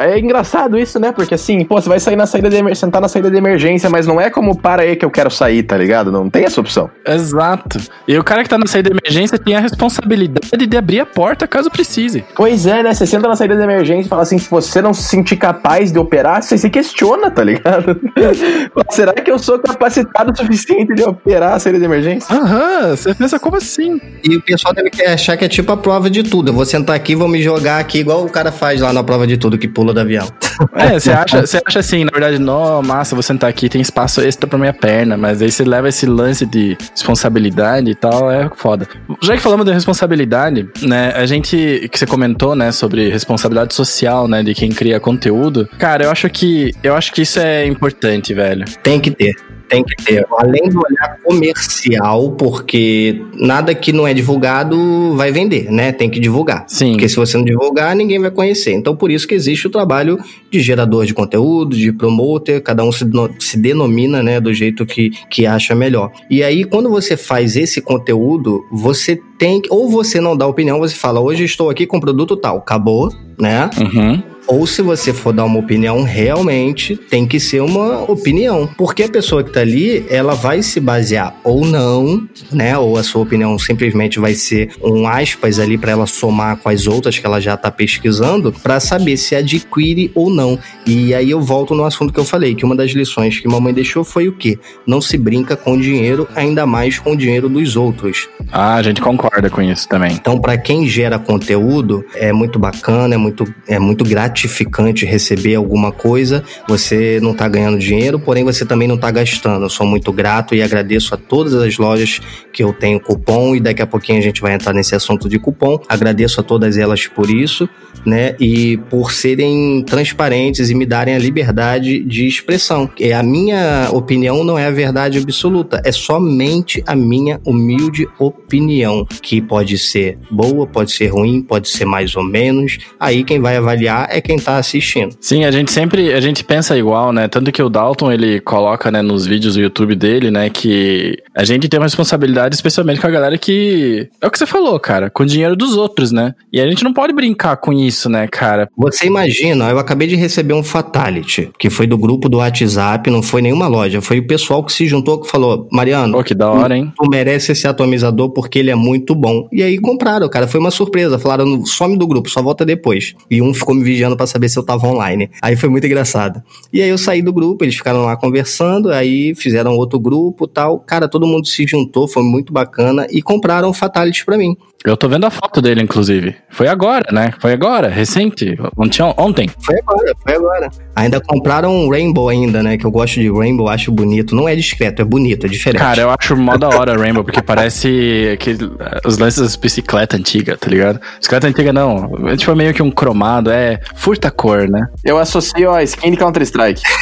é, 0.00 0.10
é 0.12 0.18
engraçado 0.18 0.78
isso, 0.78 0.98
né? 1.00 1.10
Porque 1.12 1.34
assim, 1.34 1.64
pô, 1.64 1.80
você 1.80 1.88
vai 1.88 1.98
sair 1.98 2.16
na 2.16 2.24
saída 2.26 2.48
de 2.48 2.56
emer- 2.56 2.76
sentar 2.76 3.00
na 3.00 3.08
saída 3.08 3.30
de 3.30 3.36
emergência, 3.36 3.90
mas 3.90 4.06
não 4.06 4.20
é 4.20 4.30
como 4.30 4.56
para 4.56 4.82
aí 4.82 4.94
que 4.96 5.04
eu 5.04 5.10
quero 5.10 5.30
sair, 5.30 5.62
tá 5.64 5.76
ligado? 5.76 6.12
Não 6.12 6.30
tem 6.30 6.44
essa 6.44 6.60
opção. 6.60 6.88
Exato. 7.06 7.78
E 8.06 8.16
o 8.16 8.22
cara 8.24 8.42
que 8.44 8.48
tá 8.48 8.56
na 8.56 8.66
saída 8.66 8.90
de 8.90 8.96
emergência 9.02 9.38
tem 9.38 9.56
a 9.56 9.60
responsabilidade 9.60 10.66
de 10.66 10.76
abrir 10.76 11.00
a 11.00 11.06
porta 11.06 11.46
caso 11.48 11.70
precise. 11.70 12.24
Pois 12.34 12.66
é, 12.66 12.82
né? 12.82 12.94
Você 12.94 13.06
senta 13.06 13.26
na 13.28 13.34
saída 13.36 13.56
de 13.56 13.62
emergência 13.62 14.06
e 14.06 14.08
fala 14.08 14.22
assim, 14.22 14.38
se 14.38 14.48
você 14.50 14.80
não 14.80 14.94
se 14.94 15.02
sentir 15.02 15.36
capaz 15.36 15.90
de 15.92 15.98
operar, 15.98 16.42
você 16.42 16.56
se 16.56 16.70
questiona, 16.70 17.30
tá 17.30 17.42
ligado? 17.42 17.98
Será 18.90 19.12
que 19.12 19.30
eu 19.30 19.38
sou 19.38 19.58
capacitado 19.58 20.32
o 20.32 20.36
suficiente 20.36 20.94
de 20.94 21.02
operar 21.02 21.54
a 21.54 21.58
saída 21.58 21.78
de 21.78 21.84
emergência? 21.84 22.34
Aham, 22.34 22.94
você 22.96 23.14
pensa 23.14 23.38
como 23.38 23.56
assim? 23.56 24.00
E 24.22 24.36
o 24.36 24.42
pessoal 24.42 24.72
deve 24.74 24.90
que- 24.90 25.02
achar 25.02 25.36
que 25.36 25.44
é 25.44 25.48
tipo 25.48 25.72
a 25.72 25.76
prova 25.76 26.08
de 26.08 26.22
tudo. 26.22 26.35
Eu 26.44 26.54
vou 26.54 26.64
sentar 26.64 26.96
aqui 26.96 27.12
e 27.12 27.14
vou 27.14 27.28
me 27.28 27.42
jogar 27.42 27.78
aqui, 27.78 27.98
igual 27.98 28.24
o 28.24 28.28
cara 28.28 28.52
faz 28.52 28.80
lá 28.80 28.92
na 28.92 29.02
prova 29.02 29.26
de 29.26 29.36
tudo, 29.36 29.58
que 29.58 29.68
pula 29.68 29.92
do 29.92 30.00
avião. 30.00 30.26
É, 30.74 30.98
você 30.98 31.10
acha, 31.10 31.46
você 31.46 31.60
acha 31.64 31.78
assim, 31.80 32.04
na 32.04 32.10
verdade, 32.10 32.38
não, 32.38 32.82
massa, 32.82 33.14
vou 33.14 33.22
sentar 33.22 33.50
aqui, 33.50 33.68
tem 33.68 33.80
espaço 33.80 34.20
extra 34.20 34.46
pra 34.46 34.58
minha 34.58 34.72
perna, 34.72 35.16
mas 35.16 35.42
aí 35.42 35.50
você 35.50 35.64
leva 35.64 35.88
esse 35.88 36.06
lance 36.06 36.46
de 36.46 36.76
responsabilidade 36.90 37.90
e 37.90 37.94
tal, 37.94 38.30
é 38.30 38.50
foda. 38.54 38.88
Já 39.22 39.34
que 39.34 39.42
falamos 39.42 39.66
de 39.66 39.72
responsabilidade, 39.72 40.68
né, 40.82 41.12
a 41.14 41.26
gente, 41.26 41.88
que 41.90 41.98
você 41.98 42.06
comentou, 42.06 42.54
né, 42.54 42.72
sobre 42.72 43.08
responsabilidade 43.08 43.74
social, 43.74 44.28
né, 44.28 44.42
de 44.42 44.54
quem 44.54 44.70
cria 44.70 45.00
conteúdo, 45.00 45.68
cara, 45.78 46.04
eu 46.04 46.10
acho 46.10 46.28
que, 46.30 46.72
eu 46.82 46.94
acho 46.94 47.12
que 47.12 47.22
isso 47.22 47.38
é 47.38 47.66
importante, 47.66 48.34
velho. 48.34 48.64
Tem 48.82 49.00
que 49.00 49.10
ter. 49.10 49.34
Tem 49.68 49.82
que 49.82 49.96
ter. 50.04 50.24
Além 50.38 50.68
do 50.68 50.78
olhar 50.78 51.18
comercial, 51.24 52.30
porque 52.32 53.20
nada 53.34 53.74
que 53.74 53.92
não 53.92 54.06
é 54.06 54.14
divulgado 54.14 55.14
vai 55.16 55.32
vender, 55.32 55.70
né? 55.70 55.92
Tem 55.92 56.08
que 56.08 56.20
divulgar. 56.20 56.64
Sim. 56.68 56.92
Porque 56.92 57.08
se 57.08 57.16
você 57.16 57.36
não 57.36 57.44
divulgar, 57.44 57.94
ninguém 57.96 58.20
vai 58.20 58.30
conhecer. 58.30 58.72
Então, 58.72 58.94
por 58.94 59.10
isso 59.10 59.26
que 59.26 59.34
existe 59.34 59.66
o 59.66 59.70
trabalho 59.70 60.18
de 60.50 60.60
gerador 60.60 61.06
de 61.06 61.14
conteúdo, 61.14 61.76
de 61.76 61.92
promoter, 61.92 62.62
cada 62.62 62.84
um 62.84 62.92
se, 62.92 63.04
se 63.38 63.58
denomina, 63.58 64.22
né, 64.22 64.40
do 64.40 64.52
jeito 64.52 64.86
que, 64.86 65.10
que 65.30 65.46
acha 65.46 65.74
melhor. 65.74 66.10
E 66.30 66.42
aí, 66.42 66.64
quando 66.64 66.88
você 66.88 67.16
faz 67.16 67.56
esse 67.56 67.80
conteúdo, 67.80 68.64
você 68.70 69.20
tem 69.38 69.62
ou 69.70 69.88
você 69.88 70.20
não 70.20 70.36
dá 70.36 70.46
opinião, 70.46 70.78
você 70.78 70.94
fala, 70.94 71.20
hoje 71.20 71.44
estou 71.44 71.70
aqui 71.70 71.86
com 71.86 72.00
produto 72.00 72.36
tal, 72.36 72.58
acabou, 72.58 73.12
né? 73.38 73.70
Uhum. 73.78 74.22
Ou 74.46 74.64
se 74.64 74.80
você 74.80 75.12
for 75.12 75.32
dar 75.32 75.44
uma 75.44 75.58
opinião, 75.58 76.02
realmente 76.04 76.96
tem 76.96 77.26
que 77.26 77.40
ser 77.40 77.60
uma 77.60 78.08
opinião. 78.08 78.68
Porque 78.78 79.02
a 79.02 79.08
pessoa 79.08 79.42
que 79.42 79.50
tá 79.50 79.60
ali, 79.60 80.06
ela 80.08 80.34
vai 80.34 80.62
se 80.62 80.78
basear 80.78 81.34
ou 81.42 81.66
não, 81.66 82.28
né? 82.52 82.78
Ou 82.78 82.96
a 82.96 83.02
sua 83.02 83.22
opinião 83.22 83.58
simplesmente 83.58 84.20
vai 84.20 84.34
ser 84.34 84.70
um 84.80 85.06
aspas 85.08 85.58
ali 85.58 85.76
para 85.76 85.90
ela 85.92 86.06
somar 86.06 86.58
com 86.58 86.68
as 86.68 86.86
outras 86.86 87.18
que 87.18 87.26
ela 87.26 87.40
já 87.40 87.56
tá 87.56 87.72
pesquisando, 87.72 88.52
para 88.52 88.78
saber 88.78 89.16
se 89.16 89.34
adquire 89.34 90.12
ou 90.14 90.30
não. 90.30 90.58
E 90.86 91.12
aí 91.12 91.30
eu 91.30 91.40
volto 91.40 91.74
no 91.74 91.84
assunto 91.84 92.12
que 92.12 92.20
eu 92.20 92.24
falei, 92.24 92.54
que 92.54 92.64
uma 92.64 92.76
das 92.76 92.92
lições 92.92 93.40
que 93.40 93.48
mamãe 93.48 93.74
deixou 93.74 94.04
foi 94.04 94.28
o 94.28 94.32
quê? 94.32 94.58
Não 94.86 95.00
se 95.00 95.18
brinca 95.18 95.56
com 95.56 95.76
dinheiro, 95.76 96.28
ainda 96.36 96.64
mais 96.64 97.00
com 97.00 97.12
o 97.12 97.16
dinheiro 97.16 97.48
dos 97.48 97.76
outros. 97.76 98.28
Ah, 98.52 98.76
a 98.76 98.82
gente 98.82 99.00
concorda 99.00 99.25
com 99.50 99.62
isso 99.62 99.88
também. 99.88 100.12
Então, 100.12 100.38
para 100.38 100.56
quem 100.56 100.86
gera 100.86 101.18
conteúdo, 101.18 102.04
é 102.14 102.32
muito 102.32 102.58
bacana, 102.58 103.14
é 103.14 103.18
muito, 103.18 103.44
é 103.66 103.78
muito 103.78 104.04
gratificante 104.04 105.04
receber 105.04 105.54
alguma 105.54 105.92
coisa. 105.92 106.42
Você 106.68 107.18
não 107.22 107.34
tá 107.34 107.48
ganhando 107.48 107.78
dinheiro, 107.78 108.18
porém 108.18 108.44
você 108.44 108.64
também 108.64 108.88
não 108.88 108.96
tá 108.96 109.10
gastando. 109.10 109.64
Eu 109.64 109.70
sou 109.70 109.86
muito 109.86 110.12
grato 110.12 110.54
e 110.54 110.62
agradeço 110.62 111.14
a 111.14 111.18
todas 111.18 111.54
as 111.54 111.76
lojas 111.76 112.20
que 112.52 112.62
eu 112.62 112.72
tenho 112.72 113.00
cupom 113.00 113.54
e 113.54 113.60
daqui 113.60 113.82
a 113.82 113.86
pouquinho 113.86 114.18
a 114.18 114.22
gente 114.22 114.40
vai 114.40 114.54
entrar 114.54 114.72
nesse 114.72 114.94
assunto 114.94 115.28
de 115.28 115.38
cupom. 115.38 115.80
Agradeço 115.88 116.40
a 116.40 116.44
todas 116.44 116.76
elas 116.76 117.06
por 117.06 117.30
isso, 117.30 117.68
né? 118.04 118.34
E 118.40 118.76
por 118.90 119.12
serem 119.12 119.82
transparentes 119.82 120.70
e 120.70 120.74
me 120.74 120.86
darem 120.86 121.14
a 121.14 121.18
liberdade 121.18 122.00
de 122.00 122.26
expressão. 122.26 122.90
E 122.98 123.12
a 123.12 123.22
minha 123.22 123.88
opinião 123.92 124.44
não 124.44 124.58
é 124.58 124.66
a 124.66 124.70
verdade 124.70 125.18
absoluta, 125.18 125.80
é 125.84 125.92
somente 125.92 126.82
a 126.86 126.94
minha 126.94 127.40
humilde 127.44 128.06
opinião, 128.18 129.06
que 129.22 129.40
pode 129.40 129.78
ser 129.78 130.18
boa, 130.30 130.66
pode 130.66 130.92
ser 130.92 131.08
ruim, 131.08 131.42
pode 131.42 131.68
ser 131.68 131.84
mais 131.84 132.16
ou 132.16 132.24
menos. 132.24 132.78
Aí 132.98 133.24
quem 133.24 133.40
vai 133.40 133.56
avaliar 133.56 134.08
é 134.10 134.20
quem 134.20 134.38
tá 134.38 134.58
assistindo. 134.58 135.16
Sim, 135.20 135.44
a 135.44 135.50
gente 135.50 135.70
sempre, 135.72 136.12
a 136.12 136.20
gente 136.20 136.44
pensa 136.44 136.76
igual, 136.76 137.12
né? 137.12 137.28
Tanto 137.28 137.52
que 137.52 137.62
o 137.62 137.68
Dalton, 137.68 138.12
ele 138.12 138.40
coloca, 138.40 138.90
né, 138.90 139.02
nos 139.02 139.26
vídeos 139.26 139.54
do 139.54 139.60
YouTube 139.60 139.94
dele, 139.94 140.30
né, 140.30 140.50
que 140.50 141.16
a 141.34 141.44
gente 141.44 141.68
tem 141.68 141.78
uma 141.78 141.86
responsabilidade 141.86 142.54
especialmente 142.54 143.00
com 143.00 143.06
a 143.06 143.10
galera 143.10 143.38
que, 143.38 144.08
é 144.20 144.26
o 144.26 144.30
que 144.30 144.38
você 144.38 144.46
falou, 144.46 144.78
cara, 144.78 145.10
com 145.10 145.22
o 145.22 145.26
dinheiro 145.26 145.56
dos 145.56 145.76
outros, 145.76 146.12
né? 146.12 146.34
E 146.52 146.60
a 146.60 146.66
gente 146.66 146.84
não 146.84 146.92
pode 146.92 147.12
brincar 147.12 147.56
com 147.56 147.72
isso, 147.86 148.08
né, 148.08 148.26
cara? 148.26 148.68
Você 148.76 149.06
imagina, 149.06 149.68
eu 149.70 149.78
acabei 149.78 150.08
de 150.08 150.16
receber 150.16 150.54
um 150.54 150.62
Fatality, 150.62 151.50
que 151.58 151.70
foi 151.70 151.86
do 151.86 151.96
grupo 151.96 152.28
do 152.28 152.38
WhatsApp, 152.38 153.10
não 153.10 153.22
foi 153.22 153.42
nenhuma 153.42 153.66
loja, 153.68 154.00
foi 154.00 154.18
o 154.18 154.26
pessoal 154.26 154.62
que 154.64 154.72
se 154.72 154.86
juntou 154.86 155.20
que 155.20 155.30
falou: 155.30 155.68
Mariano, 155.70 156.12
Pô, 156.14 156.24
que 156.24 156.34
da 156.34 156.50
hora, 156.50 156.76
hein? 156.76 156.92
tu 156.96 157.08
merece 157.08 157.52
esse 157.52 157.66
atomizador 157.66 158.30
porque 158.30 158.58
ele 158.58 158.70
é 158.70 158.74
muito 158.74 159.14
bom. 159.14 159.48
E 159.52 159.62
aí 159.62 159.78
compraram, 159.78 160.28
cara. 160.28 160.46
Foi 160.46 160.60
uma 160.60 160.70
surpresa. 160.70 161.18
Falaram, 161.18 161.64
some 161.64 161.96
do 161.96 162.06
grupo, 162.06 162.28
só 162.28 162.42
volta 162.42 162.64
depois. 162.64 163.14
E 163.30 163.40
um 163.42 163.52
ficou 163.52 163.74
me 163.74 163.82
vigiando 163.82 164.16
pra 164.16 164.26
saber 164.26 164.48
se 164.48 164.58
eu 164.58 164.62
tava 164.62 164.86
online. 164.86 165.30
Aí 165.42 165.56
foi 165.56 165.68
muito 165.68 165.86
engraçado. 165.86 166.42
E 166.72 166.82
aí 166.82 166.88
eu 166.88 166.98
saí 166.98 167.22
do 167.22 167.32
grupo, 167.32 167.64
eles 167.64 167.76
ficaram 167.76 168.04
lá 168.04 168.16
conversando, 168.16 168.90
aí 168.92 169.34
fizeram 169.34 169.76
outro 169.76 169.98
grupo 169.98 170.46
tal. 170.46 170.78
Cara, 170.80 171.08
todo 171.08 171.26
mundo 171.26 171.46
se 171.46 171.66
juntou, 171.66 172.08
foi 172.08 172.22
muito 172.22 172.52
bacana 172.52 173.06
e 173.10 173.22
compraram 173.22 173.72
Fatality 173.72 174.24
pra 174.24 174.36
mim. 174.38 174.56
Eu 174.84 174.96
tô 174.96 175.08
vendo 175.08 175.24
a 175.24 175.30
foto 175.30 175.60
dele, 175.60 175.82
inclusive. 175.82 176.36
Foi 176.48 176.68
agora, 176.68 177.12
né? 177.12 177.32
Foi 177.40 177.52
agora, 177.52 177.75
recente. 177.82 178.56
Ontem. 178.76 179.02
ontem. 179.16 179.50
Foi 179.60 179.76
agora, 179.78 180.12
foi 180.22 180.34
agora. 180.34 180.70
Ainda 180.94 181.20
compraram 181.20 181.74
um 181.74 181.90
Rainbow 181.90 182.28
ainda, 182.28 182.62
né? 182.62 182.76
Que 182.78 182.86
eu 182.86 182.90
gosto 182.90 183.20
de 183.20 183.30
Rainbow, 183.30 183.68
acho 183.68 183.92
bonito. 183.92 184.34
Não 184.34 184.48
é 184.48 184.56
discreto, 184.56 185.02
é 185.02 185.04
bonito, 185.04 185.46
é 185.46 185.48
diferente. 185.48 185.82
Cara, 185.82 186.00
eu 186.00 186.10
acho 186.10 186.36
mó 186.36 186.56
da 186.56 186.68
hora 186.68 186.96
Rainbow, 186.96 187.22
porque 187.22 187.42
parece 187.42 188.30
aquele, 188.32 188.70
os 189.04 189.18
lances 189.18 189.42
das 189.42 189.56
bicicletas 189.56 190.18
antigas, 190.18 190.58
tá 190.58 190.70
ligado? 190.70 191.00
Bicicleta 191.18 191.46
antiga 191.48 191.72
não. 191.72 192.10
É 192.28 192.36
tipo 192.36 192.54
meio 192.54 192.72
que 192.72 192.82
um 192.82 192.90
cromado, 192.90 193.50
é 193.50 193.78
furta 193.94 194.30
cor, 194.30 194.68
né? 194.68 194.88
Eu 195.04 195.18
associo 195.18 195.70
a 195.70 195.82
skin 195.82 196.12
de 196.12 196.16
Counter-Strike. 196.16 196.82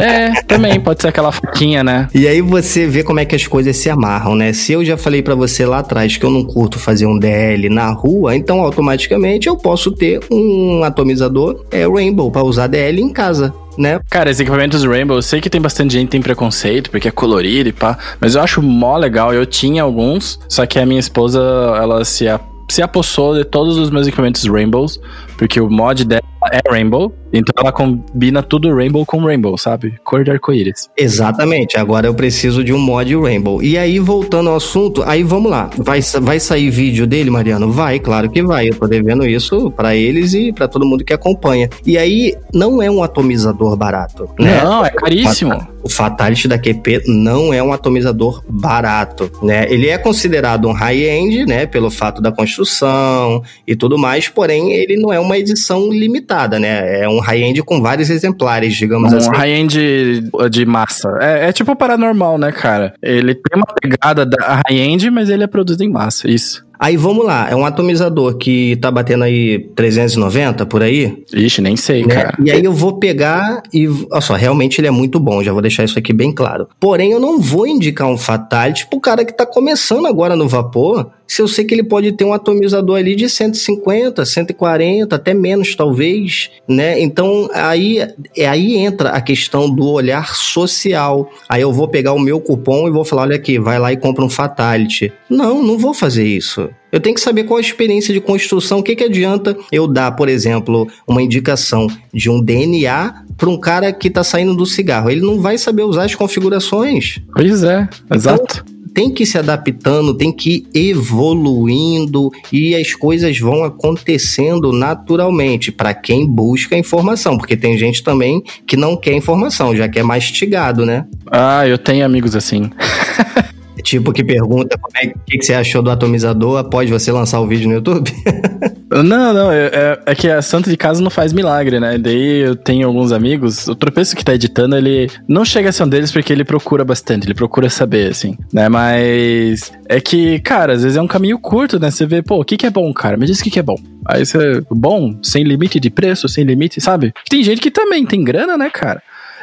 É, 0.00 0.42
também 0.42 0.80
pode 0.80 1.02
ser 1.02 1.08
aquela 1.08 1.32
faquinha, 1.32 1.82
né? 1.82 2.08
E 2.14 2.26
aí 2.26 2.40
você 2.40 2.86
vê 2.86 3.02
como 3.02 3.20
é 3.20 3.24
que 3.24 3.34
as 3.34 3.46
coisas 3.46 3.76
se 3.76 3.90
amarram, 3.90 4.34
né? 4.34 4.52
Se 4.52 4.72
eu 4.72 4.84
já 4.84 4.96
falei 4.96 5.22
pra 5.22 5.34
você 5.34 5.66
lá 5.66 5.78
atrás 5.78 6.16
que 6.16 6.24
eu 6.24 6.30
não 6.30 6.44
curto 6.44 6.78
fazer 6.78 7.06
um 7.06 7.18
DL 7.18 7.68
na 7.68 7.90
rua, 7.90 8.36
então 8.36 8.60
automaticamente 8.60 9.48
eu 9.48 9.56
posso 9.56 9.89
ter 9.92 10.20
um 10.30 10.82
atomizador 10.84 11.64
é, 11.70 11.86
Rainbow 11.86 12.30
pra 12.30 12.42
usar 12.42 12.66
DL 12.66 13.00
em 13.00 13.08
casa. 13.12 13.52
Né? 13.78 13.98
Cara, 14.10 14.28
esses 14.28 14.40
equipamentos 14.40 14.84
Rainbow, 14.84 15.16
eu 15.16 15.22
sei 15.22 15.40
que 15.40 15.48
tem 15.48 15.60
bastante 15.60 15.92
gente 15.94 16.06
que 16.06 16.10
tem 16.12 16.20
preconceito, 16.20 16.90
porque 16.90 17.08
é 17.08 17.10
colorido 17.10 17.68
e 17.68 17.72
pá, 17.72 17.96
mas 18.20 18.34
eu 18.34 18.42
acho 18.42 18.60
mó 18.60 18.96
legal. 18.96 19.32
Eu 19.32 19.46
tinha 19.46 19.82
alguns, 19.82 20.38
só 20.48 20.66
que 20.66 20.78
a 20.78 20.84
minha 20.84 21.00
esposa, 21.00 21.40
ela 21.80 22.04
se, 22.04 22.28
a- 22.28 22.40
se 22.68 22.82
apossou 22.82 23.34
de 23.34 23.44
todos 23.44 23.78
os 23.78 23.88
meus 23.88 24.06
equipamentos 24.06 24.44
Rainbows, 24.44 25.00
porque 25.38 25.60
o 25.60 25.70
mod 25.70 26.04
dela 26.04 26.20
é 26.52 26.60
Rainbow, 26.70 27.14
então 27.32 27.52
ela 27.58 27.72
combina 27.72 28.42
tudo 28.42 28.74
Rainbow 28.74 29.04
com 29.06 29.18
Rainbow, 29.24 29.56
sabe? 29.56 29.94
Cor 30.04 30.24
de 30.24 30.30
arco-íris. 30.30 30.88
Exatamente, 30.96 31.76
agora 31.76 32.06
eu 32.06 32.14
preciso 32.14 32.64
de 32.64 32.72
um 32.72 32.78
mod 32.78 33.14
Rainbow. 33.16 33.62
E 33.62 33.78
aí, 33.78 33.98
voltando 33.98 34.50
ao 34.50 34.56
assunto, 34.56 35.02
aí 35.06 35.22
vamos 35.22 35.50
lá. 35.50 35.70
Vai, 35.76 36.00
vai 36.20 36.40
sair 36.40 36.70
vídeo 36.70 37.06
dele, 37.06 37.30
Mariano? 37.30 37.70
Vai, 37.70 37.98
claro 37.98 38.28
que 38.28 38.42
vai. 38.42 38.68
Eu 38.68 38.74
tô 38.74 38.86
devendo 38.86 39.26
isso 39.26 39.70
para 39.70 39.94
eles 39.94 40.34
e 40.34 40.52
para 40.52 40.68
todo 40.68 40.86
mundo 40.86 41.04
que 41.04 41.12
acompanha. 41.12 41.68
E 41.86 41.96
aí, 41.96 42.34
não 42.52 42.82
é 42.82 42.90
um 42.90 43.02
atomizador 43.02 43.76
barato, 43.76 44.28
né? 44.38 44.62
Não, 44.62 44.84
é 44.84 44.90
caríssimo. 44.90 45.66
O 45.82 45.88
Fatality 45.88 46.46
da 46.46 46.58
QP 46.58 47.04
não 47.06 47.54
é 47.54 47.62
um 47.62 47.72
atomizador 47.72 48.42
barato, 48.48 49.30
né? 49.42 49.66
Ele 49.72 49.88
é 49.88 49.96
considerado 49.96 50.68
um 50.68 50.72
high-end, 50.72 51.46
né, 51.46 51.64
pelo 51.64 51.90
fato 51.90 52.20
da 52.20 52.30
construção 52.30 53.42
e 53.66 53.74
tudo 53.74 53.96
mais, 53.96 54.28
porém 54.28 54.72
ele 54.72 54.96
não 54.96 55.12
é 55.12 55.18
uma 55.18 55.38
edição 55.38 55.88
limitada, 55.90 56.58
né? 56.58 57.02
É 57.02 57.08
um 57.08 57.19
high-end 57.20 57.62
com 57.62 57.80
vários 57.80 58.10
exemplares, 58.10 58.74
digamos 58.74 59.12
um 59.12 59.16
assim. 59.16 59.28
Um 59.28 59.36
high-end 59.36 60.30
de 60.50 60.66
massa. 60.66 61.08
É, 61.20 61.48
é 61.48 61.52
tipo 61.52 61.74
paranormal, 61.76 62.38
né, 62.38 62.52
cara? 62.52 62.94
Ele 63.02 63.34
tem 63.34 63.56
uma 63.56 63.74
pegada 63.80 64.26
da 64.26 64.62
high-end, 64.66 65.10
mas 65.10 65.28
ele 65.28 65.44
é 65.44 65.46
produzido 65.46 65.84
em 65.84 65.90
massa, 65.90 66.30
isso. 66.30 66.64
Aí 66.80 66.96
vamos 66.96 67.26
lá, 67.26 67.46
é 67.50 67.54
um 67.54 67.66
atomizador 67.66 68.38
que 68.38 68.74
tá 68.76 68.90
batendo 68.90 69.24
aí 69.24 69.58
390 69.76 70.64
por 70.64 70.82
aí. 70.82 71.22
Ixi, 71.30 71.60
nem 71.60 71.76
sei, 71.76 72.06
né? 72.06 72.14
cara. 72.14 72.38
E 72.42 72.50
aí 72.50 72.64
eu 72.64 72.72
vou 72.72 72.98
pegar 72.98 73.62
e, 73.70 73.86
olha 73.86 74.20
só, 74.22 74.34
realmente 74.34 74.80
ele 74.80 74.88
é 74.88 74.90
muito 74.90 75.20
bom, 75.20 75.42
já 75.42 75.52
vou 75.52 75.60
deixar 75.60 75.84
isso 75.84 75.98
aqui 75.98 76.14
bem 76.14 76.32
claro. 76.32 76.66
Porém, 76.80 77.12
eu 77.12 77.20
não 77.20 77.38
vou 77.38 77.66
indicar 77.66 78.08
um 78.08 78.16
Fatality 78.16 78.86
pro 78.86 78.98
cara 78.98 79.26
que 79.26 79.36
tá 79.36 79.44
começando 79.44 80.06
agora 80.06 80.34
no 80.34 80.48
vapor, 80.48 81.10
se 81.30 81.40
eu 81.40 81.46
sei 81.46 81.64
que 81.64 81.72
ele 81.72 81.84
pode 81.84 82.10
ter 82.10 82.24
um 82.24 82.32
atomizador 82.32 82.98
ali 82.98 83.14
de 83.14 83.28
150, 83.28 84.24
140, 84.24 85.14
até 85.14 85.32
menos 85.32 85.76
talvez, 85.76 86.50
né? 86.66 87.00
Então 87.00 87.48
aí, 87.54 87.98
é, 88.36 88.48
aí 88.48 88.74
entra 88.74 89.10
a 89.10 89.20
questão 89.20 89.70
do 89.70 89.86
olhar 89.86 90.34
social. 90.34 91.30
Aí 91.48 91.62
eu 91.62 91.72
vou 91.72 91.86
pegar 91.86 92.14
o 92.14 92.18
meu 92.18 92.40
cupom 92.40 92.88
e 92.88 92.90
vou 92.90 93.04
falar, 93.04 93.22
olha 93.22 93.36
aqui, 93.36 93.60
vai 93.60 93.78
lá 93.78 93.92
e 93.92 93.96
compra 93.96 94.24
um 94.24 94.28
Fatality. 94.28 95.12
Não, 95.28 95.62
não 95.62 95.78
vou 95.78 95.94
fazer 95.94 96.26
isso. 96.26 96.68
Eu 96.92 97.00
tenho 97.00 97.14
que 97.14 97.20
saber 97.20 97.44
qual 97.44 97.58
a 97.58 97.60
experiência 97.60 98.12
de 98.12 98.20
construção. 98.20 98.80
O 98.80 98.82
que, 98.82 98.96
que 98.96 99.04
adianta 99.04 99.56
eu 99.70 99.86
dar, 99.86 100.12
por 100.12 100.28
exemplo, 100.28 100.88
uma 101.06 101.22
indicação 101.22 101.86
de 102.12 102.28
um 102.28 102.42
DNA 102.42 103.24
para 103.36 103.48
um 103.48 103.58
cara 103.58 103.92
que 103.92 104.08
está 104.08 104.24
saindo 104.24 104.54
do 104.54 104.66
cigarro? 104.66 105.10
Ele 105.10 105.20
não 105.20 105.40
vai 105.40 105.56
saber 105.56 105.82
usar 105.82 106.04
as 106.04 106.14
configurações. 106.14 107.20
Pois 107.32 107.62
é, 107.62 107.88
exato. 108.12 108.64
Então, 108.66 108.80
tem 108.92 109.10
que 109.10 109.22
ir 109.22 109.26
se 109.26 109.38
adaptando, 109.38 110.14
tem 110.14 110.32
que 110.32 110.66
ir 110.74 110.88
evoluindo 110.88 112.30
e 112.52 112.74
as 112.74 112.92
coisas 112.94 113.38
vão 113.38 113.64
acontecendo 113.64 114.72
naturalmente 114.72 115.70
para 115.70 115.94
quem 115.94 116.26
busca 116.26 116.76
informação, 116.76 117.38
porque 117.38 117.56
tem 117.56 117.78
gente 117.78 118.02
também 118.02 118.42
que 118.66 118.76
não 118.76 118.96
quer 118.96 119.12
informação, 119.12 119.74
já 119.76 119.88
quer 119.88 120.02
mastigado, 120.02 120.84
né? 120.84 121.06
Ah, 121.30 121.66
eu 121.66 121.78
tenho 121.78 122.04
amigos 122.04 122.34
assim. 122.34 122.70
Tipo 123.82 124.12
que 124.12 124.24
pergunta 124.24 124.78
como 124.78 124.96
é 124.96 125.06
que, 125.06 125.38
que 125.38 125.44
você 125.44 125.54
achou 125.54 125.82
do 125.82 125.90
atomizador 125.90 126.58
após 126.58 126.88
você 126.88 127.10
lançar 127.12 127.40
o 127.40 127.46
vídeo 127.46 127.68
no 127.68 127.74
YouTube? 127.74 128.10
não, 128.90 129.32
não, 129.32 129.52
é, 129.52 129.66
é, 129.66 129.98
é, 130.06 130.14
que 130.14 130.28
a 130.28 130.42
Santa 130.42 130.70
de 130.70 130.76
Casa 130.76 131.00
não 131.02 131.10
faz 131.10 131.32
milagre, 131.32 131.78
né? 131.80 131.98
Daí 131.98 132.40
eu 132.40 132.56
tenho 132.56 132.86
alguns 132.86 133.12
amigos, 133.12 133.68
o 133.68 133.74
tropeço 133.74 134.16
que 134.16 134.24
tá 134.24 134.34
editando, 134.34 134.76
ele 134.76 135.10
não 135.28 135.44
chega 135.44 135.68
a 135.68 135.72
ser 135.72 135.84
um 135.84 135.88
deles 135.88 136.12
porque 136.12 136.32
ele 136.32 136.44
procura 136.44 136.84
bastante, 136.84 137.26
ele 137.26 137.34
procura 137.34 137.70
saber, 137.70 138.10
assim, 138.10 138.36
né? 138.52 138.68
Mas 138.68 139.72
é 139.88 140.00
que, 140.00 140.38
cara, 140.40 140.72
às 140.72 140.82
vezes 140.82 140.96
é 140.96 141.02
um 141.02 141.08
caminho 141.08 141.38
curto, 141.38 141.78
né? 141.78 141.90
Você 141.90 142.06
vê, 142.06 142.22
pô, 142.22 142.40
o 142.40 142.44
que, 142.44 142.56
que 142.56 142.66
é 142.66 142.70
bom, 142.70 142.92
cara? 142.92 143.16
Me 143.16 143.26
diz 143.26 143.40
o 143.40 143.44
que, 143.44 143.50
que 143.50 143.58
é 143.58 143.62
bom. 143.62 143.76
Aí 144.06 144.24
você, 144.24 144.62
bom, 144.70 145.18
sem 145.22 145.44
limite 145.44 145.78
de 145.78 145.90
preço, 145.90 146.28
sem 146.28 146.44
limite, 146.44 146.80
sabe? 146.80 147.12
Tem 147.28 147.42
gente 147.42 147.60
que 147.60 147.70
também 147.70 148.04
tem 148.06 148.24
grana, 148.24 148.56
né, 148.56 148.70
cara? 148.70 149.02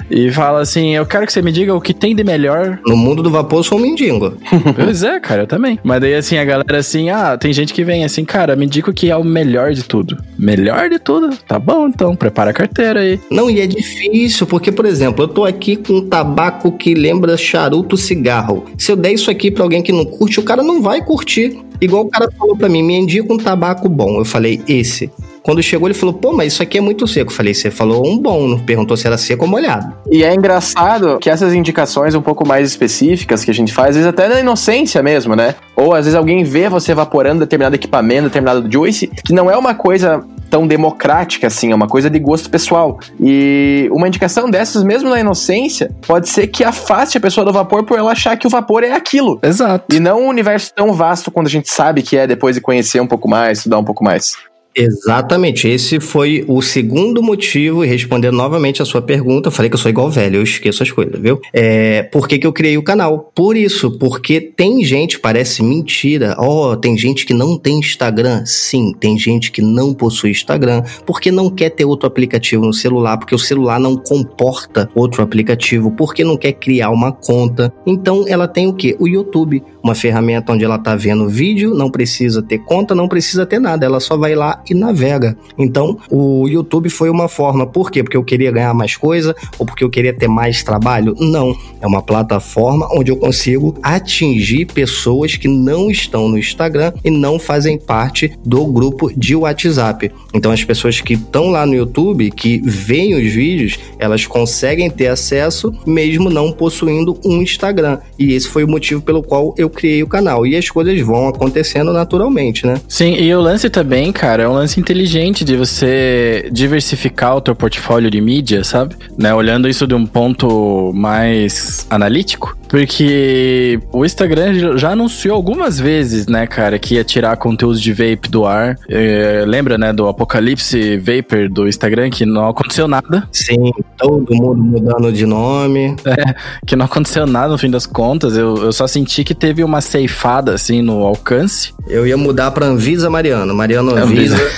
E 0.09 0.31
fala 0.31 0.61
assim: 0.61 0.95
Eu 0.95 1.05
quero 1.05 1.25
que 1.25 1.33
você 1.33 1.41
me 1.41 1.51
diga 1.51 1.73
o 1.73 1.81
que 1.81 1.93
tem 1.93 2.15
de 2.15 2.23
melhor. 2.23 2.79
No 2.85 2.95
mundo 2.95 3.23
do 3.23 3.29
vapor, 3.29 3.59
eu 3.59 3.63
sou 3.63 3.77
um 3.77 3.81
mendigo. 3.81 4.37
pois 4.75 5.03
é, 5.03 5.19
cara, 5.19 5.43
eu 5.43 5.47
também. 5.47 5.79
Mas 5.83 6.01
daí, 6.01 6.15
assim, 6.15 6.37
a 6.37 6.45
galera 6.45 6.77
assim: 6.77 7.09
Ah, 7.09 7.37
tem 7.37 7.51
gente 7.53 7.73
que 7.73 7.83
vem 7.83 8.03
assim, 8.03 8.23
cara, 8.23 8.55
me 8.55 8.65
diga 8.65 8.89
o 8.89 8.93
que 8.93 9.09
é 9.09 9.15
o 9.15 9.23
melhor 9.23 9.73
de 9.73 9.83
tudo. 9.83 10.17
Melhor 10.37 10.89
de 10.89 10.99
tudo? 10.99 11.35
Tá 11.47 11.59
bom, 11.59 11.87
então, 11.87 12.15
prepara 12.15 12.51
a 12.51 12.53
carteira 12.53 13.01
aí. 13.01 13.19
Não, 13.29 13.49
e 13.49 13.59
é 13.59 13.67
difícil, 13.67 14.45
porque, 14.47 14.71
por 14.71 14.85
exemplo, 14.85 15.23
eu 15.23 15.27
tô 15.27 15.45
aqui 15.45 15.75
com 15.75 15.93
um 15.93 16.07
tabaco 16.07 16.71
que 16.71 16.93
lembra 16.93 17.37
charuto 17.37 17.97
cigarro. 17.97 18.65
Se 18.77 18.91
eu 18.91 18.95
der 18.95 19.13
isso 19.13 19.29
aqui 19.29 19.51
pra 19.51 19.63
alguém 19.63 19.81
que 19.81 19.91
não 19.91 20.05
curte, 20.05 20.39
o 20.39 20.43
cara 20.43 20.63
não 20.63 20.81
vai 20.81 21.03
curtir. 21.03 21.59
Igual 21.79 22.03
o 22.05 22.09
cara 22.09 22.29
falou 22.37 22.57
pra 22.57 22.69
mim, 22.69 22.81
me 22.81 22.95
indica 22.95 23.31
um 23.31 23.37
tabaco 23.37 23.87
bom. 23.87 24.19
Eu 24.19 24.25
falei, 24.25 24.61
esse. 24.67 25.11
Quando 25.47 25.63
chegou, 25.63 25.87
ele 25.87 25.97
falou, 25.97 26.13
pô, 26.13 26.33
mas 26.33 26.51
isso 26.51 26.61
aqui 26.61 26.77
é 26.77 26.81
muito 26.81 27.07
seco. 27.07 27.31
Eu 27.31 27.35
falei, 27.35 27.53
você 27.53 27.71
falou 27.71 28.05
um 28.05 28.17
bom, 28.17 28.49
não 28.49 28.59
perguntou 28.59 28.97
se 28.97 29.07
era 29.07 29.17
seco 29.17 29.45
ou 29.45 29.49
molhado. 29.49 29.95
E 30.11 30.21
é 30.21 30.35
engraçado 30.35 31.19
que 31.19 31.29
essas 31.29 31.53
indicações 31.53 32.13
um 32.13 32.21
pouco 32.21 32.45
mais 32.45 32.67
específicas 32.67 33.45
que 33.45 33.51
a 33.51 33.53
gente 33.53 33.71
faz, 33.71 33.91
às 33.91 33.95
vezes 33.95 34.09
até 34.09 34.27
na 34.27 34.41
inocência 34.41 35.01
mesmo, 35.01 35.37
né? 35.37 35.55
Ou 35.73 35.93
às 35.93 36.03
vezes 36.03 36.15
alguém 36.15 36.43
vê 36.43 36.67
você 36.67 36.91
evaporando 36.91 37.39
determinado 37.39 37.73
equipamento, 37.75 38.23
determinado 38.23 38.69
juice, 38.69 39.07
que 39.07 39.31
não 39.31 39.49
é 39.49 39.55
uma 39.55 39.73
coisa 39.73 40.21
tão 40.49 40.67
democrática 40.67 41.47
assim, 41.47 41.71
é 41.71 41.75
uma 41.75 41.87
coisa 41.87 42.09
de 42.09 42.19
gosto 42.19 42.49
pessoal. 42.49 42.99
E 43.17 43.89
uma 43.93 44.07
indicação 44.07 44.49
dessas, 44.49 44.83
mesmo 44.83 45.09
na 45.09 45.19
inocência, 45.19 45.91
pode 46.05 46.27
ser 46.27 46.47
que 46.47 46.63
afaste 46.63 47.17
a 47.17 47.21
pessoa 47.21 47.45
do 47.45 47.53
vapor 47.53 47.85
por 47.85 47.97
ela 47.97 48.11
achar 48.11 48.35
que 48.35 48.47
o 48.47 48.49
vapor 48.49 48.83
é 48.83 48.91
aquilo. 48.91 49.39
Exato. 49.41 49.95
E 49.95 49.99
não 49.99 50.23
um 50.23 50.27
universo 50.27 50.73
tão 50.73 50.91
vasto 50.93 51.31
quando 51.31 51.47
a 51.47 51.49
gente 51.49 51.69
sabe 51.69 52.01
que 52.01 52.17
é 52.17 52.27
depois 52.27 52.55
de 52.55 52.61
conhecer 52.61 52.99
um 52.99 53.07
pouco 53.07 53.29
mais, 53.29 53.59
estudar 53.59 53.79
um 53.79 53.83
pouco 53.83 54.03
mais. 54.03 54.35
Exatamente, 54.80 55.67
esse 55.67 55.99
foi 55.99 56.45
o 56.47 56.61
segundo 56.61 57.23
motivo, 57.23 57.84
e 57.84 57.88
respondendo 57.88 58.36
novamente 58.36 58.80
a 58.80 58.86
sua 58.86 59.01
pergunta, 59.01 59.47
eu 59.47 59.51
falei 59.51 59.69
que 59.69 59.75
eu 59.75 59.80
sou 59.80 59.89
igual 59.89 60.07
velho, 60.11 60.38
eu 60.38 60.43
esqueço 60.43 60.84
as 60.84 60.91
coisas, 60.91 61.19
viu? 61.19 61.41
É, 61.51 62.03
por 62.03 62.28
que, 62.28 62.38
que 62.38 62.45
eu 62.45 62.53
criei 62.53 62.78
o 62.78 62.84
canal? 62.84 63.32
Por 63.34 63.57
isso, 63.57 63.97
porque 63.97 64.39
tem 64.39 64.84
gente, 64.84 65.19
parece 65.19 65.63
mentira, 65.63 66.36
ó, 66.38 66.73
oh, 66.73 66.78
tem 66.78 66.95
gente 66.95 67.25
que 67.25 67.34
não 67.34 67.57
tem 67.57 67.80
Instagram. 67.80 68.43
Sim, 68.45 68.93
tem 68.93 69.17
gente 69.17 69.51
que 69.51 69.63
não 69.63 69.95
possui 69.95 70.30
Instagram, 70.30 70.84
porque 71.07 71.32
não 71.32 71.49
quer 71.49 71.71
ter 71.71 71.86
outro 71.86 72.07
aplicativo 72.07 72.63
no 72.63 72.73
celular, 72.73 73.17
porque 73.17 73.34
o 73.34 73.39
celular 73.39 73.80
não 73.80 73.95
comporta 73.95 74.88
outro 74.93 75.23
aplicativo, 75.23 75.89
porque 75.91 76.23
não 76.23 76.38
quer 76.38 76.53
criar 76.53 76.91
uma 76.91 77.11
conta. 77.11 77.73
Então 77.86 78.25
ela 78.28 78.47
tem 78.47 78.67
o 78.67 78.73
quê? 78.73 78.95
O 78.99 79.07
YouTube, 79.07 79.63
uma 79.88 79.95
ferramenta 79.95 80.51
onde 80.51 80.65
ela 80.65 80.77
tá 80.77 80.95
vendo 80.97 81.29
vídeo, 81.29 81.73
não 81.73 81.89
precisa 81.89 82.41
ter 82.41 82.59
conta, 82.59 82.93
não 82.93 83.07
precisa 83.07 83.45
ter 83.45 83.57
nada, 83.57 83.85
ela 83.85 84.01
só 84.01 84.17
vai 84.17 84.35
lá 84.35 84.61
e 84.69 84.73
navega. 84.73 85.38
Então, 85.57 85.97
o 86.11 86.45
YouTube 86.47 86.89
foi 86.89 87.09
uma 87.09 87.29
forma. 87.29 87.65
Por 87.65 87.89
quê? 87.89 88.03
Porque 88.03 88.17
eu 88.17 88.23
queria 88.23 88.51
ganhar 88.51 88.73
mais 88.73 88.97
coisa 88.97 89.33
ou 89.57 89.65
porque 89.65 89.83
eu 89.83 89.89
queria 89.89 90.13
ter 90.13 90.27
mais 90.27 90.61
trabalho? 90.61 91.15
Não. 91.17 91.55
É 91.79 91.88
uma 91.88 92.01
plataforma 92.01 92.88
onde 92.91 93.11
eu 93.11 93.15
consigo 93.15 93.77
atingir 93.81 94.65
pessoas 94.65 95.38
que 95.38 95.47
não 95.47 95.89
estão 95.89 96.27
no 96.27 96.38
Instagram 96.38 96.91
e 97.03 97.09
não 97.09 97.39
fazem 97.39 97.77
parte 97.77 98.38
do 98.45 98.65
grupo 98.65 99.09
de 99.15 99.35
WhatsApp. 99.35 100.11
Então, 100.33 100.51
as 100.51 100.63
pessoas 100.63 100.99
que 100.99 101.13
estão 101.13 101.49
lá 101.49 101.65
no 101.65 101.75
YouTube, 101.75 102.29
que 102.31 102.61
veem 102.65 103.15
os 103.15 103.33
vídeos, 103.33 103.79
elas 103.97 104.25
conseguem 104.25 104.89
ter 104.89 105.07
acesso 105.07 105.73
mesmo 105.85 106.29
não 106.29 106.51
possuindo 106.51 107.17
um 107.23 107.41
Instagram. 107.41 107.99
E 108.19 108.33
esse 108.33 108.49
foi 108.49 108.65
o 108.65 108.67
motivo 108.67 109.01
pelo 109.01 109.23
qual 109.23 109.55
eu 109.57 109.69
criei 109.78 110.01
o 110.01 110.07
canal. 110.07 110.45
E 110.45 110.55
as 110.55 110.69
coisas 110.69 110.99
vão 111.01 111.28
acontecendo 111.28 111.93
naturalmente, 111.93 112.65
né? 112.65 112.82
Sim, 112.88 113.13
e 113.13 113.34
o 113.34 113.39
lance 113.39 113.69
também, 113.69 114.11
cara, 114.11 114.43
é 114.43 114.49
um 114.49 114.53
lance 114.53 114.80
inteligente 114.80 115.45
de 115.45 115.55
você 115.55 116.49
diversificar 116.51 117.38
o 117.38 117.41
teu 117.41 117.55
portfólio 117.55 118.09
de 118.09 118.19
mídia, 118.19 118.63
sabe? 118.63 118.95
Né? 119.17 119.34
Olhando 119.34 119.69
isso 119.69 119.86
de 119.86 119.93
um 119.93 120.05
ponto 120.05 120.91
mais 120.93 121.86
analítico. 121.89 122.57
Porque 122.68 123.80
o 123.91 124.05
Instagram 124.05 124.78
já 124.78 124.91
anunciou 124.91 125.36
algumas 125.36 125.80
vezes, 125.80 126.28
né, 126.28 126.45
cara, 126.45 126.78
que 126.78 126.95
ia 126.95 127.03
tirar 127.03 127.36
conteúdo 127.38 127.80
de 127.80 127.91
vape 127.91 128.30
do 128.30 128.45
ar. 128.45 128.78
É, 128.89 129.43
lembra, 129.47 129.78
né, 129.78 129.93
do 129.93 130.07
Apocalipse 130.07 130.97
Vapor 130.97 131.49
do 131.49 131.68
Instagram, 131.68 132.09
que 132.09 132.26
não 132.26 132.47
aconteceu 132.49 132.88
nada. 132.88 133.28
Sim, 133.32 133.72
todo 133.97 134.36
mundo 134.36 134.57
mudando 134.57 135.11
de 135.11 135.26
nome. 135.26 135.95
É, 136.05 136.36
que 136.65 136.76
não 136.76 136.86
aconteceu 136.86 137.26
nada 137.26 137.49
no 137.49 137.57
fim 137.57 137.70
das 137.70 137.86
contas. 137.86 138.36
Eu, 138.36 138.57
eu 138.57 138.72
só 138.74 138.86
senti 138.86 139.24
que 139.24 139.34
teve 139.34 139.63
uma 139.63 139.82
ceifada, 139.82 140.53
assim, 140.53 140.82
no 140.82 141.03
alcance. 141.03 141.74
Eu 141.88 142.05
ia 142.05 142.18
mudar 142.18 142.51
pra 142.51 142.65
Anvisa 142.65 143.09
Mariano. 143.09 143.53
Mariano 143.55 143.95
Anvisa. 143.95 144.36
Anvisa. 144.36 144.51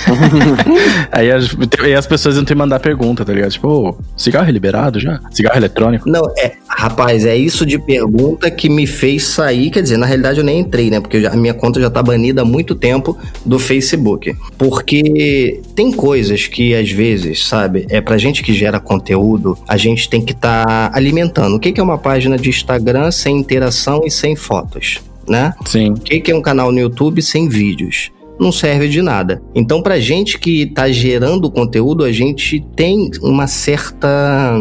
aí, 1.12 1.30
as, 1.30 1.56
aí 1.80 1.94
as 1.94 2.06
pessoas 2.06 2.36
iam 2.36 2.44
te 2.44 2.54
mandar 2.54 2.80
pergunta, 2.80 3.24
tá 3.24 3.32
ligado? 3.32 3.52
Tipo, 3.52 3.68
oh, 3.68 3.96
cigarro 4.16 4.48
é 4.48 4.52
liberado 4.52 4.98
já? 4.98 5.20
Cigarro 5.30 5.56
eletrônico? 5.56 6.08
Não, 6.08 6.22
é, 6.36 6.52
rapaz, 6.68 7.24
é 7.24 7.36
isso 7.36 7.64
de 7.64 7.78
pergunta 7.78 7.99
pergunta 8.00 8.50
que 8.50 8.68
me 8.68 8.86
fez 8.86 9.24
sair, 9.24 9.70
quer 9.70 9.82
dizer, 9.82 9.98
na 9.98 10.06
realidade 10.06 10.38
eu 10.38 10.44
nem 10.44 10.60
entrei, 10.60 10.90
né? 10.90 11.00
Porque 11.00 11.18
a 11.26 11.36
minha 11.36 11.52
conta 11.52 11.80
já 11.80 11.90
tá 11.90 12.02
banida 12.02 12.42
há 12.42 12.44
muito 12.44 12.74
tempo 12.74 13.16
do 13.44 13.58
Facebook. 13.58 14.34
Porque 14.56 15.60
tem 15.74 15.92
coisas 15.92 16.46
que 16.46 16.74
às 16.74 16.90
vezes, 16.90 17.44
sabe, 17.44 17.86
é 17.90 18.00
pra 18.00 18.16
gente 18.16 18.42
que 18.42 18.54
gera 18.54 18.80
conteúdo, 18.80 19.56
a 19.68 19.76
gente 19.76 20.08
tem 20.08 20.22
que 20.22 20.32
estar 20.32 20.64
tá 20.64 20.90
alimentando. 20.94 21.56
O 21.56 21.60
que 21.60 21.78
é 21.78 21.82
uma 21.82 21.98
página 21.98 22.38
de 22.38 22.48
Instagram 22.48 23.10
sem 23.10 23.36
interação 23.36 24.02
e 24.04 24.10
sem 24.10 24.34
fotos? 24.34 25.00
Né? 25.28 25.52
Sim. 25.66 25.92
O 25.92 26.00
que 26.00 26.30
é 26.30 26.34
um 26.34 26.42
canal 26.42 26.72
no 26.72 26.80
YouTube 26.80 27.20
sem 27.22 27.48
vídeos? 27.48 28.10
não 28.40 28.50
serve 28.50 28.88
de 28.88 29.02
nada. 29.02 29.42
Então, 29.54 29.82
pra 29.82 30.00
gente 30.00 30.38
que 30.38 30.64
tá 30.64 30.90
gerando 30.90 31.50
conteúdo, 31.50 32.04
a 32.04 32.10
gente 32.10 32.58
tem 32.74 33.10
uma 33.20 33.46
certa 33.46 34.56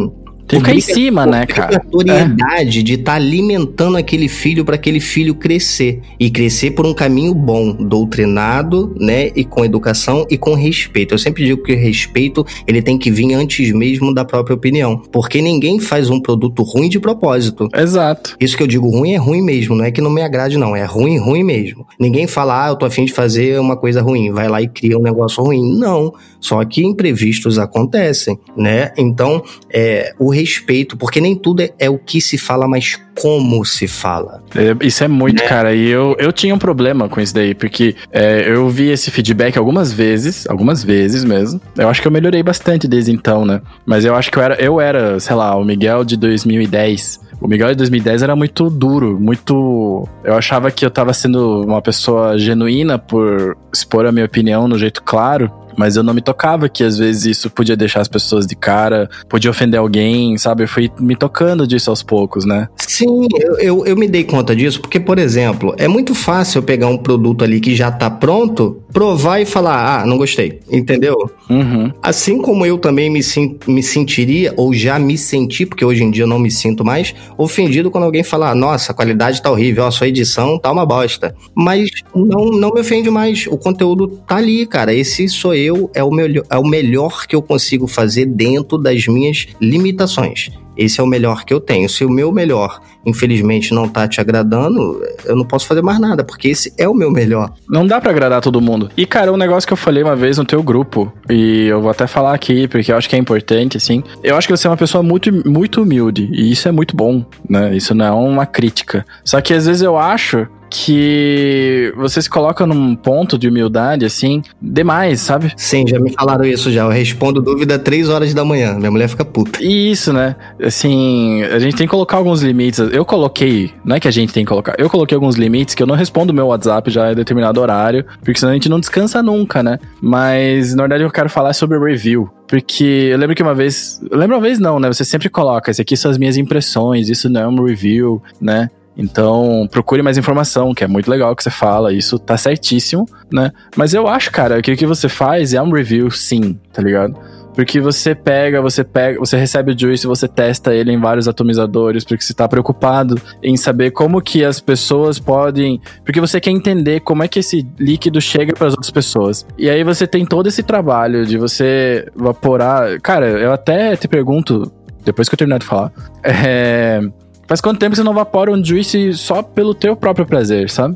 ficar 0.58 0.74
em 0.74 0.82
cima, 0.82 1.26
né, 1.26 1.46
cara? 1.46 1.80
obrigatoriedade 1.92 2.80
é. 2.80 2.84
de 2.84 2.94
estar 2.94 3.12
tá 3.12 3.18
alimentando 3.18 3.98
aquele 3.98 4.28
filho 4.28 4.64
para 4.66 4.76
aquele 4.76 5.00
filho 5.00 5.36
crescer. 5.36 6.02
E 6.20 6.30
crescer 6.30 6.72
por 6.72 6.86
um 6.86 6.94
caminho 6.94 7.34
bom, 7.34 7.74
doutrinado, 7.74 8.94
né? 9.00 9.32
E 9.36 9.44
com 9.44 9.64
educação 9.64 10.26
e 10.30 10.38
com 10.38 10.54
respeito. 10.54 11.14
Eu 11.14 11.20
sempre 11.20 11.46
digo 11.46 11.64
que 11.64 11.74
o 11.74 11.78
respeito, 11.78 12.46
ele 12.68 12.82
tem 12.82 12.98
que 12.98 13.12
vir 13.12 13.34
antes 13.34 13.72
mesmo 13.72 14.14
da 14.14 14.26
própria 14.26 14.56
opinião. 14.56 15.02
Porque 15.12 15.42
ninguém 15.42 15.80
faz 15.80 16.10
um 16.10 16.20
produto 16.20 16.64
ruim 16.64 16.90
de 16.90 17.00
propósito. 17.00 17.68
Exato. 17.76 18.36
Isso 18.40 18.58
que 18.58 18.64
eu 18.64 18.68
digo 18.68 18.90
ruim 18.90 19.14
é 19.14 19.18
ruim 19.18 19.42
mesmo. 19.42 19.76
Não 19.76 19.86
é 19.86 19.92
que 19.92 20.02
não 20.02 20.10
me 20.10 20.22
agrade, 20.22 20.58
não. 20.58 20.76
É 20.76 20.86
ruim, 20.86 21.18
ruim 21.18 21.44
mesmo. 21.44 21.86
Ninguém 22.00 22.28
fala, 22.28 22.66
ah, 22.66 22.70
eu 22.70 22.76
tô 22.76 22.86
afim 22.86 23.06
de 23.06 23.14
fazer 23.14 23.60
uma 23.60 23.78
coisa 23.78 24.02
ruim. 24.02 24.32
Vai 24.32 24.48
lá 24.48 24.62
e 24.62 24.68
cria 24.68 24.98
um 24.98 25.02
negócio 25.02 25.44
ruim. 25.44 25.78
Não. 25.78 26.14
Só 26.40 26.64
que 26.66 26.84
imprevistos 26.84 27.60
acontecem, 27.60 28.40
né? 28.56 28.92
Então, 28.98 29.44
é, 29.72 30.14
o 30.18 30.30
respeito, 30.40 30.98
porque 30.98 31.22
nem 31.22 31.36
tudo 31.36 31.62
é, 31.62 31.72
é 31.78 31.90
o 31.90 31.98
que 31.98 32.22
se 32.22 32.38
fala, 32.38 32.68
mas 32.68 33.00
como 33.20 33.66
se 33.66 33.88
fala. 33.88 34.42
É, 34.56 34.86
isso 34.86 35.04
é 35.04 35.08
muito, 35.08 35.42
né? 35.42 35.48
cara. 35.48 35.74
E 35.74 35.88
eu, 35.88 36.16
eu 36.20 36.32
tinha 36.32 36.56
um 36.56 36.58
problema 36.58 37.10
com 37.10 37.20
isso 37.20 37.34
daí, 37.34 37.54
porque 37.54 37.96
é, 38.12 38.46
eu 38.48 38.70
vi 38.70 38.90
esse 38.90 39.12
feedback 39.12 39.58
algumas 39.58 39.92
vezes, 39.92 40.48
algumas 40.48 40.84
vezes 40.84 41.24
mesmo. 41.24 41.60
Eu 41.78 41.90
acho 41.90 42.02
que 42.02 42.08
eu 42.08 42.12
melhorei 42.12 42.42
bastante 42.42 42.88
desde 42.88 43.12
então, 43.12 43.46
né? 43.46 43.62
Mas 43.86 44.06
eu 44.06 44.16
acho 44.16 44.32
que 44.32 44.38
eu 44.38 44.44
era, 44.44 44.56
eu 44.56 44.80
era 44.80 45.20
sei 45.20 45.36
lá, 45.36 45.56
o 45.56 45.64
Miguel 45.64 46.04
de 46.04 46.16
2010. 46.18 47.30
O 47.42 47.48
Miguel 47.48 47.70
de 47.70 47.76
2010 47.76 48.24
era 48.24 48.36
muito 48.36 48.70
duro, 48.70 49.18
muito. 49.20 50.08
Eu 50.24 50.36
achava 50.36 50.70
que 50.72 50.86
eu 50.86 50.92
tava 50.92 51.14
sendo 51.14 51.62
uma 51.64 51.82
pessoa 51.82 52.38
genuína 52.38 52.98
por 52.98 53.58
expor 53.74 54.06
a 54.06 54.12
minha 54.12 54.26
opinião 54.26 54.68
no 54.68 54.78
jeito 54.78 55.02
claro 55.02 55.52
mas 55.80 55.96
eu 55.96 56.04
não 56.04 56.14
me 56.14 56.20
tocava 56.20 56.68
que 56.68 56.84
às 56.84 56.98
vezes 56.98 57.24
isso 57.38 57.50
podia 57.50 57.78
deixar 57.78 58.02
as 58.02 58.10
pessoas 58.10 58.46
de 58.46 58.54
cara, 58.54 59.10
podia 59.30 59.50
ofender 59.50 59.80
alguém, 59.80 60.38
sabe? 60.38 60.64
Eu 60.64 60.68
fui 60.68 60.92
me 61.00 61.16
tocando 61.16 61.66
disso 61.66 61.90
aos 61.90 62.04
poucos, 62.04 62.44
né? 62.44 62.68
Sim, 62.76 63.30
eu, 63.40 63.58
eu, 63.60 63.86
eu 63.86 63.96
me 63.96 64.06
dei 64.06 64.26
conta 64.26 64.54
disso, 64.54 64.82
porque, 64.82 65.00
por 65.00 65.18
exemplo, 65.18 65.74
é 65.78 65.88
muito 65.88 66.14
fácil 66.14 66.60
eu 66.60 66.64
pegar 66.64 66.88
um 66.88 66.98
produto 66.98 67.46
ali 67.46 67.62
que 67.62 67.78
já 67.78 67.90
tá 67.90 68.10
pronto, 68.10 68.84
provar 68.92 69.40
e 69.40 69.46
falar, 69.46 70.02
ah, 70.02 70.06
não 70.06 70.18
gostei, 70.18 70.60
entendeu? 70.70 71.16
Uhum. 71.50 71.94
Assim 72.04 72.42
como 72.42 72.66
eu 72.66 72.78
também 72.78 73.10
me, 73.10 73.22
me 73.66 73.82
sentiria, 73.82 74.54
ou 74.58 74.74
já 74.74 75.00
me 75.00 75.18
senti, 75.18 75.66
porque 75.66 75.86
hoje 75.86 76.04
em 76.04 76.12
dia 76.12 76.24
eu 76.24 76.28
não 76.28 76.40
me 76.40 76.52
sinto 76.52 76.84
mais, 76.84 77.16
ofendido 77.38 77.90
quando 77.90 78.04
alguém 78.04 78.24
falar, 78.24 78.54
nossa, 78.54 78.92
a 78.92 78.96
qualidade 78.96 79.42
tá 79.42 79.50
horrível, 79.50 79.86
a 79.86 79.92
sua 79.92 80.10
edição 80.10 80.60
tá 80.60 80.70
uma 80.70 80.86
bosta. 80.86 81.34
Mas 81.56 81.90
não, 82.14 82.48
não 82.48 82.74
me 82.74 82.82
ofende 82.82 83.10
mais, 83.10 83.48
o 83.48 83.58
conteúdo 83.58 84.20
tá 84.28 84.36
ali, 84.36 84.66
cara, 84.66 84.94
esse 84.94 85.30
sou 85.30 85.54
eu 85.54 85.69
eu 85.70 85.90
é 85.94 86.04
o, 86.04 86.12
melhor, 86.12 86.46
é 86.50 86.58
o 86.58 86.68
melhor 86.68 87.26
que 87.28 87.36
eu 87.36 87.42
consigo 87.42 87.88
fazer 87.88 88.26
dentro 88.26 88.78
das 88.78 89.08
minhas 89.08 89.48
limitações. 89.62 90.50
Esse 90.80 91.02
é 91.02 91.04
o 91.04 91.08
melhor 91.08 91.44
que 91.44 91.54
eu 91.54 91.60
tenho. 91.60 91.90
Se 91.90 92.06
o 92.06 92.10
meu 92.10 92.32
melhor, 92.32 92.80
infelizmente, 93.06 93.74
não 93.74 93.90
tá 93.90 94.08
te 94.08 94.22
agradando, 94.22 95.04
eu 95.26 95.36
não 95.36 95.44
posso 95.44 95.68
fazer 95.68 95.82
mais 95.82 96.00
nada, 96.00 96.24
porque 96.24 96.48
esse 96.48 96.74
é 96.78 96.88
o 96.88 96.94
meu 96.94 97.12
melhor. 97.12 97.52
Não 97.70 97.86
dá 97.86 98.00
para 98.00 98.12
agradar 98.12 98.40
todo 98.40 98.62
mundo. 98.62 98.90
E, 98.96 99.06
cara, 99.06 99.34
um 99.34 99.36
negócio 99.36 99.68
que 99.68 99.74
eu 99.74 99.78
falei 99.78 100.02
uma 100.02 100.16
vez 100.16 100.38
no 100.38 100.46
teu 100.46 100.64
grupo, 100.64 101.12
e 101.30 101.66
eu 101.68 101.82
vou 101.82 101.92
até 101.92 102.08
falar 102.08 102.34
aqui, 102.34 102.66
porque 102.70 102.94
eu 102.94 102.96
acho 102.96 103.10
que 103.10 103.16
é 103.18 103.20
importante, 103.20 103.76
assim. 103.76 104.02
Eu 104.24 104.38
acho 104.38 104.48
que 104.48 104.56
você 104.56 104.68
é 104.68 104.70
uma 104.70 104.78
pessoa 104.78 105.04
muito, 105.04 105.30
muito 105.50 105.82
humilde, 105.82 106.30
e 106.32 106.50
isso 106.50 106.70
é 106.70 106.72
muito 106.72 106.96
bom, 106.96 107.26
né? 107.50 107.76
Isso 107.76 107.94
não 107.94 108.06
é 108.06 108.12
uma 108.12 108.46
crítica. 108.46 109.06
Só 109.26 109.42
que 109.42 109.54
às 109.54 109.66
vezes 109.66 109.82
eu 109.82 109.98
acho 109.98 110.48
que 110.70 111.94
você 111.96 112.22
se 112.22 112.30
coloca 112.30 112.66
num 112.66 112.96
ponto 112.96 113.38
de 113.38 113.48
humildade, 113.48 114.06
assim, 114.06 114.42
demais, 114.62 115.22
sabe? 115.22 115.52
Sim, 115.58 115.86
já 115.88 116.00
me 116.00 116.14
falaram 116.14 116.46
isso 116.46 116.72
já. 116.72 116.84
Eu 116.84 116.90
respondo 116.90 117.42
dúvida 117.42 117.80
três 117.80 118.10
horas 118.10 118.34
da 118.34 118.46
manhã. 118.46 118.76
Minha 118.76 118.92
mulher 118.92 119.08
fica 119.08 119.26
puta. 119.26 119.64
Isso, 119.64 120.14
né? 120.14 120.36
Assim, 120.62 121.44
a 121.44 121.60
gente 121.60 121.76
tem 121.76 121.88
que 121.88 121.92
colocar 121.92 122.18
alguns 122.18 122.42
limites. 122.42 122.80
Eu 122.80 123.06
coloquei, 123.06 123.72
não 123.84 123.96
é 123.96 124.00
que 124.00 124.08
a 124.08 124.12
gente 124.12 124.34
tem 124.34 124.44
que 124.44 124.50
colocar, 124.50 124.76
eu 124.78 124.90
coloquei 124.90 125.16
alguns 125.16 125.36
limites 125.36 125.76
que 125.76 125.84
eu 125.84 125.88
não 125.88 125.96
respondo 125.96 126.34
meu 126.34 126.48
WhatsApp 126.48 126.90
já 126.90 127.12
em 127.12 127.16
determinado 127.16 127.60
horário, 127.60 128.06
porque 128.24 128.40
senão 128.40 128.52
a 128.52 128.56
gente 128.56 128.70
não 128.70 128.80
descansa 128.80 129.24
nunca, 129.24 129.64
né? 129.64 129.80
Mas, 130.02 130.76
na 130.76 130.84
verdade, 130.84 131.04
eu 131.04 131.12
quero 131.12 131.30
falar 131.30 131.54
sobre 131.54 131.80
review. 131.80 132.30
Porque 132.48 133.10
eu 133.12 133.18
lembro 133.18 133.36
que 133.36 133.44
uma 133.44 133.54
vez. 133.54 134.02
Eu 134.10 134.18
lembro 134.18 134.36
uma 134.36 134.42
vez 134.42 134.58
não, 134.58 134.80
né? 134.80 134.88
Você 134.88 135.06
sempre 135.06 135.30
coloca, 135.30 135.70
esse 135.70 135.82
aqui 135.82 135.96
são 135.96 136.10
as 136.10 136.18
minhas 136.18 136.36
impressões, 136.36 137.08
isso 137.08 137.30
não 137.30 137.42
é 137.42 137.48
um 137.48 137.64
review, 137.64 138.22
né? 138.42 138.72
Então, 139.00 139.66
procure 139.72 140.02
mais 140.02 140.18
informação, 140.18 140.74
que 140.74 140.84
é 140.84 140.88
muito 140.88 141.10
legal 141.10 141.34
que 141.34 141.42
você 141.42 141.50
fala, 141.50 141.94
isso 141.94 142.20
tá 142.20 142.36
certíssimo, 142.36 143.06
né? 143.32 143.50
Mas 143.78 143.94
eu 143.94 144.10
acho, 144.10 144.30
cara, 144.30 144.62
que 144.62 144.74
o 144.74 144.76
que 144.76 144.86
você 144.86 145.08
faz 145.08 145.54
é 145.54 145.62
um 145.62 145.72
review, 145.72 146.12
sim, 146.12 146.60
tá 146.74 146.82
ligado? 146.82 147.18
Porque 147.56 147.80
você 147.80 148.14
pega, 148.14 148.62
você 148.62 148.84
pega, 148.84 149.18
você 149.18 149.38
recebe 149.38 149.72
o 149.72 149.80
juice, 149.80 150.06
você 150.06 150.28
testa 150.28 150.74
ele 150.74 150.92
em 150.92 151.00
vários 151.00 151.30
atomizadores, 151.30 152.04
porque 152.04 152.24
você 152.24 152.34
tá 152.34 152.46
preocupado 152.46 153.16
em 153.42 153.56
saber 153.56 153.92
como 153.92 154.22
que 154.22 154.44
as 154.44 154.60
pessoas 154.60 155.18
podem, 155.18 155.80
porque 156.04 156.20
você 156.20 156.42
quer 156.42 156.52
entender 156.52 157.00
como 157.00 157.24
é 157.24 157.28
que 157.30 157.40
esse 157.40 157.66
líquido 157.80 158.20
chega 158.20 158.54
para 158.54 158.68
as 158.68 158.74
outras 158.74 158.92
pessoas. 158.92 159.46
E 159.58 159.70
aí 159.70 159.82
você 159.82 160.06
tem 160.06 160.26
todo 160.26 160.48
esse 160.48 160.62
trabalho 160.62 161.26
de 161.26 161.38
você 161.38 162.06
evaporar. 162.20 163.00
Cara, 163.02 163.28
eu 163.28 163.54
até 163.54 163.96
te 163.96 164.10
pergunto, 164.10 164.70
depois 165.06 165.30
que 165.30 165.36
eu 165.36 165.38
terminar 165.38 165.60
de 165.60 165.66
falar, 165.66 165.92
é, 166.22 167.02
Faz 167.50 167.62
quanto 167.62 167.80
tempo 167.80 167.96
você 167.96 168.04
não 168.04 168.14
vapora 168.14 168.52
um 168.52 168.64
juice 168.64 169.12
só 169.14 169.42
pelo 169.42 169.74
teu 169.74 169.96
próprio 169.96 170.24
prazer, 170.24 170.70
sabe? 170.70 170.96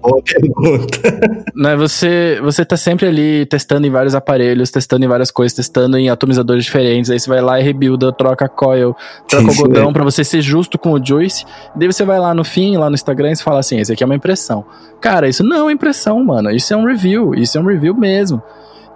Boa 0.00 0.22
pergunta. 0.22 0.98
Né, 1.54 1.74
você, 1.76 2.38
você 2.40 2.64
tá 2.64 2.76
sempre 2.76 3.06
ali 3.06 3.44
testando 3.44 3.84
em 3.84 3.90
vários 3.90 4.14
aparelhos, 4.14 4.70
testando 4.70 5.04
em 5.04 5.08
várias 5.08 5.28
coisas, 5.28 5.56
testando 5.56 5.98
em 5.98 6.08
atomizadores 6.08 6.64
diferentes. 6.64 7.10
Aí 7.10 7.18
você 7.18 7.28
vai 7.28 7.40
lá 7.40 7.60
e 7.60 7.64
rebuilda, 7.64 8.12
troca 8.12 8.48
coil, 8.48 8.94
troca 9.28 9.50
Sim, 9.50 9.60
algodão 9.60 9.92
para 9.92 10.04
você 10.04 10.22
ser 10.22 10.40
justo 10.40 10.78
com 10.78 10.92
o 10.92 11.04
juice. 11.04 11.44
Daí 11.74 11.90
você 11.90 12.04
vai 12.04 12.20
lá 12.20 12.32
no 12.32 12.44
fim, 12.44 12.76
lá 12.76 12.88
no 12.88 12.94
Instagram, 12.94 13.32
e 13.32 13.36
você 13.36 13.42
fala 13.42 13.58
assim: 13.58 13.80
esse 13.80 13.92
aqui 13.92 14.04
é 14.04 14.06
uma 14.06 14.14
impressão. 14.14 14.64
Cara, 15.00 15.28
isso 15.28 15.42
não 15.42 15.68
é 15.68 15.72
impressão, 15.72 16.24
mano. 16.24 16.50
Isso 16.50 16.72
é 16.72 16.76
um 16.76 16.84
review. 16.84 17.34
Isso 17.34 17.58
é 17.58 17.60
um 17.60 17.66
review 17.66 17.94
mesmo. 17.94 18.40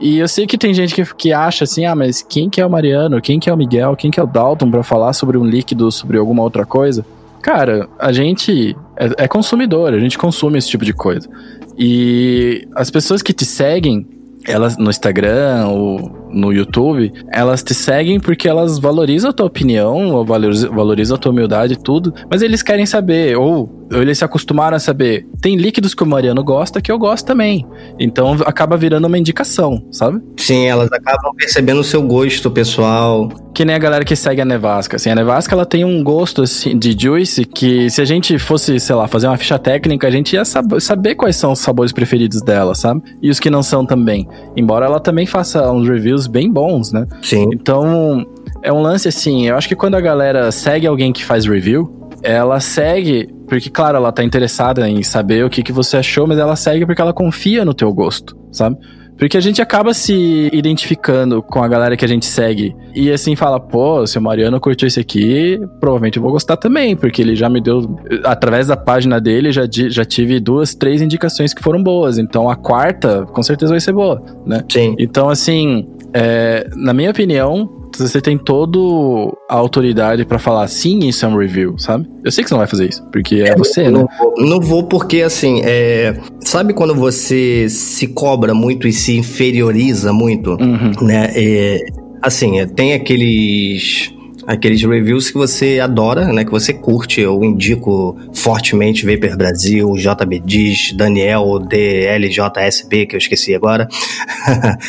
E 0.02 0.18
eu 0.18 0.26
sei 0.26 0.48
que 0.48 0.58
tem 0.58 0.74
gente 0.74 0.92
que, 0.96 1.14
que 1.14 1.32
acha 1.32 1.62
assim, 1.62 1.86
ah, 1.86 1.94
mas 1.94 2.22
quem 2.28 2.50
que 2.50 2.60
é 2.60 2.66
o 2.66 2.70
Mariano? 2.70 3.22
Quem 3.22 3.38
que 3.38 3.48
é 3.48 3.54
o 3.54 3.56
Miguel? 3.56 3.94
Quem 3.94 4.10
que 4.10 4.18
é 4.18 4.22
o 4.22 4.26
Dalton 4.26 4.68
para 4.68 4.82
falar 4.82 5.12
sobre 5.12 5.38
um 5.38 5.44
líquido, 5.44 5.92
sobre 5.92 6.18
alguma 6.18 6.42
outra 6.42 6.66
coisa? 6.66 7.06
Cara, 7.40 7.88
a 8.00 8.10
gente 8.10 8.76
é, 8.96 9.24
é 9.24 9.28
consumidor, 9.28 9.94
a 9.94 10.00
gente 10.00 10.18
consome 10.18 10.58
esse 10.58 10.68
tipo 10.68 10.84
de 10.84 10.92
coisa. 10.92 11.30
E 11.78 12.66
as 12.74 12.90
pessoas 12.90 13.22
que 13.22 13.32
te 13.32 13.44
seguem, 13.44 14.04
elas 14.44 14.76
no 14.76 14.90
Instagram 14.90 15.68
ou 15.68 16.21
no 16.32 16.52
YouTube, 16.52 17.12
elas 17.32 17.62
te 17.62 17.74
seguem 17.74 18.18
porque 18.18 18.48
elas 18.48 18.78
valorizam 18.78 19.30
a 19.30 19.32
tua 19.32 19.46
opinião, 19.46 20.10
ou 20.10 20.24
valorizam, 20.24 20.72
valorizam 20.72 21.16
a 21.16 21.18
tua 21.18 21.32
humildade 21.32 21.74
e 21.74 21.76
tudo, 21.76 22.12
mas 22.30 22.42
eles 22.42 22.62
querem 22.62 22.86
saber, 22.86 23.36
ou 23.36 23.82
eles 24.00 24.18
se 24.18 24.24
acostumaram 24.24 24.76
a 24.76 24.80
saber, 24.80 25.26
tem 25.40 25.56
líquidos 25.56 25.94
que 25.94 26.02
o 26.02 26.06
Mariano 26.06 26.42
gosta 26.42 26.80
que 26.80 26.90
eu 26.90 26.98
gosto 26.98 27.26
também. 27.26 27.66
Então 27.98 28.32
acaba 28.46 28.76
virando 28.76 29.06
uma 29.06 29.18
indicação, 29.18 29.84
sabe? 29.90 30.20
Sim, 30.36 30.66
elas 30.66 30.90
acabam 30.92 31.34
percebendo 31.36 31.80
o 31.80 31.84
seu 31.84 32.02
gosto 32.02 32.50
pessoal. 32.50 33.28
Que 33.54 33.64
nem 33.64 33.76
a 33.76 33.78
galera 33.78 34.04
que 34.04 34.16
segue 34.16 34.40
a 34.40 34.44
Nevasca. 34.44 34.96
Assim, 34.96 35.10
a 35.10 35.14
Nevasca 35.14 35.54
ela 35.54 35.66
tem 35.66 35.84
um 35.84 36.02
gosto 36.02 36.42
assim, 36.42 36.78
de 36.78 36.96
juice 36.98 37.44
que 37.44 37.90
se 37.90 38.00
a 38.00 38.04
gente 38.04 38.38
fosse, 38.38 38.80
sei 38.80 38.96
lá, 38.96 39.06
fazer 39.06 39.26
uma 39.26 39.36
ficha 39.36 39.58
técnica, 39.58 40.08
a 40.08 40.10
gente 40.10 40.34
ia 40.34 40.44
sab 40.44 40.80
saber 40.80 41.14
quais 41.14 41.36
são 41.36 41.52
os 41.52 41.58
sabores 41.58 41.92
preferidos 41.92 42.40
dela, 42.40 42.74
sabe? 42.74 43.02
E 43.20 43.28
os 43.28 43.38
que 43.38 43.50
não 43.50 43.62
são 43.62 43.84
também. 43.84 44.26
Embora 44.56 44.86
ela 44.86 45.00
também 45.00 45.26
faça 45.26 45.70
uns 45.70 45.86
reviews 45.86 46.21
bem 46.26 46.50
bons, 46.50 46.92
né? 46.92 47.06
Sim. 47.22 47.48
Então, 47.52 48.26
é 48.62 48.72
um 48.72 48.80
lance 48.80 49.08
assim, 49.08 49.48
eu 49.48 49.56
acho 49.56 49.68
que 49.68 49.76
quando 49.76 49.94
a 49.94 50.00
galera 50.00 50.50
segue 50.52 50.86
alguém 50.86 51.12
que 51.12 51.24
faz 51.24 51.46
review, 51.46 52.08
ela 52.22 52.60
segue 52.60 53.28
porque, 53.48 53.68
claro, 53.68 53.98
ela 53.98 54.10
tá 54.10 54.24
interessada 54.24 54.88
em 54.88 55.02
saber 55.02 55.44
o 55.44 55.50
que, 55.50 55.62
que 55.62 55.72
você 55.72 55.98
achou, 55.98 56.26
mas 56.26 56.38
ela 56.38 56.56
segue 56.56 56.86
porque 56.86 57.02
ela 57.02 57.12
confia 57.12 57.64
no 57.64 57.74
teu 57.74 57.92
gosto, 57.92 58.34
sabe? 58.50 58.78
Porque 59.18 59.36
a 59.36 59.40
gente 59.40 59.60
acaba 59.60 59.92
se 59.92 60.48
identificando 60.52 61.42
com 61.42 61.62
a 61.62 61.68
galera 61.68 61.96
que 61.96 62.04
a 62.04 62.08
gente 62.08 62.24
segue. 62.24 62.74
E 62.94 63.10
assim 63.10 63.36
fala, 63.36 63.60
pô, 63.60 64.06
se 64.06 64.18
o 64.18 64.22
Mariano 64.22 64.58
curtiu 64.58 64.88
esse 64.88 64.98
aqui, 64.98 65.60
provavelmente 65.78 66.16
eu 66.16 66.22
vou 66.22 66.32
gostar 66.32 66.56
também, 66.56 66.96
porque 66.96 67.20
ele 67.22 67.36
já 67.36 67.48
me 67.48 67.60
deu. 67.60 67.94
Através 68.24 68.68
da 68.68 68.76
página 68.76 69.20
dele, 69.20 69.52
já, 69.52 69.62
já 69.70 70.04
tive 70.04 70.40
duas, 70.40 70.74
três 70.74 71.02
indicações 71.02 71.52
que 71.52 71.62
foram 71.62 71.82
boas. 71.82 72.18
Então 72.18 72.48
a 72.48 72.56
quarta, 72.56 73.26
com 73.26 73.42
certeza 73.42 73.72
vai 73.72 73.80
ser 73.80 73.92
boa, 73.92 74.20
né? 74.46 74.64
Sim. 74.68 74.96
Então, 74.98 75.28
assim, 75.28 75.86
é, 76.14 76.68
na 76.76 76.92
minha 76.92 77.10
opinião, 77.10 77.68
você 77.96 78.20
tem 78.20 78.38
todo 78.38 79.36
a 79.48 79.54
autoridade 79.54 80.24
para 80.24 80.38
falar 80.38 80.66
sim, 80.68 81.00
isso 81.00 81.24
é 81.24 81.28
um 81.28 81.36
review, 81.36 81.78
sabe? 81.78 82.08
Eu 82.24 82.30
sei 82.30 82.42
que 82.42 82.48
você 82.48 82.54
não 82.54 82.60
vai 82.60 82.68
fazer 82.68 82.88
isso, 82.88 83.02
porque 83.10 83.36
é, 83.36 83.48
é 83.48 83.56
você, 83.56 83.90
não, 83.90 84.02
né? 84.02 84.08
Não 84.38 84.60
vou 84.60 84.84
porque, 84.84 85.22
assim, 85.22 85.60
é, 85.64 86.18
sabe 86.40 86.72
quando 86.72 86.94
você 86.94 87.68
se 87.68 88.08
cobra 88.08 88.54
muito 88.54 88.86
e 88.86 88.92
se 88.92 89.16
inferioriza 89.16 90.12
muito, 90.12 90.52
uhum. 90.52 90.92
né? 91.02 91.30
É, 91.34 91.80
assim, 92.20 92.60
é, 92.60 92.66
tem 92.66 92.94
aqueles 92.94 94.12
Aqueles 94.46 94.82
reviews 94.82 95.30
que 95.30 95.38
você 95.38 95.78
adora, 95.80 96.26
né? 96.32 96.44
Que 96.44 96.50
você 96.50 96.72
curte. 96.72 97.20
Eu 97.20 97.42
indico 97.44 98.16
fortemente 98.32 99.06
Vapor 99.06 99.36
Brasil, 99.36 99.92
JB 99.94 100.40
Diz, 100.44 100.92
Daniel 100.92 101.58
DLJSB, 101.58 103.06
que 103.06 103.16
eu 103.16 103.18
esqueci 103.18 103.54
agora. 103.54 103.88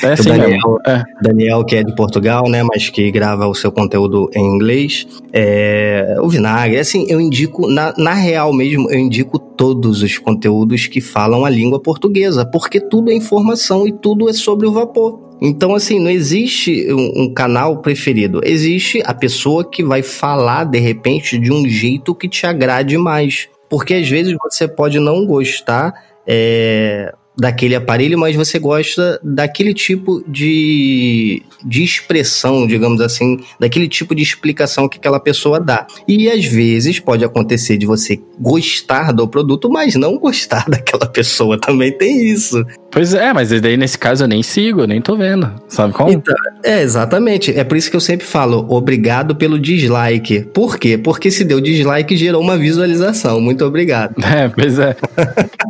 É 0.04 0.14
assim 0.14 0.30
Daniel. 0.30 0.80
É. 0.88 1.04
Daniel, 1.22 1.64
que 1.64 1.76
é 1.76 1.84
de 1.84 1.96
Portugal, 1.96 2.50
né? 2.50 2.64
Mas 2.64 2.90
que 2.90 3.12
grava 3.12 3.48
o 3.48 3.56
seu 3.56 3.72
conteúdo 3.72 4.30
em 4.34 4.44
inglês. 4.44 5.08
É, 5.32 6.18
o 6.22 6.28
Vinagre, 6.28 6.80
assim, 6.80 7.06
eu 7.10 7.20
indico, 7.20 7.68
na, 7.68 7.94
na 7.98 8.14
real 8.14 8.54
mesmo, 8.54 8.90
eu 8.90 9.00
indico 9.00 9.40
todos 9.40 10.02
os 10.02 10.18
conteúdos 10.18 10.88
que 10.88 11.02
falam 11.02 11.46
a 11.46 11.50
língua 11.50 11.80
portuguesa, 11.80 12.46
porque 12.46 12.80
tudo 12.80 13.12
é 13.12 13.16
informação 13.16 13.88
e 13.88 13.92
tudo 13.92 14.30
é 14.30 14.34
sobre 14.34 14.68
o 14.68 14.72
vapor. 14.72 15.33
Então, 15.46 15.76
assim, 15.76 16.00
não 16.00 16.10
existe 16.10 16.88
um, 16.94 17.24
um, 17.24 17.34
canal 17.34 17.82
preferido. 17.82 18.40
Existe 18.46 19.04
a 19.06 19.14
pessoa 19.14 19.70
que 19.70 19.84
vai 19.84 20.02
falar, 20.02 20.64
de 20.64 20.80
repente, 20.80 21.38
de 21.38 21.52
um 21.52 21.68
jeito 21.68 22.16
que 22.16 22.30
te 22.30 22.46
agrade 22.46 22.98
mais. 22.98 23.50
Porque 23.70 23.94
às 23.94 24.08
vezes 24.08 24.34
você 24.42 24.70
pode 24.70 25.00
não 25.00 25.26
gostar. 25.26 25.94
É, 26.26 27.14
daquele 27.38 27.76
aparelho, 27.76 28.18
mas 28.18 28.36
você 28.36 28.60
gosta 28.60 29.20
daquele 29.24 29.74
tipo 29.74 30.24
de, 30.28 31.42
de 31.66 31.84
expressão, 31.84 32.68
digamos 32.68 33.02
assim, 33.02 33.40
daquele 33.60 33.88
tipo 33.88 34.14
de 34.14 34.22
explicação 34.22 34.88
que 34.88 34.98
aquela 34.98 35.20
pessoa 35.20 35.60
dá. 35.60 35.88
E 36.08 36.30
às 36.30 36.46
vezes 36.46 37.00
pode 37.00 37.26
acontecer 37.26 37.78
de 37.78 37.86
você 37.86 38.22
gostar 38.40 39.12
do 39.12 39.28
produto, 39.28 39.70
mas 39.70 39.96
não 39.96 40.18
gostar 40.18 40.66
daquela 40.70 41.08
pessoa. 41.08 41.60
Também 41.60 41.92
tem 41.92 42.26
isso. 42.28 42.64
Pois 42.94 43.16
é, 43.16 43.34
mas 43.34 43.50
daí 43.60 43.76
nesse 43.76 43.98
caso 43.98 44.24
eu 44.24 44.28
nem 44.28 44.44
sigo, 44.44 44.82
eu 44.82 44.88
nem 44.88 45.02
tô 45.02 45.16
vendo. 45.18 45.52
Sabe 45.68 45.94
como? 45.94 46.12
Então, 46.12 46.36
é, 46.64 46.84
exatamente. 46.84 47.52
É 47.52 47.64
por 47.64 47.76
isso 47.76 47.90
que 47.90 47.96
eu 47.96 48.02
sempre 48.02 48.26
falo, 48.26 48.68
obrigado 48.70 49.36
pelo 49.36 49.58
dislike. 49.58 50.42
Por 50.54 50.78
quê? 50.78 50.96
Porque 50.96 51.32
se 51.32 51.44
deu 51.44 51.60
dislike, 51.60 52.16
gerou 52.16 52.40
uma 52.40 52.56
visualização. 52.56 53.42
Muito 53.42 53.66
obrigado. 53.66 54.14
É, 54.34 54.48
pois 54.48 54.80
é. 54.80 54.96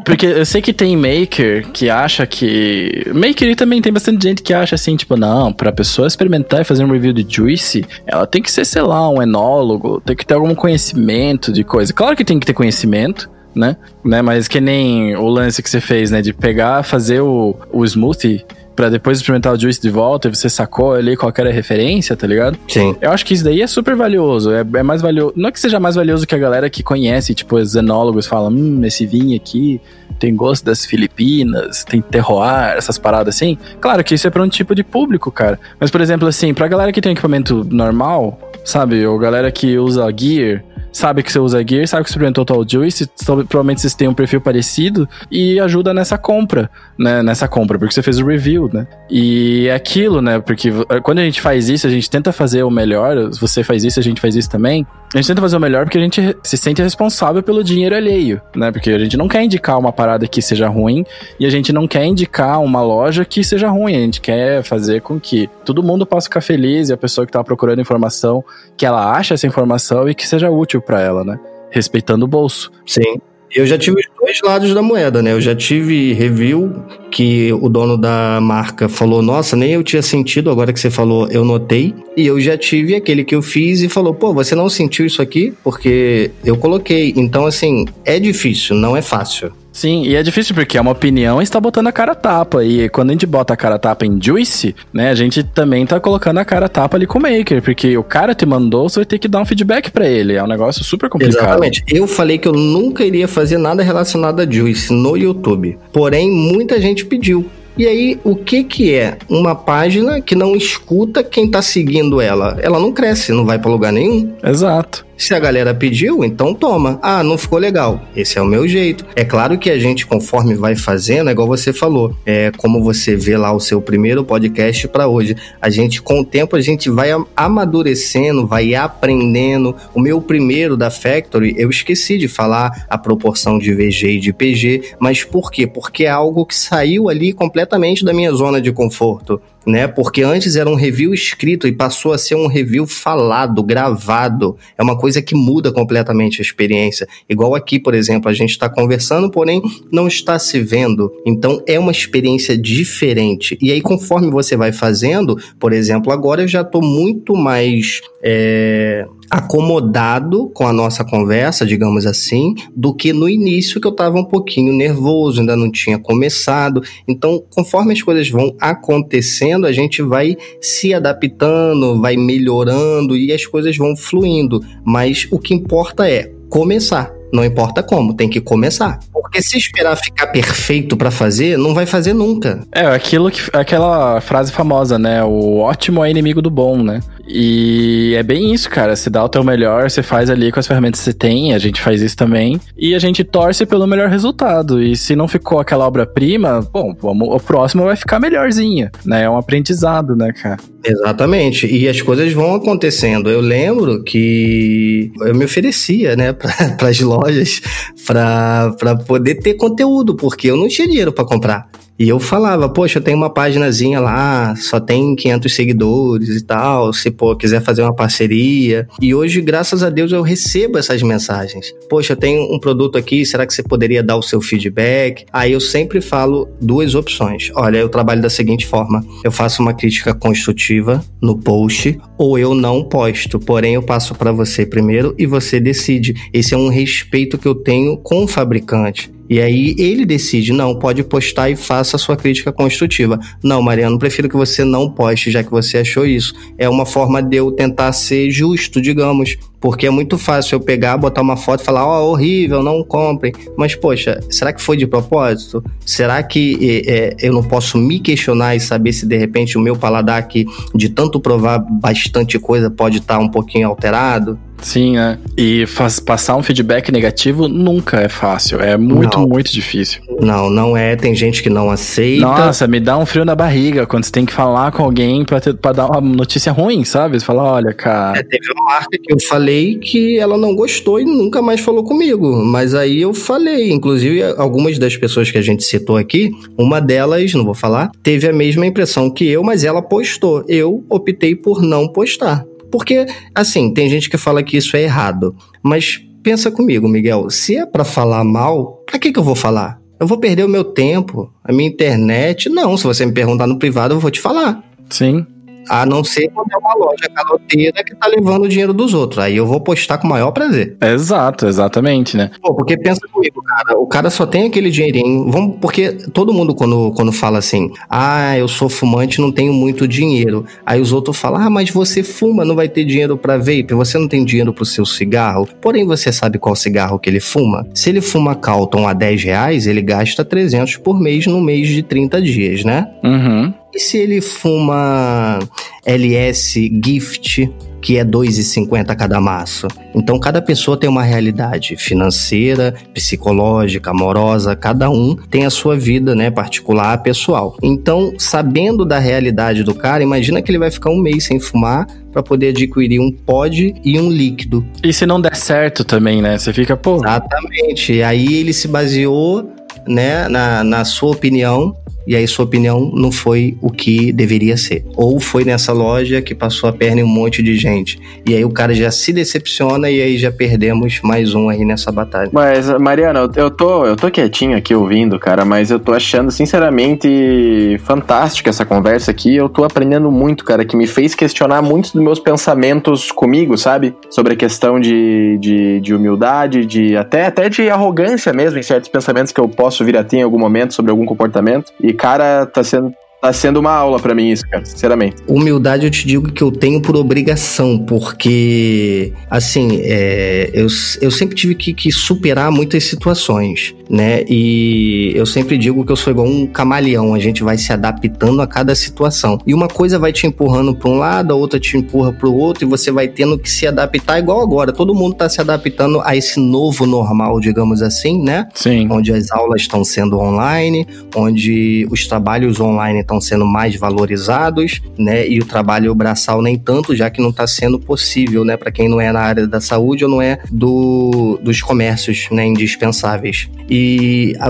Porque 0.06 0.26
eu 0.26 0.46
sei 0.46 0.62
que 0.62 0.72
tem 0.72 0.96
maker 0.96 1.68
que 1.74 1.90
acha 1.90 2.26
que. 2.26 3.06
Maker 3.14 3.50
e 3.50 3.56
também 3.56 3.82
tem 3.82 3.92
bastante 3.92 4.24
gente 4.24 4.42
que 4.42 4.54
acha 4.54 4.76
assim, 4.76 4.96
tipo, 4.96 5.18
não, 5.18 5.52
pra 5.52 5.70
pessoa 5.72 6.08
experimentar 6.08 6.62
e 6.62 6.64
fazer 6.64 6.86
um 6.86 6.92
review 6.92 7.12
de 7.12 7.26
Juice, 7.28 7.86
ela 8.06 8.26
tem 8.26 8.42
que 8.42 8.50
ser, 8.50 8.64
sei 8.64 8.82
lá, 8.84 9.10
um 9.10 9.22
enólogo, 9.22 10.00
tem 10.06 10.16
que 10.16 10.26
ter 10.26 10.36
algum 10.36 10.56
conhecimento 10.56 11.52
de 11.52 11.64
coisa. 11.64 11.92
Claro 11.92 12.16
que 12.16 12.24
tem 12.24 12.40
que 12.40 12.46
ter 12.46 12.54
conhecimento, 12.54 13.30
né? 13.56 13.78
né? 14.04 14.22
Mas 14.22 14.48
que 14.48 14.60
nem 14.60 15.16
o 15.16 15.28
lance 15.28 15.62
que 15.62 15.70
você 15.70 15.82
fez, 15.82 16.12
né? 16.12 16.22
De 16.22 16.34
pegar, 16.34 16.84
fazer 16.84 17.22
o, 17.22 17.56
o 17.72 17.86
smoothie 17.86 18.46
para 18.76 18.90
depois 18.90 19.18
experimentar 19.18 19.54
o 19.54 19.60
juice 19.60 19.80
de 19.80 19.90
volta 19.90 20.28
e 20.28 20.36
você 20.36 20.50
sacou 20.50 20.94
ali 20.94 21.16
qual 21.16 21.32
era 21.38 21.50
a 21.50 21.54
referência, 21.54 22.16
tá 22.16 22.26
ligado? 22.26 22.58
Sim. 22.68 22.96
Eu 23.02 23.12
acho 23.12 23.26
que 23.26 23.34
isso 23.34 23.44
daí 23.44 23.62
é 23.62 23.68
super 23.68 23.96
valioso. 23.96 24.52
É, 24.52 24.66
é 24.76 24.84
mais 24.84 25.02
valioso. 25.02 25.34
Não 25.36 25.50
é 25.50 25.52
que 25.52 25.60
seja 25.60 25.80
mais 25.80 25.96
valioso 25.96 26.26
que 26.26 26.36
a 26.36 26.38
galera 26.38 26.70
que 26.70 26.84
conhece, 26.84 27.34
tipo, 27.34 27.56
os 27.56 27.76
enólogos 27.76 28.26
falam: 28.26 28.52
hum, 28.52 28.84
esse 28.84 29.06
vinho 29.06 29.36
aqui 29.36 29.80
tem 30.20 30.36
gosto 30.36 30.64
das 30.64 30.86
Filipinas, 30.86 31.84
tem 31.84 32.02
terroir, 32.02 32.76
essas 32.78 32.98
paradas 32.98 33.36
assim. 33.36 33.58
Claro 33.80 34.04
que 34.04 34.16
isso 34.16 34.28
é 34.28 34.30
pra 34.30 34.44
um 34.44 34.50
tipo 34.50 34.74
de 34.76 34.84
público, 34.84 35.32
cara. 35.32 35.60
Mas, 35.80 35.92
por 35.92 36.02
exemplo, 36.02 36.28
assim, 36.28 36.54
pra 36.54 36.68
galera 36.68 36.92
que 36.92 37.02
tem 37.02 37.12
equipamento 37.12 37.68
normal, 37.70 38.40
sabe? 38.64 39.06
Ou 39.06 39.18
galera 39.18 39.52
que 39.52 39.78
usa 39.78 40.08
gear 40.16 40.64
sabe 40.94 41.24
que 41.24 41.32
você 41.32 41.40
usa 41.40 41.66
Gear, 41.68 41.88
sabe 41.88 42.04
que 42.04 42.10
experimentou 42.10 42.46
Total 42.46 42.66
Juice, 42.68 43.10
provavelmente 43.26 43.82
vocês 43.82 43.96
têm 43.96 44.08
um 44.08 44.14
perfil 44.14 44.40
parecido 44.40 45.10
e 45.30 45.60
ajuda 45.60 45.94
nessa 45.94 46.18
compra, 46.18 46.70
né? 46.98 47.22
Nessa 47.24 47.48
compra, 47.48 47.78
porque 47.78 47.94
você 47.94 48.04
fez 48.04 48.20
o 48.20 48.26
review, 48.26 48.70
né? 48.72 48.88
E 49.10 49.68
é 49.68 49.74
aquilo, 49.74 50.22
né? 50.22 50.40
Porque 50.40 50.72
quando 51.02 51.20
a 51.20 51.24
gente 51.24 51.42
faz 51.42 51.68
isso, 51.68 51.88
a 51.88 51.90
gente 51.90 52.10
tenta 52.10 52.32
fazer 52.32 52.64
o 52.64 52.70
melhor, 52.70 53.30
você 53.32 53.64
faz 53.64 53.84
isso, 53.84 54.00
a 54.00 54.04
gente 54.04 54.22
faz 54.22 54.36
isso 54.36 54.50
também. 54.50 54.86
A 55.14 55.18
gente 55.18 55.28
tenta 55.28 55.42
fazer 55.42 55.58
o 55.58 55.60
melhor 55.60 55.86
porque 55.86 55.98
a 56.00 56.02
gente 56.02 56.36
se 56.42 56.58
sente 56.58 56.82
responsável 56.82 57.44
pelo 57.44 57.64
dinheiro 57.64 57.96
alheio, 57.96 58.42
né? 58.56 58.72
Porque 58.72 58.90
a 58.90 58.98
gente 58.98 59.16
não 59.16 59.28
quer 59.28 59.44
indicar 59.44 59.78
uma 59.78 59.94
parada 59.94 60.28
que 60.28 60.42
seja 60.42 60.68
ruim 60.68 61.06
e 61.40 61.46
a 61.46 61.50
gente 61.52 61.72
não 61.72 61.88
quer 61.88 62.04
indicar 62.04 62.60
uma 62.60 62.82
loja 62.82 63.24
que 63.24 63.44
seja 63.44 63.70
ruim. 63.70 63.96
A 63.96 64.00
gente 64.00 64.20
quer 64.20 64.64
fazer 64.64 65.02
com 65.02 65.20
que 65.20 65.48
todo 65.64 65.84
mundo 65.84 66.04
possa 66.04 66.26
ficar 66.26 66.42
feliz 66.42 66.90
e 66.90 66.94
a 66.94 66.98
pessoa 66.98 67.28
que 67.28 67.32
tá 67.32 67.44
procurando 67.44 67.80
informação, 67.80 68.44
que 68.76 68.88
ela 68.88 69.16
ache 69.16 69.36
essa 69.36 69.46
informação 69.46 70.10
e 70.10 70.16
que 70.16 70.28
seja 70.28 70.50
útil 70.50 70.82
para 70.82 71.00
ela, 71.00 71.24
né? 71.24 71.40
Respeitando 71.70 72.26
o 72.26 72.28
bolso. 72.28 72.72
Sim. 72.84 73.22
Eu 73.54 73.68
já 73.68 73.78
tive 73.78 74.00
os 74.00 74.08
dois 74.20 74.40
lados 74.44 74.74
da 74.74 74.82
moeda, 74.82 75.22
né? 75.22 75.32
Eu 75.32 75.42
já 75.42 75.56
tive 75.56 76.14
review 76.14 76.74
que 77.12 77.54
o 77.54 77.70
dono 77.70 77.98
da 77.98 78.40
marca 78.42 78.90
falou: 78.90 79.22
Nossa, 79.22 79.56
nem 79.56 79.72
eu 79.74 79.84
tinha 79.84 80.02
sentido, 80.02 80.50
agora 80.50 80.74
que 80.74 80.80
você 80.80 80.90
falou, 80.90 81.28
eu 81.30 81.46
notei. 81.46 81.94
E 82.18 82.26
eu 82.26 82.40
já 82.40 82.58
tive 82.58 82.96
aquele 82.96 83.24
que 83.24 83.36
eu 83.36 83.42
fiz 83.42 83.82
e 83.82 83.90
falou: 83.90 84.14
Pô, 84.14 84.34
você 84.34 84.56
não 84.56 84.70
sentiu 84.70 85.06
isso 85.06 85.22
aqui? 85.22 85.54
Porque 85.64 86.32
eu 86.44 86.58
coloquei. 86.58 87.14
Então, 87.16 87.46
assim, 87.46 87.86
é 88.04 88.20
difícil, 88.20 88.76
não 88.76 88.98
é 88.98 89.02
fácil. 89.02 89.54
Sim, 89.74 90.04
e 90.04 90.16
é 90.16 90.22
difícil 90.22 90.54
porque 90.54 90.78
é 90.78 90.82
uma 90.82 90.92
opinião 90.92 91.42
e 91.42 91.44
está 91.44 91.60
botando 91.60 91.88
a 91.88 91.92
cara 91.92 92.14
tapa. 92.14 92.64
E 92.64 92.88
quando 92.90 93.10
a 93.10 93.14
gente 93.14 93.26
bota 93.26 93.54
a 93.54 93.58
cara 93.58 93.80
tapa 93.80 94.06
em 94.06 94.22
Juice, 94.22 94.76
né, 94.94 95.10
a 95.10 95.16
gente 95.16 95.44
também 95.44 95.84
tá 95.86 96.00
colocando 96.00 96.38
a 96.38 96.46
cara 96.46 96.70
tapa 96.70 96.96
ali 96.96 97.08
com 97.08 97.18
o 97.18 97.22
Maker, 97.22 97.62
porque 97.62 97.98
o 97.98 98.04
cara 98.04 98.36
te 98.36 98.46
mandou, 98.46 98.88
você 98.88 99.00
vai 99.00 99.06
ter 99.06 99.18
que 99.18 99.28
dar 99.28 99.42
um 99.42 99.46
feedback 99.46 99.90
para 99.90 100.08
ele. 100.08 100.36
É 100.36 100.44
um 100.44 100.48
negócio 100.48 100.84
super 100.84 101.10
complicado. 101.10 101.44
Exatamente. 101.44 101.84
Eu 101.88 102.08
falei 102.08 102.38
que 102.38 102.48
eu 102.48 102.54
nunca 102.54 103.04
iria 103.04 103.28
fazer 103.28 103.58
nada 103.58 103.82
relacionado 103.82 104.40
a 104.40 104.50
Juice 104.50 104.94
no 104.94 105.18
YouTube. 105.18 105.78
Porém, 105.92 106.30
muita 106.30 106.80
gente 106.80 107.04
pediu. 107.06 107.50
E 107.76 107.88
aí, 107.88 108.20
o 108.24 108.36
que 108.36 108.64
que 108.64 108.94
é? 108.94 109.18
Uma 109.28 109.56
página 109.56 110.22
que 110.22 110.36
não 110.36 110.56
escuta 110.56 111.24
quem 111.24 111.50
tá 111.50 111.60
seguindo 111.60 112.22
ela. 112.22 112.56
Ela 112.62 112.80
não 112.80 112.92
cresce, 112.92 113.32
não 113.32 113.46
vai 113.46 113.58
para 113.58 113.72
lugar 113.72 113.92
nenhum. 113.92 114.32
Exato. 114.44 115.04
Se 115.16 115.34
a 115.34 115.40
galera 115.40 115.74
pediu, 115.74 116.24
então 116.24 116.54
toma. 116.54 117.00
Ah, 117.02 117.24
não 117.24 117.38
ficou 117.38 117.60
legal. 117.60 118.02
Esse 118.16 118.38
é 118.38 118.42
o 118.42 118.46
meu 118.46 118.68
jeito. 118.68 119.06
É 119.16 119.24
claro 119.24 119.58
que 119.58 119.70
a 119.70 119.78
gente, 119.78 120.06
conforme 120.06 120.56
vai 120.56 120.76
fazendo, 120.76 121.30
é 121.30 121.32
igual 121.32 121.48
você 121.48 121.72
falou, 121.72 122.16
é 122.26 122.52
como 122.58 122.84
você 122.84 123.16
vê 123.16 123.38
lá 123.38 123.54
o 123.54 123.60
seu 123.60 123.82
primeiro 123.82 124.24
podcast 124.24 124.88
para 124.88 125.08
hoje. 125.08 125.36
A 125.62 125.70
gente, 125.70 126.02
com 126.02 126.20
o 126.20 126.26
tempo, 126.26 126.56
a 126.56 126.62
gente 126.62 126.90
vai 126.90 127.10
amadurecendo, 127.36 128.48
vai 128.48 128.74
aprendendo. 128.76 129.76
O 129.94 130.00
meu 130.00 130.20
primeiro 130.20 130.76
da 130.76 130.90
Factory, 130.90 131.54
eu 131.58 131.70
esqueci 131.70 132.18
de 132.18 132.28
falar 132.28 132.86
a 132.90 132.98
proporção 132.98 133.60
de 133.60 133.74
VG 133.74 134.16
e 134.16 134.20
de 134.20 134.34
PG, 134.34 134.96
mas 135.00 135.24
por 135.24 135.52
quê? 135.52 135.68
Porque 135.68 136.06
é 136.06 136.10
algo 136.10 136.46
que 136.46 136.56
saiu 136.56 137.08
ali 137.08 137.34
completamente 137.34 138.04
da 138.04 138.14
minha 138.14 138.32
zona 138.32 138.60
de 138.60 138.72
conforto 138.72 139.42
né? 139.66 139.88
Porque 139.88 140.22
antes 140.24 140.56
era 140.56 140.70
um 140.70 140.76
review 140.76 141.14
escrito 141.14 141.68
e 141.68 141.72
passou 141.72 142.14
a 142.14 142.18
ser 142.18 142.36
um 142.36 142.48
review 142.48 142.86
falado, 142.86 143.64
gravado. 143.64 144.58
É 144.78 144.84
uma 144.84 144.98
coisa 144.98 145.22
que 145.22 145.36
muda 145.36 145.72
completamente 145.72 146.40
a 146.40 146.44
experiência. 146.44 147.08
Igual 147.30 147.56
aqui, 147.56 147.80
por 147.80 147.94
exemplo, 147.94 148.30
a 148.30 148.34
gente 148.34 148.52
está 148.52 148.70
conversando, 148.70 149.30
porém 149.30 149.62
não 149.92 150.08
está 150.08 150.38
se 150.38 150.60
vendo. 150.60 151.12
Então 151.26 151.62
é 151.68 151.80
uma 151.80 151.92
experiência 151.92 152.58
diferente. 152.58 153.58
E 153.62 153.72
aí, 153.72 153.82
conforme 153.82 154.30
você 154.30 154.56
vai 154.56 154.72
fazendo, 154.72 155.38
por 155.60 155.74
exemplo, 155.74 156.12
agora 156.12 156.42
eu 156.42 156.48
já 156.48 156.62
estou 156.62 156.82
muito 156.82 157.36
mais 157.36 158.02
é, 158.22 159.06
acomodado 159.30 160.50
com 160.54 160.68
a 160.68 160.74
nossa 160.74 161.04
conversa, 161.04 161.66
digamos 161.66 162.06
assim, 162.06 162.54
do 162.76 162.94
que 162.94 163.14
no 163.14 163.28
início 163.28 163.80
que 163.80 163.88
eu 163.88 163.92
estava 163.92 164.18
um 164.18 164.26
pouquinho 164.26 164.74
nervoso, 164.74 165.40
ainda 165.40 165.56
não 165.56 165.72
tinha 165.72 165.98
começado. 165.98 166.82
Então, 167.08 167.44
conforme 167.50 167.94
as 167.94 168.02
coisas 168.02 168.30
vão 168.30 168.56
acontecendo, 168.60 169.66
a 169.66 169.72
gente 169.72 170.02
vai 170.02 170.36
se 170.62 170.94
adaptando, 170.94 172.00
vai 172.00 172.16
melhorando 172.16 173.16
e 173.16 173.32
as 173.32 173.46
coisas 173.46 173.76
vão 173.78 173.96
fluindo. 173.96 174.62
Mas 174.86 175.28
o 175.32 175.40
que 175.40 175.54
importa 175.54 176.10
é 176.10 176.32
começar. 176.50 177.12
Não 177.34 177.44
importa 177.44 177.82
como, 177.82 178.14
tem 178.14 178.30
que 178.30 178.40
começar. 178.40 179.00
Porque 179.12 179.42
se 179.42 179.58
esperar 179.58 179.96
ficar 179.96 180.28
perfeito 180.28 180.96
para 180.96 181.10
fazer, 181.10 181.58
não 181.58 181.74
vai 181.74 181.88
fazer 181.88 182.14
nunca. 182.14 182.62
É, 182.72 182.86
aquilo 182.86 183.32
que 183.32 183.42
aquela 183.52 184.22
frase 184.22 184.52
famosa, 184.52 185.00
né? 185.00 185.24
O 185.24 185.58
ótimo 185.58 186.06
é 186.06 186.12
inimigo 186.12 186.44
do 186.44 186.52
bom, 186.52 186.84
né? 186.84 187.00
E 187.28 188.14
é 188.18 188.24
bem 188.24 188.54
isso, 188.54 188.70
cara. 188.70 188.96
Você 188.96 189.10
dá 189.10 189.24
o 189.24 189.30
teu 189.30 189.44
melhor, 189.44 189.90
você 189.90 190.04
faz 190.04 190.30
ali 190.30 190.52
com 190.52 190.60
as 190.60 190.68
ferramentas 190.68 191.00
que 191.00 191.06
você 191.06 191.14
tem, 191.14 191.54
a 191.54 191.60
gente 191.60 191.82
faz 191.82 192.02
isso 192.02 192.18
também. 192.18 192.60
E 192.78 192.94
a 192.94 193.00
gente 193.00 193.24
torce 193.24 193.66
pelo 193.66 193.88
melhor 193.88 194.10
resultado. 194.10 194.82
E 194.82 194.96
se 194.96 195.16
não 195.16 195.28
ficou 195.28 195.60
aquela 195.60 195.86
obra-prima, 195.86 196.68
bom, 196.72 196.96
o 197.02 197.40
próximo 197.40 197.84
vai 197.84 197.96
ficar 197.96 198.20
melhorzinho, 198.20 198.90
né? 199.06 199.24
É 199.24 199.30
um 199.30 199.38
aprendizado, 199.38 200.16
né, 200.16 200.32
cara? 200.34 200.58
Exatamente. 200.84 201.66
E 201.66 201.88
as 201.88 202.02
coisas 202.02 202.32
vão 202.34 202.56
acontecendo. 202.56 203.30
Eu 203.30 203.40
lembro 203.40 204.04
que 204.04 205.12
eu 205.22 205.34
me 205.34 205.46
oferecia, 205.46 206.16
né, 206.16 206.34
para 206.78 206.90
as 206.90 207.00
lojas 207.00 207.62
para 208.06 208.96
poder 209.08 209.36
ter 209.36 209.54
conteúdo, 209.54 210.16
porque 210.16 210.50
eu 210.50 210.58
não 210.58 210.68
tinha 210.68 210.88
dinheiro 210.88 211.12
para 211.12 211.26
comprar. 211.26 211.70
E 211.98 212.10
eu 212.10 212.20
falava, 212.20 212.68
poxa, 212.68 213.00
tem 213.00 213.14
uma 213.14 213.30
páginazinha 213.30 214.00
lá, 214.00 214.56
só 214.56 214.80
tem 214.80 215.16
500 215.16 215.54
seguidores 215.54 216.30
e 216.30 216.44
tal, 216.44 216.92
se 216.92 217.12
pô, 217.12 217.36
quiser 217.36 217.62
fazer 217.62 217.84
uma 217.84 217.94
parceria. 217.94 218.88
E 219.00 219.14
hoje, 219.14 219.42
graças 219.42 219.84
a 219.84 219.90
Deus, 219.90 220.12
eu 220.12 220.22
recebo 220.22 220.78
essas 220.78 221.04
mensagens. 221.04 221.74
Poxa, 221.90 222.14
eu 222.14 222.18
tenho 222.18 222.54
um 222.54 222.60
produto 222.60 222.98
aqui, 222.98 223.26
será 223.26 223.46
que 223.46 223.54
você 223.54 223.62
poderia 223.62 224.02
dar 224.02 224.18
o 224.18 224.24
seu 224.24 224.42
feedback? 224.42 225.26
Aí 225.32 225.52
eu 225.52 225.62
sempre 225.62 226.02
falo 226.02 226.50
duas 226.60 226.96
opções. 226.96 227.52
Olha, 227.56 227.78
eu 227.78 227.90
trabalho 227.90 228.22
da 228.22 228.30
seguinte 228.30 228.66
forma: 228.66 229.04
eu 229.24 229.32
faço 229.32 229.62
uma 229.62 229.74
crítica 229.74 230.14
construtiva 230.14 231.04
no 231.22 231.38
post 231.38 232.00
ou 232.18 232.40
eu 232.40 232.56
não 232.56 232.84
posto, 232.84 233.40
porém 233.40 233.76
eu 233.76 233.84
passo 233.84 234.16
para 234.16 234.32
você 234.32 234.66
primeiro 234.66 235.14
e 235.18 235.26
você 235.26 235.60
decide. 235.60 236.16
Esse 236.34 236.54
é 236.54 236.58
um 236.58 236.70
respeito 236.70 237.38
que 237.38 237.48
eu 237.48 237.56
tenho 237.56 237.98
com 237.98 238.24
o 238.24 238.28
fabricante. 238.28 239.13
E 239.30 239.40
aí 239.40 239.76
ele 239.78 240.06
decide, 240.06 240.52
não, 240.52 240.78
pode 240.78 241.04
postar 241.04 241.50
e 241.50 241.56
faça 241.56 241.96
a 241.96 242.00
sua 242.00 242.16
crítica 242.16 242.52
construtiva. 242.52 243.20
Não, 243.44 243.62
Mariano, 243.62 243.98
prefiro 243.98 244.30
que 244.30 244.36
você 244.36 244.64
não 244.64 244.90
poste, 244.90 245.32
já 245.32 245.44
que 245.44 245.52
você 245.52 245.78
achou 245.78 246.06
isso. 246.06 246.34
É 246.58 246.68
uma 246.68 246.86
forma 246.86 247.22
de 247.22 247.38
eu 247.38 247.52
tentar 247.52 247.92
ser 247.94 248.30
justo, 248.30 248.82
digamos. 248.82 249.38
Porque 249.64 249.88
é 249.88 249.90
muito 249.90 250.18
fácil 250.18 250.58
eu 250.58 250.60
pegar, 250.60 250.98
botar 250.98 251.22
uma 251.22 251.38
foto 251.38 251.62
e 251.62 251.64
falar, 251.64 251.88
ó, 251.88 252.02
oh, 252.02 252.12
horrível, 252.12 252.62
não 252.62 252.84
comprem. 252.84 253.32
Mas, 253.58 253.74
poxa, 253.74 254.20
será 254.30 254.52
que 254.52 254.62
foi 254.62 254.76
de 254.76 254.86
propósito? 254.86 255.64
Será 255.86 256.22
que 256.22 256.84
é, 256.86 257.16
eu 257.22 257.32
não 257.32 257.42
posso 257.42 257.78
me 257.78 257.98
questionar 257.98 258.58
e 258.58 258.60
saber 258.60 258.92
se 258.92 259.06
de 259.06 259.16
repente 259.16 259.58
o 259.58 259.62
meu 259.62 259.78
paladar 259.78 260.20
aqui, 260.20 260.46
de 260.76 260.90
tanto 260.90 261.18
provar 261.18 261.60
bastante 261.60 262.38
coisa, 262.38 262.70
pode 262.70 262.98
estar 262.98 263.16
tá 263.16 263.22
um 263.22 263.30
pouquinho 263.30 263.70
alterado? 263.70 264.38
Sim, 264.64 264.96
né? 264.96 265.20
E 265.38 265.66
faz, 265.68 266.00
passar 266.00 266.36
um 266.38 266.42
feedback 266.42 266.92
negativo 266.92 267.48
nunca 267.50 268.00
é 268.00 268.08
fácil. 268.08 268.62
É 268.62 268.78
muito, 268.78 269.20
não. 269.20 269.28
muito 269.28 269.52
difícil. 269.52 270.02
Não, 270.22 270.50
não 270.50 270.76
é. 270.76 270.96
Tem 270.96 271.14
gente 271.14 271.44
que 271.44 271.50
não 271.50 271.70
aceita. 271.70 272.26
Nossa, 272.26 272.66
me 272.66 272.80
dá 272.80 272.98
um 272.98 273.06
frio 273.06 273.26
na 273.26 273.36
barriga 273.36 273.86
quando 273.86 274.06
você 274.06 274.12
tem 274.12 274.26
que 274.26 274.32
falar 274.32 274.72
com 274.72 274.84
alguém 274.84 275.26
pra, 275.26 275.42
ter, 275.42 275.54
pra 275.54 275.74
dar 275.74 275.88
uma 275.88 276.02
notícia 276.02 276.52
ruim, 276.52 276.86
sabe? 276.86 277.20
Você 277.20 277.26
fala, 277.26 277.44
olha, 277.44 277.74
cara. 277.74 278.20
É, 278.20 278.24
teve 278.24 278.52
uma 278.54 278.74
marca 278.74 278.90
que 278.92 279.14
eu 279.14 279.18
falei 279.28 279.53
que 279.82 280.18
ela 280.18 280.38
não 280.38 280.56
gostou 280.56 281.00
e 281.00 281.06
nunca 281.06 281.42
mais 281.42 281.62
falou 281.62 281.84
comigo. 281.84 282.36
Mas 282.44 282.74
aí 282.74 283.02
eu 283.02 283.14
falei. 283.14 283.72
Inclusive, 283.72 284.24
algumas 284.38 284.78
das 284.78 284.98
pessoas 284.98 285.30
que 285.30 285.38
a 285.38 285.42
gente 285.42 285.64
citou 285.64 285.98
aqui, 285.98 286.32
uma 286.58 286.80
delas, 286.80 287.34
não 287.34 287.46
vou 287.46 287.54
falar, 287.54 287.92
teve 288.02 288.28
a 288.28 288.34
mesma 288.34 288.66
impressão 288.66 289.10
que 289.10 289.28
eu, 289.28 289.44
mas 289.44 289.64
ela 289.64 289.82
postou. 289.82 290.44
Eu 290.48 290.84
optei 290.90 291.36
por 291.36 291.62
não 291.62 291.88
postar. 291.88 292.46
Porque, 292.72 293.06
assim, 293.36 293.72
tem 293.74 293.88
gente 293.88 294.10
que 294.10 294.18
fala 294.18 294.42
que 294.42 294.58
isso 294.58 294.76
é 294.76 294.82
errado. 294.82 295.36
Mas 295.62 296.02
pensa 296.24 296.50
comigo, 296.50 296.88
Miguel, 296.88 297.30
se 297.30 297.56
é 297.56 297.66
para 297.66 297.84
falar 297.84 298.24
mal, 298.24 298.82
pra 298.86 298.98
que, 298.98 299.12
que 299.12 299.20
eu 299.20 299.24
vou 299.24 299.36
falar? 299.36 299.80
Eu 300.00 300.08
vou 300.08 300.18
perder 300.18 300.44
o 300.44 300.50
meu 300.50 300.64
tempo, 300.64 301.32
a 301.44 301.54
minha 301.54 301.70
internet? 301.70 302.50
Não, 302.50 302.76
se 302.76 302.84
você 302.84 303.06
me 303.06 303.12
perguntar 303.12 303.46
no 303.46 303.60
privado, 303.60 303.94
eu 303.94 304.00
vou 304.00 304.10
te 304.10 304.20
falar. 304.20 304.64
Sim. 304.90 305.26
A 305.70 305.86
não 305.86 306.04
ser 306.04 306.30
quando 306.30 306.52
é 306.52 306.58
uma 306.58 306.76
loja 306.76 307.10
caloteira 307.14 307.84
que 307.84 307.96
tá 307.96 308.08
levando 308.08 308.44
o 308.44 308.50
dinheiro 308.50 308.74
dos 308.74 308.94
outros. 308.94 309.20
Aí 309.20 309.36
eu 309.36 309.46
vou 309.46 309.60
postar 309.62 309.98
com 309.98 310.08
o 310.08 310.10
maior 310.10 310.32
prazer. 310.32 310.78
Exato, 310.82 311.48
exatamente, 311.48 312.18
né? 312.18 312.32
Pô, 312.42 312.54
porque 312.54 312.78
pensa 312.78 313.02
comigo, 313.12 313.42
cara, 313.44 313.78
o 313.80 313.88
cara 313.88 314.10
só 314.10 314.26
tem 314.26 314.48
aquele 314.48 314.70
dinheirinho. 314.70 315.32
Vamos, 315.32 315.58
porque 315.60 315.92
todo 316.14 316.34
mundo 316.34 316.54
quando, 316.54 316.92
quando 316.96 317.12
fala 317.12 317.40
assim, 317.40 317.72
ah, 317.90 318.38
eu 318.38 318.48
sou 318.48 318.70
fumante, 318.70 319.22
não 319.22 319.32
tenho 319.32 319.54
muito 319.54 319.88
dinheiro. 319.88 320.46
Aí 320.66 320.82
os 320.82 320.92
outros 320.92 321.18
falam, 321.18 321.42
ah, 321.42 321.50
mas 321.50 321.70
você 321.70 322.04
fuma, 322.04 322.46
não 322.46 322.56
vai 322.56 322.68
ter 322.68 322.84
dinheiro 322.84 323.18
para 323.18 323.38
vape, 323.38 323.74
você 323.74 323.98
não 323.98 324.08
tem 324.08 324.24
dinheiro 324.24 324.54
pro 324.54 324.66
seu 324.66 324.86
cigarro. 324.86 325.48
Porém, 325.62 325.86
você 325.86 326.12
sabe 326.12 326.38
qual 326.38 326.56
cigarro 326.56 327.00
que 327.00 327.10
ele 327.10 327.20
fuma? 327.20 327.66
Se 327.74 327.90
ele 327.90 328.02
fuma 328.02 328.36
Calton 328.36 328.88
a 328.88 328.94
10 328.94 329.24
reais, 329.24 329.68
ele 329.68 329.82
gasta 329.82 330.26
300 330.26 330.78
por 330.78 331.00
mês 331.00 331.26
no 331.28 331.42
mês 331.42 331.68
de 331.68 331.84
30 331.84 332.22
dias, 332.22 332.64
né? 332.64 332.88
Uhum. 333.04 333.54
E 333.74 333.80
se 333.80 333.98
ele 333.98 334.22
fuma 334.22 335.40
LS 335.84 336.72
Gift, 336.86 337.50
que 337.82 337.98
é 337.98 338.06
2,50 338.06 338.96
cada 338.96 339.20
maço? 339.20 339.68
Então 339.96 340.20
cada 340.20 340.40
pessoa 340.42 340.78
tem 340.78 340.88
uma 340.88 341.02
realidade 341.02 341.76
financeira, 341.76 342.76
psicológica, 342.94 343.90
amorosa, 343.90 344.56
cada 344.56 344.92
um 344.92 345.16
tem 345.16 345.48
a 345.48 345.50
sua 345.50 345.76
vida, 345.76 346.14
né, 346.14 346.30
particular, 346.30 347.02
pessoal. 347.02 347.58
Então, 347.64 348.14
sabendo 348.20 348.86
da 348.86 349.00
realidade 349.00 349.64
do 349.64 349.74
cara, 349.74 350.04
imagina 350.04 350.40
que 350.40 350.52
ele 350.52 350.60
vai 350.60 350.70
ficar 350.70 350.92
um 350.92 351.00
mês 351.00 351.24
sem 351.24 351.40
fumar 351.40 351.88
para 352.12 352.22
poder 352.22 352.50
adquirir 352.50 353.00
um 353.00 353.12
pod 353.12 353.74
e 353.84 354.00
um 354.00 354.10
líquido. 354.10 354.64
E 354.84 354.94
se 354.94 355.04
não 355.08 355.20
der 355.20 355.36
certo 355.36 355.84
também, 355.84 356.22
né? 356.22 356.38
Você 356.38 356.54
fica, 356.54 356.78
pô. 356.78 356.98
Exatamente. 356.98 358.04
Aí 358.04 358.36
ele 358.36 358.54
se 358.54 358.68
baseou, 358.68 359.50
né, 359.88 360.28
na, 360.30 360.64
na 360.64 360.86
sua 360.86 361.12
opinião 361.12 361.76
e 362.06 362.16
aí 362.16 362.28
sua 362.28 362.46
opinião 362.46 362.92
não 362.94 363.12
foi 363.12 363.58
o 363.62 363.70
que 363.70 364.12
deveria 364.12 364.58
ser. 364.58 364.86
Ou 364.96 365.20
foi 365.20 365.44
nessa 365.44 365.72
loja 365.72 366.22
que 366.22 366.36
passou 366.36 366.70
a 366.70 366.74
perna 366.74 367.02
em 367.02 367.04
um 367.04 367.08
monte 367.08 367.42
de 367.42 367.56
gente. 367.56 368.00
E 368.26 368.34
aí 368.34 368.44
o 368.44 368.50
cara 368.50 368.74
já 368.74 368.92
se 368.92 369.14
decepciona 369.14 369.90
e 369.90 370.02
aí 370.02 370.18
já 370.18 370.32
perdemos 370.32 371.00
mais 371.04 371.34
um 371.34 371.50
aí 371.50 371.64
nessa 371.64 371.92
batalha. 371.92 372.30
Mas, 372.32 372.70
Mariana, 372.80 373.30
eu 373.36 373.50
tô, 373.50 373.86
eu 373.86 373.96
tô 373.96 374.12
quietinho 374.12 374.58
aqui 374.58 374.76
ouvindo, 374.76 375.18
cara, 375.20 375.46
mas 375.46 375.72
eu 375.72 375.80
tô 375.80 375.94
achando 375.94 376.32
sinceramente 376.32 377.78
fantástica 377.84 378.50
essa 378.50 378.66
conversa 378.66 379.12
aqui. 379.12 379.36
Eu 379.36 379.48
tô 379.48 379.64
aprendendo 379.64 380.12
muito, 380.12 380.44
cara, 380.44 380.66
que 380.66 380.76
me 380.76 380.88
fez 380.88 381.16
questionar 381.16 381.62
muitos 381.62 381.92
dos 381.92 382.04
meus 382.04 382.20
pensamentos 382.20 383.12
comigo, 383.12 383.58
sabe? 383.58 383.96
Sobre 384.10 384.34
a 384.34 384.36
questão 384.36 384.80
de, 384.80 385.38
de, 385.40 385.80
de 385.80 385.94
humildade, 385.94 386.66
de 386.66 386.98
até, 386.98 387.26
até 387.26 387.50
de 387.50 387.70
arrogância 387.70 388.34
mesmo 388.34 388.60
em 388.60 388.64
certos 388.64 388.90
pensamentos 388.90 389.32
que 389.32 389.40
eu 389.40 389.48
posso 389.48 389.84
vir 389.86 389.98
a 389.98 390.04
ter 390.04 390.18
em 390.18 390.24
algum 390.24 390.40
momento 390.40 390.74
sobre 390.74 390.92
algum 390.92 391.06
comportamento. 391.06 391.72
E 391.82 391.93
cara, 391.94 392.46
tá 392.46 392.64
sendo 392.64 392.94
Tá 393.24 393.32
sendo 393.32 393.58
uma 393.58 393.72
aula 393.72 394.02
para 394.02 394.14
mim 394.14 394.32
isso, 394.32 394.44
cara, 394.50 394.66
sinceramente. 394.66 395.16
Humildade 395.26 395.86
eu 395.86 395.90
te 395.90 396.06
digo 396.06 396.30
que 396.30 396.44
eu 396.44 396.52
tenho 396.52 396.82
por 396.82 396.98
obrigação, 396.98 397.80
porque, 397.80 399.14
assim, 399.30 399.80
é, 399.82 400.50
eu, 400.54 400.68
eu 401.00 401.10
sempre 401.10 401.34
tive 401.34 401.56
que, 401.56 401.74
que, 401.74 401.90
superar 401.90 402.52
muitas 402.52 402.84
situações, 402.84 403.74
né? 403.94 404.26
E 404.28 405.14
eu 405.16 405.26
sempre 405.26 405.58
digo 405.58 405.86
que 405.86 405.92
eu 405.92 405.96
sou 405.96 406.12
igual 406.12 406.28
um 406.28 406.46
camaleão, 406.46 407.14
a 407.14 407.20
gente 407.20 407.44
vai 407.44 407.58
se 407.58 407.72
adaptando 407.72 408.42
a 408.42 408.48
cada 408.48 408.76
situação. 408.76 409.40
E 409.48 409.54
uma 409.54 409.70
coisa 409.70 409.98
vai 409.98 410.12
te 410.12 410.28
empurrando 410.28 410.76
para 410.76 410.90
um 410.90 410.98
lado, 410.98 411.32
a 411.32 411.36
outra 411.36 411.60
te 411.60 411.78
empurra 411.78 412.12
para 412.12 412.28
o 412.28 412.36
outro, 412.36 412.66
e 412.66 412.68
você 412.68 412.92
vai 412.92 413.08
tendo 413.08 413.40
que 413.40 413.50
se 413.50 413.66
adaptar 413.66 414.20
igual 414.20 414.42
agora. 414.42 414.74
Todo 414.74 414.94
mundo 414.94 415.16
tá 415.16 415.30
se 415.30 415.40
adaptando 415.40 416.02
a 416.02 416.14
esse 416.14 416.40
novo 416.42 416.86
normal, 416.86 417.40
digamos 417.40 417.82
assim, 417.82 418.22
né? 418.22 418.50
Sim. 418.54 418.88
Onde 418.92 419.14
as 419.14 419.32
aulas 419.32 419.62
estão 419.62 419.86
sendo 419.86 420.20
online, 420.20 420.86
onde 421.16 421.88
os 421.90 422.06
trabalhos 422.06 422.60
online 422.60 423.00
estão 423.00 423.14
estão 423.14 423.22
sendo 423.22 423.46
mais 423.46 423.76
valorizados, 423.76 424.82
né? 424.98 425.28
E 425.28 425.40
o 425.40 425.46
trabalho 425.46 425.94
braçal 425.94 426.42
nem 426.42 426.58
tanto, 426.58 426.96
já 426.96 427.10
que 427.10 427.22
não 427.22 427.30
está 427.30 427.46
sendo 427.46 427.80
possível, 427.80 428.44
né? 428.44 428.58
Para 428.58 428.72
quem 428.72 428.90
não 428.90 429.00
é 429.00 429.12
na 429.12 429.22
área 429.22 429.48
da 429.48 429.62
saúde 429.62 430.04
ou 430.04 430.10
não 430.10 430.22
é 430.22 430.40
do, 430.52 431.40
dos 431.44 431.62
comércios, 431.62 432.28
né? 432.32 432.46
Indispensáveis. 432.46 433.50
E 433.70 433.83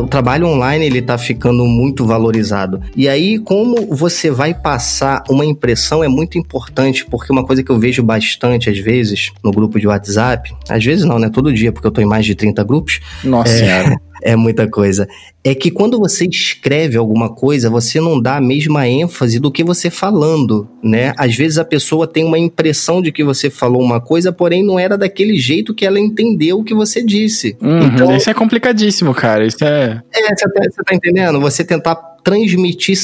o 0.02 0.08
trabalho 0.08 0.48
online 0.48 0.86
ele 0.86 1.00
está 1.00 1.18
ficando 1.18 1.66
muito 1.66 2.06
valorizado. 2.06 2.82
E 2.96 3.08
aí, 3.08 3.40
como 3.40 3.88
você 3.88 4.30
vai 4.32 4.54
passar 4.54 5.24
uma 5.30 5.46
impressão 5.46 6.04
é 6.04 6.08
muito 6.08 6.38
importante, 6.38 7.06
porque 7.06 7.32
uma 7.32 7.46
coisa 7.46 7.64
que 7.64 7.72
eu 7.72 7.80
vejo 7.80 8.04
bastante 8.04 8.70
às 8.70 8.78
vezes 8.78 9.32
no 9.44 9.52
grupo 9.52 9.80
de 9.80 9.88
WhatsApp, 9.88 10.54
às 10.70 10.84
vezes 10.84 11.06
não, 11.06 11.20
né? 11.20 11.30
Todo 11.30 11.54
dia, 11.54 11.72
porque 11.72 11.88
eu 11.88 11.90
estou 11.90 12.04
em 12.04 12.08
mais 12.08 12.26
de 12.26 12.36
30 12.36 12.64
grupos. 12.64 13.00
Nossa 13.24 13.54
é... 13.54 13.58
senhora 13.58 13.98
é 14.24 14.36
muita 14.36 14.68
coisa. 14.68 15.08
É 15.44 15.54
que 15.54 15.70
quando 15.70 16.00
você 16.00 16.26
escreve 16.26 16.98
alguma 16.98 17.30
coisa, 17.30 17.70
você 17.70 18.00
não 18.00 18.20
dá 18.20 18.38
a 18.38 18.42
mesma 18.42 18.88
ênfase 18.88 19.40
do 19.40 19.52
que 19.52 19.62
você 19.64 19.90
falando, 19.90 20.68
né? 20.82 21.14
Às 21.18 21.36
vezes 21.36 21.58
a 21.58 21.66
pessoa 21.66 22.08
tem 22.08 22.24
uma 22.24 22.40
impressão 22.40 23.02
de 23.02 23.12
que 23.12 23.24
você 23.24 23.50
falou 23.50 23.82
uma 23.82 24.00
coisa, 24.00 24.32
porém 24.32 24.64
não 24.64 24.80
era 24.80 24.98
daquele 24.98 25.38
jeito 25.38 25.74
que 25.74 25.86
ela 25.86 26.00
entendeu 26.00 26.60
o 26.60 26.64
que 26.64 26.74
você 26.74 27.04
disse. 27.04 27.58
Uhum, 27.62 27.88
então, 27.88 28.16
isso 28.16 28.30
é 28.30 28.34
complicadíssimo, 28.34 29.13
cara. 29.14 29.46
Isso 29.46 29.64
é. 29.64 30.02
É, 30.14 30.36
você 30.36 30.46
tá, 30.50 30.62
você 30.64 30.84
tá 30.84 30.96
entendendo? 30.96 31.40
Você 31.40 31.64
tentar 31.64 31.96
transmitir 32.24 32.96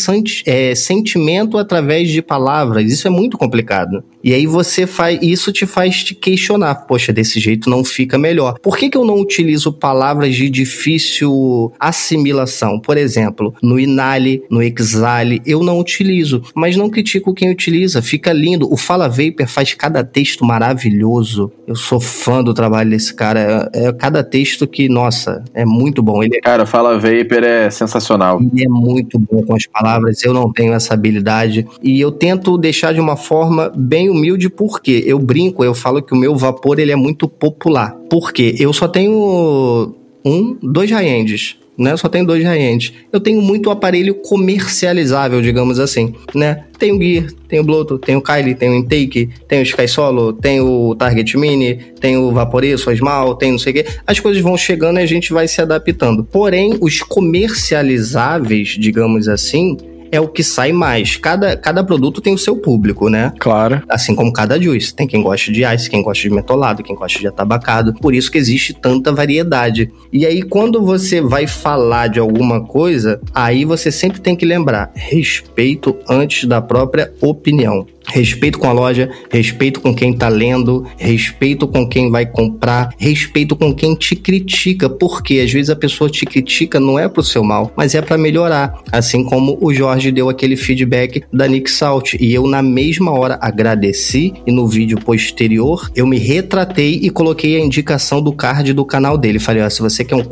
é, 0.45 0.73
sentimento 0.73 1.57
através 1.57 2.09
de 2.09 2.21
palavras. 2.21 2.91
Isso 2.91 3.07
é 3.07 3.11
muito 3.11 3.37
complicado. 3.37 4.03
E 4.23 4.33
aí 4.33 4.45
você 4.45 4.85
faz. 4.85 5.19
Isso 5.21 5.51
te 5.51 5.65
faz 5.65 6.03
te 6.03 6.15
questionar. 6.15 6.75
Poxa, 6.87 7.11
desse 7.11 7.39
jeito 7.39 7.69
não 7.69 7.83
fica 7.83 8.17
melhor. 8.17 8.59
Por 8.59 8.77
que, 8.77 8.89
que 8.89 8.97
eu 8.97 9.05
não 9.05 9.19
utilizo 9.19 9.71
palavras 9.71 10.35
de 10.35 10.49
difícil 10.49 11.71
assimilação? 11.79 12.79
Por 12.79 12.97
exemplo, 12.97 13.53
no 13.61 13.79
Inale, 13.79 14.43
no 14.49 14.61
Exale, 14.61 15.41
eu 15.45 15.61
não 15.63 15.79
utilizo. 15.79 16.41
Mas 16.55 16.75
não 16.75 16.89
critico 16.89 17.33
quem 17.33 17.51
utiliza. 17.51 18.01
Fica 18.01 18.31
lindo. 18.31 18.71
O 18.71 18.77
Fala 18.77 19.07
Vapor 19.07 19.47
faz 19.47 19.73
cada 19.73 20.03
texto 20.03 20.45
maravilhoso. 20.45 21.51
Eu 21.67 21.75
sou 21.75 21.99
fã 21.99 22.43
do 22.43 22.53
trabalho 22.53 22.89
desse 22.89 23.13
cara. 23.13 23.69
É, 23.73 23.87
é 23.87 23.93
cada 23.93 24.23
texto 24.23 24.67
que, 24.67 24.89
nossa, 24.89 25.43
é 25.53 25.65
muito 25.65 26.01
bom. 26.01 26.23
Ele 26.23 26.37
é... 26.37 26.41
Cara, 26.41 26.65
Fala 26.65 26.95
Vapor 26.95 27.43
é 27.43 27.69
sensacional. 27.69 28.39
Ele 28.41 28.65
é 28.65 28.69
muito 28.69 28.99
muito 28.99 29.17
bom 29.17 29.43
com 29.43 29.55
as 29.55 29.65
palavras, 29.65 30.23
eu 30.23 30.33
não 30.33 30.51
tenho 30.51 30.73
essa 30.73 30.93
habilidade. 30.93 31.65
E 31.81 31.99
eu 31.99 32.11
tento 32.11 32.57
deixar 32.57 32.93
de 32.93 32.99
uma 32.99 33.15
forma 33.15 33.71
bem 33.75 34.08
humilde, 34.09 34.49
porque 34.49 35.03
eu 35.05 35.19
brinco, 35.19 35.63
eu 35.63 35.73
falo 35.73 36.01
que 36.01 36.13
o 36.13 36.17
meu 36.17 36.35
vapor 36.35 36.79
ele 36.79 36.91
é 36.91 36.95
muito 36.95 37.27
popular. 37.27 37.95
Porque 38.09 38.55
eu 38.59 38.73
só 38.73 38.87
tenho 38.87 39.93
um, 40.25 40.57
dois 40.61 40.89
high-ends 40.91 41.59
né? 41.79 41.95
Só 41.95 42.09
tenho 42.09 42.25
dois 42.25 42.43
high-end. 42.43 42.93
Eu 43.11 43.21
tenho 43.21 43.41
muito 43.41 43.71
aparelho 43.71 44.13
comercializável, 44.15 45.41
digamos 45.41 45.79
assim, 45.79 46.13
né? 46.35 46.65
Tem 46.77 46.91
o 46.91 47.01
Gear, 47.01 47.27
tem 47.47 47.61
o 47.61 47.97
tem 47.97 48.15
o 48.17 48.21
Kylie, 48.21 48.53
tem 48.53 48.69
o 48.69 48.75
Intake, 48.75 49.29
tem 49.47 49.59
o 49.59 49.63
Sky 49.63 49.87
Solo, 49.87 50.33
tem 50.33 50.59
o 50.59 50.93
Target 50.95 51.37
Mini, 51.37 51.75
tem 51.99 52.17
o 52.17 52.31
Vaporeço, 52.31 52.89
o 52.89 52.95
Small, 52.95 53.35
tem 53.35 53.53
não 53.53 53.59
sei 53.59 53.71
o 53.71 53.75
quê. 53.75 53.85
As 54.05 54.19
coisas 54.19 54.41
vão 54.43 54.57
chegando 54.57 54.99
e 54.99 55.03
a 55.03 55.05
gente 55.05 55.31
vai 55.31 55.47
se 55.47 55.61
adaptando. 55.61 56.25
Porém, 56.25 56.77
os 56.81 57.01
comercializáveis, 57.01 58.69
digamos 58.77 59.29
assim, 59.29 59.77
é 60.11 60.19
o 60.19 60.27
que 60.27 60.43
sai 60.43 60.71
mais. 60.71 61.15
Cada, 61.15 61.55
cada 61.55 61.83
produto 61.83 62.21
tem 62.21 62.33
o 62.33 62.37
seu 62.37 62.55
público, 62.55 63.09
né? 63.09 63.33
Claro. 63.39 63.81
Assim 63.89 64.15
como 64.15 64.33
cada 64.33 64.61
juice. 64.61 64.93
Tem 64.93 65.07
quem 65.07 65.21
gosta 65.21 65.51
de 65.51 65.63
ice, 65.63 65.89
quem 65.89 66.01
gosta 66.01 66.21
de 66.21 66.33
metolado, 66.33 66.83
quem 66.83 66.95
gosta 66.95 67.19
de 67.19 67.27
atabacado. 67.27 67.93
Por 67.95 68.13
isso 68.13 68.31
que 68.31 68.37
existe 68.37 68.73
tanta 68.73 69.11
variedade. 69.11 69.91
E 70.11 70.25
aí, 70.25 70.41
quando 70.41 70.81
você 70.81 71.21
vai 71.21 71.47
falar 71.47 72.07
de 72.07 72.19
alguma 72.19 72.61
coisa, 72.61 73.19
aí 73.33 73.65
você 73.65 73.91
sempre 73.91 74.19
tem 74.19 74.35
que 74.35 74.45
lembrar: 74.45 74.91
respeito 74.95 75.97
antes 76.07 76.45
da 76.45 76.61
própria 76.61 77.11
opinião. 77.21 77.85
Respeito 78.11 78.59
com 78.59 78.67
a 78.67 78.71
loja, 78.71 79.09
respeito 79.29 79.81
com 79.81 79.93
quem 79.93 80.13
tá 80.13 80.27
lendo, 80.27 80.85
respeito 80.97 81.67
com 81.67 81.87
quem 81.87 82.09
vai 82.09 82.25
comprar, 82.25 82.89
respeito 82.97 83.55
com 83.55 83.73
quem 83.73 83.95
te 83.95 84.15
critica, 84.15 84.89
porque 84.89 85.39
às 85.39 85.51
vezes 85.51 85.69
a 85.69 85.75
pessoa 85.75 86.09
te 86.09 86.25
critica 86.25 86.79
não 86.79 86.97
é 86.97 87.07
pro 87.07 87.23
seu 87.23 87.43
mal, 87.43 87.71
mas 87.75 87.95
é 87.95 88.01
para 88.01 88.17
melhorar. 88.17 88.73
Assim 88.91 89.23
como 89.23 89.57
o 89.61 89.73
Jorge 89.73 90.11
deu 90.11 90.29
aquele 90.29 90.55
feedback 90.55 91.23
da 91.31 91.47
Nick 91.47 91.69
Salt 91.69 92.13
e 92.19 92.33
eu 92.33 92.47
na 92.47 92.61
mesma 92.61 93.11
hora 93.11 93.37
agradeci 93.41 94.33
e 94.45 94.51
no 94.51 94.67
vídeo 94.67 94.99
posterior 94.99 95.89
eu 95.95 96.05
me 96.05 96.17
retratei 96.17 96.99
e 97.01 97.09
coloquei 97.09 97.55
a 97.55 97.59
indicação 97.59 98.21
do 98.21 98.33
card 98.33 98.73
do 98.73 98.85
canal 98.85 99.17
dele. 99.17 99.39
Falei, 99.39 99.63
ó, 99.63 99.69
se 99.69 99.81
você 99.81 100.03
quer 100.03 100.15
um, 100.15 100.23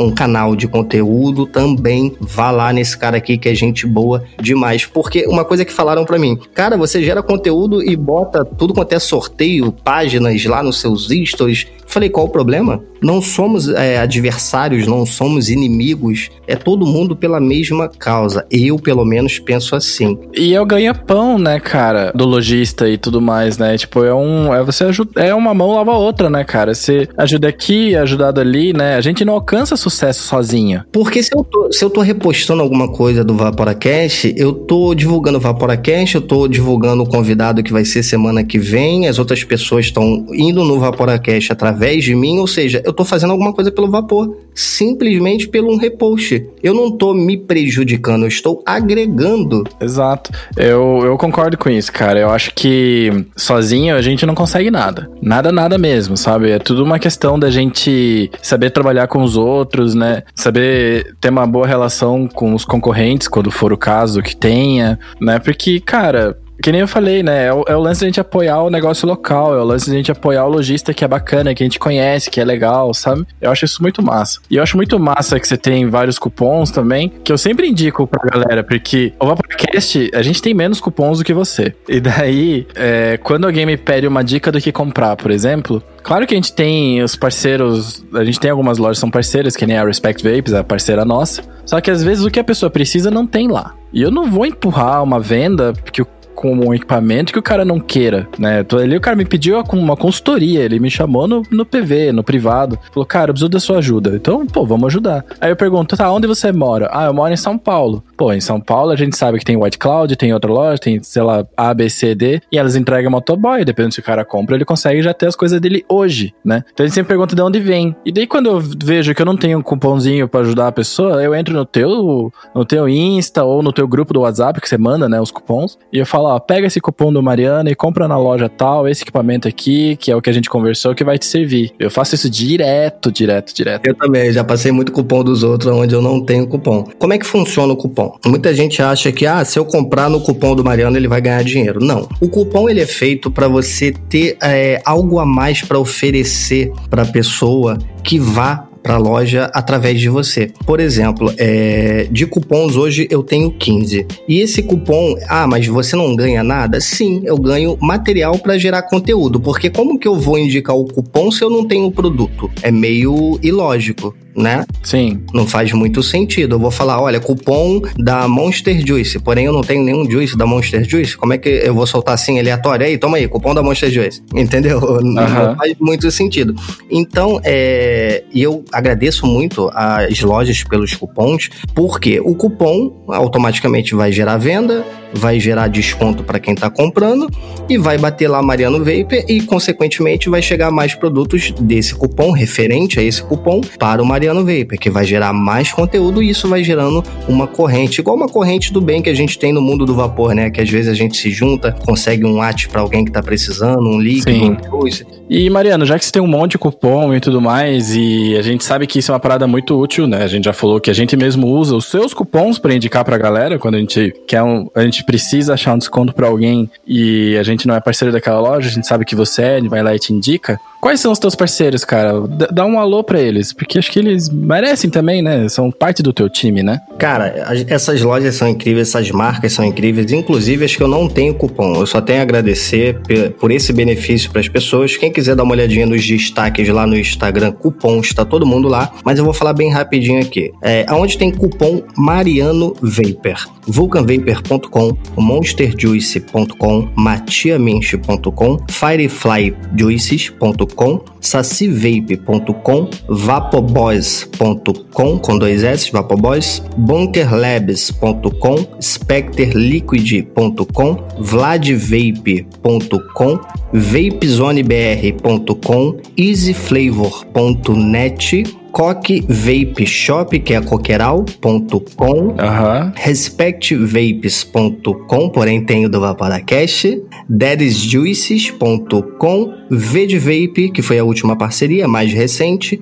um 0.00 0.10
canal 0.10 0.54
de 0.54 0.68
conteúdo, 0.68 1.46
também 1.46 2.14
vá 2.20 2.50
lá 2.50 2.72
nesse 2.72 2.96
cara 2.96 3.16
aqui 3.16 3.38
que 3.38 3.48
é 3.48 3.54
gente 3.54 3.86
boa 3.86 4.24
demais. 4.40 4.84
Porque 4.86 5.26
uma 5.26 5.44
coisa 5.44 5.64
que 5.64 5.72
falaram 5.72 6.04
para 6.04 6.18
mim, 6.18 6.38
cara, 6.54 6.76
você 6.76 6.97
gera 7.02 7.22
conteúdo 7.22 7.82
e 7.82 7.96
bota 7.96 8.44
tudo 8.44 8.74
quanto 8.74 8.92
é 8.92 8.98
sorteio, 8.98 9.72
páginas 9.72 10.44
lá 10.44 10.62
nos 10.62 10.80
seus 10.80 11.08
stories. 11.08 11.66
Falei, 11.88 12.10
qual 12.10 12.26
o 12.26 12.28
problema? 12.28 12.82
Não 13.00 13.22
somos 13.22 13.68
é, 13.68 13.98
adversários, 13.98 14.86
não 14.86 15.06
somos 15.06 15.48
inimigos. 15.48 16.28
É 16.46 16.54
todo 16.54 16.84
mundo 16.84 17.16
pela 17.16 17.40
mesma 17.40 17.88
causa. 17.88 18.44
Eu, 18.50 18.76
pelo 18.76 19.04
menos, 19.04 19.38
penso 19.38 19.74
assim. 19.74 20.18
E 20.36 20.54
é 20.54 20.60
o 20.60 20.66
ganha-pão, 20.66 21.38
né, 21.38 21.58
cara? 21.60 22.12
Do 22.14 22.26
lojista 22.26 22.88
e 22.88 22.98
tudo 22.98 23.20
mais, 23.20 23.56
né? 23.56 23.78
Tipo, 23.78 24.04
é 24.04 24.12
um. 24.12 24.52
É 24.52 24.62
você 24.62 24.84
ajuda. 24.84 25.22
É 25.22 25.34
uma 25.34 25.54
mão 25.54 25.76
lava 25.76 25.92
a 25.92 25.96
outra, 25.96 26.28
né, 26.28 26.44
cara? 26.44 26.74
Você 26.74 27.08
ajuda 27.16 27.48
aqui, 27.48 27.96
ajudado 27.96 28.40
ali, 28.40 28.72
né? 28.72 28.96
A 28.96 29.00
gente 29.00 29.24
não 29.24 29.34
alcança 29.34 29.76
sucesso 29.76 30.24
sozinha. 30.24 30.84
Porque 30.92 31.22
se 31.22 31.34
eu 31.34 31.44
tô, 31.44 31.72
se 31.72 31.82
eu 31.82 31.88
tô 31.88 32.00
repostando 32.00 32.62
alguma 32.62 32.88
coisa 32.88 33.24
do 33.24 33.34
Vaporacast, 33.34 34.34
eu 34.36 34.52
tô 34.52 34.94
divulgando 34.94 35.38
o 35.38 35.40
Vaporacast, 35.40 36.16
eu 36.16 36.22
tô 36.22 36.48
divulgando 36.48 37.02
o 37.02 37.08
convidado 37.08 37.62
que 37.62 37.72
vai 37.72 37.84
ser 37.84 38.02
semana 38.02 38.44
que 38.44 38.58
vem, 38.58 39.06
as 39.06 39.18
outras 39.18 39.44
pessoas 39.44 39.86
estão 39.86 40.26
indo 40.32 40.64
no 40.64 40.78
Vaporacast 40.80 41.52
através 41.52 41.77
de 41.78 42.14
mim, 42.14 42.38
ou 42.38 42.46
seja, 42.46 42.82
eu 42.84 42.92
tô 42.92 43.04
fazendo 43.04 43.30
alguma 43.30 43.52
coisa 43.52 43.70
pelo 43.70 43.90
vapor, 43.90 44.36
simplesmente 44.54 45.48
pelo 45.48 45.72
um 45.72 45.76
repost. 45.76 46.44
Eu 46.62 46.74
não 46.74 46.90
tô 46.90 47.14
me 47.14 47.36
prejudicando, 47.36 48.22
eu 48.22 48.28
estou 48.28 48.62
agregando. 48.66 49.64
Exato. 49.80 50.30
Eu, 50.56 51.00
eu 51.04 51.16
concordo 51.16 51.56
com 51.56 51.70
isso, 51.70 51.92
cara. 51.92 52.18
Eu 52.18 52.30
acho 52.30 52.52
que 52.54 53.24
sozinho 53.36 53.94
a 53.94 54.02
gente 54.02 54.26
não 54.26 54.34
consegue 54.34 54.70
nada. 54.70 55.10
Nada, 55.22 55.52
nada 55.52 55.78
mesmo, 55.78 56.16
sabe? 56.16 56.50
É 56.50 56.58
tudo 56.58 56.82
uma 56.82 56.98
questão 56.98 57.38
da 57.38 57.50
gente 57.50 58.30
saber 58.42 58.70
trabalhar 58.70 59.06
com 59.06 59.22
os 59.22 59.36
outros, 59.36 59.94
né? 59.94 60.22
Saber 60.34 61.14
ter 61.20 61.30
uma 61.30 61.46
boa 61.46 61.66
relação 61.66 62.26
com 62.26 62.54
os 62.54 62.64
concorrentes, 62.64 63.28
quando 63.28 63.50
for 63.50 63.72
o 63.72 63.78
caso 63.78 64.22
que 64.22 64.36
tenha, 64.36 64.98
né? 65.20 65.38
Porque, 65.38 65.80
cara, 65.80 66.36
que 66.62 66.72
nem 66.72 66.80
eu 66.80 66.88
falei, 66.88 67.22
né? 67.22 67.46
É 67.46 67.52
o, 67.52 67.64
é 67.68 67.76
o 67.76 67.80
lance 67.80 68.00
de 68.00 68.06
a 68.06 68.08
gente 68.08 68.20
apoiar 68.20 68.62
o 68.62 68.70
negócio 68.70 69.06
local, 69.06 69.54
é 69.54 69.60
o 69.60 69.64
lance 69.64 69.86
de 69.86 69.92
a 69.92 69.96
gente 69.96 70.12
apoiar 70.12 70.44
o 70.44 70.48
lojista 70.48 70.92
que 70.92 71.04
é 71.04 71.08
bacana, 71.08 71.54
que 71.54 71.62
a 71.62 71.66
gente 71.66 71.78
conhece, 71.78 72.30
que 72.30 72.40
é 72.40 72.44
legal, 72.44 72.92
sabe? 72.94 73.26
Eu 73.40 73.50
acho 73.50 73.64
isso 73.64 73.82
muito 73.82 74.02
massa. 74.02 74.40
E 74.50 74.56
eu 74.56 74.62
acho 74.62 74.76
muito 74.76 74.98
massa 74.98 75.38
que 75.38 75.46
você 75.46 75.56
tem 75.56 75.88
vários 75.88 76.18
cupons 76.18 76.70
também, 76.70 77.12
que 77.22 77.32
eu 77.32 77.38
sempre 77.38 77.68
indico 77.68 78.06
pra 78.06 78.22
galera, 78.30 78.64
porque 78.64 79.12
o 79.20 79.26
Vaporcast, 79.26 80.10
a 80.14 80.22
gente 80.22 80.42
tem 80.42 80.54
menos 80.54 80.80
cupons 80.80 81.18
do 81.18 81.24
que 81.24 81.32
você. 81.32 81.74
E 81.88 82.00
daí, 82.00 82.66
é, 82.74 83.18
quando 83.22 83.46
alguém 83.46 83.64
me 83.64 83.76
pede 83.76 84.06
uma 84.06 84.22
dica 84.22 84.50
do 84.50 84.60
que 84.60 84.72
comprar, 84.72 85.16
por 85.16 85.30
exemplo, 85.30 85.82
Claro 86.08 86.26
que 86.26 86.32
a 86.32 86.38
gente 86.38 86.54
tem 86.54 87.02
os 87.02 87.14
parceiros, 87.14 88.02
a 88.14 88.24
gente 88.24 88.40
tem 88.40 88.50
algumas 88.50 88.78
lojas 88.78 88.96
que 88.96 89.00
são 89.00 89.10
parceiras, 89.10 89.54
que 89.54 89.66
nem 89.66 89.76
a 89.76 89.84
Respect 89.84 90.22
Vapes, 90.22 90.54
a 90.54 90.64
parceira 90.64 91.04
nossa. 91.04 91.42
Só 91.66 91.82
que 91.82 91.90
às 91.90 92.02
vezes 92.02 92.24
o 92.24 92.30
que 92.30 92.40
a 92.40 92.44
pessoa 92.44 92.70
precisa 92.70 93.10
não 93.10 93.26
tem 93.26 93.46
lá. 93.46 93.74
E 93.92 94.00
eu 94.00 94.10
não 94.10 94.30
vou 94.30 94.46
empurrar 94.46 95.02
uma 95.02 95.20
venda, 95.20 95.74
porque 95.74 96.00
o 96.00 96.06
com 96.38 96.52
um 96.52 96.72
equipamento 96.72 97.32
que 97.32 97.38
o 97.38 97.42
cara 97.42 97.64
não 97.64 97.80
queira, 97.80 98.28
né? 98.38 98.64
Ali 98.80 98.96
o 98.96 99.00
cara 99.00 99.16
me 99.16 99.24
pediu 99.24 99.60
uma 99.72 99.96
consultoria, 99.96 100.60
ele 100.60 100.78
me 100.78 100.88
chamou 100.88 101.26
no, 101.26 101.42
no 101.50 101.66
PV, 101.66 102.12
no 102.12 102.22
privado. 102.22 102.78
Falou, 102.94 103.04
cara, 103.04 103.30
eu 103.30 103.34
preciso 103.34 103.48
da 103.48 103.58
sua 103.58 103.78
ajuda. 103.78 104.14
Então, 104.14 104.46
pô, 104.46 104.64
vamos 104.64 104.86
ajudar. 104.86 105.24
Aí 105.40 105.50
eu 105.50 105.56
pergunto, 105.56 105.96
tá, 105.96 106.12
onde 106.12 106.28
você 106.28 106.52
mora? 106.52 106.88
Ah, 106.92 107.06
eu 107.06 107.12
moro 107.12 107.34
em 107.34 107.36
São 107.36 107.58
Paulo. 107.58 108.04
Pô, 108.16 108.32
em 108.32 108.40
São 108.40 108.60
Paulo 108.60 108.92
a 108.92 108.96
gente 108.96 109.16
sabe 109.16 109.40
que 109.40 109.44
tem 109.44 109.56
White 109.56 109.78
Cloud, 109.78 110.14
tem 110.14 110.32
outra 110.32 110.52
loja, 110.52 110.78
tem, 110.78 111.02
sei 111.02 111.22
lá, 111.22 111.44
A, 111.56 111.74
B, 111.74 111.90
C, 111.90 112.14
D, 112.14 112.40
e 112.52 112.56
elas 112.56 112.76
entregam 112.76 113.10
motoboy, 113.10 113.64
dependendo 113.64 113.94
se 113.94 114.00
o 114.00 114.04
cara 114.04 114.24
compra, 114.24 114.54
ele 114.54 114.64
consegue 114.64 115.02
já 115.02 115.12
ter 115.12 115.26
as 115.26 115.34
coisas 115.34 115.60
dele 115.60 115.84
hoje, 115.88 116.32
né? 116.44 116.62
Então 116.72 116.86
ele 116.86 116.92
sempre 116.92 117.08
pergunta 117.08 117.34
de 117.34 117.42
onde 117.42 117.58
vem. 117.58 117.96
E 118.06 118.12
daí 118.12 118.28
quando 118.28 118.46
eu 118.46 118.60
vejo 118.60 119.12
que 119.12 119.20
eu 119.20 119.26
não 119.26 119.36
tenho 119.36 119.58
um 119.58 119.62
cupomzinho 119.62 120.28
para 120.28 120.42
ajudar 120.42 120.68
a 120.68 120.72
pessoa, 120.72 121.20
eu 121.20 121.34
entro 121.34 121.52
no 121.52 121.64
teu, 121.64 122.32
no 122.54 122.64
teu 122.64 122.88
Insta 122.88 123.42
ou 123.42 123.60
no 123.60 123.72
teu 123.72 123.88
grupo 123.88 124.14
do 124.14 124.20
WhatsApp 124.20 124.60
que 124.60 124.68
você 124.68 124.78
manda, 124.78 125.08
né, 125.08 125.20
os 125.20 125.32
cupons, 125.32 125.76
e 125.92 125.98
eu 125.98 126.06
falo, 126.06 126.27
ó, 126.28 126.38
pega 126.38 126.66
esse 126.66 126.80
cupom 126.80 127.12
do 127.12 127.22
Mariana 127.22 127.70
e 127.70 127.74
compra 127.74 128.06
na 128.06 128.18
loja 128.18 128.48
tal, 128.48 128.88
esse 128.88 129.02
equipamento 129.02 129.48
aqui, 129.48 129.96
que 129.96 130.10
é 130.10 130.16
o 130.16 130.22
que 130.22 130.30
a 130.30 130.32
gente 130.32 130.48
conversou, 130.48 130.94
que 130.94 131.04
vai 131.04 131.18
te 131.18 131.26
servir. 131.26 131.72
Eu 131.78 131.90
faço 131.90 132.14
isso 132.14 132.28
direto, 132.30 133.10
direto, 133.10 133.54
direto. 133.54 133.86
Eu 133.86 133.94
também, 133.94 134.32
já 134.32 134.44
passei 134.44 134.70
muito 134.70 134.92
cupom 134.92 135.24
dos 135.24 135.42
outros 135.42 135.72
onde 135.72 135.94
eu 135.94 136.02
não 136.02 136.20
tenho 136.24 136.46
cupom. 136.46 136.84
Como 136.98 137.12
é 137.12 137.18
que 137.18 137.26
funciona 137.26 137.72
o 137.72 137.76
cupom? 137.76 138.16
Muita 138.26 138.54
gente 138.54 138.82
acha 138.82 139.10
que, 139.12 139.26
ah, 139.26 139.44
se 139.44 139.58
eu 139.58 139.64
comprar 139.64 140.08
no 140.08 140.20
cupom 140.20 140.54
do 140.54 140.64
Mariano, 140.64 140.96
ele 140.96 141.08
vai 141.08 141.20
ganhar 141.20 141.42
dinheiro. 141.42 141.80
Não. 141.82 142.08
O 142.20 142.28
cupom, 142.28 142.68
ele 142.68 142.80
é 142.80 142.86
feito 142.86 143.30
para 143.30 143.48
você 143.48 143.92
ter 144.08 144.36
é, 144.42 144.80
algo 144.84 145.18
a 145.18 145.26
mais 145.26 145.62
para 145.62 145.78
oferecer 145.78 146.72
para 146.90 147.02
a 147.02 147.06
pessoa 147.06 147.78
que 148.02 148.18
vá 148.18 148.67
para 148.88 148.94
a 148.94 148.98
loja 148.98 149.50
através 149.52 150.00
de 150.00 150.08
você. 150.08 150.50
Por 150.64 150.80
exemplo, 150.80 151.30
é, 151.36 152.08
de 152.10 152.24
cupons 152.24 152.74
hoje 152.74 153.06
eu 153.10 153.22
tenho 153.22 153.50
15. 153.50 154.06
E 154.26 154.40
esse 154.40 154.62
cupom, 154.62 155.14
ah, 155.28 155.46
mas 155.46 155.66
você 155.66 155.94
não 155.94 156.16
ganha 156.16 156.42
nada? 156.42 156.80
Sim, 156.80 157.20
eu 157.22 157.36
ganho 157.36 157.76
material 157.82 158.38
para 158.38 158.56
gerar 158.56 158.80
conteúdo, 158.84 159.38
porque 159.38 159.68
como 159.68 159.98
que 159.98 160.08
eu 160.08 160.14
vou 160.14 160.38
indicar 160.38 160.74
o 160.74 160.86
cupom 160.86 161.30
se 161.30 161.44
eu 161.44 161.50
não 161.50 161.68
tenho 161.68 161.84
o 161.84 161.92
produto? 161.92 162.50
É 162.62 162.70
meio 162.70 163.38
ilógico 163.42 164.14
né? 164.36 164.64
Sim. 164.82 165.20
Não 165.32 165.46
faz 165.46 165.72
muito 165.72 166.02
sentido. 166.02 166.54
Eu 166.54 166.58
vou 166.58 166.70
falar, 166.70 167.00
olha, 167.00 167.20
cupom 167.20 167.82
da 167.98 168.28
Monster 168.28 168.84
Juice, 168.86 169.18
porém 169.18 169.46
eu 169.46 169.52
não 169.52 169.62
tenho 169.62 169.82
nenhum 169.82 170.08
juice 170.08 170.36
da 170.36 170.46
Monster 170.46 170.88
Juice. 170.88 171.16
Como 171.16 171.32
é 171.32 171.38
que 171.38 171.48
eu 171.48 171.74
vou 171.74 171.86
soltar 171.86 172.14
assim 172.14 172.38
aleatório? 172.38 172.86
Aí, 172.86 172.96
toma 172.96 173.16
aí, 173.16 173.26
cupom 173.26 173.54
da 173.54 173.62
Monster 173.62 173.90
Juice. 173.90 174.22
Entendeu? 174.34 174.78
Uhum. 174.78 175.02
Não 175.02 175.56
faz 175.56 175.74
muito 175.80 176.10
sentido. 176.10 176.54
Então, 176.90 177.40
é, 177.44 178.22
eu 178.34 178.64
agradeço 178.72 179.26
muito 179.26 179.70
as 179.74 180.20
lojas 180.20 180.62
pelos 180.62 180.94
cupons, 180.94 181.50
porque 181.74 182.20
o 182.20 182.34
cupom 182.34 183.04
automaticamente 183.08 183.94
vai 183.94 184.12
gerar 184.12 184.36
venda, 184.36 184.84
vai 185.12 185.40
gerar 185.40 185.68
desconto 185.68 186.22
para 186.22 186.38
quem 186.38 186.54
está 186.54 186.70
comprando 186.70 187.28
e 187.68 187.78
vai 187.78 187.96
bater 187.98 188.28
lá 188.28 188.42
Mariano 188.42 188.78
Vapor 188.78 189.24
e, 189.26 189.40
consequentemente, 189.40 190.28
vai 190.28 190.42
chegar 190.42 190.70
mais 190.70 190.94
produtos 190.94 191.50
desse 191.60 191.94
cupom, 191.94 192.30
referente 192.30 193.00
a 193.00 193.02
esse 193.02 193.22
cupom, 193.22 193.60
para 193.78 194.02
o 194.02 194.06
Mariano 194.06 194.17
Vapor, 194.26 194.78
que 194.78 194.90
vai 194.90 195.04
gerar 195.04 195.32
mais 195.32 195.72
conteúdo 195.72 196.22
e 196.22 196.30
isso 196.30 196.48
vai 196.48 196.64
gerando 196.64 197.02
uma 197.28 197.46
corrente, 197.46 198.00
igual 198.00 198.16
uma 198.16 198.28
corrente 198.28 198.72
do 198.72 198.80
bem 198.80 199.02
que 199.02 199.10
a 199.10 199.14
gente 199.14 199.38
tem 199.38 199.52
no 199.52 199.60
mundo 199.60 199.86
do 199.86 199.94
vapor, 199.94 200.34
né? 200.34 200.50
Que 200.50 200.60
às 200.60 200.68
vezes 200.68 200.90
a 200.90 200.94
gente 200.94 201.16
se 201.16 201.30
junta, 201.30 201.72
consegue 201.84 202.24
um 202.24 202.40
at 202.42 202.66
para 202.68 202.80
alguém 202.80 203.04
que 203.04 203.10
está 203.10 203.22
precisando, 203.22 203.88
um 203.88 204.00
líquido, 204.00 204.30
Sim. 204.30 204.50
um 204.50 204.78
doce. 204.78 205.06
E, 205.30 205.50
Mariano, 205.50 205.84
já 205.84 205.98
que 205.98 206.04
você 206.04 206.10
tem 206.10 206.22
um 206.22 206.26
monte 206.26 206.52
de 206.52 206.58
cupom 206.58 207.14
e 207.14 207.20
tudo 207.20 207.40
mais, 207.40 207.94
e 207.94 208.34
a 208.36 208.42
gente 208.42 208.64
sabe 208.64 208.86
que 208.86 208.98
isso 208.98 209.12
é 209.12 209.14
uma 209.14 209.20
parada 209.20 209.46
muito 209.46 209.78
útil, 209.78 210.06
né? 210.06 210.22
A 210.22 210.26
gente 210.26 210.44
já 210.44 210.54
falou 210.54 210.80
que 210.80 210.90
a 210.90 210.94
gente 210.94 211.16
mesmo 211.16 211.46
usa 211.46 211.76
os 211.76 211.84
seus 211.84 212.14
cupons 212.14 212.58
para 212.58 212.74
indicar 212.74 213.04
pra 213.04 213.18
galera 213.18 213.58
quando 213.58 213.74
a 213.74 213.78
gente 213.78 214.14
quer 214.26 214.42
um. 214.42 214.68
A 214.74 214.82
gente 214.82 215.04
precisa 215.04 215.52
achar 215.52 215.74
um 215.74 215.78
desconto 215.78 216.14
para 216.14 216.26
alguém 216.26 216.70
e 216.86 217.36
a 217.36 217.42
gente 217.42 217.66
não 217.66 217.74
é 217.74 217.80
parceiro 217.80 218.10
daquela 218.10 218.40
loja, 218.40 218.68
a 218.68 218.72
gente 218.72 218.86
sabe 218.86 219.04
que 219.04 219.14
você 219.14 219.42
é, 219.42 219.56
ele 219.58 219.68
vai 219.68 219.82
lá 219.82 219.94
e 219.94 219.98
te 219.98 220.14
indica. 220.14 220.58
Quais 220.80 221.00
são 221.00 221.10
os 221.10 221.18
teus 221.18 221.34
parceiros, 221.34 221.84
cara? 221.84 222.12
Dá 222.52 222.64
um 222.64 222.78
alô 222.78 223.02
pra 223.02 223.20
eles, 223.20 223.52
porque 223.52 223.78
acho 223.78 223.90
que 223.90 223.98
eles 223.98 224.28
merecem 224.28 224.88
também, 224.88 225.20
né? 225.20 225.48
São 225.48 225.72
parte 225.72 226.02
do 226.02 226.12
teu 226.12 226.28
time, 226.28 226.62
né? 226.62 226.80
Cara, 226.98 227.34
essas 227.68 228.00
lojas 228.00 228.36
são 228.36 228.48
incríveis, 228.48 228.88
essas 228.88 229.10
marcas 229.10 229.52
são 229.52 229.64
incríveis, 229.64 230.12
inclusive 230.12 230.64
as 230.64 230.76
que 230.76 230.82
eu 230.82 230.88
não 230.88 231.08
tenho 231.08 231.34
cupom. 231.34 231.74
Eu 231.74 231.86
só 231.86 232.00
tenho 232.00 232.20
a 232.20 232.22
agradecer 232.22 233.00
por 233.40 233.50
esse 233.50 233.72
benefício 233.72 234.30
para 234.30 234.40
as 234.40 234.48
pessoas. 234.48 234.96
Quem 234.96 235.12
quiser 235.12 235.34
dar 235.34 235.42
uma 235.42 235.52
olhadinha 235.52 235.84
nos 235.84 236.06
destaques 236.06 236.68
lá 236.68 236.86
no 236.86 236.96
Instagram, 236.96 237.52
cupom, 237.52 238.00
está 238.00 238.24
todo 238.24 238.46
mundo 238.46 238.68
lá, 238.68 238.92
mas 239.04 239.18
eu 239.18 239.24
vou 239.24 239.34
falar 239.34 239.54
bem 239.54 239.72
rapidinho 239.72 240.20
aqui. 240.20 240.52
É, 240.62 240.84
aonde 240.88 241.18
tem 241.18 241.32
cupom 241.32 241.82
Mariano 241.96 242.72
Vapor, 242.80 243.48
vulcanvapor.com, 243.66 244.96
monsterjuice.com, 245.16 246.88
matiaminch.com, 246.94 248.58
fireflyjuices.com 248.70 250.67
vapoboys.com, 250.68 251.04
sacivape.com, 251.20 252.90
vapoboys.com 253.08 255.18
com 255.18 255.38
dois 255.38 255.64
S, 255.64 255.90
vapoboys, 255.92 256.62
bunkerlabs.com, 256.76 258.66
specterliquid.com, 258.80 260.98
vladvape.com, 261.20 263.40
vapezonebr.com, 263.72 265.96
easyflavor.net, 266.16 268.44
Coque 268.78 269.26
Vape 269.28 269.84
Shop, 269.84 270.38
que 270.38 270.54
é 270.54 270.60
coqueral.com, 270.60 272.12
uhum. 272.12 272.92
respectvapes.com, 272.94 275.30
porém 275.30 275.64
tem 275.64 275.84
o 275.84 275.88
do 275.88 276.00
Vaporacast, 276.00 277.02
deadesjuices.com, 277.28 279.52
Vedvape, 279.68 280.70
que 280.70 280.80
foi 280.80 281.00
a 281.00 281.04
última 281.04 281.36
parceria, 281.36 281.88
mais 281.88 282.12
recente, 282.12 282.78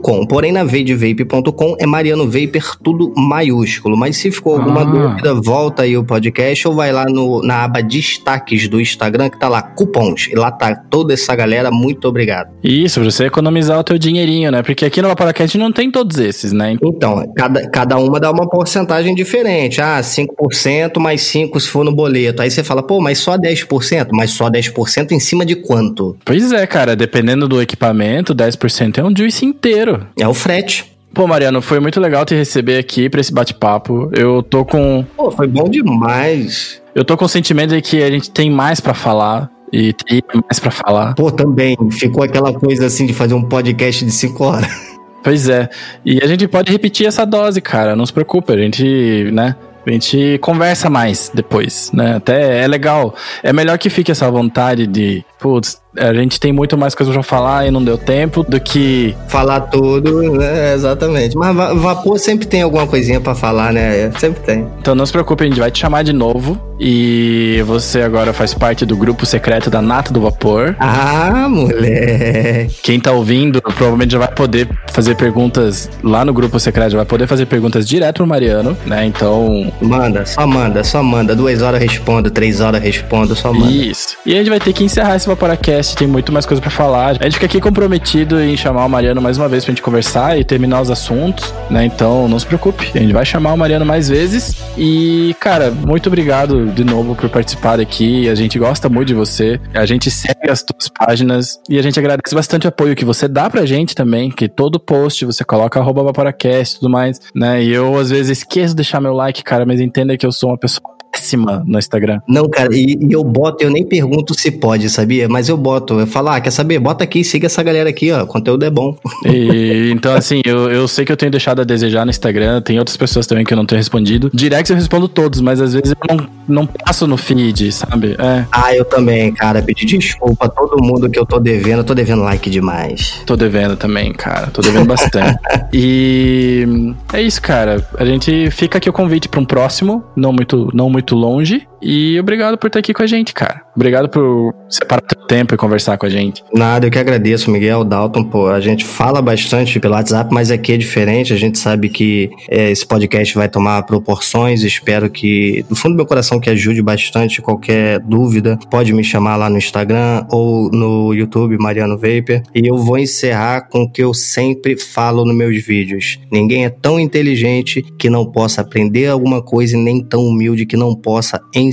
.com. 0.00 0.24
Porém, 0.24 0.52
na 0.52 0.62
vedvape.com 0.62 1.74
é 1.78 1.86
Mariano 1.86 2.24
Vapor, 2.24 2.76
tudo 2.80 3.12
maiúsculo. 3.16 3.96
Mas 3.96 4.18
se 4.18 4.30
ficou 4.30 4.56
alguma 4.56 4.82
ah. 4.82 4.84
dúvida, 4.84 5.34
volta 5.34 5.82
aí 5.82 5.96
o 5.96 6.04
podcast 6.04 6.68
ou 6.68 6.74
vai 6.74 6.92
lá 6.92 7.04
no, 7.04 7.42
na 7.42 7.64
aba 7.64 7.82
destaques 7.82 8.68
do 8.68 8.80
Instagram, 8.80 9.28
que 9.28 9.40
tá 9.40 9.48
lá, 9.48 9.60
cupons. 9.60 10.28
E 10.30 10.36
lá 10.36 10.52
tá 10.52 10.72
toda 10.74 11.12
essa 11.12 11.34
galera, 11.34 11.72
muito 11.72 12.06
obrigado. 12.06 12.52
Isso, 12.62 13.00
pra 13.00 13.10
você 13.10 13.26
economizar 13.26 13.76
o 13.78 13.84
teu 13.84 13.98
dinheirinho, 13.98 14.52
né? 14.52 14.62
Porque 14.62 14.84
aqui 14.84 15.02
no 15.02 15.08
Vaporacast 15.08 15.31
Podcast 15.32 15.56
não 15.56 15.72
tem 15.72 15.90
todos 15.90 16.18
esses, 16.18 16.52
né? 16.52 16.76
Então, 16.82 17.24
cada, 17.34 17.66
cada 17.70 17.96
uma 17.96 18.20
dá 18.20 18.30
uma 18.30 18.46
porcentagem 18.48 19.14
diferente. 19.14 19.80
Ah, 19.80 19.98
5% 19.98 20.98
mais 20.98 21.22
5% 21.22 21.58
se 21.58 21.68
for 21.68 21.84
no 21.84 21.90
boleto. 21.90 22.42
Aí 22.42 22.50
você 22.50 22.62
fala, 22.62 22.82
pô, 22.82 23.00
mas 23.00 23.18
só 23.18 23.38
10%? 23.38 24.08
Mas 24.12 24.30
só 24.32 24.50
10% 24.50 25.12
em 25.12 25.18
cima 25.18 25.46
de 25.46 25.56
quanto? 25.56 26.16
Pois 26.22 26.52
é, 26.52 26.66
cara. 26.66 26.94
Dependendo 26.94 27.48
do 27.48 27.62
equipamento, 27.62 28.34
10% 28.34 28.98
é 28.98 29.04
um 29.04 29.16
juice 29.16 29.46
inteiro. 29.46 30.06
É 30.18 30.28
o 30.28 30.34
frete. 30.34 30.92
Pô, 31.14 31.26
Mariano, 31.26 31.62
foi 31.62 31.80
muito 31.80 31.98
legal 31.98 32.26
te 32.26 32.34
receber 32.34 32.76
aqui 32.76 33.08
pra 33.08 33.20
esse 33.20 33.32
bate-papo. 33.32 34.10
Eu 34.12 34.42
tô 34.42 34.66
com. 34.66 35.04
Pô, 35.16 35.30
foi 35.30 35.46
bom 35.46 35.64
demais. 35.64 36.82
Eu 36.94 37.04
tô 37.04 37.16
com 37.16 37.24
o 37.24 37.28
sentimento 37.28 37.70
de 37.74 37.80
que 37.80 38.02
a 38.02 38.10
gente 38.10 38.30
tem 38.30 38.50
mais 38.50 38.80
para 38.80 38.92
falar 38.92 39.50
e 39.72 39.94
tem 39.94 40.22
mais 40.30 40.60
para 40.60 40.70
falar. 40.70 41.14
Pô, 41.14 41.30
também. 41.30 41.76
Ficou 41.90 42.22
aquela 42.22 42.52
coisa 42.52 42.86
assim 42.86 43.06
de 43.06 43.14
fazer 43.14 43.32
um 43.32 43.42
podcast 43.42 44.04
de 44.04 44.10
5 44.10 44.44
horas. 44.44 44.91
Pois 45.22 45.48
é. 45.48 45.68
E 46.04 46.22
a 46.22 46.26
gente 46.26 46.48
pode 46.48 46.72
repetir 46.72 47.06
essa 47.06 47.24
dose, 47.24 47.60
cara. 47.60 47.94
Não 47.94 48.04
se 48.04 48.12
preocupe, 48.12 48.52
a 48.52 48.56
gente, 48.56 49.30
né? 49.32 49.56
A 49.86 49.90
gente 49.90 50.38
conversa 50.38 50.88
mais 50.88 51.30
depois, 51.34 51.90
né? 51.92 52.16
Até 52.16 52.62
é 52.62 52.68
legal. 52.68 53.14
É 53.42 53.52
melhor 53.52 53.76
que 53.78 53.90
fique 53.90 54.12
essa 54.12 54.30
vontade 54.30 54.86
de, 54.86 55.24
putz, 55.40 55.80
a 55.96 56.12
gente 56.14 56.40
tem 56.40 56.52
muito 56.52 56.76
mais 56.76 56.94
coisa 56.94 57.12
pra 57.12 57.22
falar 57.22 57.66
e 57.66 57.70
não 57.70 57.82
deu 57.82 57.98
tempo 57.98 58.42
do 58.42 58.60
que. 58.60 59.14
Falar 59.28 59.60
tudo, 59.60 60.32
né? 60.32 60.74
Exatamente. 60.74 61.36
Mas 61.36 61.54
vapor 61.76 62.18
sempre 62.18 62.46
tem 62.46 62.62
alguma 62.62 62.86
coisinha 62.86 63.20
para 63.20 63.34
falar, 63.34 63.72
né? 63.72 64.10
Sempre 64.18 64.42
tem. 64.42 64.66
Então 64.80 64.94
não 64.94 65.04
se 65.06 65.12
preocupe, 65.12 65.44
a 65.44 65.46
gente 65.46 65.60
vai 65.60 65.70
te 65.70 65.78
chamar 65.78 66.02
de 66.02 66.12
novo. 66.12 66.72
E 66.84 67.62
você 67.64 68.02
agora 68.02 68.32
faz 68.32 68.52
parte 68.54 68.84
do 68.84 68.96
grupo 68.96 69.24
secreto 69.24 69.70
da 69.70 69.80
Nata 69.80 70.12
do 70.12 70.20
Vapor. 70.20 70.74
Ah, 70.80 71.46
moleque. 71.48 72.74
Quem 72.82 72.98
tá 72.98 73.12
ouvindo 73.12 73.62
provavelmente 73.62 74.10
já 74.12 74.18
vai 74.18 74.32
poder 74.32 74.68
fazer 74.92 75.14
perguntas 75.14 75.88
lá 76.02 76.24
no 76.24 76.32
grupo 76.32 76.58
secreto, 76.58 76.90
já 76.90 76.98
vai 76.98 77.06
poder 77.06 77.28
fazer 77.28 77.46
perguntas 77.46 77.86
direto 77.86 78.16
pro 78.16 78.26
Mariano, 78.26 78.76
né? 78.84 79.06
Então. 79.06 79.72
Manda, 79.80 80.26
só 80.26 80.44
manda, 80.44 80.82
só 80.82 81.02
manda. 81.04 81.36
Duas 81.36 81.62
horas 81.62 81.80
respondo, 81.80 82.30
três 82.32 82.60
horas 82.60 82.82
respondo, 82.82 83.36
só 83.36 83.52
manda. 83.52 83.70
Isso. 83.70 84.16
E 84.26 84.34
a 84.34 84.38
gente 84.38 84.50
vai 84.50 84.58
ter 84.58 84.72
que 84.72 84.82
encerrar 84.82 85.14
esse 85.14 85.28
Vaporacast, 85.28 85.81
tem 85.96 86.06
muito 86.06 86.32
mais 86.32 86.46
coisa 86.46 86.60
para 86.60 86.70
falar. 86.70 87.16
A 87.20 87.24
gente 87.24 87.34
fica 87.34 87.46
aqui 87.46 87.60
comprometido 87.60 88.40
em 88.40 88.56
chamar 88.56 88.84
o 88.84 88.88
Mariano 88.88 89.20
mais 89.20 89.38
uma 89.38 89.48
vez 89.48 89.64
pra 89.64 89.72
gente 89.72 89.82
conversar 89.82 90.38
e 90.38 90.44
terminar 90.44 90.80
os 90.80 90.90
assuntos, 90.90 91.52
né? 91.70 91.84
Então 91.84 92.28
não 92.28 92.38
se 92.38 92.46
preocupe, 92.46 92.90
a 92.94 92.98
gente 92.98 93.12
vai 93.12 93.24
chamar 93.24 93.52
o 93.52 93.58
Mariano 93.58 93.84
mais 93.84 94.08
vezes. 94.08 94.56
E, 94.76 95.34
cara, 95.40 95.70
muito 95.70 96.06
obrigado 96.06 96.66
de 96.66 96.84
novo 96.84 97.14
por 97.14 97.28
participar 97.28 97.80
aqui. 97.80 98.28
A 98.28 98.34
gente 98.34 98.58
gosta 98.58 98.88
muito 98.88 99.08
de 99.08 99.14
você. 99.14 99.60
A 99.74 99.84
gente 99.84 100.10
segue 100.10 100.50
as 100.50 100.62
tuas 100.62 100.88
páginas 100.88 101.60
e 101.68 101.78
a 101.78 101.82
gente 101.82 101.98
agradece 101.98 102.34
bastante 102.34 102.66
o 102.66 102.68
apoio 102.68 102.94
que 102.94 103.04
você 103.04 103.26
dá 103.28 103.50
pra 103.50 103.66
gente 103.66 103.94
também, 103.94 104.30
que 104.30 104.48
todo 104.48 104.78
post 104.78 105.24
você 105.24 105.44
coloca 105.44 105.80
arroba 105.80 106.02
e 106.02 106.74
tudo 106.74 106.90
mais, 106.90 107.20
né? 107.34 107.62
E 107.62 107.72
eu 107.72 107.96
às 107.98 108.10
vezes 108.10 108.38
esqueço 108.38 108.68
de 108.68 108.76
deixar 108.76 109.00
meu 109.00 109.12
like, 109.12 109.42
cara, 109.42 109.64
mas 109.64 109.80
entenda 109.80 110.16
que 110.16 110.26
eu 110.26 110.32
sou 110.32 110.50
uma 110.50 110.58
pessoa 110.58 110.92
péssima 111.12 111.62
no 111.66 111.78
Instagram. 111.78 112.20
Não, 112.26 112.48
cara, 112.48 112.74
e, 112.74 112.98
e, 113.00 113.12
eu 113.12 113.22
boto, 113.22 113.62
eu 113.62 113.70
nem 113.70 113.84
pergunto 113.84 114.34
se 114.38 114.50
pode, 114.50 114.88
sabia? 114.88 115.28
Mas 115.28 115.48
eu 115.48 115.56
boto, 115.56 116.00
eu 116.00 116.06
falo, 116.06 116.30
ah, 116.30 116.40
quer 116.40 116.50
saber? 116.50 116.78
Bota 116.78 117.04
aqui, 117.04 117.22
siga 117.22 117.46
essa 117.46 117.62
galera 117.62 117.90
aqui, 117.90 118.10
ó, 118.10 118.22
o 118.22 118.26
conteúdo 118.26 118.64
é 118.64 118.70
bom. 118.70 118.96
E, 119.26 119.90
então, 119.92 120.14
assim, 120.14 120.40
eu, 120.44 120.70
eu 120.70 120.88
sei 120.88 121.04
que 121.04 121.12
eu 121.12 121.16
tenho 121.16 121.30
deixado 121.30 121.60
a 121.60 121.64
desejar 121.64 122.04
no 122.04 122.10
Instagram, 122.10 122.62
tem 122.62 122.78
outras 122.78 122.96
pessoas 122.96 123.26
também 123.26 123.44
que 123.44 123.52
eu 123.52 123.56
não 123.56 123.66
tenho 123.66 123.78
respondido. 123.78 124.30
Direct 124.32 124.70
eu 124.70 124.76
respondo 124.76 125.06
todos, 125.06 125.40
mas 125.40 125.60
às 125.60 125.74
vezes 125.74 125.90
eu 126.08 126.16
não, 126.16 126.28
não 126.48 126.66
passo 126.66 127.06
no 127.06 127.16
feed, 127.16 127.70
sabe? 127.72 128.16
É. 128.18 128.46
Ah, 128.50 128.74
eu 128.74 128.84
também, 128.84 129.32
cara, 129.32 129.62
pedi 129.62 129.84
desculpa 129.84 130.46
a 130.46 130.48
todo 130.48 130.82
mundo 130.82 131.10
que 131.10 131.18
eu 131.18 131.26
tô 131.26 131.38
devendo, 131.38 131.78
eu 131.78 131.84
tô 131.84 131.94
devendo 131.94 132.22
like 132.22 132.48
demais. 132.48 133.22
Tô 133.26 133.36
devendo 133.36 133.76
também, 133.76 134.12
cara, 134.12 134.46
tô 134.46 134.62
devendo 134.62 134.86
bastante. 134.86 135.38
e 135.72 136.94
é 137.12 137.20
isso, 137.20 137.40
cara, 137.42 137.86
a 137.98 138.04
gente 138.04 138.50
fica 138.50 138.78
aqui 138.78 138.88
o 138.88 138.92
convite 138.92 139.28
para 139.28 139.40
um 139.40 139.44
próximo, 139.44 140.02
não 140.16 140.32
muito, 140.32 140.70
não 140.72 140.88
muito 140.88 141.01
muito 141.02 141.16
longe. 141.16 141.68
E 141.82 142.18
obrigado 142.20 142.56
por 142.56 142.68
estar 142.68 142.78
aqui 142.78 142.94
com 142.94 143.02
a 143.02 143.06
gente, 143.06 143.34
cara. 143.34 143.62
Obrigado 143.74 144.08
por 144.08 144.54
separar 144.68 145.02
teu 145.02 145.26
tempo 145.26 145.54
e 145.54 145.56
conversar 145.56 145.96
com 145.96 146.06
a 146.06 146.08
gente. 146.08 146.44
Nada, 146.54 146.86
eu 146.86 146.90
que 146.90 146.98
agradeço, 146.98 147.50
Miguel, 147.50 147.84
Dalton. 147.84 148.24
Pô, 148.24 148.48
a 148.48 148.60
gente 148.60 148.84
fala 148.84 149.22
bastante 149.22 149.80
pelo 149.80 149.94
WhatsApp, 149.94 150.32
mas 150.32 150.50
aqui 150.50 150.72
é 150.72 150.76
diferente. 150.76 151.32
A 151.32 151.36
gente 151.36 151.58
sabe 151.58 151.88
que 151.88 152.30
é, 152.48 152.70
esse 152.70 152.86
podcast 152.86 153.34
vai 153.34 153.48
tomar 153.48 153.82
proporções. 153.84 154.62
Espero 154.62 155.10
que, 155.10 155.64
do 155.68 155.74
fundo 155.74 155.94
do 155.94 155.96
meu 155.96 156.06
coração, 156.06 156.38
que 156.38 156.50
ajude 156.50 156.82
bastante. 156.82 157.40
Qualquer 157.40 157.98
dúvida, 158.00 158.58
pode 158.70 158.92
me 158.92 159.02
chamar 159.02 159.36
lá 159.36 159.48
no 159.48 159.56
Instagram 159.56 160.26
ou 160.30 160.70
no 160.70 161.14
YouTube, 161.14 161.56
Mariano 161.58 161.96
Vapor. 161.96 162.42
E 162.54 162.68
eu 162.68 162.76
vou 162.76 162.98
encerrar 162.98 163.68
com 163.68 163.82
o 163.82 163.90
que 163.90 164.02
eu 164.02 164.12
sempre 164.12 164.78
falo 164.78 165.24
nos 165.24 165.34
meus 165.34 165.64
vídeos. 165.64 166.18
Ninguém 166.30 166.66
é 166.66 166.70
tão 166.70 167.00
inteligente 167.00 167.82
que 167.98 168.10
não 168.10 168.30
possa 168.30 168.60
aprender 168.60 169.08
alguma 169.08 169.42
coisa 169.42 169.76
e 169.76 169.80
nem 169.80 170.04
tão 170.04 170.26
humilde 170.26 170.66
que 170.66 170.76
não 170.76 170.94
possa 170.94 171.40
ensinar. 171.54 171.71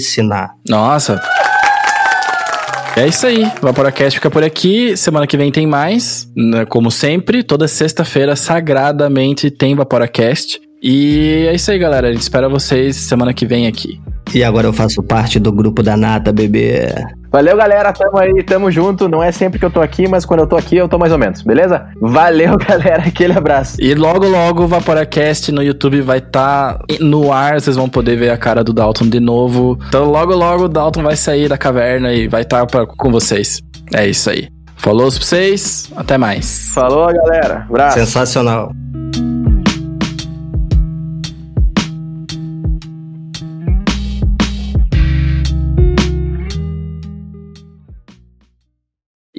Nossa. 0.68 1.22
É 2.96 3.08
isso 3.08 3.26
aí, 3.26 3.44
o 3.44 3.66
Vaporacast 3.66 4.18
fica 4.18 4.30
por 4.30 4.44
aqui. 4.44 4.98
Semana 4.98 5.26
que 5.26 5.38
vem 5.38 5.52
tem 5.52 5.66
mais. 5.66 6.30
Né, 6.36 6.66
como 6.66 6.92
sempre, 6.92 7.44
toda 7.44 7.68
sexta-feira, 7.68 8.36
sagradamente, 8.36 9.50
tem 9.50 9.76
Vaporacast. 9.76 10.60
E 10.82 11.46
é 11.48 11.54
isso 11.54 11.72
aí, 11.72 11.78
galera. 11.78 12.08
A 12.08 12.12
gente 12.12 12.22
espera 12.22 12.50
vocês 12.50 12.96
semana 12.96 13.34
que 13.34 13.46
vem 13.46 13.68
aqui. 13.68 14.02
E 14.34 14.44
agora 14.44 14.68
eu 14.68 14.74
faço 14.74 15.02
parte 15.02 15.40
do 15.40 15.52
grupo 15.52 15.82
da 15.82 15.98
Nata, 15.98 16.32
bebê. 16.32 16.94
Valeu, 17.32 17.56
galera. 17.56 17.94
Tamo 17.94 18.18
aí, 18.18 18.44
tamo 18.44 18.72
junto. 18.72 19.08
Não 19.08 19.24
é 19.24 19.32
sempre 19.32 19.60
que 19.60 19.66
eu 19.66 19.70
tô 19.70 19.82
aqui, 19.82 20.08
mas 20.08 20.26
quando 20.26 20.42
eu 20.42 20.48
tô 20.48 20.56
aqui, 20.56 20.78
eu 20.78 20.88
tô 20.88 20.98
mais 20.98 21.12
ou 21.12 21.18
menos, 21.18 21.42
beleza? 21.42 21.86
Valeu, 22.02 22.58
galera. 22.68 23.04
Aquele 23.04 23.34
abraço. 23.34 23.78
E 23.80 23.94
logo, 23.94 24.28
logo 24.28 24.64
o 24.64 24.68
Vaporacast 24.68 25.52
no 25.52 25.62
YouTube 25.62 26.02
vai 26.02 26.18
estar 26.18 26.78
tá 26.78 26.86
no 27.00 27.32
ar. 27.32 27.60
Vocês 27.60 27.76
vão 27.76 27.90
poder 27.90 28.18
ver 28.18 28.32
a 28.32 28.38
cara 28.38 28.64
do 28.64 28.74
Dalton 28.74 29.08
de 29.08 29.20
novo. 29.20 29.78
Então, 29.88 30.06
logo, 30.06 30.36
logo 30.36 30.66
o 30.66 30.70
Dalton 30.70 31.04
vai 31.04 31.16
sair 31.16 31.48
da 31.48 31.58
caverna 31.58 32.14
e 32.14 32.28
vai 32.28 32.42
estar 32.42 32.66
tá 32.66 32.86
com 32.86 33.12
vocês. 33.12 33.60
É 33.94 34.08
isso 34.08 34.30
aí. 34.30 34.48
Falou 34.76 35.12
pra 35.12 35.20
vocês. 35.20 35.92
Até 35.96 36.18
mais. 36.18 36.72
Falou, 36.74 37.08
galera. 37.14 37.66
Abraço. 37.70 38.00
Sensacional. 38.00 38.72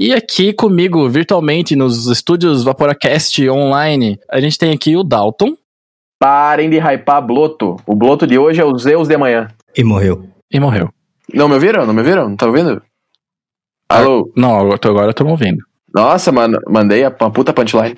E 0.02 0.14
aqui 0.14 0.52
comigo, 0.54 1.06
virtualmente, 1.10 1.76
nos 1.76 2.06
estúdios 2.06 2.64
Vaporacast 2.64 3.46
online, 3.50 4.18
a 4.30 4.40
gente 4.40 4.56
tem 4.56 4.72
aqui 4.72 4.96
o 4.96 5.04
Dalton. 5.04 5.54
Parem 6.18 6.70
de 6.70 6.78
hypar 6.78 7.20
Bloto. 7.24 7.76
O 7.86 7.94
Bloto 7.94 8.26
de 8.26 8.38
hoje 8.38 8.60
é 8.62 8.64
o 8.64 8.76
Zeus 8.78 9.08
de 9.08 9.16
manhã. 9.18 9.48
E 9.76 9.84
morreu. 9.84 10.26
E 10.50 10.58
morreu. 10.58 10.88
Não 11.32 11.48
me 11.48 11.54
ouviram? 11.54 11.84
Não 11.86 11.92
me 11.92 12.00
ouviram? 12.00 12.28
Não 12.30 12.36
tá 12.36 12.46
ouvindo? 12.46 12.82
Alô? 13.90 14.32
Não, 14.34 14.58
agora, 14.58 14.78
agora 14.84 15.10
eu 15.10 15.14
tô 15.14 15.22
me 15.24 15.30
ouvindo. 15.32 15.58
Nossa, 15.94 16.32
mano, 16.32 16.58
mandei 16.66 17.04
a- 17.04 17.14
uma 17.20 17.30
puta 17.30 17.52
punchline. 17.52 17.96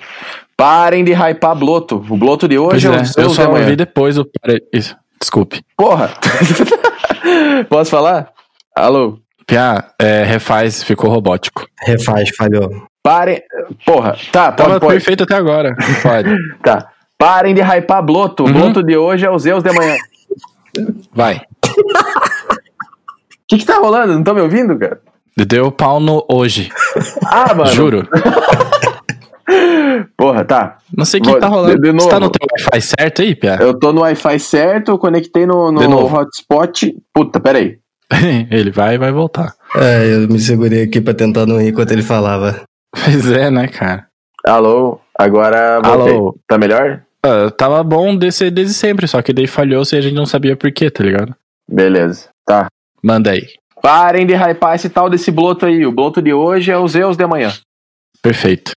Parem 0.57 1.03
de 1.05 1.13
hypar 1.13 1.55
Bloto. 1.55 1.95
O 2.09 2.17
Bloto 2.17 2.47
de 2.49 2.57
Pois 2.57 2.83
hoje 2.83 2.87
é, 2.87 2.89
é, 2.89 2.93
o 2.93 2.99
eu 2.99 3.05
Zeus 3.05 3.33
só 3.33 3.43
de 3.43 3.47
amanhã. 3.47 3.63
ouvi 3.65 3.75
depois 3.77 4.17
o. 4.17 4.25
Isso, 4.73 4.95
desculpe. 5.21 5.63
Porra! 5.77 6.11
Posso 7.69 7.91
falar? 7.91 8.29
Alô? 8.75 9.19
Pia, 9.47 9.83
é, 9.99 10.23
refaz, 10.23 10.83
ficou 10.83 11.09
robótico. 11.09 11.65
Refaz, 11.81 12.29
falhou. 12.35 12.69
Parem. 13.03 13.41
Porra, 13.85 14.15
tá, 14.31 14.51
Tava 14.51 14.69
pode, 14.71 14.79
pode. 14.81 14.93
perfeito 14.93 15.23
até 15.23 15.35
agora. 15.35 15.75
Pode. 16.01 16.35
Tá. 16.63 16.89
Parem 17.17 17.53
de 17.53 17.61
hypar 17.61 18.03
Bloto. 18.03 18.43
O 18.43 18.47
Uhum. 18.47 18.53
Bloto 18.53 18.83
de 18.83 18.97
hoje 18.97 19.25
é 19.25 19.29
o 19.29 19.37
Zeus 19.37 19.63
de 19.63 19.69
amanhã. 19.69 19.95
Vai. 21.13 21.37
O 21.37 21.41
que 23.47 23.57
que 23.57 23.65
tá 23.65 23.77
rolando? 23.77 24.13
Não 24.13 24.23
tô 24.23 24.33
me 24.33 24.41
ouvindo, 24.41 24.77
cara? 24.77 24.99
Deu 25.35 25.71
pau 25.71 25.99
no 25.99 26.23
hoje. 26.29 26.69
Ah, 27.25 27.53
mano. 27.53 27.71
Juro. 27.71 28.07
Porra, 30.17 30.45
tá. 30.45 30.77
Não 30.95 31.05
sei 31.05 31.19
o 31.19 31.23
que 31.23 31.29
Vou- 31.29 31.39
tá 31.39 31.47
rolando. 31.47 31.75
de- 31.81 31.91
de 31.91 31.91
Você 31.91 32.09
tá 32.09 32.19
no 32.19 32.29
teu 32.29 32.47
Wi-Fi 32.51 32.81
certo 32.81 33.21
aí, 33.21 33.35
Pia? 33.35 33.57
Eu 33.59 33.77
tô 33.77 33.91
no 33.91 34.01
Wi-Fi 34.01 34.39
certo, 34.39 34.91
eu 34.91 34.97
conectei 34.97 35.45
no, 35.45 35.71
no 35.71 36.13
hotspot. 36.15 36.95
Puta, 37.13 37.39
peraí. 37.39 37.77
Ele 38.51 38.71
vai 38.71 38.95
e 38.95 38.97
vai 38.97 39.11
voltar. 39.11 39.53
É, 39.75 40.15
eu 40.15 40.27
me 40.27 40.39
segurei 40.39 40.83
aqui 40.83 41.01
pra 41.01 41.13
tentar 41.13 41.45
não 41.45 41.59
rir 41.59 41.69
enquanto 41.69 41.91
ele 41.91 42.03
falava. 42.03 42.61
Pois 42.91 43.29
é, 43.31 43.49
né, 43.49 43.67
cara? 43.67 44.07
Alô? 44.45 44.99
Agora 45.17 45.81
voltei. 45.81 46.13
Alô? 46.13 46.37
Tá 46.47 46.57
melhor? 46.57 47.01
Ah, 47.25 47.49
tava 47.49 47.81
bom 47.83 48.15
desde, 48.15 48.51
desde 48.51 48.73
sempre, 48.73 49.07
só 49.07 49.21
que 49.21 49.33
daí 49.33 49.47
falhou 49.47 49.83
se 49.85 49.95
a 49.95 50.01
gente 50.01 50.13
não 50.13 50.25
sabia 50.25 50.55
por 50.55 50.71
quê, 50.71 50.91
tá 50.91 51.03
ligado? 51.03 51.33
Beleza. 51.67 52.29
Tá. 52.45 52.67
Manda 53.01 53.31
aí. 53.31 53.47
Parem 53.81 54.25
de 54.25 54.33
hypar 54.33 54.75
esse 54.75 54.89
tal 54.89 55.09
desse 55.09 55.31
bloto 55.31 55.65
aí. 55.65 55.85
O 55.85 55.91
bloto 55.91 56.21
de 56.21 56.33
hoje 56.33 56.71
é 56.71 56.77
o 56.77 56.87
Zeus 56.87 57.17
de 57.17 57.23
amanhã. 57.23 57.51
Perfeito. 58.21 58.71